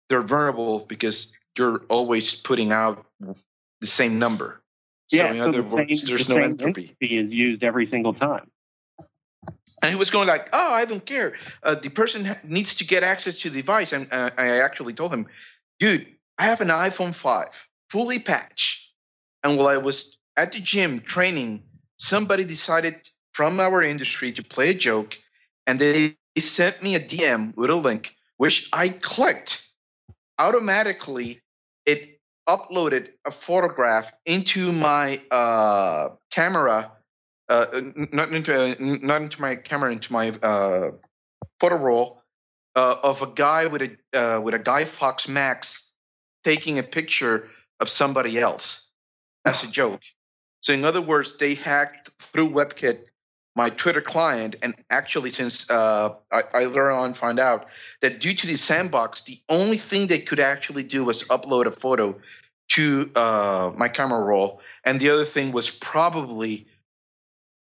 They're 0.09 0.23
vulnerable 0.23 0.85
because 0.87 1.35
you're 1.57 1.83
always 1.89 2.33
putting 2.33 2.71
out 2.71 3.05
the 3.19 3.87
same 3.87 4.17
number. 4.17 4.61
So 5.07 5.17
yeah, 5.17 5.31
in 5.31 5.37
so 5.37 5.43
other 5.43 5.61
the 5.61 5.67
words 5.67 5.99
same- 5.99 6.07
there's 6.07 6.27
the 6.27 6.33
no 6.33 6.41
same 6.41 6.51
entropy. 6.51 6.95
is 7.01 7.31
used 7.31 7.63
every 7.63 7.87
single 7.89 8.13
time. 8.15 8.49
and 9.83 9.91
he 9.91 9.95
was 9.95 10.09
going 10.09 10.27
like 10.27 10.49
oh 10.53 10.73
i 10.73 10.85
don't 10.85 11.05
care. 11.05 11.33
Uh, 11.61 11.75
the 11.75 11.89
person 11.89 12.25
ha- 12.25 12.39
needs 12.43 12.73
to 12.75 12.83
get 12.83 13.03
access 13.03 13.37
to 13.39 13.49
the 13.49 13.61
device. 13.61 13.91
And 13.93 14.07
uh, 14.11 14.31
i 14.37 14.47
actually 14.59 14.93
told 14.93 15.13
him 15.13 15.27
dude 15.79 16.07
i 16.39 16.45
have 16.45 16.61
an 16.61 16.69
iphone 16.69 17.13
5 17.13 17.45
fully 17.91 18.17
patched. 18.19 18.91
And 19.43 19.57
while 19.57 19.67
i 19.67 19.77
was 19.77 20.17
at 20.35 20.51
the 20.51 20.59
gym 20.59 21.01
training 21.01 21.63
somebody 21.99 22.43
decided 22.43 23.07
from 23.35 23.59
our 23.59 23.83
industry 23.83 24.31
to 24.31 24.43
play 24.43 24.69
a 24.69 24.73
joke 24.73 25.17
and 25.67 25.79
they 25.79 26.15
sent 26.37 26.81
me 26.81 26.95
a 26.95 26.99
dm 26.99 27.55
with 27.55 27.69
a 27.69 27.75
link 27.75 28.15
which 28.37 28.69
i 28.73 28.89
clicked 28.89 29.53
automatically 30.39 31.41
it 31.85 32.15
uploaded 32.47 33.09
a 33.25 33.31
photograph 33.31 34.11
into 34.25 34.71
my 34.71 35.21
uh, 35.31 36.09
camera, 36.31 36.91
uh, 37.49 37.65
not 38.11 38.31
into 38.31 38.53
n- 38.53 38.99
not 39.01 39.21
into 39.21 39.41
my 39.41 39.55
camera 39.55 39.91
into 39.91 40.11
my 40.11 40.29
uh, 40.41 40.91
photo 41.59 41.77
roll 41.77 42.21
uh, 42.75 42.95
of 43.03 43.21
a 43.21 43.27
guy 43.27 43.67
with 43.67 43.81
a 43.81 43.91
uh, 44.13 44.39
with 44.41 44.53
a 44.53 44.59
Guy 44.59 44.85
Fawkes 44.85 45.27
Max 45.27 45.93
taking 46.43 46.79
a 46.79 46.83
picture 46.83 47.49
of 47.79 47.89
somebody 47.89 48.39
else 48.39 48.89
as 49.45 49.63
a 49.63 49.67
joke. 49.79 50.01
So 50.61 50.73
in 50.73 50.83
other 50.83 51.01
words, 51.01 51.37
they 51.37 51.53
hacked 51.53 52.09
through 52.19 52.49
WebKit 52.49 53.05
my 53.55 53.69
Twitter 53.69 54.01
client, 54.01 54.57
and 54.61 54.75
actually, 54.89 55.31
since 55.31 55.69
uh, 55.69 56.13
I, 56.31 56.41
I 56.53 56.65
later 56.65 56.91
on 56.91 57.13
found 57.13 57.39
out 57.39 57.67
that 58.01 58.19
due 58.19 58.33
to 58.33 58.47
the 58.47 58.57
sandbox, 58.57 59.21
the 59.21 59.39
only 59.47 59.77
thing 59.77 60.07
they 60.07 60.19
could 60.19 60.41
actually 60.41 60.83
do 60.83 61.05
was 61.05 61.23
upload 61.23 61.65
a 61.65 61.71
photo 61.71 62.15
to 62.67 63.09
uh, 63.15 63.71
my 63.75 63.87
camera 63.87 64.21
roll, 64.21 64.61
and 64.83 64.99
the 64.99 65.09
other 65.09 65.25
thing 65.25 65.51
was 65.53 65.69
probably 65.69 66.67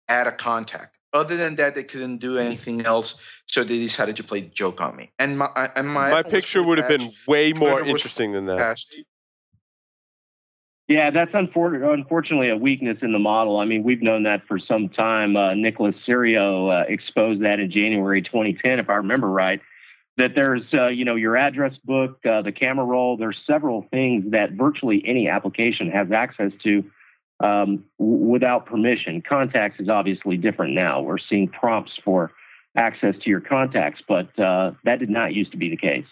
add 0.08 0.26
a 0.26 0.32
contact. 0.32 0.96
Other 1.12 1.36
than 1.36 1.56
that, 1.56 1.74
they 1.74 1.82
couldn't 1.82 2.18
do 2.18 2.38
anything 2.38 2.86
else, 2.86 3.16
so 3.46 3.64
they 3.64 3.78
decided 3.78 4.16
to 4.16 4.22
play 4.22 4.42
the 4.42 4.48
joke 4.48 4.80
on 4.80 4.96
me. 4.96 5.10
And 5.18 5.38
my 5.38 5.70
and 5.74 5.88
my, 5.88 6.10
My 6.12 6.22
picture 6.22 6.62
would 6.62 6.78
have 6.78 6.88
been 6.88 7.12
way 7.26 7.52
more 7.52 7.80
Twitter 7.80 7.90
interesting 7.90 8.32
than 8.32 8.46
that. 8.46 8.78
Yeah, 10.90 11.10
that's 11.12 11.30
unfor- 11.30 11.94
unfortunately 11.94 12.50
a 12.50 12.56
weakness 12.56 12.98
in 13.00 13.12
the 13.12 13.20
model. 13.20 13.60
I 13.60 13.64
mean, 13.64 13.84
we've 13.84 14.02
known 14.02 14.24
that 14.24 14.42
for 14.48 14.58
some 14.58 14.88
time. 14.88 15.36
Uh, 15.36 15.54
Nicolas 15.54 15.94
Seriot 16.04 16.42
uh, 16.42 16.82
exposed 16.88 17.44
that 17.44 17.60
in 17.60 17.70
January 17.70 18.22
2010, 18.22 18.80
if 18.80 18.90
I 18.90 18.94
remember 18.94 19.30
right. 19.30 19.60
That 20.16 20.30
there's, 20.34 20.64
uh, 20.74 20.88
you 20.88 21.04
know, 21.04 21.14
your 21.14 21.36
address 21.36 21.74
book, 21.84 22.18
uh, 22.26 22.42
the 22.42 22.50
camera 22.50 22.84
roll. 22.84 23.16
There's 23.16 23.38
several 23.46 23.86
things 23.92 24.32
that 24.32 24.54
virtually 24.54 25.00
any 25.06 25.28
application 25.28 25.92
has 25.92 26.08
access 26.10 26.50
to 26.64 26.78
um, 27.38 27.84
w- 28.00 28.26
without 28.26 28.66
permission. 28.66 29.22
Contacts 29.22 29.78
is 29.78 29.88
obviously 29.88 30.38
different 30.38 30.74
now. 30.74 31.02
We're 31.02 31.18
seeing 31.18 31.46
prompts 31.46 31.92
for 32.04 32.32
access 32.76 33.14
to 33.22 33.30
your 33.30 33.40
contacts, 33.40 34.02
but 34.08 34.36
uh, 34.40 34.72
that 34.84 34.98
did 34.98 35.08
not 35.08 35.34
used 35.34 35.52
to 35.52 35.56
be 35.56 35.70
the 35.70 35.76
case. 35.76 36.06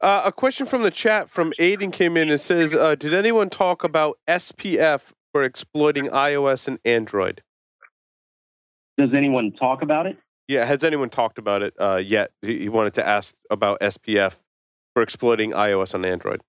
Uh, 0.00 0.22
a 0.24 0.32
question 0.32 0.66
from 0.66 0.82
the 0.82 0.90
chat 0.90 1.28
from 1.28 1.52
Aiden 1.58 1.92
came 1.92 2.16
in 2.16 2.30
and 2.30 2.40
says, 2.40 2.74
uh, 2.74 2.94
"Did 2.94 3.12
anyone 3.12 3.50
talk 3.50 3.84
about 3.84 4.18
SPF 4.26 5.12
for 5.32 5.42
exploiting 5.42 6.06
iOS 6.06 6.66
and 6.66 6.78
Android?" 6.84 7.42
Does 8.96 9.10
anyone 9.14 9.52
talk 9.52 9.82
about 9.82 10.06
it? 10.06 10.16
Yeah, 10.48 10.64
has 10.64 10.82
anyone 10.82 11.10
talked 11.10 11.38
about 11.38 11.62
it 11.62 11.74
uh, 11.78 11.96
yet? 11.96 12.32
He 12.42 12.68
wanted 12.68 12.94
to 12.94 13.06
ask 13.06 13.34
about 13.50 13.78
SPF 13.80 14.36
for 14.94 15.02
exploiting 15.02 15.52
iOS 15.52 15.94
on 15.94 16.04
Android. 16.04 16.40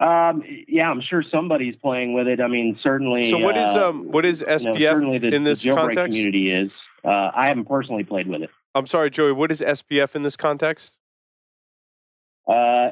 Um, 0.00 0.42
yeah, 0.66 0.90
I'm 0.90 1.02
sure 1.02 1.22
somebody's 1.30 1.76
playing 1.76 2.14
with 2.14 2.26
it. 2.26 2.40
I 2.40 2.48
mean, 2.48 2.78
certainly. 2.82 3.30
So 3.30 3.38
what 3.38 3.56
is 3.56 3.76
uh, 3.76 3.90
um 3.90 4.10
what 4.10 4.24
is 4.24 4.40
you 4.40 4.46
know, 4.46 4.56
SPF 4.56 4.92
certainly 4.92 5.18
the, 5.18 5.28
in 5.28 5.44
this 5.44 5.62
the 5.62 5.72
context? 5.72 6.06
community 6.06 6.50
is. 6.50 6.70
Uh, 7.04 7.30
I 7.34 7.48
haven't 7.48 7.66
personally 7.66 8.04
played 8.04 8.26
with 8.26 8.42
it. 8.42 8.50
I'm 8.74 8.86
sorry, 8.86 9.10
Joey. 9.10 9.32
What 9.32 9.50
is 9.52 9.60
SPF 9.60 10.14
in 10.14 10.22
this 10.22 10.36
context? 10.36 10.98
Uh, 12.46 12.90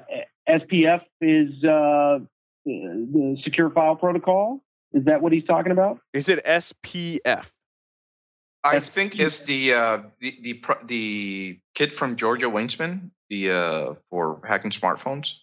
SPF 0.48 1.02
is 1.20 1.64
uh, 1.64 2.18
the 2.64 3.36
secure 3.42 3.70
file 3.70 3.96
protocol. 3.96 4.62
Is 4.92 5.04
that 5.04 5.20
what 5.20 5.32
he's 5.32 5.44
talking 5.44 5.72
about? 5.72 6.00
Is 6.12 6.28
it 6.28 6.44
SPF? 6.44 7.50
I 8.64 8.80
think 8.80 9.18
it's 9.18 9.40
the 9.40 9.72
uh, 9.72 9.98
the 10.20 10.36
the 10.40 10.54
pro- 10.54 10.82
the 10.84 11.58
kid 11.74 11.92
from 11.92 12.16
Georgia 12.16 12.46
Weidman, 12.46 13.10
the 13.30 13.50
uh, 13.50 13.94
for 14.10 14.40
hacking 14.46 14.70
smartphones. 14.70 15.34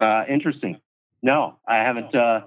Uh, 0.00 0.24
interesting. 0.28 0.80
No, 1.22 1.56
I 1.68 1.76
haven't. 1.76 2.14
Uh, 2.14 2.42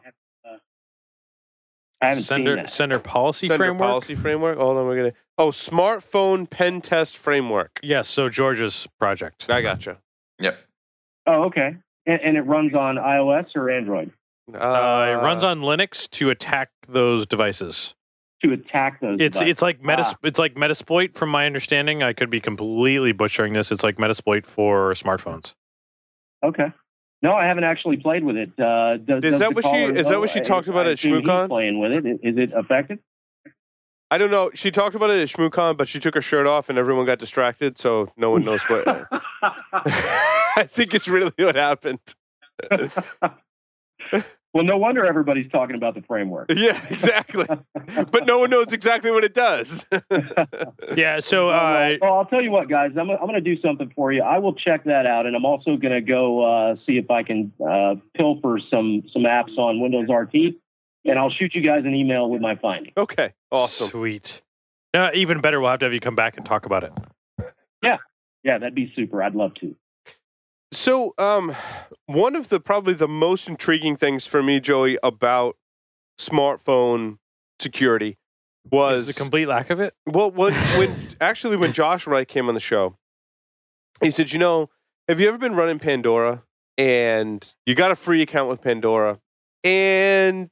I 2.04 2.10
haven't 2.10 2.24
Sender 2.24 2.52
seen 2.52 2.64
that. 2.64 2.70
sender 2.70 3.00
policy 3.00 3.48
Sender 3.48 3.58
framework. 3.66 3.88
policy 3.90 4.16
framework. 4.16 4.58
Hold 4.58 4.78
on, 4.78 4.86
we're 4.86 4.96
gonna. 4.98 5.14
Oh, 5.38 5.50
smartphone 5.50 6.50
pen 6.50 6.82
test 6.82 7.18
framework. 7.18 7.80
Yes, 7.82 8.08
so 8.08 8.30
Georgia's 8.30 8.88
project. 9.00 9.50
I 9.50 9.62
gotcha. 9.62 9.98
Yep. 10.40 10.58
Oh, 11.28 11.44
okay. 11.44 11.78
And, 12.06 12.22
and 12.22 12.38
it 12.38 12.42
runs 12.42 12.74
on 12.76 12.96
iOS 12.98 13.48
or 13.56 13.70
Android 13.72 14.12
Uh, 14.54 14.58
Uh, 14.58 15.06
it 15.18 15.24
runs 15.24 15.44
on 15.44 15.62
Linux 15.62 16.10
to 16.12 16.30
attack 16.30 16.70
those 16.88 17.26
devices. 17.26 17.96
to 18.44 18.52
attack 18.52 19.00
those. 19.00 19.18
It's 19.22 19.38
devices. 19.38 19.52
it's 19.52 19.62
like 19.62 19.82
metas 19.82 20.14
Ah. 20.14 20.18
it's 20.24 20.38
like 20.38 20.56
Metasploit 20.56 21.16
from 21.16 21.30
my 21.30 21.46
understanding. 21.46 22.04
I 22.04 22.12
could 22.12 22.30
be 22.30 22.42
completely 22.42 23.14
butchering 23.14 23.54
this. 23.54 23.72
It's 23.72 23.84
like 23.84 23.96
Metasploit 23.96 24.46
for 24.46 24.92
smartphones. 24.94 25.54
okay. 26.44 26.74
No, 27.24 27.34
I 27.34 27.46
haven't 27.46 27.64
actually 27.64 27.96
played 27.98 28.26
with 28.26 28.36
it. 28.36 28.52
Uh, 28.60 28.98
does, 28.98 29.24
Is 29.24 29.40
that 29.40 29.56
what 29.56 29.64
she- 29.64 29.86
is 29.86 30.10
that 30.10 30.20
what 30.20 30.30
she 30.30 30.42
talked 30.42 30.68
about 30.68 30.88
I 30.88 30.92
at 30.92 30.98
ShmooCon? 30.98 31.48
Playing 31.48 31.80
with 31.80 31.94
it, 31.94 32.06
is 32.22 32.38
it 32.38 32.52
effective? 32.54 33.00
I 34.12 34.18
don't 34.18 34.30
know. 34.30 34.52
She 34.54 34.70
talked 34.72 34.94
about 34.94 35.10
it 35.10 35.22
at 35.22 35.30
ShmooCon, 35.30 35.78
but 35.78 35.88
she 35.88 36.02
took 36.02 36.16
her 36.16 36.22
shirt 36.22 36.46
off 36.46 36.70
and 36.70 36.78
everyone 36.78 37.06
got 37.06 37.20
distracted, 37.20 37.78
so 37.80 38.12
no 38.18 38.30
one 38.30 38.44
knows 38.44 38.62
what. 38.64 38.86
I 39.42 40.68
think 40.68 40.94
it's 40.94 41.08
really 41.08 41.32
what 41.38 41.56
happened. 41.56 42.00
well, 44.54 44.64
no 44.64 44.78
wonder 44.78 45.06
everybody's 45.06 45.50
talking 45.52 45.76
about 45.76 45.96
the 45.96 46.02
framework. 46.04 46.52
Yeah, 46.56 46.80
exactly. 46.90 47.46
but 48.12 48.26
no 48.26 48.38
one 48.40 48.50
knows 48.50 48.72
exactly 48.72 49.12
what 49.12 49.24
it 49.24 49.34
does. 49.34 49.86
Yeah, 50.96 51.20
so 51.22 51.48
Well, 51.48 51.94
uh, 51.94 51.98
well, 52.02 52.14
I'll 52.20 52.26
tell 52.26 52.42
you 52.42 52.52
what, 52.52 52.70
guys. 52.70 52.92
I'm, 53.00 53.10
I'm 53.10 53.18
going 53.20 53.34
to 53.34 53.42
do 53.42 53.60
something 53.62 53.92
for 53.96 54.12
you. 54.12 54.22
I 54.22 54.38
will 54.38 54.54
check 54.54 54.84
that 54.84 55.06
out, 55.08 55.26
and 55.26 55.36
I'm 55.36 55.46
also 55.46 55.76
going 55.78 55.94
to 55.94 56.02
go 56.02 56.44
uh, 56.44 56.76
see 56.86 56.98
if 56.98 57.10
I 57.10 57.24
can 57.24 57.52
uh, 57.68 57.96
pilfer 58.16 58.60
some 58.72 59.04
some 59.12 59.24
apps 59.24 59.58
on 59.58 59.80
Windows 59.82 60.08
RT, 60.10 60.56
and 61.06 61.18
I'll 61.18 61.32
shoot 61.32 61.56
you 61.56 61.62
guys 61.66 61.84
an 61.86 61.96
email 61.96 62.30
with 62.30 62.42
my 62.42 62.56
findings. 62.56 62.94
okay, 62.98 63.34
awesome. 63.52 63.88
Sweet. 63.90 64.42
No, 64.94 65.10
even 65.16 65.42
better, 65.42 65.60
we'll 65.60 65.72
have 65.72 65.80
to 65.80 65.88
have 65.88 65.94
you 65.94 66.00
come 66.00 66.16
back 66.16 66.38
and 66.38 66.46
talk 66.46 66.68
about 66.68 66.84
it. 66.84 66.94
Yeah. 67.82 67.98
Yeah, 68.44 68.60
that'd 68.60 68.76
be 68.76 68.94
super. 68.96 69.24
I'd 69.24 69.34
love 69.36 69.56
to. 69.56 69.76
So, 70.74 71.14
um, 71.20 71.56
one 72.08 72.36
of 72.36 72.50
the 72.50 72.60
probably 72.60 72.96
the 72.96 73.08
most 73.08 73.48
intriguing 73.48 73.96
things 73.96 74.26
for 74.26 74.42
me, 74.42 74.60
Joey, 74.60 74.98
about 75.04 75.56
smartphone 76.20 77.20
security 77.60 78.18
was 78.72 79.06
the 79.06 79.14
complete 79.14 79.46
lack 79.46 79.70
of 79.70 79.80
it? 79.80 79.94
Well, 80.08 80.32
when, 80.32 80.54
when 80.78 80.96
actually 81.22 81.58
when 81.58 81.74
Josh 81.74 82.08
Wright 82.08 82.28
came 82.28 82.48
on 82.48 82.56
the 82.56 82.60
show, 82.60 82.98
he 84.02 84.10
said, 84.10 84.34
"You 84.34 84.40
know, 84.40 84.72
have 85.08 85.20
you 85.20 85.28
ever 85.28 85.38
been 85.38 85.54
running 85.54 85.78
Pandora 85.78 86.44
and 86.76 87.56
you 87.68 87.76
got 87.76 87.92
a 87.92 87.96
free 87.96 88.24
account 88.24 88.50
with 88.50 88.64
Pandora 88.64 89.20
and 89.64 90.50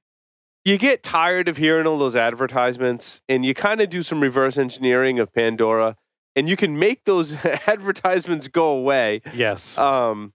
you 0.64 0.78
get 0.78 1.02
tired 1.02 1.50
of 1.50 1.58
hearing 1.58 1.88
all 1.88 1.98
those 1.98 2.16
advertisements 2.16 3.22
and 3.28 3.44
you 3.44 3.56
kind 3.56 3.82
of 3.82 3.90
do 3.90 4.04
some 4.04 4.22
reverse 4.22 4.56
engineering 4.56 5.18
of 5.18 5.34
Pandora 5.34 5.98
and 6.36 6.48
you 6.50 6.56
can 6.56 6.78
make 6.80 7.04
those 7.06 7.34
advertisements 7.68 8.48
go 8.48 8.70
away. 8.78 9.22
Yes. 9.34 9.78
Um, 9.78 10.34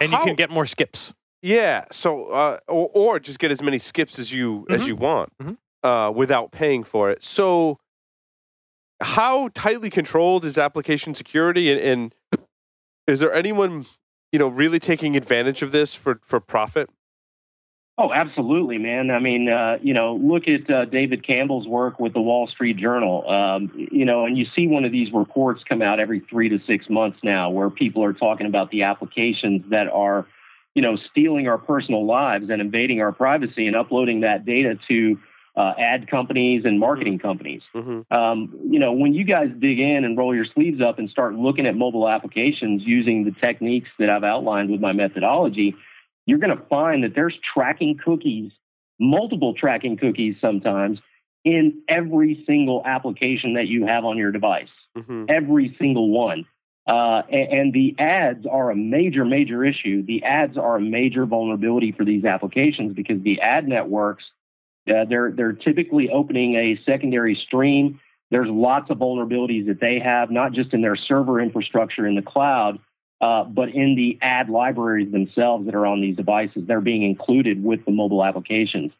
and 0.00 0.12
you 0.12 0.18
can 0.18 0.34
get 0.36 0.50
more 0.50 0.66
skips. 0.66 1.12
yeah. 1.42 1.84
So, 1.90 2.26
uh, 2.30 2.58
or, 2.68 2.90
or 2.94 3.18
just 3.20 3.38
get 3.38 3.50
as 3.50 3.62
many 3.62 3.78
skips 3.78 4.18
as 4.18 4.32
you 4.32 4.66
as 4.70 4.82
Mhm. 4.82 4.86
you 4.86 4.96
want 4.96 5.32
Mhm. 5.42 5.56
uh, 5.82 6.10
without 6.14 6.50
paying 6.52 6.84
for 6.84 7.10
it. 7.10 7.22
So, 7.22 7.78
how 9.00 9.48
tightly 9.54 9.90
controlled 9.90 10.44
is 10.44 10.58
application 10.58 11.14
security, 11.14 11.70
and, 11.70 11.80
and 11.80 12.14
is 13.06 13.20
there 13.20 13.32
anyone 13.32 13.86
you 14.32 14.38
know 14.38 14.48
really 14.48 14.78
taking 14.80 15.16
advantage 15.16 15.62
of 15.62 15.72
this 15.72 15.94
for 15.94 16.20
for 16.24 16.40
profit? 16.40 16.90
Oh, 18.00 18.12
absolutely, 18.12 18.78
man. 18.78 19.10
I 19.10 19.18
mean, 19.18 19.48
uh, 19.48 19.78
you 19.82 19.92
know, 19.92 20.14
look 20.22 20.44
at 20.46 20.70
uh, 20.72 20.84
David 20.84 21.26
Campbell's 21.26 21.66
work 21.66 21.98
with 21.98 22.12
the 22.12 22.20
Wall 22.20 22.46
Street 22.46 22.76
Journal. 22.76 23.28
Um, 23.28 23.72
you 23.74 24.04
know, 24.04 24.24
and 24.24 24.38
you 24.38 24.46
see 24.54 24.68
one 24.68 24.84
of 24.84 24.92
these 24.92 25.12
reports 25.12 25.64
come 25.68 25.82
out 25.82 25.98
every 25.98 26.20
three 26.20 26.48
to 26.48 26.60
six 26.64 26.88
months 26.88 27.18
now, 27.24 27.50
where 27.50 27.70
people 27.70 28.04
are 28.04 28.12
talking 28.12 28.46
about 28.46 28.70
the 28.70 28.84
applications 28.84 29.64
that 29.70 29.88
are, 29.88 30.28
you 30.76 30.82
know, 30.82 30.96
stealing 31.10 31.48
our 31.48 31.58
personal 31.58 32.06
lives 32.06 32.50
and 32.50 32.60
invading 32.60 33.00
our 33.00 33.10
privacy 33.10 33.66
and 33.66 33.74
uploading 33.74 34.20
that 34.20 34.46
data 34.46 34.78
to 34.86 35.18
uh, 35.56 35.72
ad 35.76 36.08
companies 36.08 36.62
and 36.64 36.78
marketing 36.78 37.18
companies. 37.18 37.62
Mm-hmm. 37.74 38.14
Um, 38.14 38.56
you 38.70 38.78
know, 38.78 38.92
when 38.92 39.12
you 39.12 39.24
guys 39.24 39.48
dig 39.58 39.80
in 39.80 40.04
and 40.04 40.16
roll 40.16 40.32
your 40.32 40.46
sleeves 40.54 40.80
up 40.80 41.00
and 41.00 41.10
start 41.10 41.34
looking 41.34 41.66
at 41.66 41.74
mobile 41.74 42.08
applications 42.08 42.82
using 42.86 43.24
the 43.24 43.32
techniques 43.32 43.88
that 43.98 44.08
I've 44.08 44.22
outlined 44.22 44.70
with 44.70 44.80
my 44.80 44.92
methodology, 44.92 45.74
you're 46.28 46.38
going 46.38 46.54
to 46.54 46.62
find 46.66 47.04
that 47.04 47.14
there's 47.14 47.34
tracking 47.54 47.96
cookies, 47.96 48.52
multiple 49.00 49.54
tracking 49.54 49.96
cookies 49.96 50.36
sometimes, 50.42 50.98
in 51.42 51.80
every 51.88 52.44
single 52.46 52.82
application 52.84 53.54
that 53.54 53.66
you 53.66 53.86
have 53.86 54.04
on 54.04 54.18
your 54.18 54.30
device. 54.30 54.68
Mm-hmm. 54.94 55.24
Every 55.30 55.74
single 55.78 56.10
one. 56.10 56.44
Uh, 56.86 57.22
and, 57.32 57.52
and 57.52 57.72
the 57.72 57.94
ads 57.98 58.44
are 58.46 58.70
a 58.70 58.76
major, 58.76 59.24
major 59.24 59.64
issue. 59.64 60.04
The 60.04 60.22
ads 60.22 60.58
are 60.58 60.76
a 60.76 60.80
major 60.82 61.24
vulnerability 61.24 61.92
for 61.92 62.04
these 62.04 62.26
applications 62.26 62.92
because 62.92 63.22
the 63.22 63.40
ad 63.40 63.66
networks, 63.66 64.24
uh, 64.86 65.06
they're 65.08 65.32
they're 65.32 65.54
typically 65.54 66.10
opening 66.10 66.56
a 66.56 66.78
secondary 66.84 67.36
stream. 67.46 68.00
There's 68.30 68.50
lots 68.50 68.90
of 68.90 68.98
vulnerabilities 68.98 69.66
that 69.68 69.80
they 69.80 69.98
have, 69.98 70.30
not 70.30 70.52
just 70.52 70.74
in 70.74 70.82
their 70.82 70.96
server 70.96 71.40
infrastructure 71.40 72.06
in 72.06 72.16
the 72.16 72.22
cloud, 72.22 72.80
uh, 73.20 73.44
but 73.44 73.68
in 73.70 73.96
the 73.96 74.18
ad 74.22 74.48
libraries 74.48 75.10
themselves 75.10 75.66
that 75.66 75.74
are 75.74 75.86
on 75.86 76.00
these 76.00 76.16
devices. 76.16 76.64
They're 76.66 76.80
being 76.80 77.02
included 77.02 77.62
with 77.62 77.84
the 77.84 77.90
mobile 77.90 78.24
applications. 78.24 78.92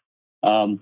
Um, 0.43 0.81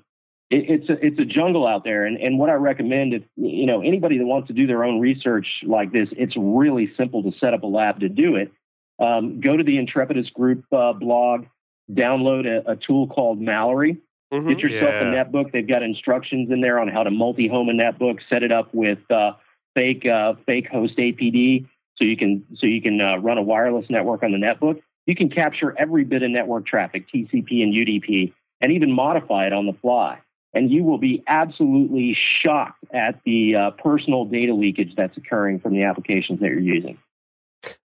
it, 0.48 0.80
it's 0.80 0.88
a 0.88 1.06
it's 1.06 1.18
a 1.18 1.24
jungle 1.24 1.66
out 1.66 1.84
there. 1.84 2.06
And 2.06 2.16
and 2.16 2.38
what 2.38 2.50
I 2.50 2.54
recommend 2.54 3.14
if 3.14 3.22
you 3.36 3.66
know 3.66 3.82
anybody 3.82 4.18
that 4.18 4.26
wants 4.26 4.48
to 4.48 4.54
do 4.54 4.66
their 4.66 4.84
own 4.84 5.00
research 5.00 5.46
like 5.64 5.92
this, 5.92 6.08
it's 6.12 6.34
really 6.36 6.92
simple 6.96 7.22
to 7.24 7.38
set 7.38 7.52
up 7.52 7.62
a 7.62 7.66
lab 7.66 8.00
to 8.00 8.08
do 8.08 8.36
it. 8.36 8.52
Um, 8.98 9.40
go 9.40 9.56
to 9.56 9.62
the 9.62 9.76
Intrepidus 9.76 10.30
Group 10.30 10.64
uh, 10.72 10.94
blog, 10.94 11.44
download 11.90 12.46
a, 12.46 12.70
a, 12.70 12.76
tool 12.76 13.06
called 13.08 13.38
Mallory. 13.38 13.98
Mhm. 14.32 14.48
Get 14.48 14.58
yourself 14.60 14.94
Yeah. 14.94 15.12
a 15.12 15.24
netbook. 15.24 15.52
They've 15.52 15.66
got 15.66 15.82
instructions 15.82 16.50
in 16.50 16.62
there 16.62 16.80
on 16.80 16.88
how 16.88 17.02
to 17.02 17.10
multi-home 17.10 17.68
a 17.68 17.72
netbook. 17.72 18.20
Set 18.30 18.42
it 18.42 18.50
up 18.50 18.72
with 18.72 18.98
uh, 19.10 19.32
fake 19.74 20.06
uh, 20.06 20.34
fake 20.46 20.70
hostapd, 20.70 21.66
so 21.98 22.04
you 22.04 22.16
can 22.16 22.44
so 22.56 22.66
you 22.66 22.82
can 22.82 23.00
uh, 23.00 23.16
run 23.16 23.38
a 23.38 23.42
wireless 23.42 23.86
network 23.88 24.22
on 24.22 24.32
the 24.32 24.38
netbook. 24.38 24.82
You 25.06 25.14
can 25.14 25.30
capture 25.30 25.74
every 25.78 26.04
bit 26.04 26.22
of 26.22 26.30
network 26.30 26.66
traffic, 26.66 27.06
TCP 27.12 27.62
and 27.62 27.72
UDP, 27.72 28.32
and 28.60 28.72
even 28.72 28.92
modify 28.92 29.46
it 29.46 29.52
on 29.52 29.66
the 29.66 29.72
fly. 29.72 30.18
And 30.52 30.70
you 30.70 30.84
will 30.84 30.98
be 30.98 31.22
absolutely 31.28 32.16
shocked 32.42 32.84
at 32.92 33.20
the 33.24 33.54
uh, 33.54 33.70
personal 33.72 34.24
data 34.24 34.54
leakage 34.54 34.94
that's 34.96 35.16
occurring 35.16 35.60
from 35.60 35.74
the 35.74 35.82
applications 35.82 36.40
that 36.40 36.46
you're 36.46 36.58
using. 36.58 36.98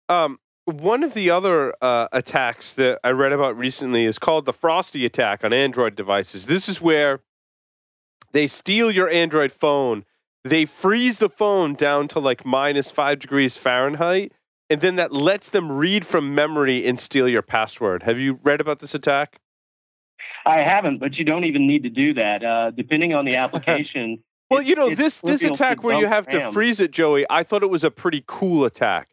Um, 0.09 0.39
one 0.65 1.03
of 1.03 1.15
the 1.15 1.31
other 1.31 1.75
uh, 1.81 2.09
attacks 2.13 2.75
that 2.75 3.01
I 3.03 3.11
read 3.11 3.33
about 3.33 3.57
recently 3.57 4.05
is 4.05 4.19
called 4.19 4.45
the 4.45 4.53
Frosty 4.53 5.07
attack 5.07 5.43
on 5.45 5.53
Android 5.53 5.95
devices. 5.95 6.47
This 6.47 6.69
is 6.69 6.81
where 6.81 7.21
they 8.33 8.47
steal 8.47 8.91
your 8.91 9.09
Android 9.09 9.51
phone, 9.51 10.05
they 10.45 10.65
freeze 10.65 11.19
the 11.19 11.29
phone 11.29 11.75
down 11.75 12.09
to 12.09 12.19
like 12.19 12.45
minus 12.45 12.91
five 12.91 13.19
degrees 13.19 13.57
Fahrenheit, 13.57 14.33
and 14.71 14.81
then 14.81 14.97
that 14.97 15.13
lets 15.13 15.49
them 15.49 15.73
read 15.73 16.07
from 16.07 16.35
memory 16.35 16.87
and 16.87 16.99
steal 16.99 17.29
your 17.29 17.43
password. 17.43 18.05
Have 18.05 18.19
you 18.19 18.39
read 18.43 18.61
about 18.61 18.81
this 18.81 18.95
attack? 18.95 19.41
I 20.47 20.63
haven't, 20.63 20.99
but 20.99 21.17
you 21.17 21.25
don't 21.25 21.45
even 21.45 21.67
need 21.67 21.83
to 21.83 21.91
do 21.91 22.15
that. 22.15 22.45
Uh, 22.45 22.71
depending 22.71 23.15
on 23.15 23.25
the 23.25 23.37
application. 23.45 24.23
Well, 24.51 24.63
you 24.63 24.75
know 24.75 24.95
this 24.95 25.21
this 25.21 25.45
attack 25.45 25.83
where 25.83 25.99
you 25.99 26.07
have 26.07 26.27
to 26.29 26.39
RAM. 26.39 26.53
freeze 26.53 26.81
it, 26.81 26.91
Joey. 26.91 27.27
I 27.29 27.43
thought 27.43 27.63
it 27.63 27.71
was 27.71 27.85
a 27.85 27.91
pretty 27.91 28.25
cool 28.27 28.65
attack. 28.65 29.11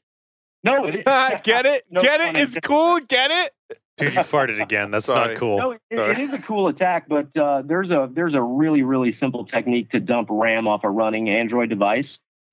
No, 0.63 0.85
it, 0.85 1.05
Get 1.43 1.65
it? 1.65 1.83
No 1.91 2.01
Get 2.01 2.21
it? 2.21 2.37
It's 2.37 2.57
cool. 2.63 2.99
Get 2.99 3.31
it? 3.31 3.79
Dude, 3.97 4.13
you 4.13 4.19
farted 4.21 4.61
again. 4.61 4.91
That's 4.91 5.05
Sorry. 5.05 5.29
not 5.29 5.37
cool. 5.37 5.57
No, 5.57 5.71
it, 5.71 5.79
it 5.89 6.19
is 6.19 6.33
a 6.33 6.41
cool 6.41 6.67
attack, 6.67 7.07
but 7.07 7.35
uh, 7.37 7.61
there's 7.63 7.89
a 7.89 8.09
there's 8.11 8.33
a 8.33 8.41
really 8.41 8.81
really 8.81 9.15
simple 9.19 9.45
technique 9.45 9.91
to 9.91 10.01
dump 10.01 10.27
RAM 10.29 10.67
off 10.67 10.83
a 10.83 10.89
running 10.89 11.29
Android 11.29 11.69
device, 11.69 12.07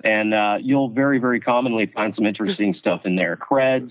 and 0.05 0.32
uh, 0.32 0.59
you'll 0.60 0.90
very 0.90 1.19
very 1.19 1.40
commonly 1.40 1.86
find 1.86 2.14
some 2.14 2.27
interesting 2.27 2.74
stuff 2.78 3.02
in 3.05 3.16
there. 3.16 3.36
Creds, 3.36 3.90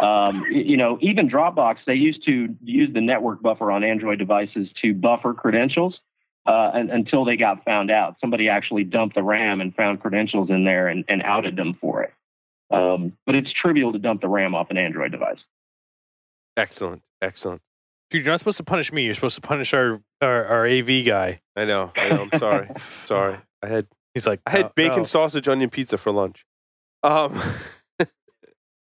um, 0.00 0.46
you 0.50 0.78
know, 0.78 0.98
even 1.02 1.28
Dropbox. 1.28 1.76
They 1.86 1.94
used 1.94 2.24
to 2.26 2.54
use 2.62 2.94
the 2.94 3.02
network 3.02 3.42
buffer 3.42 3.70
on 3.70 3.84
Android 3.84 4.18
devices 4.18 4.68
to 4.82 4.94
buffer 4.94 5.34
credentials. 5.34 5.98
Uh, 6.46 6.70
and, 6.74 6.90
until 6.92 7.24
they 7.24 7.36
got 7.36 7.64
found 7.64 7.90
out, 7.90 8.14
somebody 8.20 8.48
actually 8.48 8.84
dumped 8.84 9.16
the 9.16 9.22
RAM 9.22 9.60
and 9.60 9.74
found 9.74 10.00
credentials 10.00 10.48
in 10.48 10.64
there 10.64 10.86
and, 10.86 11.04
and 11.08 11.20
outed 11.24 11.56
them 11.56 11.76
for 11.80 12.04
it. 12.04 12.12
Um, 12.70 13.14
but 13.26 13.34
it's 13.34 13.52
trivial 13.52 13.92
to 13.92 13.98
dump 13.98 14.20
the 14.20 14.28
RAM 14.28 14.54
off 14.54 14.70
an 14.70 14.76
Android 14.76 15.10
device. 15.10 15.40
Excellent. 16.56 17.02
Excellent. 17.22 17.60
Dude, 18.10 18.24
you're 18.24 18.32
not 18.32 18.38
supposed 18.38 18.58
to 18.58 18.64
punish 18.64 18.92
me. 18.92 19.04
You're 19.04 19.14
supposed 19.14 19.34
to 19.36 19.40
punish 19.40 19.74
our 19.74 20.00
our, 20.20 20.44
our 20.46 20.66
AV 20.66 21.04
guy. 21.04 21.40
I 21.56 21.64
know. 21.64 21.92
I 21.96 22.08
know. 22.08 22.28
I'm 22.30 22.38
sorry. 22.38 22.68
sorry. 22.76 23.38
I 23.62 23.66
had 23.66 23.86
He's 24.14 24.26
like, 24.26 24.40
I 24.46 24.50
had 24.50 24.62
"No, 24.62 24.72
bacon 24.76 24.98
no." 24.98 25.04
sausage 25.04 25.46
onion 25.48 25.70
pizza 25.70 25.98
for 25.98 26.12
lunch. 26.12 26.46
Um 27.02 27.38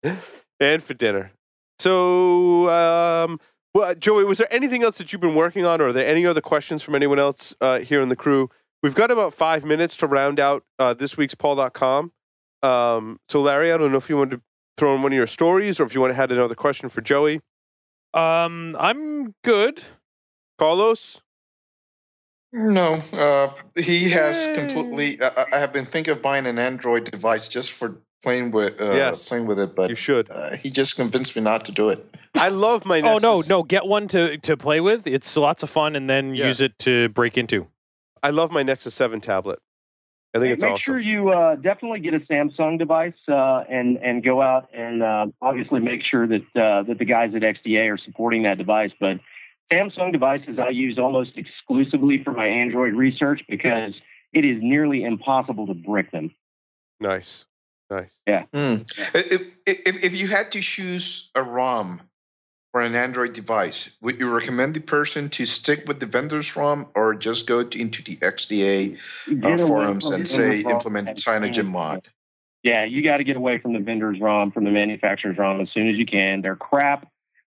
and 0.60 0.82
for 0.82 0.94
dinner. 0.94 1.32
So 1.78 2.70
um 2.70 3.40
well, 3.74 3.94
Joey, 3.94 4.24
was 4.24 4.38
there 4.38 4.52
anything 4.52 4.82
else 4.82 4.98
that 4.98 5.12
you've 5.12 5.20
been 5.20 5.34
working 5.34 5.64
on, 5.66 5.80
or 5.80 5.88
are 5.88 5.92
there 5.92 6.06
any 6.06 6.24
other 6.26 6.40
questions 6.40 6.82
from 6.82 6.94
anyone 6.94 7.18
else 7.18 7.54
uh, 7.60 7.80
here 7.80 8.00
in 8.00 8.08
the 8.08 8.16
crew? 8.16 8.48
We've 8.82 8.94
got 8.94 9.10
about 9.10 9.34
five 9.34 9.64
minutes 9.64 9.96
to 9.98 10.06
round 10.06 10.40
out 10.40 10.64
uh, 10.78 10.94
this 10.94 11.16
week's 11.16 11.34
PaulDotCom. 11.34 12.10
Um, 12.62 13.20
so, 13.28 13.40
Larry, 13.40 13.70
I 13.70 13.76
don't 13.76 13.92
know 13.92 13.98
if 13.98 14.08
you 14.08 14.16
want 14.16 14.30
to 14.30 14.40
throw 14.78 14.94
in 14.94 15.02
one 15.02 15.12
of 15.12 15.16
your 15.16 15.26
stories 15.26 15.78
or 15.78 15.84
if 15.84 15.94
you 15.94 16.00
want 16.00 16.12
to 16.12 16.16
have 16.16 16.30
another 16.32 16.54
question 16.54 16.88
for 16.88 17.02
Joey. 17.02 17.40
Um, 18.18 18.76
I'm 18.78 19.34
good. 19.44 19.82
Carlos? 20.58 21.20
No, 22.52 22.94
uh, 23.12 23.52
he 23.80 24.08
has 24.10 24.46
Yay. 24.48 24.54
completely. 24.54 25.22
I, 25.22 25.44
I 25.52 25.58
have 25.58 25.72
been 25.72 25.86
thinking 25.86 26.12
of 26.12 26.22
buying 26.22 26.46
an 26.46 26.58
Android 26.58 27.10
device 27.10 27.46
just 27.46 27.72
for 27.72 28.00
playing 28.22 28.50
with 28.50 28.80
uh, 28.80 28.94
Yes. 28.94 29.28
playing 29.28 29.46
with 29.46 29.58
it, 29.58 29.74
but 29.76 29.90
You 29.90 29.94
should. 29.96 30.28
uh, 30.30 30.56
he 30.56 30.70
just 30.70 30.96
convinced 30.96 31.36
me 31.36 31.42
not 31.42 31.64
to 31.66 31.72
do 31.72 31.90
it. 31.90 32.04
I 32.34 32.48
love 32.48 32.84
my 32.84 33.00
Nexus. 33.00 33.24
Oh 33.24 33.36
no, 33.36 33.42
no, 33.46 33.62
get 33.62 33.86
one 33.86 34.08
to 34.08 34.38
to 34.38 34.56
play 34.56 34.80
with. 34.80 35.06
It's 35.06 35.36
lots 35.36 35.62
of 35.62 35.70
fun, 35.70 35.94
and 35.94 36.08
then 36.08 36.34
Yeah. 36.34 36.46
use 36.48 36.60
it 36.60 36.78
to 36.80 37.10
break 37.10 37.36
into. 37.38 37.68
I 38.22 38.30
love 38.30 38.50
my 38.50 38.62
Nexus 38.64 38.94
7 38.94 39.20
tablet. 39.20 39.60
I 40.34 40.40
think 40.40 40.52
it's 40.52 40.62
Make 40.62 40.72
awesome. 40.74 40.84
sure 40.84 41.00
you 41.00 41.30
uh, 41.30 41.56
definitely 41.56 42.00
get 42.00 42.12
a 42.12 42.20
Samsung 42.20 42.78
device 42.78 43.14
uh, 43.28 43.64
and 43.68 43.96
and 43.96 44.22
go 44.22 44.42
out 44.42 44.68
and 44.74 45.02
uh, 45.02 45.26
obviously 45.40 45.80
make 45.80 46.02
sure 46.02 46.26
that 46.26 46.42
uh, 46.54 46.82
that 46.82 46.96
the 46.98 47.06
guys 47.06 47.34
at 47.34 47.42
XDA 47.42 47.92
are 47.92 47.98
supporting 47.98 48.42
that 48.42 48.58
device. 48.58 48.90
But 49.00 49.20
Samsung 49.72 50.12
devices 50.12 50.58
I 50.58 50.68
use 50.68 50.98
almost 50.98 51.30
exclusively 51.36 52.22
for 52.22 52.32
my 52.32 52.46
Android 52.46 52.94
research 52.94 53.40
because 53.48 53.94
it 54.34 54.44
is 54.44 54.58
nearly 54.60 55.02
impossible 55.02 55.66
to 55.66 55.74
brick 55.74 56.12
them. 56.12 56.34
Nice. 57.00 57.46
Nice. 57.90 58.20
Hmm. 58.26 58.82
If, 59.14 59.46
if 59.66 60.04
if 60.04 60.14
you 60.14 60.28
had 60.28 60.52
to 60.52 60.60
choose 60.60 61.30
a 61.34 61.42
ROM 61.42 62.02
for 62.72 62.82
an 62.82 62.94
Android 62.94 63.32
device, 63.32 63.90
would 64.02 64.20
you 64.20 64.30
recommend 64.30 64.74
the 64.74 64.80
person 64.80 65.28
to 65.30 65.46
stick 65.46 65.84
with 65.86 66.00
the 66.00 66.06
vendor's 66.06 66.54
ROM 66.54 66.88
or 66.94 67.14
just 67.14 67.46
go 67.46 67.64
to, 67.64 67.80
into 67.80 68.02
the 68.02 68.16
XDA 68.16 68.98
uh, 69.42 69.66
forums 69.66 70.06
and 70.06 70.28
say 70.28 70.60
implement 70.60 71.08
and- 71.08 71.18
CyanogenMod? 71.18 72.06
Yeah, 72.64 72.84
you 72.84 73.04
got 73.04 73.18
to 73.18 73.24
get 73.24 73.36
away 73.36 73.58
from 73.58 73.72
the 73.72 73.78
vendor's 73.78 74.20
ROM, 74.20 74.50
from 74.50 74.64
the 74.64 74.70
manufacturer's 74.70 75.38
ROM 75.38 75.60
as 75.60 75.68
soon 75.72 75.88
as 75.88 75.96
you 75.96 76.04
can. 76.04 76.42
They're 76.42 76.56
crap. 76.56 77.08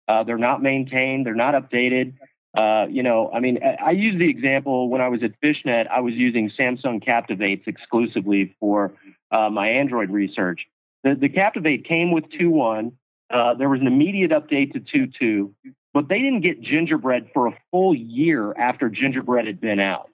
Uh, 0.08 0.24
they're 0.24 0.38
not 0.38 0.62
maintained. 0.62 1.26
They're 1.26 1.34
not 1.34 1.54
updated. 1.54 2.14
Uh, 2.56 2.88
you 2.90 3.04
know, 3.04 3.32
I 3.34 3.40
mean, 3.40 3.60
I, 3.64 3.88
I 3.88 3.92
use 3.92 4.20
the 4.20 4.30
example 4.30 4.90
when 4.90 5.00
I 5.00 5.10
was 5.10 5.22
at 5.24 5.32
Fishnet, 5.42 5.88
I 5.88 6.02
was 6.02 6.14
using 6.14 6.52
Samsung 6.60 7.04
Captivates 7.04 7.64
exclusively 7.68 8.56
for 8.60 8.94
uh, 9.32 9.50
my 9.50 9.70
Android 9.70 10.10
research. 10.10 10.62
The, 11.04 11.16
the 11.16 11.30
Captivate 11.30 11.88
came 11.88 12.12
with 12.12 12.26
2.1. 12.40 12.92
Uh, 13.30 13.54
there 13.54 13.70
was 13.70 13.82
an 13.82 13.88
immediate 13.88 14.32
update 14.32 14.74
to 14.74 14.80
2.2, 14.80 15.52
but 15.94 16.08
they 16.08 16.20
didn't 16.20 16.42
get 16.42 16.62
Gingerbread 16.62 17.30
for 17.34 17.48
a 17.48 17.58
full 17.72 17.94
year 17.94 18.54
after 18.58 18.90
Gingerbread 18.90 19.48
had 19.48 19.60
been 19.60 19.80
out 19.80 20.10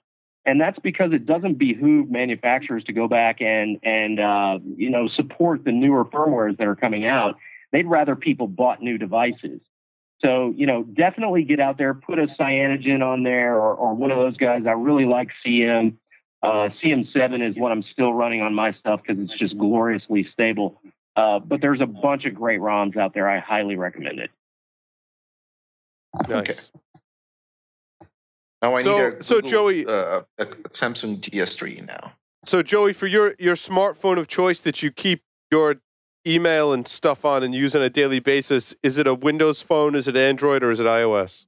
and 0.46 0.60
that's 0.60 0.78
because 0.78 1.12
it 1.12 1.26
doesn't 1.26 1.54
behoove 1.54 2.10
manufacturers 2.10 2.84
to 2.84 2.92
go 2.92 3.08
back 3.08 3.40
and 3.40 3.78
and 3.82 4.20
uh, 4.20 4.58
you 4.76 4.90
know 4.90 5.08
support 5.08 5.64
the 5.64 5.72
newer 5.72 6.04
firmwares 6.04 6.56
that 6.58 6.66
are 6.66 6.76
coming 6.76 7.06
out. 7.06 7.36
They'd 7.72 7.86
rather 7.86 8.14
people 8.14 8.46
bought 8.46 8.82
new 8.82 8.98
devices. 8.98 9.60
So 10.20 10.52
you 10.56 10.66
know, 10.66 10.82
definitely 10.82 11.44
get 11.44 11.60
out 11.60 11.78
there, 11.78 11.94
put 11.94 12.18
a 12.18 12.26
cyanogen 12.38 13.02
on 13.02 13.22
there, 13.22 13.54
or, 13.54 13.74
or 13.74 13.94
one 13.94 14.10
of 14.10 14.18
those 14.18 14.36
guys. 14.36 14.62
I 14.66 14.72
really 14.72 15.06
like 15.06 15.28
CM. 15.44 15.96
Uh, 16.42 16.68
CM7 16.82 17.48
is 17.48 17.56
what 17.56 17.72
I'm 17.72 17.82
still 17.90 18.12
running 18.12 18.42
on 18.42 18.54
my 18.54 18.72
stuff 18.74 19.00
because 19.06 19.22
it's 19.22 19.38
just 19.38 19.56
gloriously 19.56 20.28
stable. 20.30 20.78
Uh, 21.16 21.38
but 21.38 21.60
there's 21.60 21.80
a 21.80 21.86
bunch 21.86 22.24
of 22.24 22.34
great 22.34 22.60
ROMs 22.60 22.96
out 22.96 23.14
there. 23.14 23.28
I 23.28 23.38
highly 23.38 23.76
recommend 23.76 24.18
it. 24.18 24.30
Nice. 26.28 26.30
Okay. 26.30 28.08
Now 28.62 28.74
I 28.74 28.82
So- 28.82 28.92
need 28.96 29.00
a 29.18 29.22
so 29.22 29.34
Google, 29.36 29.50
Joey- 29.50 29.86
uh, 29.86 30.22
a 30.38 30.46
Samsung 30.46 31.20
GS3 31.20 31.86
now. 31.86 32.12
So, 32.44 32.62
Joey, 32.62 32.92
for 32.92 33.06
your, 33.06 33.34
your 33.38 33.54
smartphone 33.56 34.18
of 34.18 34.26
choice 34.28 34.60
that 34.62 34.82
you 34.82 34.90
keep 34.90 35.22
your 35.50 35.76
email 36.26 36.72
and 36.72 36.86
stuff 36.86 37.24
on 37.24 37.42
and 37.42 37.54
use 37.54 37.74
on 37.76 37.82
a 37.82 37.88
daily 37.90 38.18
basis, 38.20 38.74
is 38.82 38.98
it 38.98 39.06
a 39.06 39.14
Windows 39.14 39.62
phone, 39.62 39.94
is 39.94 40.08
it 40.08 40.16
Android, 40.16 40.62
or 40.62 40.70
is 40.70 40.80
it 40.80 40.86
iOS? 40.86 41.46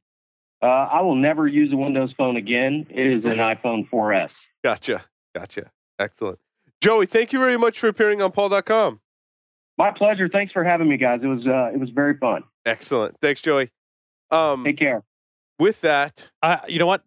Uh, 0.63 0.67
I 0.67 1.03
will 1.03 1.15
never 1.17 1.47
use 1.47 1.73
a 1.73 1.77
Windows 1.77 2.13
phone 2.17 2.37
again. 2.37 2.87
It 2.91 3.07
is 3.07 3.25
an 3.25 3.39
iPhone 3.55 3.89
4S. 3.91 4.31
Gotcha. 4.65 5.05
Gotcha. 5.35 5.71
Excellent. 5.99 6.39
Joey, 6.81 7.07
thank 7.07 7.33
you 7.33 7.39
very 7.39 7.59
much 7.59 7.79
for 7.79 7.89
appearing 7.89 8.23
on 8.23 8.33
PaulDotCom. 8.33 9.01
My 9.79 9.91
pleasure. 9.91 10.29
Thanks 10.29 10.53
for 10.53 10.65
having 10.65 10.89
me, 10.89 10.97
guys. 10.97 11.21
It 11.23 11.27
was 11.27 11.47
uh, 11.47 11.71
it 11.75 11.79
was 11.79 11.91
very 11.91 12.17
fun. 12.17 12.45
Excellent. 12.65 13.19
Thanks, 13.21 13.41
Joey. 13.41 13.71
Um, 14.31 14.65
Take 14.65 14.79
care. 14.79 15.05
with 15.59 15.81
that, 15.83 16.29
Uh, 16.43 16.59
you 16.69 16.79
know 16.79 16.87
what? 16.87 17.03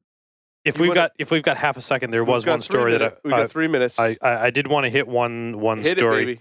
If 0.65 0.77
we've 0.79 0.89
wanna- 0.89 0.99
got 0.99 1.11
if 1.17 1.31
we've 1.31 1.43
got 1.43 1.57
half 1.57 1.77
a 1.77 1.81
second, 1.81 2.11
there 2.11 2.23
was 2.23 2.45
one 2.45 2.59
three 2.59 2.63
story 2.65 2.91
that 2.93 2.99
minute- 2.99 3.19
I, 3.25 3.27
we 3.27 3.31
got 3.31 3.49
three 3.49 3.67
minutes. 3.67 3.99
I, 3.99 4.17
I 4.21 4.47
I 4.47 4.49
did 4.51 4.67
want 4.67 4.85
to 4.85 4.89
hit 4.89 5.07
one 5.07 5.59
one 5.59 5.79
Hit 5.79 5.97
story, 5.97 6.21
it, 6.21 6.25
baby. 6.25 6.39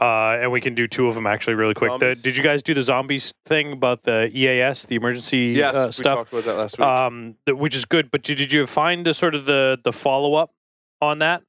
uh, 0.00 0.38
and 0.42 0.52
we 0.52 0.60
can 0.60 0.74
do 0.74 0.86
two 0.86 1.06
of 1.06 1.14
them 1.14 1.26
actually 1.26 1.54
really 1.54 1.74
quick. 1.74 1.98
The, 1.98 2.14
did 2.14 2.36
you 2.36 2.42
guys 2.42 2.62
do 2.62 2.74
the 2.74 2.82
zombies 2.82 3.32
thing 3.46 3.72
about 3.72 4.02
the 4.02 4.30
EAS, 4.36 4.84
the 4.86 4.96
emergency 4.96 5.54
Yes, 5.56 5.74
uh, 5.74 5.84
we 5.86 5.92
stuff? 5.92 6.18
talked 6.18 6.32
about 6.32 6.44
that 6.44 6.54
last 6.56 6.78
week. 6.78 6.86
um, 6.86 7.36
th- 7.46 7.56
which 7.56 7.74
is 7.74 7.84
good. 7.86 8.10
But 8.10 8.22
did, 8.22 8.38
did 8.38 8.52
you 8.52 8.66
find 8.66 9.06
the 9.06 9.14
sort 9.14 9.34
of 9.34 9.46
the 9.46 9.78
the 9.82 9.92
follow 9.92 10.34
up 10.34 10.52
on 11.00 11.20
that? 11.20 11.42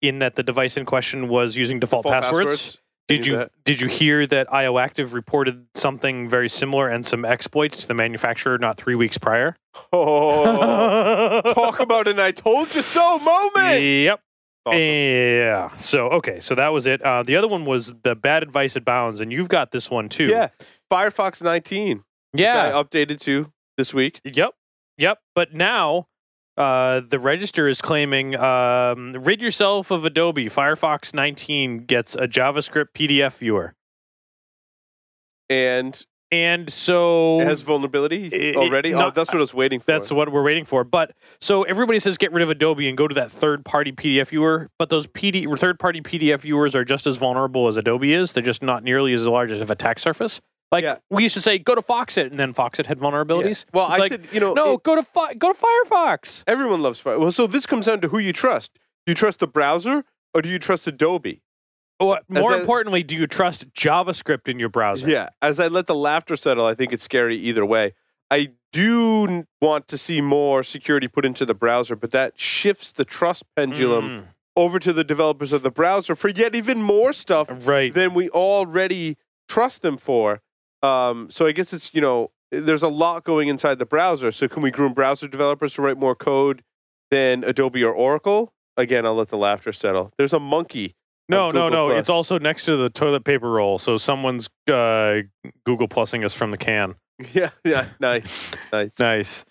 In 0.00 0.20
that 0.20 0.36
the 0.36 0.44
device 0.44 0.76
in 0.76 0.84
question 0.84 1.28
was 1.28 1.56
using 1.56 1.80
default, 1.80 2.04
Default 2.04 2.22
passwords. 2.22 2.78
Did 3.08 3.26
you 3.26 3.36
that. 3.38 3.50
did 3.64 3.80
you 3.80 3.88
hear 3.88 4.26
that 4.26 4.48
IOActive 4.48 5.12
reported 5.14 5.66
something 5.74 6.28
very 6.28 6.48
similar 6.48 6.88
and 6.88 7.04
some 7.04 7.24
exploits 7.24 7.80
to 7.82 7.88
the 7.88 7.94
manufacturer 7.94 8.58
not 8.58 8.76
three 8.76 8.94
weeks 8.94 9.16
prior? 9.16 9.56
Oh, 9.92 11.40
talk 11.54 11.80
about 11.80 12.06
an 12.06 12.20
"I 12.20 12.30
told 12.32 12.74
you 12.74 12.82
so" 12.82 13.18
moment. 13.18 13.82
Yep. 13.82 14.20
Awesome. 14.66 14.78
Yeah. 14.80 15.74
So 15.76 16.08
okay. 16.08 16.40
So 16.40 16.54
that 16.54 16.68
was 16.68 16.86
it. 16.86 17.00
Uh, 17.00 17.22
the 17.22 17.36
other 17.36 17.48
one 17.48 17.64
was 17.64 17.94
the 18.02 18.14
bad 18.14 18.42
advice 18.42 18.76
at 18.76 18.84
bounds, 18.84 19.20
and 19.20 19.32
you've 19.32 19.48
got 19.48 19.70
this 19.70 19.90
one 19.90 20.08
too. 20.10 20.26
Yeah, 20.26 20.48
Firefox 20.90 21.42
19. 21.42 22.04
which 22.32 22.42
Yeah. 22.42 22.68
I 22.74 22.82
updated 22.82 23.20
to 23.20 23.52
this 23.78 23.94
week. 23.94 24.20
Yep. 24.24 24.52
Yep. 24.98 25.18
But 25.34 25.54
now 25.54 26.08
uh, 26.58 27.00
the 27.00 27.18
register 27.18 27.68
is 27.68 27.80
claiming 27.80 28.34
um, 28.36 29.12
rid 29.20 29.40
yourself 29.40 29.90
of 29.90 30.04
Adobe. 30.04 30.46
Firefox 30.46 31.14
19 31.14 31.78
gets 31.86 32.14
a 32.16 32.26
JavaScript 32.28 32.88
PDF 32.94 33.38
viewer. 33.38 33.74
And 35.50 36.04
And 36.30 36.68
so 36.70 37.40
it 37.40 37.46
has 37.46 37.62
vulnerability 37.62 38.26
it- 38.26 38.56
already. 38.56 38.92
oh, 38.92 38.98
not- 38.98 39.14
that's 39.14 39.28
what 39.30 39.38
I 39.38 39.40
was 39.40 39.54
waiting 39.54 39.80
for. 39.80 39.86
that's 39.86 40.12
what 40.12 40.30
we're 40.30 40.42
waiting 40.42 40.66
for. 40.66 40.84
But 40.84 41.12
so 41.40 41.62
everybody 41.62 41.98
says 42.00 42.18
get 42.18 42.32
rid 42.32 42.42
of 42.42 42.50
Adobe 42.50 42.86
and 42.88 42.98
go 42.98 43.08
to 43.08 43.14
that 43.14 43.30
third 43.30 43.64
party 43.64 43.92
PDF 43.92 44.28
viewer. 44.28 44.68
But 44.78 44.90
those 44.90 45.06
PD, 45.06 45.46
third 45.58 45.78
party 45.78 46.02
PDF 46.02 46.40
viewers 46.40 46.74
are 46.76 46.84
just 46.84 47.06
as 47.06 47.16
vulnerable 47.16 47.68
as 47.68 47.76
Adobe 47.78 48.12
is. 48.12 48.34
They're 48.34 48.42
just 48.42 48.62
not 48.62 48.82
nearly 48.84 49.14
as 49.14 49.26
large 49.26 49.52
as 49.52 49.60
of 49.62 49.70
attack 49.70 49.98
surface. 49.98 50.40
Like 50.70 50.84
Yeah. 50.84 50.96
we 51.10 51.22
used 51.22 51.34
to 51.34 51.40
say, 51.40 51.58
go 51.58 51.74
to 51.74 51.80
Foxit, 51.82 52.30
and 52.30 52.38
then 52.38 52.52
Foxit 52.52 52.86
had 52.86 52.98
vulnerabilities. 52.98 53.64
Yeah. 53.66 53.70
Well, 53.72 53.88
It's 53.90 53.98
I 53.98 54.02
like, 54.02 54.12
said, 54.12 54.26
you 54.32 54.40
know, 54.40 54.52
no, 54.52 54.74
it- 54.74 54.82
go 54.82 54.94
to 54.96 55.02
fi- 55.02 55.34
go 55.34 55.52
to 55.52 55.58
Firefox. 55.58 56.44
everyone 56.46 56.82
loves 56.82 57.00
Firefox. 57.02 57.18
Well, 57.20 57.32
so 57.32 57.46
this 57.46 57.64
comes 57.66 57.86
down 57.86 58.00
to 58.02 58.08
who 58.08 58.18
you 58.18 58.32
trust. 58.32 58.74
Do 59.06 59.10
you 59.12 59.14
trust 59.14 59.40
the 59.40 59.46
browser 59.46 60.04
or 60.34 60.42
do 60.42 60.48
you 60.48 60.58
trust 60.58 60.86
Adobe? 60.86 61.40
What, 61.98 62.24
more 62.28 62.52
I- 62.54 62.58
importantly, 62.60 63.02
do 63.02 63.16
you 63.16 63.26
trust 63.26 63.72
JavaScript 63.72 64.46
in 64.46 64.58
your 64.58 64.68
browser? 64.68 65.08
Yeah. 65.08 65.30
As 65.42 65.58
I 65.58 65.68
let 65.68 65.86
the 65.86 65.94
laughter 65.94 66.36
settle, 66.36 66.66
I 66.66 66.74
think 66.74 66.92
it's 66.92 67.02
scary 67.02 67.36
either 67.36 67.64
way. 67.64 67.94
I 68.30 68.50
do 68.72 69.44
want 69.62 69.88
to 69.88 69.96
see 69.96 70.20
more 70.20 70.62
security 70.62 71.08
put 71.08 71.24
into 71.24 71.46
the 71.46 71.54
browser, 71.54 71.96
but 71.96 72.10
that 72.10 72.38
shifts 72.38 72.92
the 72.92 73.06
trust 73.06 73.42
pendulum 73.56 74.28
over 74.54 74.78
to 74.78 74.92
the 74.92 75.02
developers 75.02 75.52
of 75.52 75.62
the 75.62 75.70
browser 75.70 76.14
for 76.14 76.28
yet 76.28 76.54
even 76.54 76.82
more 76.82 77.12
stuff 77.14 77.48
Mm, 77.48 77.66
right. 77.66 77.94
than 77.94 78.12
we 78.12 78.28
already 78.28 79.16
trust 79.48 79.80
them 79.82 79.96
for. 79.96 80.42
Um, 80.82 81.30
so 81.30 81.46
I 81.46 81.52
guess 81.52 81.72
it's 81.72 81.92
you 81.94 82.00
know 82.00 82.30
there's 82.50 82.82
a 82.82 82.88
lot 82.88 83.24
going 83.24 83.48
inside 83.48 83.78
the 83.78 83.86
browser. 83.86 84.32
So 84.32 84.48
can 84.48 84.62
we 84.62 84.70
groom 84.70 84.94
browser 84.94 85.28
developers 85.28 85.74
to 85.74 85.82
write 85.82 85.98
more 85.98 86.14
code 86.14 86.62
than 87.10 87.44
Adobe 87.44 87.82
or 87.82 87.92
Oracle? 87.92 88.52
Again, 88.76 89.04
I'll 89.04 89.14
let 89.14 89.28
the 89.28 89.36
laughter 89.36 89.72
settle. 89.72 90.12
There's 90.18 90.32
a 90.32 90.38
monkey. 90.38 90.94
No, 91.28 91.50
no, 91.50 91.68
no. 91.68 91.88
Plus. 91.88 92.00
It's 92.00 92.08
also 92.08 92.38
next 92.38 92.64
to 92.66 92.76
the 92.76 92.88
toilet 92.88 93.24
paper 93.24 93.50
roll. 93.50 93.78
So 93.78 93.98
someone's 93.98 94.48
uh, 94.70 95.22
Google 95.64 95.88
Plusing 95.88 96.24
us 96.24 96.34
from 96.34 96.50
the 96.50 96.56
can. 96.58 96.94
Yeah, 97.32 97.50
yeah, 97.64 97.86
nice, 97.98 98.54
nice. 98.72 98.96
Nice. 99.00 99.44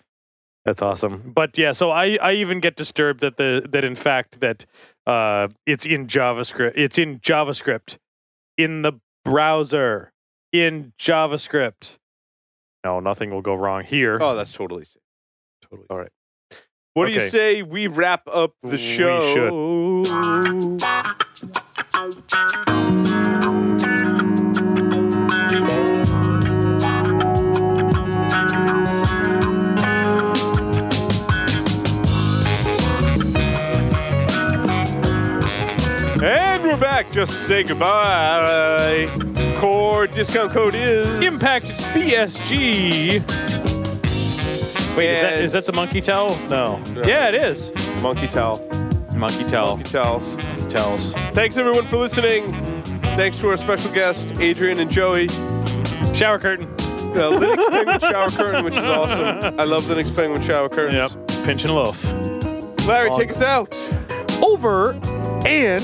That's 0.64 0.80
awesome. 0.80 1.32
But 1.34 1.58
yeah, 1.58 1.72
so 1.72 1.90
I, 1.90 2.16
I 2.20 2.32
even 2.32 2.60
get 2.60 2.76
disturbed 2.76 3.20
that 3.20 3.36
the 3.36 3.66
that 3.70 3.84
in 3.84 3.94
fact 3.94 4.40
that 4.40 4.64
uh, 5.06 5.48
it's 5.66 5.84
in 5.84 6.06
JavaScript. 6.06 6.72
It's 6.76 6.96
in 6.96 7.20
JavaScript 7.20 7.98
in 8.56 8.80
the 8.80 8.94
browser 9.22 10.12
in 10.52 10.92
JavaScript. 10.98 11.98
No, 12.84 13.00
nothing 13.00 13.30
will 13.30 13.42
go 13.42 13.54
wrong 13.54 13.84
here. 13.84 14.18
Oh, 14.20 14.34
that's 14.34 14.52
totally 14.52 14.84
safe. 14.84 15.02
totally. 15.62 15.86
All 15.90 15.98
right. 15.98 16.10
What 16.94 17.06
do 17.06 17.12
you 17.12 17.28
say 17.28 17.62
we 17.62 17.86
wrap 17.86 18.22
up 18.26 18.54
the 18.62 18.70
We 18.70 18.78
show? 18.78 20.02
And 36.20 36.64
we're 36.64 36.76
back. 36.76 37.12
Just 37.12 37.30
to 37.30 37.38
say 37.38 37.62
goodbye. 37.62 39.27
Core 39.58 40.06
discount 40.06 40.52
code 40.52 40.76
is 40.76 41.10
Impact 41.20 41.66
BSG. 41.92 43.18
Wait, 44.96 45.10
is 45.10 45.52
that 45.52 45.64
that 45.64 45.66
the 45.66 45.72
monkey 45.72 46.00
towel? 46.00 46.28
No. 46.48 46.78
No. 46.92 47.02
Yeah, 47.04 47.26
it 47.28 47.34
is. 47.34 47.72
Monkey 48.00 48.28
Towel. 48.28 48.64
Monkey 49.16 49.44
towel. 49.44 49.76
Monkey 49.78 49.90
Towels. 49.90 50.36
Towels. 50.68 51.12
Thanks 51.34 51.56
everyone 51.56 51.86
for 51.86 51.96
listening. 51.96 52.46
Thanks 53.16 53.40
to 53.40 53.48
our 53.50 53.56
special 53.56 53.92
guests, 53.92 54.30
Adrian 54.38 54.78
and 54.78 54.88
Joey. 54.88 55.26
Shower 56.14 56.38
curtain. 56.38 56.66
Uh, 56.68 57.32
Linux 57.32 57.68
Penguin 57.68 57.98
Shower 58.00 58.28
Curtain, 58.28 58.64
which 58.64 58.74
is 58.74 58.84
awesome. 58.84 59.58
I 59.58 59.64
love 59.64 59.82
Linux 59.86 60.14
Penguin 60.14 60.40
Shower 60.40 60.68
Curtains. 60.68 61.16
Yep. 61.16 61.44
Pinch 61.44 61.64
and 61.64 61.74
loaf. 61.74 62.04
Larry, 62.86 63.10
take 63.16 63.30
us 63.30 63.42
out. 63.42 63.76
Over 64.40 64.92
and 65.44 65.82